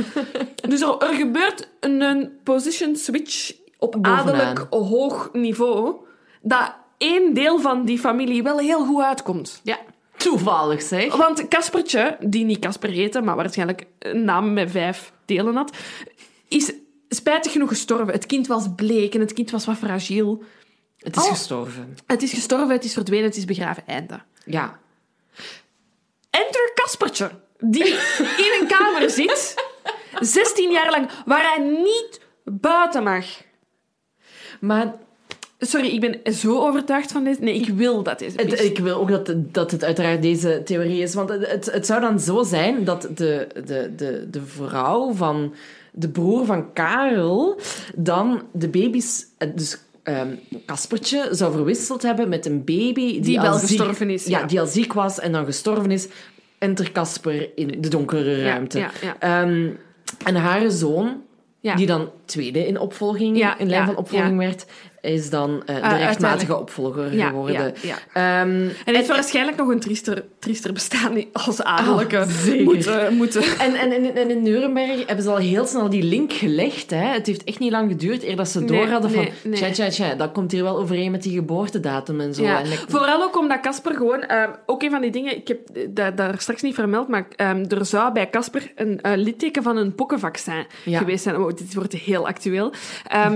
Dus 0.70 0.82
er, 0.82 0.98
er 0.98 1.14
gebeurt 1.14 1.70
een, 1.80 2.02
een 2.02 2.32
position 2.44 2.96
switch 2.96 3.54
op 3.78 3.92
Bovenaan. 3.92 4.20
adellijk 4.20 4.68
hoog 4.70 5.30
niveau, 5.34 5.96
dat 6.42 6.74
één 6.98 7.34
deel 7.34 7.60
van 7.60 7.86
die 7.86 8.00
familie 8.00 8.44
wel 8.44 8.58
heel 8.60 8.86
goed 8.86 9.04
uitkomt. 9.04 9.60
Ja, 9.64 9.80
toevallig 10.18 10.82
zeg. 10.82 11.16
Want 11.16 11.48
Caspertje, 11.48 12.18
die 12.20 12.46
niet 12.46 12.60
Casper 12.60 12.90
heette, 12.90 13.22
maar 13.22 13.36
waarschijnlijk 13.36 13.86
een 14.00 14.24
naam 14.24 14.54
met 14.54 14.72
vijf 14.72 15.12
delen 15.26 15.56
had, 15.56 15.78
is 16.48 16.74
spijtig 17.10 17.52
genoeg 17.52 17.70
gestorven. 17.70 18.14
Het 18.14 18.26
kind 18.26 18.48
was 18.48 18.66
bleek 18.76 19.14
en 19.14 19.20
het 19.20 19.34
kind 19.34 19.52
was 19.52 19.66
wat 19.66 19.78
fragiel. 19.78 20.44
Het 20.98 21.16
is 21.16 21.24
Oh. 21.24 21.30
gestorven. 21.30 21.98
Het 22.08 22.22
is 22.24 22.34
gestorven, 22.34 22.70
het 22.70 22.84
is 22.84 22.94
verdwenen, 22.94 23.26
het 23.26 23.36
is 23.38 23.46
begraven. 23.46 23.84
Einde. 23.88 24.22
Ja. 24.46 24.80
Enter 26.30 26.72
Caspertje, 26.76 27.32
die 27.60 27.86
in 28.46 28.58
een 28.62 28.68
kamer 28.68 29.10
zit, 29.10 29.56
16 30.20 30.72
jaar 30.72 30.90
lang, 30.92 31.10
waar 31.26 31.42
hij 31.56 31.64
niet 31.64 32.22
buiten 32.44 33.04
mag. 33.04 33.26
Maar 34.60 34.96
Sorry, 35.60 35.88
ik 35.88 36.00
ben 36.00 36.34
zo 36.34 36.60
overtuigd 36.68 37.12
van 37.12 37.24
dit. 37.24 37.40
Nee, 37.40 37.56
ik 37.56 37.70
wil 37.70 38.04
dat 38.04 38.20
deze 38.20 38.38
het, 38.38 38.64
ik 38.64 38.78
wil 38.80 38.96
ook 39.00 39.10
dat, 39.10 39.34
dat 39.36 39.72
het 39.72 39.84
uiteraard 39.84 40.22
deze 40.22 40.62
theorie 40.66 41.02
is. 41.02 41.14
Want 41.14 41.30
het, 41.30 41.72
het, 41.72 41.86
zou 41.86 42.02
dan 42.02 42.20
zo 42.20 42.44
zijn 42.44 42.84
dat 42.84 43.02
de, 43.16 43.48
de, 43.66 43.92
de, 43.96 44.28
de 44.32 44.42
vrouw 44.46 45.14
van 45.14 45.54
de 45.92 46.10
broer 46.10 46.46
van 46.46 46.74
Karel 46.74 47.60
dan 47.96 48.42
de 48.52 48.68
baby's... 48.70 49.26
eh, 49.38 49.50
Dus 49.56 49.78
ehm, 50.04 50.28
Caspertje 50.66 51.28
zou 51.32 51.52
verwisseld 51.52 52.02
hebben 52.02 52.30
met 52.30 52.46
een 52.46 52.64
baby... 52.64 53.20
Die, 53.22 53.40
wel 53.42 53.54
ziek- 53.54 53.68
gestorven 53.68 54.10
is, 54.10 54.26
ja. 54.26 54.44
die 54.44 54.60
al 54.60 54.66
ziek 54.68 54.94
was 54.94 55.20
en 55.20 55.32
dan 55.32 55.46
gestorven 55.46 55.92
is. 55.92 56.08
Enter 56.58 56.92
Casper 56.92 57.50
in 57.56 57.82
de 57.82 57.88
donkere 57.90 58.44
ruimte. 58.44 58.80
ja, 58.80 58.92
ja. 59.02 59.16
Ehm, 59.20 59.70
en 60.26 60.36
haar 60.36 60.72
zoon, 60.72 61.22
die 61.62 61.86
dan 61.86 62.10
tweede 62.26 62.68
in 62.68 62.80
opvolging, 62.80 63.56
in 63.58 63.70
lijn 63.70 63.86
van 63.86 63.96
opvolging 63.98 64.38
werd, 64.38 64.66
is 65.02 65.30
dan 65.30 65.62
eh, 65.66 65.76
de 65.76 65.82
Ah, 65.82 65.98
rechtmatige 65.98 66.58
opvolger 66.60 67.16
Ja, 67.16 67.28
geworden. 67.28 67.74
ja, 67.82 67.96
ja. 68.14 68.42
Ehm, 68.42 68.68
En 68.86 68.96
heeft 68.96 69.08
waarschijnlijk 69.08 69.58
nog 69.58 69.68
een 69.70 69.80
triester, 69.80 70.24
triester 70.40 70.74
bestaan 70.74 71.24
als 71.32 71.64
adellijke 71.64 72.18
Ah, 72.18 72.60
moeten, 72.64 73.14
moeten. 73.16 73.44
en, 73.60 73.76
en, 73.76 73.92
en, 73.92 74.16
en 74.16 74.30
in 74.30 74.42
Nuremberg 74.44 75.06
hebben 75.06 75.24
ze 75.26 75.30
al 75.30 75.38
heel 75.38 75.66
snel 75.66 75.90
die 75.90 76.04
link 76.04 76.34
gelegd. 76.34 76.90
Hè. 76.90 77.06
Het 77.06 77.28
heeft 77.28 77.44
echt 77.44 77.60
niet 77.60 77.72
lang 77.72 77.90
geduurd 77.92 78.24
eer 78.24 78.36
dat 78.36 78.48
ze 78.50 78.60
Nee, 78.60 78.68
door 78.68 78.88
hadden 78.88 79.12
van... 79.12 79.20
nee, 79.24 79.32
nee. 79.44 79.54
Tja, 79.54 79.72
tja, 79.72 79.90
tja, 79.90 80.16
dat 80.16 80.32
komt 80.32 80.52
hier 80.52 80.64
wel 80.64 80.78
overeen 80.78 81.12
met 81.12 81.24
die 81.24 81.34
geboortedatum 81.34 82.22
en 82.22 82.34
zo. 82.34 82.44
En 82.44 82.72
ik- 82.72 82.84
vooral 82.88 83.24
ook 83.24 83.38
omdat 83.38 83.60
Casper 83.60 83.94
gewoon... 83.96 84.22
ehm, 84.22 84.50
ook 84.66 84.82
een 84.84 84.92
van 84.92 85.02
die 85.02 85.12
dingen, 85.12 85.36
ik 85.36 85.48
heb 85.48 85.60
dat 85.90 86.18
daar 86.18 86.36
straks 86.38 86.62
niet 86.62 86.76
vermeld, 86.76 87.08
maar 87.08 87.28
ehm, 87.36 87.66
er 87.70 87.86
zou 87.86 88.14
bij 88.14 88.30
Casper 88.30 88.72
een 88.76 89.02
eh, 89.02 89.12
litteken 89.16 89.64
van 89.64 89.78
een 89.78 89.96
pokkenvaccin 89.96 90.66
geweest 90.86 91.24
zijn. 91.24 91.38
Oh, 91.38 91.48
dit 91.48 91.74
wordt 91.74 91.94
heel 91.94 92.28
actueel. 92.28 92.72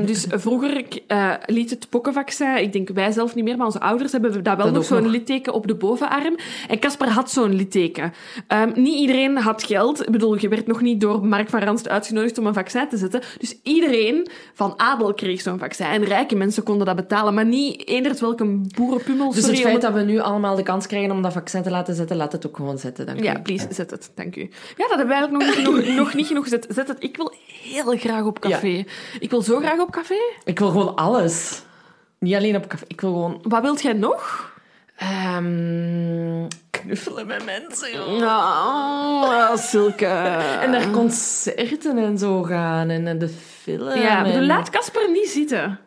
Dus 0.06 0.26
vroeger 0.30 0.84
eh, 1.08 1.34
het 1.70 1.90
pokkenvaccin, 1.90 2.58
ik 2.58 2.74
denk 2.74 2.90
wij 2.90 3.12
zelf 3.12 3.36
niet 3.36 3.44
meer, 3.44 3.58
maar 3.58 3.66
onze 3.66 3.80
ouders 3.80 4.12
hebben 4.12 4.32
dat 4.44 4.56
wel 4.56 4.66
Dat 4.66 4.74
nog 4.76 4.84
zo'n 4.86 5.10
litteken 5.10 5.54
op 5.54 5.68
de 5.68 5.76
bovenarm. 5.76 6.36
En 6.68 6.80
Casper 6.80 7.10
had 7.10 7.32
zo'n 7.32 7.56
litteken. 7.56 8.14
Ehm, 8.48 8.72
niet 8.76 9.00
iedereen 9.00 9.38
had 9.38 9.64
geld. 9.64 10.02
Ik 10.06 10.12
bedoel, 10.12 10.38
je 10.40 10.48
werd 10.48 10.68
nog 10.68 10.82
niet 10.82 11.02
door 11.02 11.26
Mark 11.26 11.50
van 11.50 11.60
Ranst 11.62 11.90
uitgenodigd 11.90 12.38
om 12.38 12.46
een 12.46 12.54
vaccin 12.54 12.88
te 12.90 12.98
zetten. 12.98 13.22
Dus 13.40 13.56
iedereen 13.64 14.28
van 14.54 14.74
adel 14.78 15.14
kreeg 15.14 15.42
zo'n 15.42 15.60
vaccin. 15.60 15.86
En 15.86 16.04
rijke 16.04 16.36
mensen 16.36 16.64
konden 16.64 16.86
dat 16.86 16.96
betalen, 16.96 17.34
maar 17.34 17.46
niet 17.46 17.88
eenderd 17.88 18.20
welke 18.20 18.46
boerenpummel. 18.76 19.32
Dus 19.34 19.46
het 19.48 19.60
feit 19.60 19.82
dat 19.82 19.94
we 19.94 20.02
nu 20.02 20.20
allemaal 20.20 20.56
de 20.56 20.64
kans 20.64 20.88
krijgen 20.88 21.12
om 21.12 21.22
dat 21.22 21.34
vaccin 21.34 21.62
te 21.64 21.70
laten 21.70 21.96
zetten, 21.96 22.18
laat 22.18 22.32
het 22.32 22.48
ook 22.48 22.56
gewoon 22.56 22.78
zetten. 22.78 23.06
Dank 23.06 23.24
Ja, 23.24 23.38
u. 23.38 23.42
please, 23.42 23.68
zet 23.70 23.92
het. 23.92 24.12
Dank 24.16 24.36
u. 24.36 24.42
Ja, 24.78 24.88
dat 24.88 24.98
hebben 24.98 25.08
we 25.08 25.14
eigenlijk 25.14 25.46
nog, 25.46 25.56
niet- 25.76 25.86
nog, 25.88 25.96
nog 26.06 26.14
niet 26.14 26.28
genoeg 26.28 26.44
gezet. 26.44 26.68
Zet 26.70 26.88
het. 26.88 26.98
Ik 27.04 27.18
wil 27.18 27.34
heel 27.64 27.98
graag 27.98 28.24
op 28.26 28.40
café. 28.40 28.86
Ik 29.20 29.30
wil 29.30 29.42
zo 29.42 29.60
graag 29.60 29.80
op 29.80 29.92
café. 29.92 30.16
Ik 30.44 30.60
wil 30.60 30.68
gewoon 30.70 30.96
alles. 30.96 31.51
Niet 32.22 32.36
alleen 32.36 32.56
op 32.56 32.68
café. 32.68 32.86
Ik 32.88 33.02
wil 33.02 33.12
gewoon... 33.12 33.40
Wat 33.44 33.62
wilt 33.62 33.82
jij 33.82 33.94
nog? 33.94 34.50
ehm, 35.02 36.48
knuffelen 36.70 37.28
met 37.28 37.46
mensen, 37.46 37.92
joh. 37.92 38.20
Nou, 38.20 39.58
zulke... 39.58 40.06
En 40.64 40.70
naar 40.70 40.90
concerten 40.90 41.98
en 41.98 42.18
zo 42.18 42.44
gaan. 42.44 42.90
En 42.90 43.04
naar 43.04 43.18
de 43.18 43.30
film. 43.62 44.00
Ja, 44.00 44.18
en... 44.18 44.24
bedoel, 44.24 44.48
laat 44.48 44.70
Casper 44.70 45.12
niet 45.12 45.30
zitten. 45.30 45.80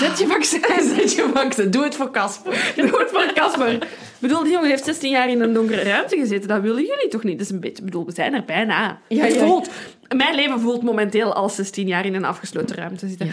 Zet 0.00 0.18
je 0.18 0.26
vaccin. 0.36 0.62
Zet 0.96 1.12
je 1.12 1.30
vaccin. 1.34 1.70
Doe 1.70 1.84
het 1.84 1.94
voor 1.94 2.10
Casper. 2.10 2.52
Doe 2.76 2.98
het 2.98 3.10
voor 3.10 3.32
Casper. 3.34 3.72
Ik 3.72 3.88
bedoel, 4.18 4.42
die 4.42 4.52
jongen 4.52 4.68
heeft 4.68 4.84
16 4.84 5.10
jaar 5.10 5.28
in 5.28 5.40
een 5.40 5.52
donkere 5.52 5.82
ruimte 5.82 6.16
gezeten. 6.16 6.48
Dat 6.48 6.60
willen 6.60 6.84
jullie 6.84 7.08
toch 7.08 7.22
niet? 7.22 7.38
Dat 7.38 7.46
is 7.46 7.52
een 7.52 7.60
beetje... 7.60 7.78
Ik 7.78 7.84
bedoel, 7.84 8.06
we 8.06 8.12
zijn 8.12 8.34
er 8.34 8.44
bijna. 8.44 9.00
Ja, 9.08 9.24
het 9.24 9.34
ja. 9.34 9.46
voelt... 9.46 9.70
Mijn 10.16 10.34
leven 10.34 10.60
voelt 10.60 10.82
momenteel 10.82 11.34
als 11.34 11.54
16 11.54 11.86
jaar 11.86 12.06
in 12.06 12.14
een 12.14 12.24
afgesloten 12.24 12.76
ruimte 12.76 13.08
zitten. 13.08 13.26
Ja. 13.26 13.32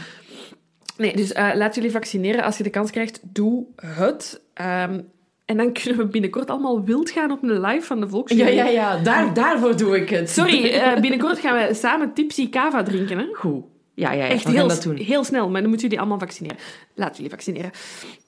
Nee, 0.98 1.16
dus 1.16 1.32
eh, 1.32 1.50
laat 1.56 1.76
jullie 1.76 1.92
vaccineren. 1.92 2.44
Als 2.44 2.58
je 2.58 2.64
de 2.64 2.70
kans 2.70 2.92
krijgt, 2.92 3.20
doe 3.24 3.66
het. 3.86 4.42
Ehm, 4.54 5.00
en 5.46 5.58
dan 5.58 5.74
kunnen 5.82 5.98
we 5.98 6.06
binnenkort 6.08 6.50
allemaal 6.50 6.84
wild 6.84 7.10
gaan 7.10 7.32
op 7.32 7.44
een 7.44 7.62
live 7.62 7.86
van 7.86 8.00
de 8.00 8.06
Ja, 8.06 8.12
Volksjury. 8.12 8.56
ja, 8.56 8.66
ja. 8.66 8.98
Daar, 8.98 9.34
daarvoor 9.34 9.78
doe 9.78 9.98
ik 10.02 10.10
het. 10.10 10.30
Sorry, 10.30 10.66
eh, 10.70 11.00
binnenkort 11.00 11.40
gaan 11.40 11.68
we 11.68 11.74
samen 11.74 12.14
Tipsy 12.14 12.50
Cava 12.50 12.84
drinken. 12.84 13.18
Hè? 13.18 13.26
Goed. 13.34 13.64
Ja, 13.96 14.12
ja, 14.12 14.24
ja. 14.24 14.30
Echt 14.30 14.48
heel, 14.48 14.68
dat 14.68 14.82
doen. 14.84 14.96
heel 14.96 15.24
snel, 15.24 15.50
maar 15.50 15.60
dan 15.62 15.70
moeten 15.70 15.88
jullie 15.88 16.00
allemaal 16.00 16.20
vaccineren. 16.20 16.58
Laat 16.96 17.16
jullie 17.16 17.32
vaccineren. 17.32 17.72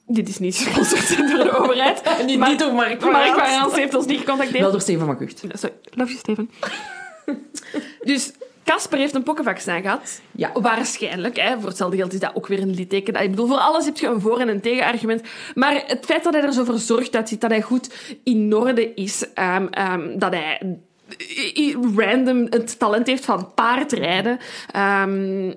Dit 0.06 0.28
is 0.28 0.38
niet 0.38 0.56
gesponsord 0.74 1.30
door 1.30 1.44
de 1.44 1.58
overheid. 1.58 2.02
Niet, 2.26 2.38
Maar- 2.38 2.48
niet 2.48 2.58
door 2.58 2.72
Mark 2.72 3.00
van 3.02 3.12
Mark 3.12 3.72
heeft 3.74 3.94
ons 3.94 4.06
niet 4.06 4.18
gecontacteerd. 4.18 4.60
Wel 4.62 4.70
door 4.70 4.80
Steven 4.80 5.06
van 5.06 5.16
Gucht. 5.16 5.38
Sorry, 5.38 5.74
love 5.90 6.10
you, 6.12 6.18
Steven. 6.18 6.50
dus 8.04 8.32
Casper 8.66 8.98
heeft 8.98 9.14
een 9.14 9.22
pokkenvaccin 9.22 9.82
gehad. 9.82 10.20
Ja. 10.32 10.52
Waarschijnlijk. 10.52 11.36
Hè. 11.36 11.58
Voor 11.58 11.68
hetzelfde 11.68 11.96
geld 11.96 12.12
is 12.12 12.20
dat 12.20 12.34
ook 12.34 12.46
weer 12.46 12.60
een 12.60 12.74
litteken. 12.74 13.22
Ik 13.22 13.30
bedoel, 13.30 13.46
voor 13.46 13.58
alles 13.58 13.84
heb 13.84 13.96
je 13.96 14.06
een 14.06 14.20
voor- 14.20 14.40
en 14.40 14.48
een 14.48 14.60
tegenargument. 14.60 15.22
Maar 15.54 15.82
het 15.86 16.04
feit 16.04 16.24
dat 16.24 16.32
hij 16.32 16.42
er 16.42 16.52
zo 16.52 16.64
voor 16.64 16.78
zorgt 16.78 17.16
uitziet, 17.16 17.40
dat 17.40 17.50
hij 17.50 17.62
goed 17.62 18.18
in 18.24 18.54
orde 18.54 18.94
is, 18.94 19.32
ehm, 19.34 19.66
ehm, 19.66 20.18
dat 20.18 20.32
hij 20.32 20.78
random 21.96 22.46
het 22.50 22.78
talent 22.78 23.06
heeft 23.06 23.24
van 23.24 23.54
paardrijden, 23.54 24.38
ehm, 24.72 25.52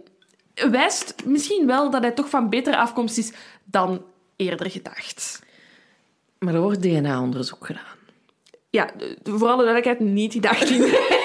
wijst 0.53 1.15
misschien 1.25 1.67
wel 1.67 1.89
dat 1.89 2.01
hij 2.01 2.11
toch 2.11 2.29
van 2.29 2.49
betere 2.49 2.77
afkomst 2.77 3.17
is 3.17 3.31
dan 3.63 4.03
eerder 4.35 4.71
gedacht. 4.71 5.43
Maar 6.39 6.53
er 6.53 6.61
wordt 6.61 6.81
DNA-onderzoek 6.81 7.65
gedaan. 7.65 7.97
Ja, 8.69 8.89
voor 9.23 9.47
alle 9.47 9.63
duidelijkheid, 9.63 9.99
niet 9.99 10.31
die 10.31 10.49
18. 10.49 11.17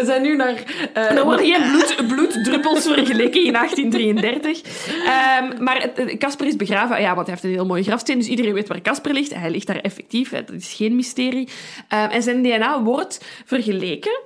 We 0.00 0.06
zijn 0.06 0.22
nu 0.22 0.36
naar... 0.36 0.62
eh, 0.94 1.10
Er 1.16 1.24
worden 1.24 1.46
geen 1.46 1.70
bloed, 1.70 2.06
bloeddruppels 2.08 2.82
vergeleken 2.86 3.44
in 3.44 3.52
1833. 3.52 4.60
Ehm, 5.04 5.62
maar 5.62 5.90
Casper 6.18 6.46
is 6.46 6.56
begraven, 6.56 7.00
ja, 7.00 7.14
want 7.14 7.26
hij 7.26 7.34
heeft 7.34 7.44
een 7.44 7.50
heel 7.50 7.66
mooie 7.66 7.82
grafsteen, 7.82 8.18
dus 8.18 8.26
iedereen 8.28 8.54
weet 8.54 8.68
waar 8.68 8.80
Casper 8.80 9.12
ligt. 9.12 9.34
Hij 9.34 9.50
ligt 9.50 9.66
daar 9.66 9.80
effectief, 9.80 10.30
dat 10.30 10.50
is 10.50 10.72
geen 10.72 10.94
mysterie. 10.96 11.48
Ehm, 11.88 12.10
en 12.10 12.22
zijn 12.22 12.42
DNA 12.42 12.82
wordt 12.82 13.24
vergeleken 13.44 14.20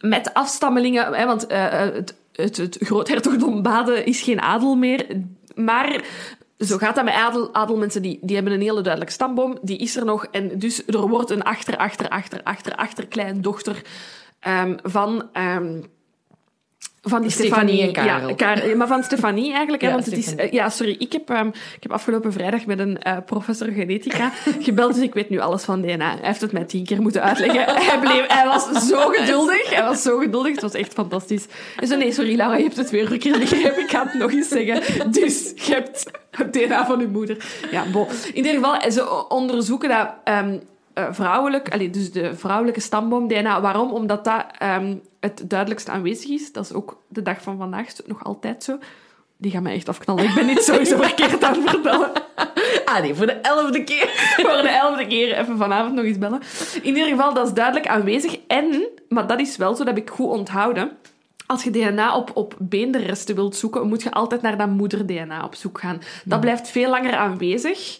met 0.00 0.34
afstammelingen, 0.34 1.14
hè, 1.14 1.26
want 1.26 1.46
eh, 1.46 1.68
het, 1.70 2.14
het, 2.32 2.56
het 2.56 2.76
groothertogdom 2.80 3.62
Baden 3.62 4.06
is 4.06 4.20
geen 4.20 4.40
adel 4.40 4.74
meer, 4.76 5.06
maar 5.54 6.00
Zo 6.58 6.76
gaat 6.78 6.94
dat 6.94 7.04
met 7.04 7.14
adel, 7.14 7.54
adelmensen, 7.54 8.02
die, 8.02 8.18
die 8.22 8.34
hebben 8.34 8.52
een 8.54 8.60
hele 8.60 8.80
duidelijke 8.80 9.12
stamboom, 9.14 9.58
die 9.62 9.78
is 9.78 9.96
er 9.96 10.04
nog. 10.04 10.26
En 10.30 10.58
dus 10.58 10.86
er 10.86 11.08
wordt 11.08 11.30
een 11.30 11.42
achter, 11.42 11.76
achter, 11.76 12.08
achter, 12.08 12.40
achter, 12.42 12.74
achter 12.74 13.06
kleindochter 13.06 13.82
ehm, 14.40 14.76
van... 14.82 15.28
ehm, 15.32 15.80
van 17.02 17.22
die 17.22 17.30
Stefanie 17.30 17.76
Stefanie. 17.76 18.26
en 18.28 18.36
Karel. 18.36 18.68
Ja, 18.68 18.76
maar 18.76 18.86
van 18.86 19.02
Stefanie 19.02 19.52
eigenlijk. 19.52 19.82
hè, 19.82 19.88
Ja, 19.88 19.94
want 19.94 20.06
het 20.06 20.16
is, 20.16 20.34
eh, 20.34 20.52
ja, 20.52 20.68
sorry. 20.68 20.96
Ik 20.98 21.12
heb, 21.12 21.30
ehm, 21.30 21.46
ik 21.48 21.82
heb 21.82 21.92
afgelopen 21.92 22.32
vrijdag 22.32 22.66
met 22.66 22.78
een 22.78 23.02
eh, 23.02 23.16
professor 23.26 23.68
genetica 23.68 24.32
gebeld, 24.60 24.94
dus 24.94 25.02
ik 25.02 25.14
weet 25.14 25.30
nu 25.30 25.38
alles 25.38 25.64
van 25.64 25.80
DNA. 25.82 26.08
Hij 26.08 26.18
heeft 26.22 26.40
het 26.40 26.52
mij 26.52 26.64
tien 26.64 26.84
keer 26.84 27.00
moeten 27.02 27.22
uitleggen. 27.22 27.64
hij, 27.90 27.98
bleef, 28.00 28.24
hij 28.28 28.46
was 28.46 28.86
zo 28.86 29.08
geduldig. 29.18 29.70
Hij 29.70 29.82
was 29.82 30.02
zo 30.02 30.18
geduldig. 30.18 30.52
Het 30.52 30.62
was 30.62 30.74
echt 30.74 30.92
fantastisch. 30.92 31.46
Hij 31.76 31.86
zei, 31.86 32.00
nee, 32.00 32.12
sorry 32.12 32.36
Laura, 32.36 32.56
je 32.56 32.62
hebt 32.62 32.76
het 32.76 32.90
weer 32.90 33.06
verkeerd 33.06 33.38
begrepen. 33.38 33.82
Ik 33.82 33.90
ga 33.90 34.04
het 34.04 34.14
nog 34.14 34.32
eens 34.32 34.48
zeggen. 34.48 35.10
Dus 35.12 35.52
je 35.54 35.72
hebt 35.74 36.10
het 36.30 36.52
DNA 36.52 36.86
van 36.86 37.00
uw 37.00 37.08
moeder. 37.10 37.36
Ja, 37.70 37.84
bon. 37.92 38.06
In 38.28 38.36
ieder 38.36 38.52
geval, 38.52 38.90
ze 38.90 39.28
onderzoeken 39.28 39.88
dat... 39.88 40.08
eh, 40.98 41.06
vrouwelijk, 41.10 41.72
allee, 41.72 41.90
dus 41.90 42.12
de 42.12 42.34
vrouwelijke 42.34 42.80
stamboom-DNA. 42.80 43.60
Waarom? 43.60 43.92
Omdat 43.92 44.24
dat 44.24 44.44
ehm, 44.58 44.94
het 45.20 45.42
duidelijkst 45.44 45.88
aanwezig 45.88 46.30
is. 46.30 46.52
Dat 46.52 46.64
is 46.64 46.72
ook 46.72 47.02
de 47.08 47.22
dag 47.22 47.42
van 47.42 47.58
vandaag 47.58 47.86
nog 48.06 48.24
altijd 48.24 48.64
zo. 48.64 48.78
Die 49.36 49.50
gaan 49.50 49.62
mij 49.62 49.74
echt 49.74 49.88
afknallen. 49.88 50.24
Ik 50.24 50.34
ben 50.34 50.46
niet 50.46 50.62
sowieso 50.62 50.96
verkeerd 51.02 51.44
aan 51.44 51.54
het 51.54 51.70
vertellen. 51.70 52.10
Ah 52.84 53.00
nee, 53.00 53.14
voor 53.14 53.26
de 53.26 53.32
elfde 53.32 53.84
keer. 53.84 54.08
Voor 54.36 54.62
de 54.62 54.68
elfde 54.68 55.06
keer 55.06 55.38
even 55.38 55.56
vanavond 55.56 55.94
nog 55.94 56.04
eens 56.04 56.18
bellen. 56.18 56.40
In 56.82 56.96
ieder 56.96 57.06
geval, 57.08 57.34
dat 57.34 57.46
is 57.46 57.52
duidelijk 57.52 57.86
aanwezig. 57.86 58.38
En, 58.46 58.88
maar 59.08 59.26
dat 59.26 59.40
is 59.40 59.56
wel 59.56 59.74
zo, 59.74 59.84
dat 59.84 59.94
heb 59.94 60.04
ik 60.04 60.10
goed 60.10 60.28
onthouden. 60.28 60.90
Als 61.46 61.64
je 61.64 61.70
DNA 61.70 62.16
op, 62.16 62.30
op 62.34 62.54
beenderresten 62.58 63.34
wilt 63.34 63.56
zoeken, 63.56 63.88
moet 63.88 64.02
je 64.02 64.10
altijd 64.10 64.42
naar 64.42 64.56
dat 64.56 64.68
moeder-DNA 64.68 65.44
op 65.44 65.54
zoek 65.54 65.80
gaan. 65.80 66.00
Dat 66.24 66.40
blijft 66.40 66.68
veel 66.68 66.90
langer 66.90 67.16
aanwezig. 67.16 67.98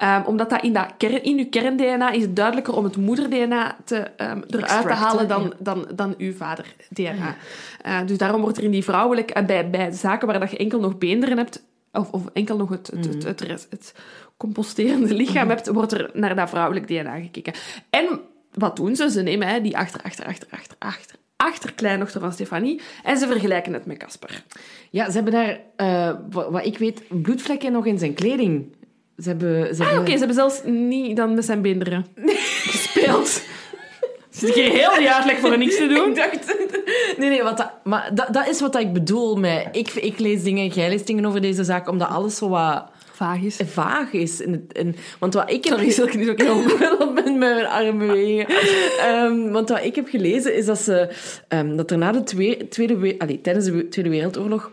Ehm, 0.00 0.22
omdat 0.26 0.50
dat 0.50 0.62
in, 0.62 0.72
dat 0.72 0.86
kern, 0.96 1.22
in 1.22 1.36
je 1.36 1.44
kern-DNA 1.44 2.10
is 2.10 2.22
het 2.22 2.36
duidelijker 2.36 2.76
om 2.76 2.84
het 2.84 2.96
moeder-DNA 2.96 3.76
te, 3.84 3.96
ehm, 3.96 4.40
eruit 4.46 4.86
te 4.86 4.92
halen 4.92 5.28
dan, 5.28 5.42
ja. 5.42 5.50
dan, 5.58 5.86
dan 5.94 6.14
uw 6.18 6.32
vader-DNA. 6.32 7.36
Eh, 7.82 7.98
dus 8.06 8.18
daarom 8.18 8.40
wordt 8.40 8.56
er 8.56 8.64
in 8.64 8.70
die 8.70 8.84
vrouwelijk... 8.84 9.30
en 9.30 9.46
bij, 9.46 9.70
bij 9.70 9.90
zaken 9.90 10.26
waar 10.26 10.40
dat 10.40 10.50
je 10.50 10.56
enkel 10.56 10.80
nog 10.80 10.98
beenderen 10.98 11.36
hebt, 11.36 11.62
of, 11.92 12.10
of 12.10 12.22
enkel 12.32 12.56
nog 12.56 12.68
het, 12.68 12.86
het, 12.86 13.04
het, 13.04 13.24
het, 13.24 13.40
rest- 13.40 13.66
het 13.70 13.94
composterende 14.36 15.14
lichaam 15.14 15.48
hebt, 15.48 15.68
wordt 15.68 15.92
er 15.92 16.10
naar 16.12 16.34
dat 16.36 16.48
vrouwelijk 16.50 16.86
DNA 16.86 17.18
gekeken. 17.20 17.52
En 17.90 18.20
wat 18.54 18.76
doen 18.76 18.96
ze? 18.96 19.10
Ze 19.10 19.22
nemen 19.22 19.48
hè, 19.48 19.60
die 19.60 19.76
achter, 19.76 20.02
achter, 20.02 20.26
achter, 20.26 20.48
achter, 20.50 20.76
achter, 20.78 21.16
achterkleindochter 21.36 22.20
van 22.20 22.32
Stefanie 22.32 22.80
en 23.04 23.16
ze 23.18 23.26
vergelijken 23.26 23.72
het 23.72 23.86
met 23.86 23.96
Casper. 23.96 24.42
Ja, 24.90 25.06
ze 25.06 25.12
hebben 25.12 25.32
daar, 25.32 25.60
eh, 25.76 26.14
wa- 26.30 26.50
wat 26.50 26.66
ik 26.66 26.78
weet, 26.78 27.02
bloedvlekken 27.08 27.72
nog 27.72 27.86
in 27.86 27.98
zijn 27.98 28.14
kleding. 28.14 28.78
Ze 29.22 29.28
hebben... 29.28 29.74
Ze 29.74 29.82
Ah, 29.82 29.86
hebben... 29.86 29.98
oké, 30.00 30.10
ze 30.12 30.18
hebben 30.18 30.36
zelfs 30.36 30.60
niet 30.64 31.16
dan 31.16 31.34
met 31.34 31.44
zijn 31.44 31.62
beenderen 31.62 32.06
gespeeld. 32.72 33.42
Zit 34.30 34.48
ik 34.48 34.54
hier 34.54 34.70
heel 34.72 35.08
uitleg 35.14 35.38
voor 35.38 35.58
niks 35.58 35.76
te 35.76 35.86
doen? 35.86 36.08
Ik 36.08 36.14
dacht... 36.16 36.56
Nee, 37.18 37.28
nee, 37.28 37.42
wat 37.42 37.56
dat, 37.56 37.72
maar 37.84 38.10
dat, 38.14 38.28
dat 38.32 38.48
is 38.48 38.60
wat 38.60 38.76
ik 38.78 38.92
bedoel 38.92 39.36
met... 39.36 39.68
Ik, 39.72 39.90
ik 39.90 40.18
lees 40.18 40.42
dingen, 40.42 40.66
jij 40.66 40.88
leest 40.88 41.06
dingen 41.06 41.26
over 41.26 41.40
deze 41.40 41.64
zaak, 41.64 41.88
omdat 41.88 42.08
alles 42.08 42.36
zo 42.36 42.48
wat 42.48 42.84
Vaag 43.12 43.40
is. 43.40 43.56
vaag 43.64 44.12
is. 44.12 44.40
In, 44.40 44.68
want 45.18 45.34
wat 45.34 45.50
ik 45.50 45.64
heb... 45.64 45.72
Sorry, 45.90 46.20
is 46.20 46.28
ook 46.28 46.38
heel 46.40 47.12
met 47.12 47.34
mijn 47.36 47.66
armen 47.66 47.98
bewegen. 48.06 48.54
Ehm, 49.00 49.50
want 49.50 49.68
wat 49.68 49.84
ik 49.84 49.94
heb 49.94 50.08
gelezen 50.08 50.54
is 50.56 50.64
dat, 50.66 50.78
ze, 50.78 51.08
ehm, 51.48 51.76
dat 51.76 51.90
er 51.90 51.98
na 51.98 52.12
de 52.12 52.22
tweede, 52.22 52.68
tweede, 52.68 52.96
we- 52.96 53.14
allee, 53.18 53.40
tijdens 53.40 53.64
de 53.64 53.88
Tweede 53.88 54.10
Wereldoorlog 54.10 54.70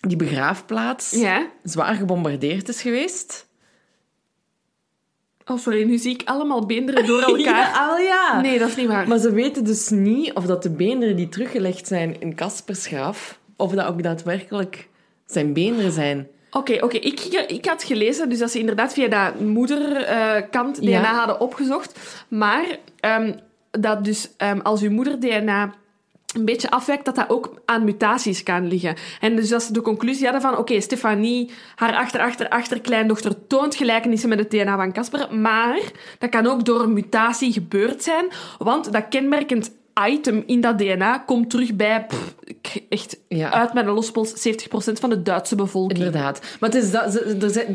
die 0.00 0.16
begraafplaats 0.16 1.10
Ja? 1.10 1.46
zwaar 1.62 1.94
gebombardeerd 1.94 2.68
is 2.68 2.82
geweest. 2.82 3.46
Oh, 5.50 5.58
sorry, 5.58 5.82
nu 5.84 5.98
zie 5.98 6.14
ik 6.14 6.22
allemaal 6.24 6.66
beenderen 6.66 7.06
door 7.06 7.20
elkaar. 7.36 7.70
Ja, 7.72 7.88
al 7.88 7.98
ja. 7.98 8.40
Nee, 8.40 8.58
dat 8.58 8.68
is 8.68 8.76
niet 8.76 8.86
waar. 8.86 9.08
Maar 9.08 9.18
ze 9.18 9.32
weten 9.32 9.64
dus 9.64 9.88
niet 9.88 10.32
of 10.34 10.44
dat 10.46 10.62
de 10.62 10.70
beenderen 10.70 11.16
die 11.16 11.28
teruggelegd 11.28 11.86
zijn 11.86 12.20
in 12.20 12.34
Kaspers 12.34 12.86
graf, 12.86 13.38
of 13.56 13.72
dat 13.72 13.86
ook 13.86 14.02
daadwerkelijk 14.02 14.88
zijn 15.26 15.52
beenderen 15.52 15.92
zijn. 15.92 16.28
Oké, 16.50 16.78
oké. 16.84 16.96
Ik, 16.96 17.20
ik 17.48 17.64
had 17.66 17.82
gelezen 17.82 18.28
dus 18.28 18.38
dat 18.38 18.50
ze 18.50 18.58
inderdaad 18.58 18.92
via 18.92 19.08
dat 19.08 19.40
moederkant 19.40 20.76
DNA 20.80 20.90
Ja. 20.90 21.14
hadden 21.14 21.40
opgezocht. 21.40 21.98
Maar 22.28 22.64
ehm, 23.00 23.32
dat 23.70 24.04
dus 24.04 24.30
ehm, 24.36 24.58
als 24.60 24.82
uw 24.82 24.90
moeder-DNA 24.90 25.74
een 26.32 26.44
beetje 26.44 26.70
afwijkt, 26.70 27.04
dat 27.04 27.14
dat 27.14 27.28
ook 27.30 27.54
aan 27.64 27.84
mutaties 27.84 28.42
kan 28.42 28.66
liggen. 28.68 28.96
En 29.20 29.36
dus 29.36 29.48
dat 29.48 29.62
ze 29.62 29.72
de 29.72 29.80
conclusie 29.82 30.24
hadden 30.24 30.42
van, 30.42 30.56
oké, 30.58 30.80
Stefanie, 30.80 31.50
haar 31.74 31.94
achter, 31.96 32.20
achter, 32.20 32.48
achter 32.48 32.80
kleindochter 32.80 33.46
toont 33.46 33.74
gelijkenissen 33.74 34.28
met 34.28 34.38
het 34.38 34.50
DNA 34.50 34.76
van 34.76 34.92
Casper, 34.92 35.34
maar 35.34 35.80
dat 36.18 36.30
kan 36.30 36.46
ook 36.46 36.64
door 36.64 36.80
een 36.82 36.92
mutatie 36.92 37.52
gebeurd 37.52 38.02
zijn, 38.02 38.24
want 38.58 38.92
dat 38.92 39.08
kenmerkend 39.08 39.70
item 40.08 40.42
in 40.46 40.60
dat 40.60 40.78
DNA 40.78 41.18
komt 41.18 41.50
terug 41.50 41.74
bij, 41.74 42.06
pff, 42.06 42.34
echt 42.88 43.18
Ja. 43.28 43.52
uit 43.52 43.72
met 43.74 43.86
een 43.86 43.92
lospols, 43.92 44.32
70% 44.48 45.00
van 45.00 45.10
de 45.10 45.22
Duitse 45.22 45.54
bevolking. 45.54 45.98
Inderdaad. 45.98 46.40
Maar 46.60 46.70
het 46.70 46.82
is 46.82 46.90
dat, 46.90 47.14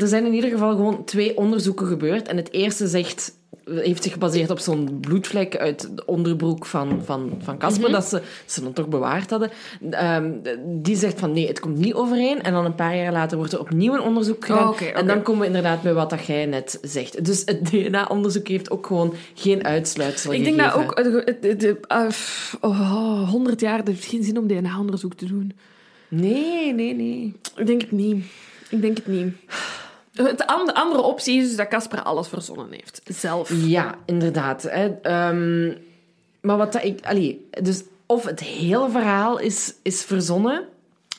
er 0.00 0.08
zijn 0.08 0.26
in 0.26 0.34
ieder 0.34 0.50
geval 0.50 0.70
gewoon 0.70 1.04
twee 1.04 1.36
onderzoeken 1.36 1.86
gebeurd. 1.86 2.28
En 2.28 2.36
het 2.36 2.52
eerste 2.52 2.86
zegt, 2.86 3.32
heeft 3.74 4.02
zich 4.02 4.12
gebaseerd 4.12 4.50
op 4.50 4.58
zo'n 4.58 4.98
bloedvlek 5.00 5.56
uit 5.56 5.88
de 5.96 6.04
onderbroek 6.06 6.66
van, 6.66 7.02
van, 7.04 7.38
van 7.42 7.58
Casper, 7.58 7.90
dat 7.90 8.04
ze, 8.04 8.22
ze 8.46 8.62
dan 8.62 8.72
toch 8.72 8.88
bewaard 8.88 9.30
hadden. 9.30 9.50
Ehm, 9.90 10.30
die 10.64 10.96
zegt 10.96 11.18
van 11.20 11.32
nee, 11.32 11.46
het 11.46 11.60
komt 11.60 11.78
niet 11.78 11.94
overeen. 11.94 12.42
En 12.42 12.52
dan 12.52 12.64
een 12.64 12.74
paar 12.74 12.96
jaar 12.96 13.12
later 13.12 13.36
wordt 13.36 13.52
er 13.52 13.60
opnieuw 13.60 13.94
een 13.94 14.00
onderzoek 14.00 14.44
gedaan. 14.44 14.68
Oh. 14.68 14.80
En 14.94 15.06
dan 15.06 15.22
komen 15.22 15.40
we 15.40 15.46
inderdaad 15.46 15.82
bij 15.82 15.94
wat 15.94 16.10
dat 16.10 16.26
jij 16.26 16.46
net 16.46 16.78
zegt. 16.82 17.24
Dus 17.24 17.42
het 17.44 17.64
DNA-onderzoek 17.70 18.48
heeft 18.48 18.70
ook 18.70 18.86
gewoon 18.86 19.14
geen 19.34 19.64
uitsluitsel 19.64 20.32
Ik 20.32 20.44
denk 20.44 20.58
dat 20.58 20.74
ook... 20.74 20.98
het- 21.24 21.76
ah, 21.86 22.08
oh, 22.60 23.28
100 23.30 23.60
jaar, 23.60 23.76
dat 23.76 23.86
heeft 23.86 24.04
geen 24.04 24.24
zin 24.24 24.38
om 24.38 24.46
DNA-onderzoek 24.46 25.14
te 25.14 25.26
doen. 25.26 25.52
Nee, 26.08 26.74
nee, 26.74 26.94
nee. 26.94 27.34
Ik 27.56 27.66
denk 27.66 27.80
het 27.80 27.92
niet. 27.92 28.24
Ik 28.70 28.80
denk 28.80 28.96
het 28.96 29.06
niet. 29.06 29.34
Het 30.16 30.46
an- 30.46 30.66
de 30.66 30.74
andere 30.74 31.02
optie 31.02 31.40
is 31.40 31.46
dus 31.48 31.56
dat 31.56 31.68
Casper 31.68 32.02
alles 32.02 32.28
verzonnen 32.28 32.68
heeft. 32.70 33.00
Zelf. 33.04 33.50
Ja, 33.54 33.94
inderdaad. 34.06 34.62
Hè. 34.62 34.86
Ehm, 35.02 35.66
maar 36.40 36.56
wat 36.56 36.72
dat 36.72 36.84
ik... 36.84 37.06
Allee, 37.06 37.48
dus 37.62 37.82
of 38.06 38.24
het 38.24 38.40
hele 38.40 38.90
verhaal 38.90 39.38
is, 39.38 39.74
is 39.82 40.02
verzonnen, 40.04 40.64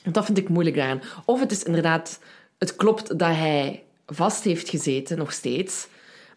dat 0.04 0.26
vind 0.26 0.38
ik 0.38 0.50
moeilijk 0.50 0.76
daaraan. 0.76 1.02
Of 1.26 1.40
het 1.40 1.52
is 1.52 1.64
inderdaad... 1.64 2.20
Het 2.58 2.76
klopt 2.76 3.20
dat 3.20 3.30
hij 3.30 3.84
vast 4.08 4.44
heeft 4.44 4.70
gezeten, 4.70 5.18
nog 5.18 5.32
steeds. 5.32 5.88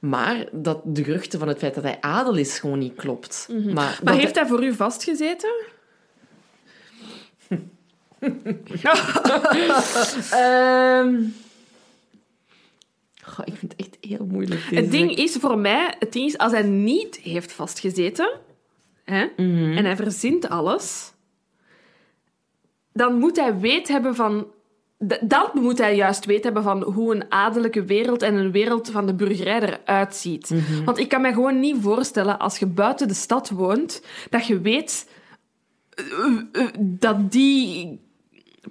Maar 0.01 0.45
dat 0.53 0.81
de 0.85 1.05
geruchten 1.05 1.39
van 1.39 1.49
het 1.49 1.59
feit 1.59 1.75
dat 1.75 1.85
hij 1.85 1.99
adel 2.01 2.35
is 2.35 2.59
gewoon 2.59 2.79
niet 2.79 2.95
klopt. 2.95 3.47
Maar, 3.49 3.59
Mhm. 3.61 3.75
Maar 3.75 3.99
dat 4.03 4.15
heeft 4.17 4.35
hij 4.35 4.47
voor 4.47 4.65
u 4.65 4.75
vastgezeten? 4.75 5.51
Ehm, 10.31 11.15
goh, 13.23 13.47
ik 13.47 13.55
vind 13.57 13.73
het 13.73 13.81
echt 13.87 13.97
heel 14.01 14.27
moeilijk. 14.27 14.61
Het 14.71 14.91
ding 14.91 15.15
is 15.17 15.37
voor 15.37 15.59
mij, 15.59 15.95
het 15.99 16.13
ding 16.13 16.27
is, 16.27 16.39
als 16.39 16.53
hij 16.53 16.63
niet 16.63 17.17
heeft 17.17 17.53
vastgezeten 17.53 18.31
hè, 19.05 19.25
Mhm. 19.37 19.77
en 19.77 19.85
hij 19.85 19.97
verzint 19.97 20.49
alles, 20.49 21.13
dan 22.93 23.15
moet 23.19 23.37
hij 23.37 23.59
weet 23.59 23.89
hebben 23.89 24.15
van. 24.15 24.47
Dat 25.21 25.55
moet 25.55 25.79
hij 25.79 25.97
juist 25.97 26.25
weten 26.25 26.45
hebben 26.45 26.63
van 26.63 26.83
hoe 26.83 27.15
een 27.15 27.33
adellijke 27.33 27.85
wereld 27.85 28.23
en 28.23 28.35
een 28.35 28.51
wereld 28.53 28.91
van 28.91 29.07
de 29.07 29.15
burgerij 29.15 29.61
eruit 29.61 30.17
ziet. 30.17 30.51
Mhm. 30.51 30.85
Want 30.85 30.99
ik 30.99 31.09
kan 31.09 31.21
me 31.21 31.33
gewoon 31.33 31.61
niet 31.61 31.77
voorstellen, 31.81 32.39
als 32.39 32.59
je 32.59 32.67
buiten 32.67 33.09
de 33.09 33.15
stad 33.15 33.51
woont, 33.51 34.03
dat 34.31 34.47
je 34.47 34.61
weet 34.61 35.09
eh, 35.95 36.05
eh, 36.53 36.67
dat 36.79 37.33
die 37.33 38.01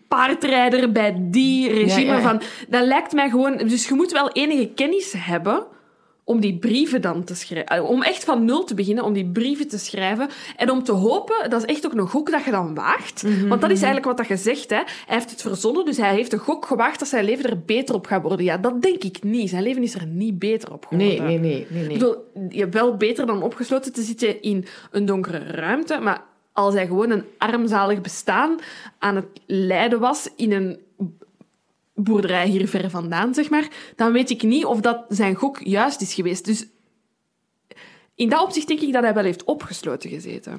paardrijder 0.09 0.91
bij 0.91 1.15
die 1.19 1.69
regime 1.69 2.05
Ja, 2.05 2.15
ja. 2.15 2.21
van... 2.21 2.41
Dat 2.69 2.85
lijkt 2.85 3.13
mij 3.13 3.29
gewoon... 3.29 3.57
Dus 3.57 3.87
je 3.87 3.93
moet 3.93 4.11
wel 4.11 4.29
enige 4.31 4.67
kennis 4.67 5.13
hebben 5.17 5.67
om 6.29 6.39
die 6.39 6.57
brieven 6.57 7.01
dan 7.01 7.23
te 7.23 7.35
schrijven. 7.35 7.87
Om 7.87 8.03
echt 8.03 8.23
van 8.23 8.45
nul 8.45 8.63
te 8.63 8.73
beginnen, 8.73 9.03
om 9.03 9.13
die 9.13 9.31
brieven 9.31 9.67
te 9.67 9.77
schrijven. 9.77 10.29
En 10.55 10.71
om 10.71 10.83
te 10.83 10.91
hopen, 10.91 11.49
dat 11.49 11.61
is 11.61 11.75
echt 11.75 11.85
ook 11.85 11.93
een 11.93 12.07
gok 12.07 12.31
dat 12.31 12.43
je 12.43 12.51
dan 12.51 12.75
waagt. 12.75 13.23
Mhm, 13.23 13.47
Want 13.47 13.61
dat 13.61 13.69
is 13.69 13.81
eigenlijk 13.81 14.05
wat 14.05 14.17
dat 14.17 14.27
je 14.27 14.37
zegt. 14.37 14.69
Hè. 14.69 14.75
Hij 14.75 14.85
heeft 15.05 15.31
het 15.31 15.41
verzonnen, 15.41 15.85
dus 15.85 15.97
hij 15.97 16.13
heeft 16.13 16.33
een 16.33 16.39
gok 16.39 16.65
gewaagd 16.65 16.99
dat 16.99 17.07
zijn 17.07 17.25
leven 17.25 17.49
er 17.49 17.61
beter 17.65 17.95
op 17.95 18.05
gaat 18.05 18.21
worden. 18.21 18.45
Ja, 18.45 18.57
dat 18.57 18.81
denk 18.81 19.03
ik 19.03 19.23
niet. 19.23 19.49
Zijn 19.49 19.63
leven 19.63 19.83
is 19.83 19.95
er 19.95 20.05
niet 20.05 20.39
beter 20.39 20.73
op 20.73 20.85
geworden. 20.85 21.07
Nee, 21.07 21.19
nee, 21.19 21.39
nee. 21.39 21.67
nee, 21.69 21.81
nee. 21.83 21.93
Ik 21.93 21.99
bedoel, 21.99 22.15
je 22.49 22.59
hebt 22.59 22.73
wel 22.73 22.97
beter 22.97 23.25
dan 23.25 23.43
opgesloten 23.43 23.93
te 23.93 24.01
zitten 24.01 24.41
in 24.41 24.65
een 24.91 25.05
donkere 25.05 25.37
ruimte, 25.37 25.99
maar 25.99 26.21
als 26.51 26.73
hij 26.73 26.87
gewoon 26.87 27.09
een 27.09 27.25
armzalig 27.37 28.01
bestaan 28.01 28.59
aan 28.97 29.15
het 29.15 29.25
leiden 29.45 29.99
was 29.99 30.29
in 30.35 30.51
een 30.51 30.79
boerderij 31.93 32.47
hier 32.47 32.67
ver 32.67 32.89
vandaan, 32.89 33.33
zeg 33.33 33.49
maar, 33.49 33.67
dan 33.95 34.11
weet 34.11 34.29
ik 34.29 34.43
niet 34.43 34.65
of 34.65 34.79
dat 34.79 35.05
zijn 35.09 35.35
gok 35.35 35.59
juist 35.63 36.01
is 36.01 36.13
geweest. 36.13 36.45
Dus 36.45 36.65
in 38.15 38.29
dat 38.29 38.43
opzicht 38.43 38.67
denk 38.67 38.79
ik 38.79 38.93
dat 38.93 39.03
hij 39.03 39.13
wel 39.13 39.23
heeft 39.23 39.43
opgesloten 39.43 40.09
gezeten. 40.09 40.57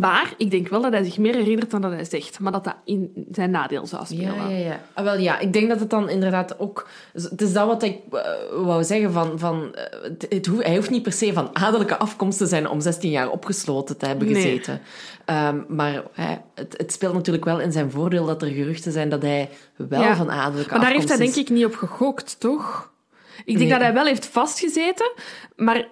Maar 0.00 0.34
ik 0.36 0.50
denk 0.50 0.68
wel 0.68 0.82
dat 0.82 0.92
hij 0.92 1.04
zich 1.04 1.18
meer 1.18 1.34
herinnert 1.34 1.70
dan 1.70 1.80
dat 1.80 1.92
hij 1.92 2.04
zegt. 2.04 2.40
Maar 2.40 2.52
dat 2.52 2.64
dat 2.64 2.76
in 2.84 3.26
zijn 3.32 3.50
nadeel 3.50 3.86
zou 3.86 4.04
spelen. 4.06 4.34
Ja, 4.34 4.48
ja, 4.48 4.56
ja. 4.56 4.80
Ah, 4.94 5.04
wel, 5.04 5.18
ja, 5.18 5.38
ik 5.38 5.52
denk 5.52 5.68
dat 5.68 5.80
het 5.80 5.90
dan 5.90 6.08
inderdaad 6.08 6.58
ook... 6.58 6.88
Het 7.12 7.40
is 7.42 7.52
dat 7.52 7.66
wat 7.66 7.82
ik 7.82 7.98
eh, 8.12 8.20
wou 8.64 8.84
zeggen 8.84 9.12
van... 9.12 9.38
van 9.38 9.74
eh, 9.74 10.02
het, 10.02 10.26
het 10.28 10.46
hoeft- 10.46 10.62
hij 10.64 10.76
hoeft 10.76 10.90
niet 10.90 11.02
per 11.02 11.12
se 11.12 11.32
van 11.32 11.50
adellijke 11.52 11.96
afkomst 11.98 12.38
te 12.38 12.46
zijn 12.46 12.68
om 12.68 12.80
16 12.80 13.10
jaar 13.10 13.30
opgesloten 13.30 13.96
te 13.96 14.06
hebben 14.06 14.26
Nee. 14.32 14.34
gezeten. 14.42 14.80
Ehm, 15.24 15.60
maar 15.68 16.02
hè, 16.12 16.34
het, 16.54 16.74
het 16.76 16.92
speelt 16.92 17.14
natuurlijk 17.14 17.44
wel 17.44 17.60
in 17.60 17.72
zijn 17.72 17.90
voordeel 17.90 18.26
dat 18.26 18.42
er 18.42 18.48
geruchten 18.48 18.92
zijn 18.92 19.08
dat 19.08 19.22
hij 19.22 19.50
wel 19.76 20.02
Ja. 20.02 20.16
van 20.16 20.30
adellijke 20.30 20.70
Maar 20.70 20.80
daar 20.80 20.90
heeft 20.90 21.02
afkomst 21.02 21.18
hij 21.18 21.26
is. 21.28 21.34
denk 21.34 21.46
ik 21.48 21.54
niet 21.54 21.64
op 21.64 21.74
gegokt, 21.74 22.40
toch? 22.40 22.92
Ik 23.38 23.44
denk 23.44 23.58
Nee. 23.58 23.68
dat 23.68 23.80
hij 23.80 23.92
wel 23.94 24.04
heeft 24.04 24.26
vastgezeten, 24.26 25.12
maar 25.56 25.86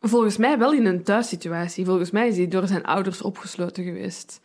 volgens 0.00 0.36
mij 0.36 0.58
wel 0.58 0.72
in 0.72 0.86
een 0.86 1.02
thuissituatie. 1.02 1.84
Volgens 1.84 2.10
mij 2.10 2.28
is 2.28 2.36
hij 2.36 2.48
door 2.48 2.66
zijn 2.66 2.84
ouders 2.84 3.22
opgesloten 3.22 3.84
geweest. 3.84 4.40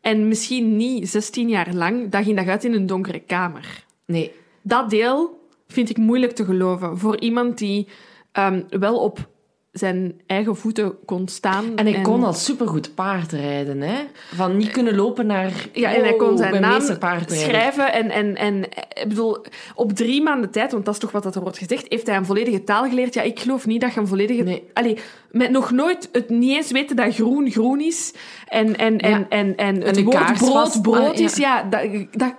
En 0.00 0.28
misschien 0.28 0.76
niet 0.76 1.08
16 1.08 1.48
jaar 1.48 1.74
lang, 1.74 2.10
dag 2.10 2.26
in 2.26 2.36
dag 2.36 2.46
uit 2.46 2.64
in 2.64 2.72
een 2.72 2.86
donkere 2.86 3.20
kamer. 3.20 3.84
Nee, 4.04 4.32
Dat 4.62 4.90
deel 4.90 5.48
vind 5.66 5.90
ik 5.90 5.96
moeilijk 5.96 6.32
te 6.32 6.44
geloven 6.44 6.98
voor 6.98 7.20
iemand 7.20 7.58
die 7.58 7.88
ehm, 8.32 8.62
wel 8.68 8.98
op 8.98 9.29
zijn 9.72 10.20
eigen 10.26 10.56
voeten 10.56 10.94
kon 11.04 11.28
staan. 11.28 11.76
En 11.76 11.86
hij 11.86 12.00
kon 12.00 12.24
al 12.24 12.32
supergoed 12.32 12.94
paardrijden, 12.94 13.80
hè? 13.80 13.98
Van 14.34 14.56
niet 14.56 14.70
kunnen 14.70 14.94
lopen 14.94 15.26
naar... 15.26 15.52
Ja, 15.72 15.94
en 15.94 16.02
hij 16.02 16.12
oh, 16.12 16.18
kon 16.18 16.36
zijn 16.38 16.60
naam 16.60 16.80
schrijven. 17.26 17.92
En, 17.92 18.10
en, 18.10 18.36
en 18.36 18.64
ik 19.02 19.08
bedoel, 19.08 19.44
op 19.74 19.92
drie 19.92 20.22
maanden 20.22 20.50
tijd, 20.50 20.72
want 20.72 20.84
dat 20.84 20.94
is 20.94 21.00
toch 21.00 21.10
wat 21.10 21.22
dat 21.22 21.34
er 21.34 21.40
wordt 21.42 21.58
gezegd, 21.58 21.86
heeft 21.88 22.06
hij 22.06 22.16
een 22.16 22.24
volledige 22.24 22.64
taal 22.64 22.88
geleerd. 22.88 23.14
Ja, 23.14 23.22
ik 23.22 23.40
geloof 23.40 23.66
niet 23.66 23.80
dat 23.80 23.94
je 23.94 24.00
een 24.00 24.06
volledige... 24.06 24.42
Nee. 24.42 24.68
Allee, 24.72 24.98
met 25.30 25.50
nog 25.50 25.70
nooit 25.70 26.08
het 26.12 26.28
niet 26.28 26.56
eens 26.56 26.70
weten 26.70 26.96
dat 26.96 27.14
groen 27.14 27.50
groen 27.50 27.80
is. 27.80 28.14
En, 28.48 28.76
en, 28.76 28.98
en, 28.98 29.10
Ja. 29.10 29.26
en, 29.28 29.56
en 29.56 29.82
het 29.82 30.02
woord 30.02 30.38
brood 30.38 30.82
brood 30.82 31.10
ah, 31.10 31.16
ja. 31.16 31.24
is. 31.24 31.36
Ja, 31.36 31.62
dat, 31.62 31.82
dat, 32.10 32.34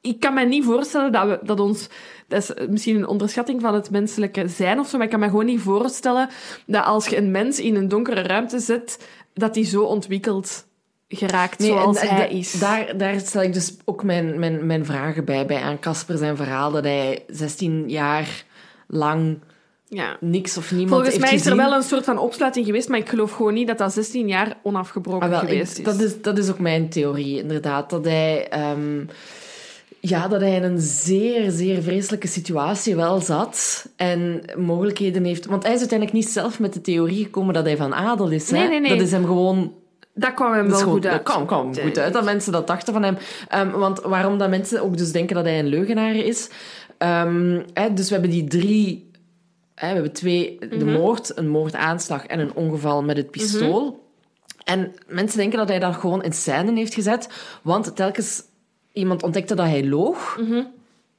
ik 0.00 0.20
kan 0.20 0.34
me 0.34 0.44
niet 0.44 0.64
voorstellen 0.64 1.12
dat, 1.12 1.26
we, 1.26 1.38
dat 1.42 1.60
ons... 1.60 1.88
Dat 2.32 2.42
is 2.58 2.66
misschien 2.68 2.96
een 2.96 3.06
onderschatting 3.06 3.60
van 3.60 3.74
het 3.74 3.90
menselijke 3.90 4.48
zijn 4.48 4.78
of 4.78 4.88
zo, 4.88 4.96
maar 4.96 5.06
ik 5.06 5.12
kan 5.12 5.20
me 5.20 5.26
gewoon 5.28 5.44
niet 5.44 5.60
voorstellen 5.60 6.28
dat 6.66 6.84
als 6.84 7.06
je 7.06 7.16
een 7.16 7.30
mens 7.30 7.60
in 7.60 7.74
een 7.76 7.88
donkere 7.88 8.22
ruimte 8.22 8.58
zet, 8.58 8.98
dat 9.34 9.54
die 9.54 9.64
zo 9.64 9.82
ontwikkeld 9.82 10.66
geraakt 11.08 11.58
Nee, 11.58 11.68
zoals 11.68 12.00
hij 12.00 12.28
is. 12.30 12.52
Daar, 12.52 12.96
daar 12.96 13.20
stel 13.20 13.42
ik 13.42 13.52
dus 13.52 13.76
ook 13.84 14.02
mijn, 14.04 14.38
mijn, 14.38 14.66
mijn 14.66 14.84
vragen 14.84 15.24
bij, 15.24 15.46
bij 15.46 15.60
aan 15.60 15.78
Casper 15.78 16.18
zijn 16.18 16.36
verhaal, 16.36 16.70
dat 16.70 16.84
hij 16.84 17.24
16 17.26 17.88
jaar 17.88 18.44
lang 18.88 19.38
Ja. 19.88 20.16
niks 20.20 20.56
of 20.56 20.70
niemand 20.72 20.90
Volgens 21.02 21.18
mij 21.18 21.32
is 21.34 21.46
er 21.46 21.56
wel 21.56 21.72
een 21.72 21.82
soort 21.82 22.04
van 22.04 22.18
opsluiting 22.18 22.66
geweest, 22.66 22.88
maar 22.88 22.98
ik 22.98 23.08
geloof 23.08 23.32
gewoon 23.32 23.54
niet 23.54 23.66
dat 23.66 23.78
dat 23.78 23.92
16 23.92 24.28
jaar 24.28 24.56
onafgebroken 24.62 25.22
Ah, 25.26 25.30
wel, 25.32 25.42
ik- 25.42 25.48
geweest 25.48 25.78
is. 25.78 25.84
Dat 25.84 26.00
is. 26.00 26.22
Dat 26.22 26.38
is 26.38 26.50
ook 26.50 26.58
mijn 26.58 26.88
theorie, 26.88 27.38
inderdaad. 27.38 27.90
Dat 27.90 28.04
hij, 28.04 28.48
ehm, 28.48 29.04
ja, 30.04 30.28
dat 30.28 30.40
hij 30.40 30.54
in 30.54 30.62
een 30.62 30.80
zeer, 30.80 31.50
zeer 31.50 31.82
vreselijke 31.82 32.26
situatie 32.26 32.96
wel 32.96 33.20
zat 33.20 33.86
en 33.96 34.42
mogelijkheden 34.56 35.24
heeft. 35.24 35.46
Want 35.46 35.62
hij 35.62 35.72
is 35.72 35.78
uiteindelijk 35.78 36.18
niet 36.18 36.28
zelf 36.28 36.60
met 36.60 36.72
de 36.72 36.80
theorie 36.80 37.24
gekomen 37.24 37.54
dat 37.54 37.64
hij 37.64 37.76
van 37.76 37.94
adel 37.94 38.28
is. 38.30 38.50
Hè? 38.50 38.58
Nee, 38.58 38.68
nee, 38.68 38.80
nee. 38.80 38.90
Dat 38.90 39.00
is 39.06 39.10
hem 39.12 39.24
gewoon 39.26 39.74
Dat 40.14 40.34
kwam 40.34 40.52
hem 40.52 40.68
wel 40.68 40.78
goed 40.80 41.06
uit. 41.06 41.24
dat 41.24 41.34
kwam, 41.34 41.46
kwam 41.46 41.74
goed 41.78 41.98
uit 41.98 42.12
dat 42.12 42.24
mensen 42.24 42.52
dat 42.52 42.66
dachten 42.66 42.92
van 42.92 43.02
hem. 43.02 43.16
Ehm, 43.48 43.70
want 43.70 44.00
waarom 44.00 44.38
dat 44.38 44.50
mensen 44.50 44.82
ook 44.82 44.96
dus 44.96 45.12
denken 45.12 45.34
dat 45.36 45.44
hij 45.44 45.58
een 45.58 45.66
leugenaar 45.66 46.14
is. 46.14 46.48
Ehm, 46.98 47.60
hè, 47.74 47.92
dus 47.94 48.06
we 48.08 48.12
hebben 48.12 48.30
die 48.30 48.44
drie... 48.48 49.10
Hè, 49.74 49.88
we 49.88 49.94
hebben 49.94 50.12
twee... 50.12 50.56
De 50.60 50.84
Mhm. 50.84 50.92
moord, 50.92 51.36
een 51.36 51.48
moordaanslag 51.48 52.26
en 52.26 52.38
een 52.40 52.54
ongeval 52.54 53.02
met 53.02 53.16
het 53.16 53.30
pistool. 53.30 54.00
En 54.64 54.92
mensen 55.08 55.38
denken 55.38 55.58
dat 55.58 55.68
hij 55.68 55.78
dat 55.78 55.94
gewoon 55.94 56.22
in 56.22 56.32
scène 56.32 56.72
heeft 56.74 56.94
gezet. 56.94 57.28
Want 57.62 57.96
telkens 57.96 58.42
iemand 58.92 59.22
ontdekte 59.22 59.54
dat 59.54 59.66
hij 59.66 59.86
loog... 59.86 60.38
Mhm. 60.40 60.62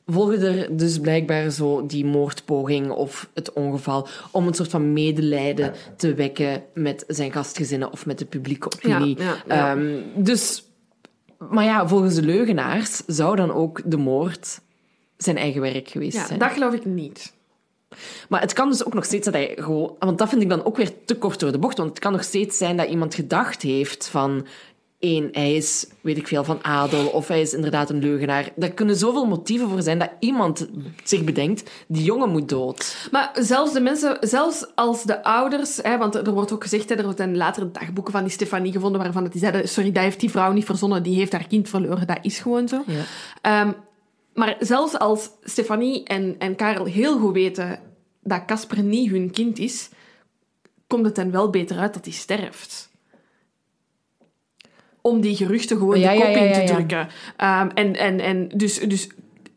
Volgde 0.05 0.47
er 0.47 0.77
dus 0.77 0.99
blijkbaar 0.99 1.49
zo 1.49 1.85
die 1.85 2.05
moordpoging 2.05 2.91
of 2.91 3.29
het 3.33 3.53
ongeval 3.53 4.07
om 4.31 4.47
een 4.47 4.53
soort 4.53 4.69
van 4.69 4.93
medelijden 4.93 5.73
te 5.97 6.13
wekken 6.13 6.63
met 6.73 7.03
zijn 7.07 7.31
gastgezinnen 7.31 7.91
of 7.91 8.05
met 8.05 8.19
de 8.19 8.25
publieke 8.25 8.71
opinie. 8.71 9.17
Ja. 9.17 9.43
Ehm, 9.47 9.99
dus, 10.15 10.63
maar 11.37 11.63
ja, 11.63 11.87
volgens 11.87 12.15
de 12.15 12.21
leugenaars 12.21 13.01
zou 13.07 13.35
dan 13.35 13.51
ook 13.51 13.81
de 13.85 13.97
moord 13.97 14.61
zijn 15.17 15.37
eigen 15.37 15.61
werk 15.61 15.89
geweest 15.89 16.17
Ja, 16.17 16.25
zijn. 16.25 16.39
dat 16.39 16.51
geloof 16.51 16.73
ik 16.73 16.85
niet. 16.85 17.33
Maar 18.29 18.41
het 18.41 18.53
kan 18.53 18.69
dus 18.69 18.85
ook 18.85 18.93
nog 18.93 19.05
steeds 19.05 19.25
dat 19.25 19.33
hij 19.33 19.53
gewoon... 19.55 19.95
Want 19.99 20.17
dat 20.17 20.29
vind 20.29 20.41
ik 20.41 20.49
dan 20.49 20.65
ook 20.65 20.77
weer 20.77 20.91
te 21.05 21.15
kort 21.15 21.39
door 21.39 21.51
de 21.51 21.59
bocht. 21.59 21.77
Want 21.77 21.89
het 21.89 21.99
kan 21.99 22.11
nog 22.11 22.23
steeds 22.23 22.57
zijn 22.57 22.77
dat 22.77 22.89
iemand 22.89 23.15
gedacht 23.15 23.61
heeft 23.61 24.07
van... 24.07 24.45
één, 25.03 25.29
hij 25.31 25.55
is, 25.55 25.87
weet 26.01 26.17
ik 26.17 26.27
veel, 26.27 26.43
van 26.43 26.63
adel. 26.63 27.07
Of 27.07 27.27
hij 27.27 27.41
is 27.41 27.53
inderdaad 27.53 27.89
een 27.89 27.99
leugenaar. 27.99 28.51
Daar 28.55 28.71
kunnen 28.71 28.95
zoveel 28.95 29.25
motieven 29.25 29.69
voor 29.69 29.81
zijn 29.81 29.99
dat 29.99 30.09
iemand 30.19 30.67
zich 31.03 31.23
bedenkt... 31.23 31.71
Die 31.87 32.03
jongen 32.03 32.29
moet 32.29 32.49
dood. 32.49 33.07
Maar 33.11 33.31
zelfs 33.33 33.73
de 33.73 33.79
mensen, 33.79 34.17
zelfs 34.19 34.65
als 34.75 35.03
de 35.03 35.23
ouders, 35.23 35.79
hè, 35.81 35.97
want 35.97 36.15
er 36.15 36.33
wordt 36.33 36.51
ook 36.51 36.63
gezegd, 36.63 36.89
hè, 36.89 36.95
er 36.95 37.13
zijn 37.15 37.37
later 37.37 37.71
dagboeken 37.71 38.13
van 38.13 38.23
die 38.23 38.31
Stefanie 38.31 38.71
gevonden 38.71 39.01
waarvan 39.01 39.23
die 39.23 39.39
zeiden, 39.39 39.69
sorry, 39.69 39.91
dat 39.91 40.03
heeft 40.03 40.19
die 40.19 40.29
vrouw 40.29 40.51
niet 40.51 40.65
verzonnen, 40.65 41.03
die 41.03 41.15
heeft 41.15 41.31
haar 41.31 41.47
kind 41.47 41.69
verloren, 41.69 42.07
dat 42.07 42.19
is 42.21 42.39
gewoon 42.39 42.67
zo. 42.67 42.83
Ja. 42.87 43.03
Ehm, 43.41 43.71
maar 44.33 44.55
zelfs 44.59 44.99
als 44.99 45.29
Stefanie 45.43 46.03
en, 46.03 46.35
en 46.39 46.55
Karel 46.55 46.85
heel 46.85 47.19
goed 47.19 47.33
weten 47.33 47.79
dat 48.21 48.45
Casper 48.45 48.83
niet 48.83 49.09
hun 49.09 49.31
kind 49.31 49.59
is, 49.59 49.89
komt 50.87 51.05
het 51.05 51.17
hen 51.17 51.31
wel 51.31 51.49
beter 51.49 51.77
uit 51.77 51.93
dat 51.93 52.05
hij 52.05 52.13
sterft. 52.13 52.91
Om 55.05 55.21
die 55.21 55.35
geruchten 55.35 55.77
gewoon 55.77 55.99
Ja, 55.99 56.11
de 56.13 56.19
kop 56.19 56.27
in 56.35 56.53
te 56.53 56.63
drukken. 56.73 57.07
Ehm, 57.37 57.69
en 57.73 57.95
en, 57.95 58.19
en 58.19 58.47
dus, 58.55 58.79
dus 58.79 59.07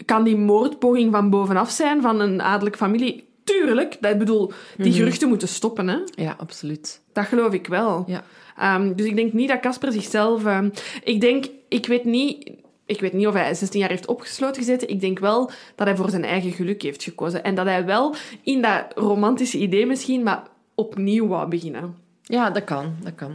kan 0.04 0.24
die 0.24 0.36
moordpoging 0.36 1.12
van 1.12 1.30
bovenaf 1.30 1.70
zijn, 1.70 2.02
van 2.02 2.20
een 2.20 2.42
adellijke 2.42 2.78
familie? 2.78 3.24
Tuurlijk. 3.44 3.96
Dat, 4.00 4.12
ik 4.12 4.18
bedoel, 4.18 4.52
die 4.76 4.86
Mhm. 4.88 4.96
geruchten 4.96 5.28
moeten 5.28 5.48
stoppen, 5.48 5.88
hè. 5.88 5.96
Ja, 6.14 6.34
absoluut. 6.38 7.00
Dat 7.12 7.24
geloof 7.26 7.52
ik 7.52 7.66
wel. 7.66 8.04
Ja. 8.06 8.24
Ehm, 8.58 8.94
dus 8.94 9.06
ik 9.06 9.16
denk 9.16 9.32
niet 9.32 9.48
dat 9.48 9.60
Casper 9.60 9.92
zichzelf... 9.92 10.44
ehm, 10.44 10.68
ik 11.04 11.20
denk... 11.20 11.44
Ik 11.68 11.86
weet 11.86 12.04
niet... 12.04 12.50
Ik 12.86 13.00
weet 13.00 13.12
niet 13.12 13.26
of 13.26 13.34
hij 13.34 13.54
16 13.54 13.80
jaar 13.80 13.88
heeft 13.88 14.06
opgesloten 14.06 14.56
gezeten. 14.62 14.88
Ik 14.88 15.00
denk 15.00 15.18
wel 15.18 15.50
dat 15.74 15.86
hij 15.86 15.96
voor 15.96 16.10
zijn 16.10 16.24
eigen 16.24 16.52
geluk 16.52 16.82
heeft 16.82 17.02
gekozen. 17.02 17.44
En 17.44 17.54
dat 17.54 17.66
hij 17.66 17.84
wel 17.84 18.14
in 18.42 18.62
dat 18.62 18.84
romantische 18.94 19.58
idee 19.58 19.86
misschien, 19.86 20.22
maar 20.22 20.42
opnieuw 20.74 21.26
wou 21.26 21.48
beginnen. 21.48 21.96
Ja, 22.22 22.50
dat 22.50 22.64
kan. 22.64 22.94
Dat 23.02 23.14
kan. 23.14 23.32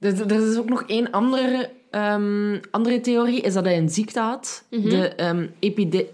Er, 0.00 0.32
er 0.32 0.50
is 0.50 0.56
ook 0.56 0.68
nog 0.68 0.82
één 0.86 1.10
andere, 1.10 1.70
ehm, 1.90 2.58
andere 2.70 3.00
theorie, 3.00 3.40
is 3.40 3.52
dat 3.54 3.64
hij 3.64 3.78
een 3.78 3.88
ziekte 3.90 4.20
had. 4.20 4.64
De 4.88 5.08
ehm 5.08 5.46
epide- 5.58 6.06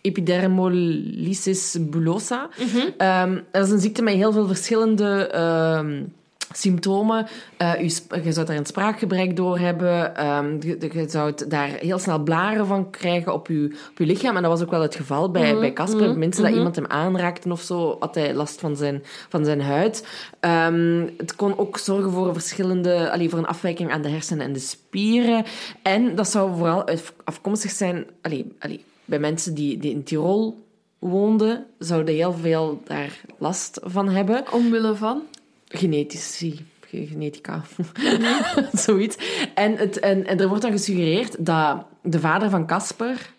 epidermolysis 0.00 1.76
bullosa. 1.80 2.48
Ehm, 2.96 3.38
dat 3.52 3.66
is 3.66 3.72
een 3.72 3.80
ziekte 3.80 4.02
met 4.02 4.14
heel 4.14 4.32
veel 4.32 4.46
verschillende 4.46 5.28
symptomen. 6.52 7.26
Eh, 7.56 7.80
je 8.24 8.32
zou 8.32 8.46
daar 8.46 8.56
een 8.56 8.66
spraakgebrek 8.66 9.36
door 9.36 9.58
hebben. 9.58 10.16
Ehm, 10.16 10.56
je, 10.60 10.90
je 10.92 11.08
zou 11.08 11.32
daar 11.48 11.68
heel 11.68 11.98
snel 11.98 12.18
blaren 12.18 12.66
van 12.66 12.90
krijgen 12.90 13.32
op 13.32 13.46
je, 13.46 13.76
op 13.90 13.98
je 13.98 14.06
lichaam. 14.06 14.36
En 14.36 14.42
dat 14.42 14.50
was 14.50 14.62
ook 14.62 14.70
wel 14.70 14.82
het 14.82 14.94
geval 14.94 15.30
bij, 15.30 15.58
bij 15.58 15.72
Casper. 15.72 16.18
Mensen 16.18 16.42
dat 16.42 16.54
iemand 16.54 16.76
hem 16.76 16.86
aanraakte 16.86 17.50
of 17.50 17.60
zo, 17.60 17.96
had 18.00 18.14
hij 18.14 18.34
last 18.34 18.60
van 18.60 18.76
zijn, 18.76 19.02
van 19.28 19.44
zijn 19.44 19.60
huid. 19.60 20.06
Ehm, 20.40 21.08
het 21.16 21.36
kon 21.36 21.58
ook 21.58 21.78
zorgen 21.78 22.10
voor 22.10 22.26
een 22.26 22.34
verschillende, 22.34 23.10
allee, 23.10 23.28
voor 23.28 23.38
een 23.38 23.46
afwijking 23.46 23.90
aan 23.90 24.02
de 24.02 24.08
hersenen 24.08 24.46
en 24.46 24.52
de 24.52 24.58
spieren. 24.58 25.44
En 25.82 26.14
dat 26.14 26.28
zou 26.28 26.56
vooral 26.56 26.84
afkomstig 27.24 27.70
zijn 27.70 28.06
allee, 28.22 28.56
allee, 28.58 28.84
bij 29.04 29.18
mensen 29.18 29.54
die, 29.54 29.78
die 29.78 29.92
in 29.92 30.04
Tirol 30.04 30.64
woonden, 30.98 31.66
zouden 31.78 32.14
heel 32.14 32.32
veel 32.32 32.80
daar 32.84 33.20
last 33.38 33.80
van 33.82 34.08
hebben 34.08 34.52
Omwille 34.52 34.94
van? 34.94 35.22
Genetici. 35.68 36.66
ge- 36.86 37.06
Genetica. 37.06 37.62
Zoiets. 38.72 39.16
En, 39.54 39.76
het, 39.76 39.98
en, 39.98 40.26
en 40.26 40.40
er 40.40 40.48
wordt 40.48 40.62
dan 40.62 40.70
gesuggereerd 40.72 41.44
dat 41.46 41.86
de 42.02 42.20
vader 42.20 42.50
van 42.50 42.66
Casper 42.66 43.34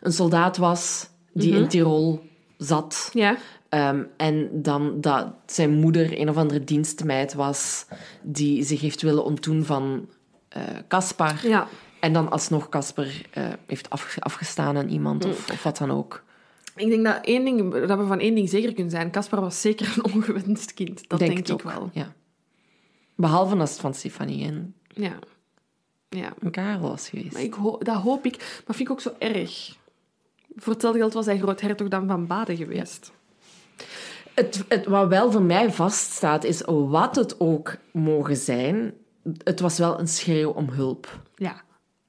een 0.00 0.12
soldaat 0.12 0.56
was 0.56 1.08
die 1.32 1.54
in 1.56 1.68
Tirol 1.68 2.22
zat. 2.56 3.10
Ja. 3.12 3.36
Ehm, 3.68 4.02
en 4.16 4.48
dan 4.52 5.00
dat 5.00 5.32
zijn 5.46 5.70
moeder 5.70 6.20
een 6.20 6.28
of 6.28 6.36
andere 6.36 6.64
dienstmeid 6.64 7.34
was 7.34 7.86
die 8.22 8.64
zich 8.64 8.80
heeft 8.80 9.02
willen 9.02 9.24
ontdoen 9.24 9.64
van 9.64 10.08
eh 10.48 10.62
Caspar. 10.88 11.46
Ja. 11.46 11.68
En 12.00 12.12
dan 12.12 12.30
alsnog 12.30 12.68
Casper 12.68 13.22
eh, 13.30 13.44
heeft 13.66 13.90
afge- 13.90 14.20
afgestaan 14.20 14.76
aan 14.76 14.88
iemand 14.88 15.24
of, 15.24 15.50
of 15.50 15.62
wat 15.62 15.78
dan 15.78 15.90
ook. 15.90 16.24
Ik 16.76 16.88
denk 16.88 17.04
dat, 17.04 17.18
één 17.24 17.44
ding, 17.44 17.86
dat 17.86 17.98
we 17.98 18.06
van 18.06 18.18
één 18.20 18.34
ding 18.34 18.48
zeker 18.48 18.72
kunnen 18.72 18.90
zijn. 18.90 19.10
Casper 19.10 19.40
was 19.40 19.60
zeker 19.60 19.94
een 19.96 20.12
ongewenst 20.14 20.74
kind. 20.74 21.08
Dat 21.08 21.18
denk, 21.18 21.38
ik 21.38 21.50
ook, 21.52 21.62
wel. 21.62 21.90
Ja. 21.92 22.12
Behalve 23.14 23.56
als 23.56 23.70
het 23.70 23.80
van 23.80 23.94
Stefanie 23.94 24.46
en, 24.46 24.74
Ja. 24.88 25.18
Ja. 26.08 26.32
Karel 26.50 26.80
was 26.80 27.08
geweest. 27.08 27.32
Maar 27.32 27.42
ik 27.42 27.54
ho- 27.54 27.78
dat 27.78 27.96
hoop 28.02 28.24
ik. 28.26 28.62
Maar 28.66 28.76
vind 28.76 28.88
ik 28.88 28.90
ook 28.90 29.00
zo 29.00 29.12
erg. 29.18 29.76
Voor 30.56 30.72
hetzelfde 30.72 30.98
geld 31.00 31.12
was 31.12 31.26
hij 31.26 31.38
groothertog 31.38 31.88
dan 31.88 32.06
van 32.06 32.26
Baden 32.26 32.56
geweest. 32.56 33.12
Het, 34.34 34.64
het, 34.68 34.86
wat 34.86 35.08
wel 35.08 35.30
voor 35.32 35.42
mij 35.42 35.72
vaststaat, 35.72 36.44
is 36.44 36.62
wat 36.66 37.16
het 37.16 37.40
ook 37.40 37.76
mogen 37.92 38.36
zijn. 38.36 38.94
het 39.44 39.60
was 39.60 39.78
wel 39.78 39.98
een 40.00 40.08
schreeuw 40.08 40.50
om 40.50 40.68
hulp. 40.68 41.20
Ja, 41.36 41.62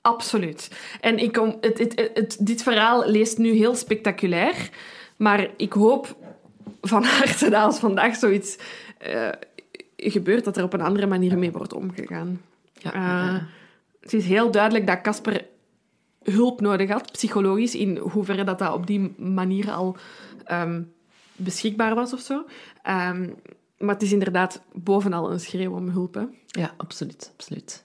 absoluut. 0.06 0.72
En 1.02 1.18
ik 1.18 1.32
kom, 1.32 1.58
het, 1.62 1.78
het, 1.78 2.10
het, 2.14 2.38
dit 2.40 2.64
verhaal 2.64 3.10
leest 3.10 3.38
nu 3.38 3.52
heel 3.52 3.76
spectaculair, 3.76 4.70
maar 5.16 5.50
ik 5.58 5.74
hoop 5.74 6.16
van 6.82 7.04
harte 7.20 7.50
dat 7.50 7.64
als 7.64 7.80
vandaag 7.80 8.16
zoiets 8.16 8.58
eh, 8.98 9.30
gebeurt, 9.98 10.44
dat 10.44 10.58
er 10.58 10.64
op 10.64 10.74
een 10.74 10.82
andere 10.82 11.08
manier 11.08 11.38
mee 11.38 11.52
wordt 11.52 11.74
omgegaan. 11.74 12.42
Ja, 12.74 12.94
Eh, 12.94 13.02
ja. 13.02 13.48
Het 14.00 14.14
is 14.14 14.26
heel 14.26 14.52
duidelijk 14.52 14.88
dat 14.88 15.02
Casper 15.02 15.46
hulp 16.24 16.62
nodig 16.62 16.90
had, 16.90 17.12
psychologisch, 17.12 17.76
in 17.76 17.98
hoeverre 17.98 18.44
dat, 18.44 18.60
dat 18.60 18.74
op 18.74 18.88
die 18.88 19.14
manier 19.18 19.72
al 19.72 19.98
ehm, 20.44 20.82
beschikbaar 21.36 21.96
was 21.96 22.14
of 22.14 22.20
zo. 22.20 22.46
Ehm, 22.84 23.30
maar 23.78 23.94
het 23.94 24.04
is 24.04 24.12
inderdaad 24.12 24.62
bovenal 24.74 25.32
een 25.32 25.40
schreeuw 25.40 25.76
om 25.76 25.90
hulp. 25.90 26.14
Hè. 26.14 26.24
Ja, 26.46 26.74
absoluut. 26.78 27.32
absoluut. 27.34 27.84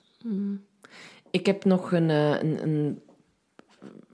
Ik 1.31 1.47
heb 1.47 1.65
nog 1.65 1.93
een, 1.93 2.11
eh, 2.11 2.31
een, 2.31 2.59
een... 2.63 3.03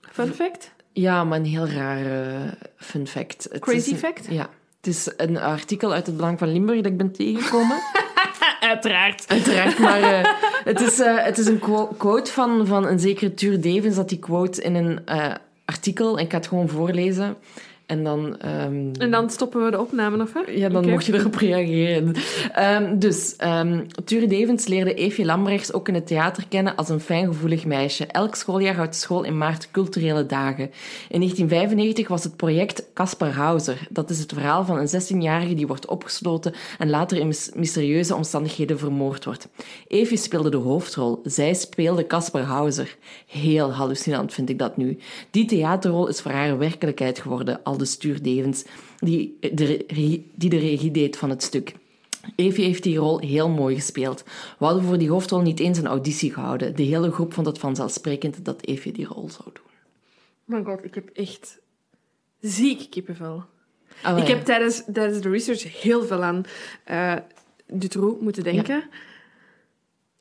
Fun 0.01 0.33
fact? 0.35 0.73
Ja, 0.93 1.25
maar 1.25 1.39
een 1.39 1.45
heel 1.45 1.69
rare 1.69 2.55
fun 2.77 3.07
fact. 3.07 3.47
Het 3.51 3.61
Crazy 3.61 3.91
een- 3.91 3.97
fact? 3.97 4.27
Ja. 4.31 4.49
Het 4.77 4.95
is 4.95 5.13
een 5.17 5.37
artikel 5.39 5.93
uit 5.93 6.07
het 6.07 6.17
Belang 6.17 6.39
van 6.39 6.53
Limburg 6.53 6.81
dat 6.81 6.93
ik 6.93 6.97
ben 6.99 7.13
tegengekomen. 7.13 7.77
Uiteraard. 8.61 9.25
Uiteraard, 9.29 9.79
maar 9.79 10.03
eh, 10.03 10.33
het, 10.65 10.81
is, 10.81 11.01
eh, 11.01 11.25
het 11.25 11.39
is 11.39 11.47
een 11.47 11.59
quo- 11.59 11.87
quote 11.97 12.33
van, 12.33 12.67
van 12.67 12.87
een 12.87 12.99
zekere 13.01 13.35
Tuur 13.35 13.61
Devens 13.61 13.97
dat 13.97 14.09
die 14.09 14.19
quote 14.19 14.63
in 14.63 14.75
een 14.75 15.01
artikel. 15.65 16.19
En 16.19 16.25
ik 16.25 16.31
ga 16.31 16.37
het 16.37 16.47
gewoon 16.47 16.69
voorlezen. 16.69 17.37
En 17.87 18.05
dan... 18.05 18.39
ehm, 18.39 18.91
En 18.99 19.11
dan 19.11 19.31
stoppen 19.31 19.65
we 19.65 19.71
de 19.71 19.81
opname, 19.81 20.23
of 20.23 20.33
hè? 20.33 20.41
Ja, 20.53 20.69
dan 20.69 20.89
mocht 20.91 21.07
je 21.07 21.15
erop 21.15 21.35
reageren. 21.35 22.15
Ehm, 22.53 22.99
dus, 22.99 23.37
Ture 24.05 24.27
Devens 24.27 24.67
leerde 24.67 24.95
Eefje 24.95 25.25
Lambrechts 25.25 25.73
ook 25.73 25.89
in 25.89 25.95
het 25.95 26.07
theater 26.07 26.45
kennen 26.49 26.77
als 26.77 26.89
een 26.89 27.01
fijngevoelig 27.01 27.65
meisje. 27.65 28.07
Elk 28.07 28.35
schooljaar 28.35 28.75
houdt 28.75 28.95
school 28.95 29.23
in 29.23 29.39
maart 29.39 29.71
culturele 29.71 30.27
dagen. 30.27 30.65
In 31.09 31.19
1995 31.21 32.09
was 32.09 32.25
het 32.25 32.37
project 32.37 32.85
Caspar 32.95 33.31
Hauser. 33.31 33.87
Dat 33.91 34.11
is 34.11 34.19
het 34.19 34.33
verhaal 34.33 34.65
van 34.65 34.79
een 34.79 34.89
16-jarige 34.89 35.55
die 35.55 35.67
wordt 35.67 35.87
opgesloten 35.87 36.53
en 36.79 36.91
later 36.91 37.19
in 37.19 37.27
mys- 37.27 37.51
mysterieuze 37.55 38.15
omstandigheden 38.15 38.79
vermoord 38.79 39.25
wordt. 39.25 39.49
Eefje 39.89 40.17
speelde 40.17 40.51
de 40.51 40.57
hoofdrol. 40.57 41.21
Zij 41.25 41.55
speelde 41.55 42.07
Caspar 42.07 42.43
Hauser. 42.43 42.97
Heel 43.27 43.73
hallucinant 43.73 44.33
vind 44.35 44.49
ik 44.51 44.59
dat 44.59 44.77
nu. 44.77 44.99
Die 45.31 45.45
theaterrol 45.45 46.09
is 46.09 46.21
voor 46.21 46.31
haar 46.31 46.59
werkelijkheid 46.59 47.19
geworden, 47.19 47.61
al 47.77 47.85
de 47.85 47.91
Stuur 47.91 48.23
Devens, 48.23 48.65
die 48.99 49.39
de, 49.53 49.85
regie- 49.87 50.31
die 50.35 50.51
de 50.51 50.59
regie 50.59 50.91
deed 50.91 51.17
van 51.17 51.31
het 51.31 51.43
stuk. 51.43 51.75
Evie 52.37 52.65
heeft 52.65 52.83
die 52.83 52.97
rol 52.97 53.19
heel 53.19 53.49
mooi 53.49 53.75
gespeeld. 53.75 54.25
We 54.59 54.65
hadden 54.65 54.83
voor 54.85 54.99
die 54.99 55.11
hoofdrol 55.11 55.41
niet 55.41 55.61
eens 55.61 55.79
een 55.79 55.87
auditie 55.87 56.33
gehouden. 56.33 56.77
De 56.77 56.83
hele 56.83 57.11
groep 57.11 57.33
vond 57.33 57.47
het 57.47 57.59
vanzelfsprekend 57.59 58.45
dat 58.45 58.65
Evie 58.65 58.93
die 58.93 59.07
rol 59.07 59.31
zou 59.31 59.49
doen. 59.53 59.65
Mijn 60.45 60.65
god, 60.65 60.85
ik 60.85 60.95
heb 60.95 61.09
echt 61.09 61.59
ziek 62.41 62.91
kippenvel. 62.91 63.45
Oh, 64.07 64.19
ik 64.19 64.27
ja. 64.27 64.35
heb 64.35 64.45
tijdens, 64.45 64.83
tijdens 64.93 65.21
de 65.21 65.31
research 65.31 65.83
heel 65.83 66.05
veel 66.05 66.23
aan 66.23 66.45
eh 66.85 67.17
Dutroux 67.67 68.21
moeten 68.23 68.43
denken. 68.43 68.89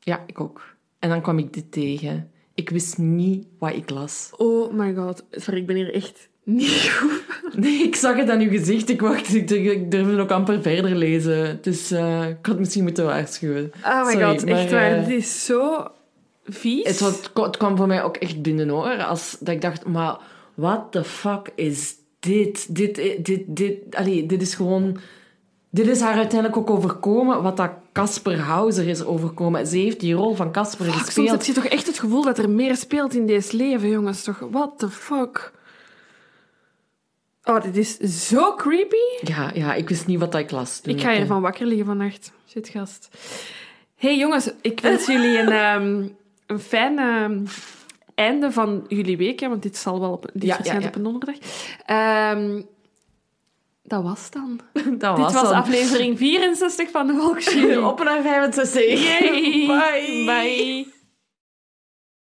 Ja, 0.00 0.24
ik 0.26 0.40
ook. 0.40 0.74
En 0.98 1.08
dan 1.08 1.22
kwam 1.22 1.38
ik 1.38 1.52
dit 1.52 1.72
tegen. 1.72 2.30
Ik 2.54 2.70
wist 2.70 2.98
niet 2.98 3.46
wat 3.58 3.74
ik 3.74 3.90
las. 3.90 4.30
Oh 4.36 4.72
my 4.72 4.94
god. 4.94 5.24
Sorry, 5.30 5.60
ik 5.60 5.66
ben 5.66 5.76
hier 5.76 5.94
echt 5.94 6.28
niet 6.46 6.90
goed. 7.00 7.22
Nee, 7.56 7.82
ik 7.82 7.96
zag 7.96 8.16
het 8.16 8.30
aan 8.30 8.40
uw 8.40 8.50
gezicht. 8.50 8.88
Ik 8.88 9.00
wacht, 9.00 9.34
ik, 9.34 9.50
ik 9.50 9.90
durfde 9.90 10.20
ook 10.20 10.30
amper 10.30 10.62
verder 10.62 10.94
lezen. 10.94 11.58
Dus 11.62 11.90
eh, 11.90 12.28
ik 12.28 12.46
had 12.46 12.58
misschien 12.58 12.82
moeten 12.82 13.04
waarschuwen. 13.04 13.72
Oh 13.84 14.04
my 14.06 14.10
Sorry, 14.12 14.26
god, 14.26 14.44
echt 14.44 14.70
maar, 14.70 14.80
waar. 14.80 14.92
eh, 14.98 15.06
Dit 15.06 15.18
is 15.18 15.44
zo 15.44 15.86
vies. 16.44 16.86
Het, 16.88 17.00
was- 17.00 17.16
het 17.16 17.32
kwam- 17.32 17.46
het 17.46 17.56
kwam 17.56 17.76
voor 17.76 17.86
mij 17.86 18.02
ook 18.02 18.16
echt 18.16 18.42
binnen 18.42 18.68
hoor. 18.68 19.04
Als, 19.04 19.36
dat 19.40 19.54
ik 19.54 19.60
dacht, 19.60 19.86
maar 19.86 20.16
what 20.54 20.92
the 20.92 21.04
fuck 21.04 21.50
is 21.54 21.94
dit? 22.20 22.74
Dit, 22.76 23.24
dit, 23.24 23.42
dit, 23.46 23.76
allee, 23.90 24.26
dit 24.26 24.42
is 24.42 24.54
gewoon... 24.54 24.96
Dit 25.70 25.86
is 25.88 26.00
haar 26.00 26.14
uiteindelijk 26.16 26.56
ook 26.58 26.70
overkomen 26.70 27.42
wat 27.42 27.56
dat 27.56 27.70
Casper 27.92 28.38
Hauser 28.38 28.88
is 28.88 29.04
overkomen. 29.04 29.66
Ze 29.66 29.76
heeft 29.78 30.00
die 30.00 30.14
rol 30.14 30.34
van 30.34 30.52
Casper 30.52 30.84
Fuck, 30.84 30.94
soms 30.94 31.04
gespeeld. 31.04 31.30
heb 31.30 31.42
je 31.42 31.52
toch 31.52 31.64
echt 31.64 31.86
het 31.86 31.98
gevoel 31.98 32.22
dat 32.22 32.38
er 32.38 32.50
meer 32.50 32.76
speelt 32.76 33.14
in 33.14 33.26
deze 33.26 33.56
leven, 33.56 33.88
jongens. 33.88 34.22
Toch, 34.22 34.38
what 34.50 34.70
the 34.78 34.88
fuck? 34.90 35.52
Oh, 37.48 37.62
dit 37.62 37.76
is 37.76 38.28
zo 38.28 38.54
creepy. 38.54 39.26
Ja, 39.32 39.50
ja, 39.54 39.74
ik 39.74 39.88
wist 39.88 40.06
niet 40.06 40.18
wat 40.18 40.32
dat 40.32 40.40
ik 40.40 40.50
las. 40.50 40.80
Ik 40.84 41.00
ga 41.00 41.10
eh, 41.10 41.16
hiervan 41.16 41.40
wakker 41.40 41.66
liggen 41.66 41.86
vannacht. 41.86 42.32
Shit, 42.48 42.68
gast. 42.68 43.08
hey, 43.96 44.16
jongens, 44.16 44.50
ik 44.60 44.80
wens 44.80 45.06
jullie 45.06 45.38
een, 45.38 45.48
ehm, 45.64 46.08
een 46.46 46.60
fijn 46.60 46.98
ehm, 46.98 47.44
einde 48.14 48.52
van 48.52 48.84
jullie 48.88 49.16
week, 49.16 49.40
hè, 49.40 49.48
want 49.48 49.62
dit 49.62 49.76
zal 49.76 50.00
wel 50.00 50.12
op, 50.12 50.30
dit 50.32 50.42
Ja, 50.42 50.76
op 50.76 50.94
een 50.94 51.02
donderdag. 51.02 51.36
Ehm, 51.84 52.62
dat 53.82 54.02
was 54.02 54.30
dan. 54.30 54.60
Dat 54.98 55.16
dit 55.16 55.24
was 55.24 55.32
dan. 55.32 55.52
aflevering 55.52 56.18
64 56.28 56.90
van 56.90 57.06
de 57.06 57.14
Volksjury. 57.14 57.76
Op 57.76 58.04
naar 58.04 58.22
65. 58.22 59.04
Yay. 59.04 59.66
Bye. 59.66 60.24
Bye. 60.24 60.94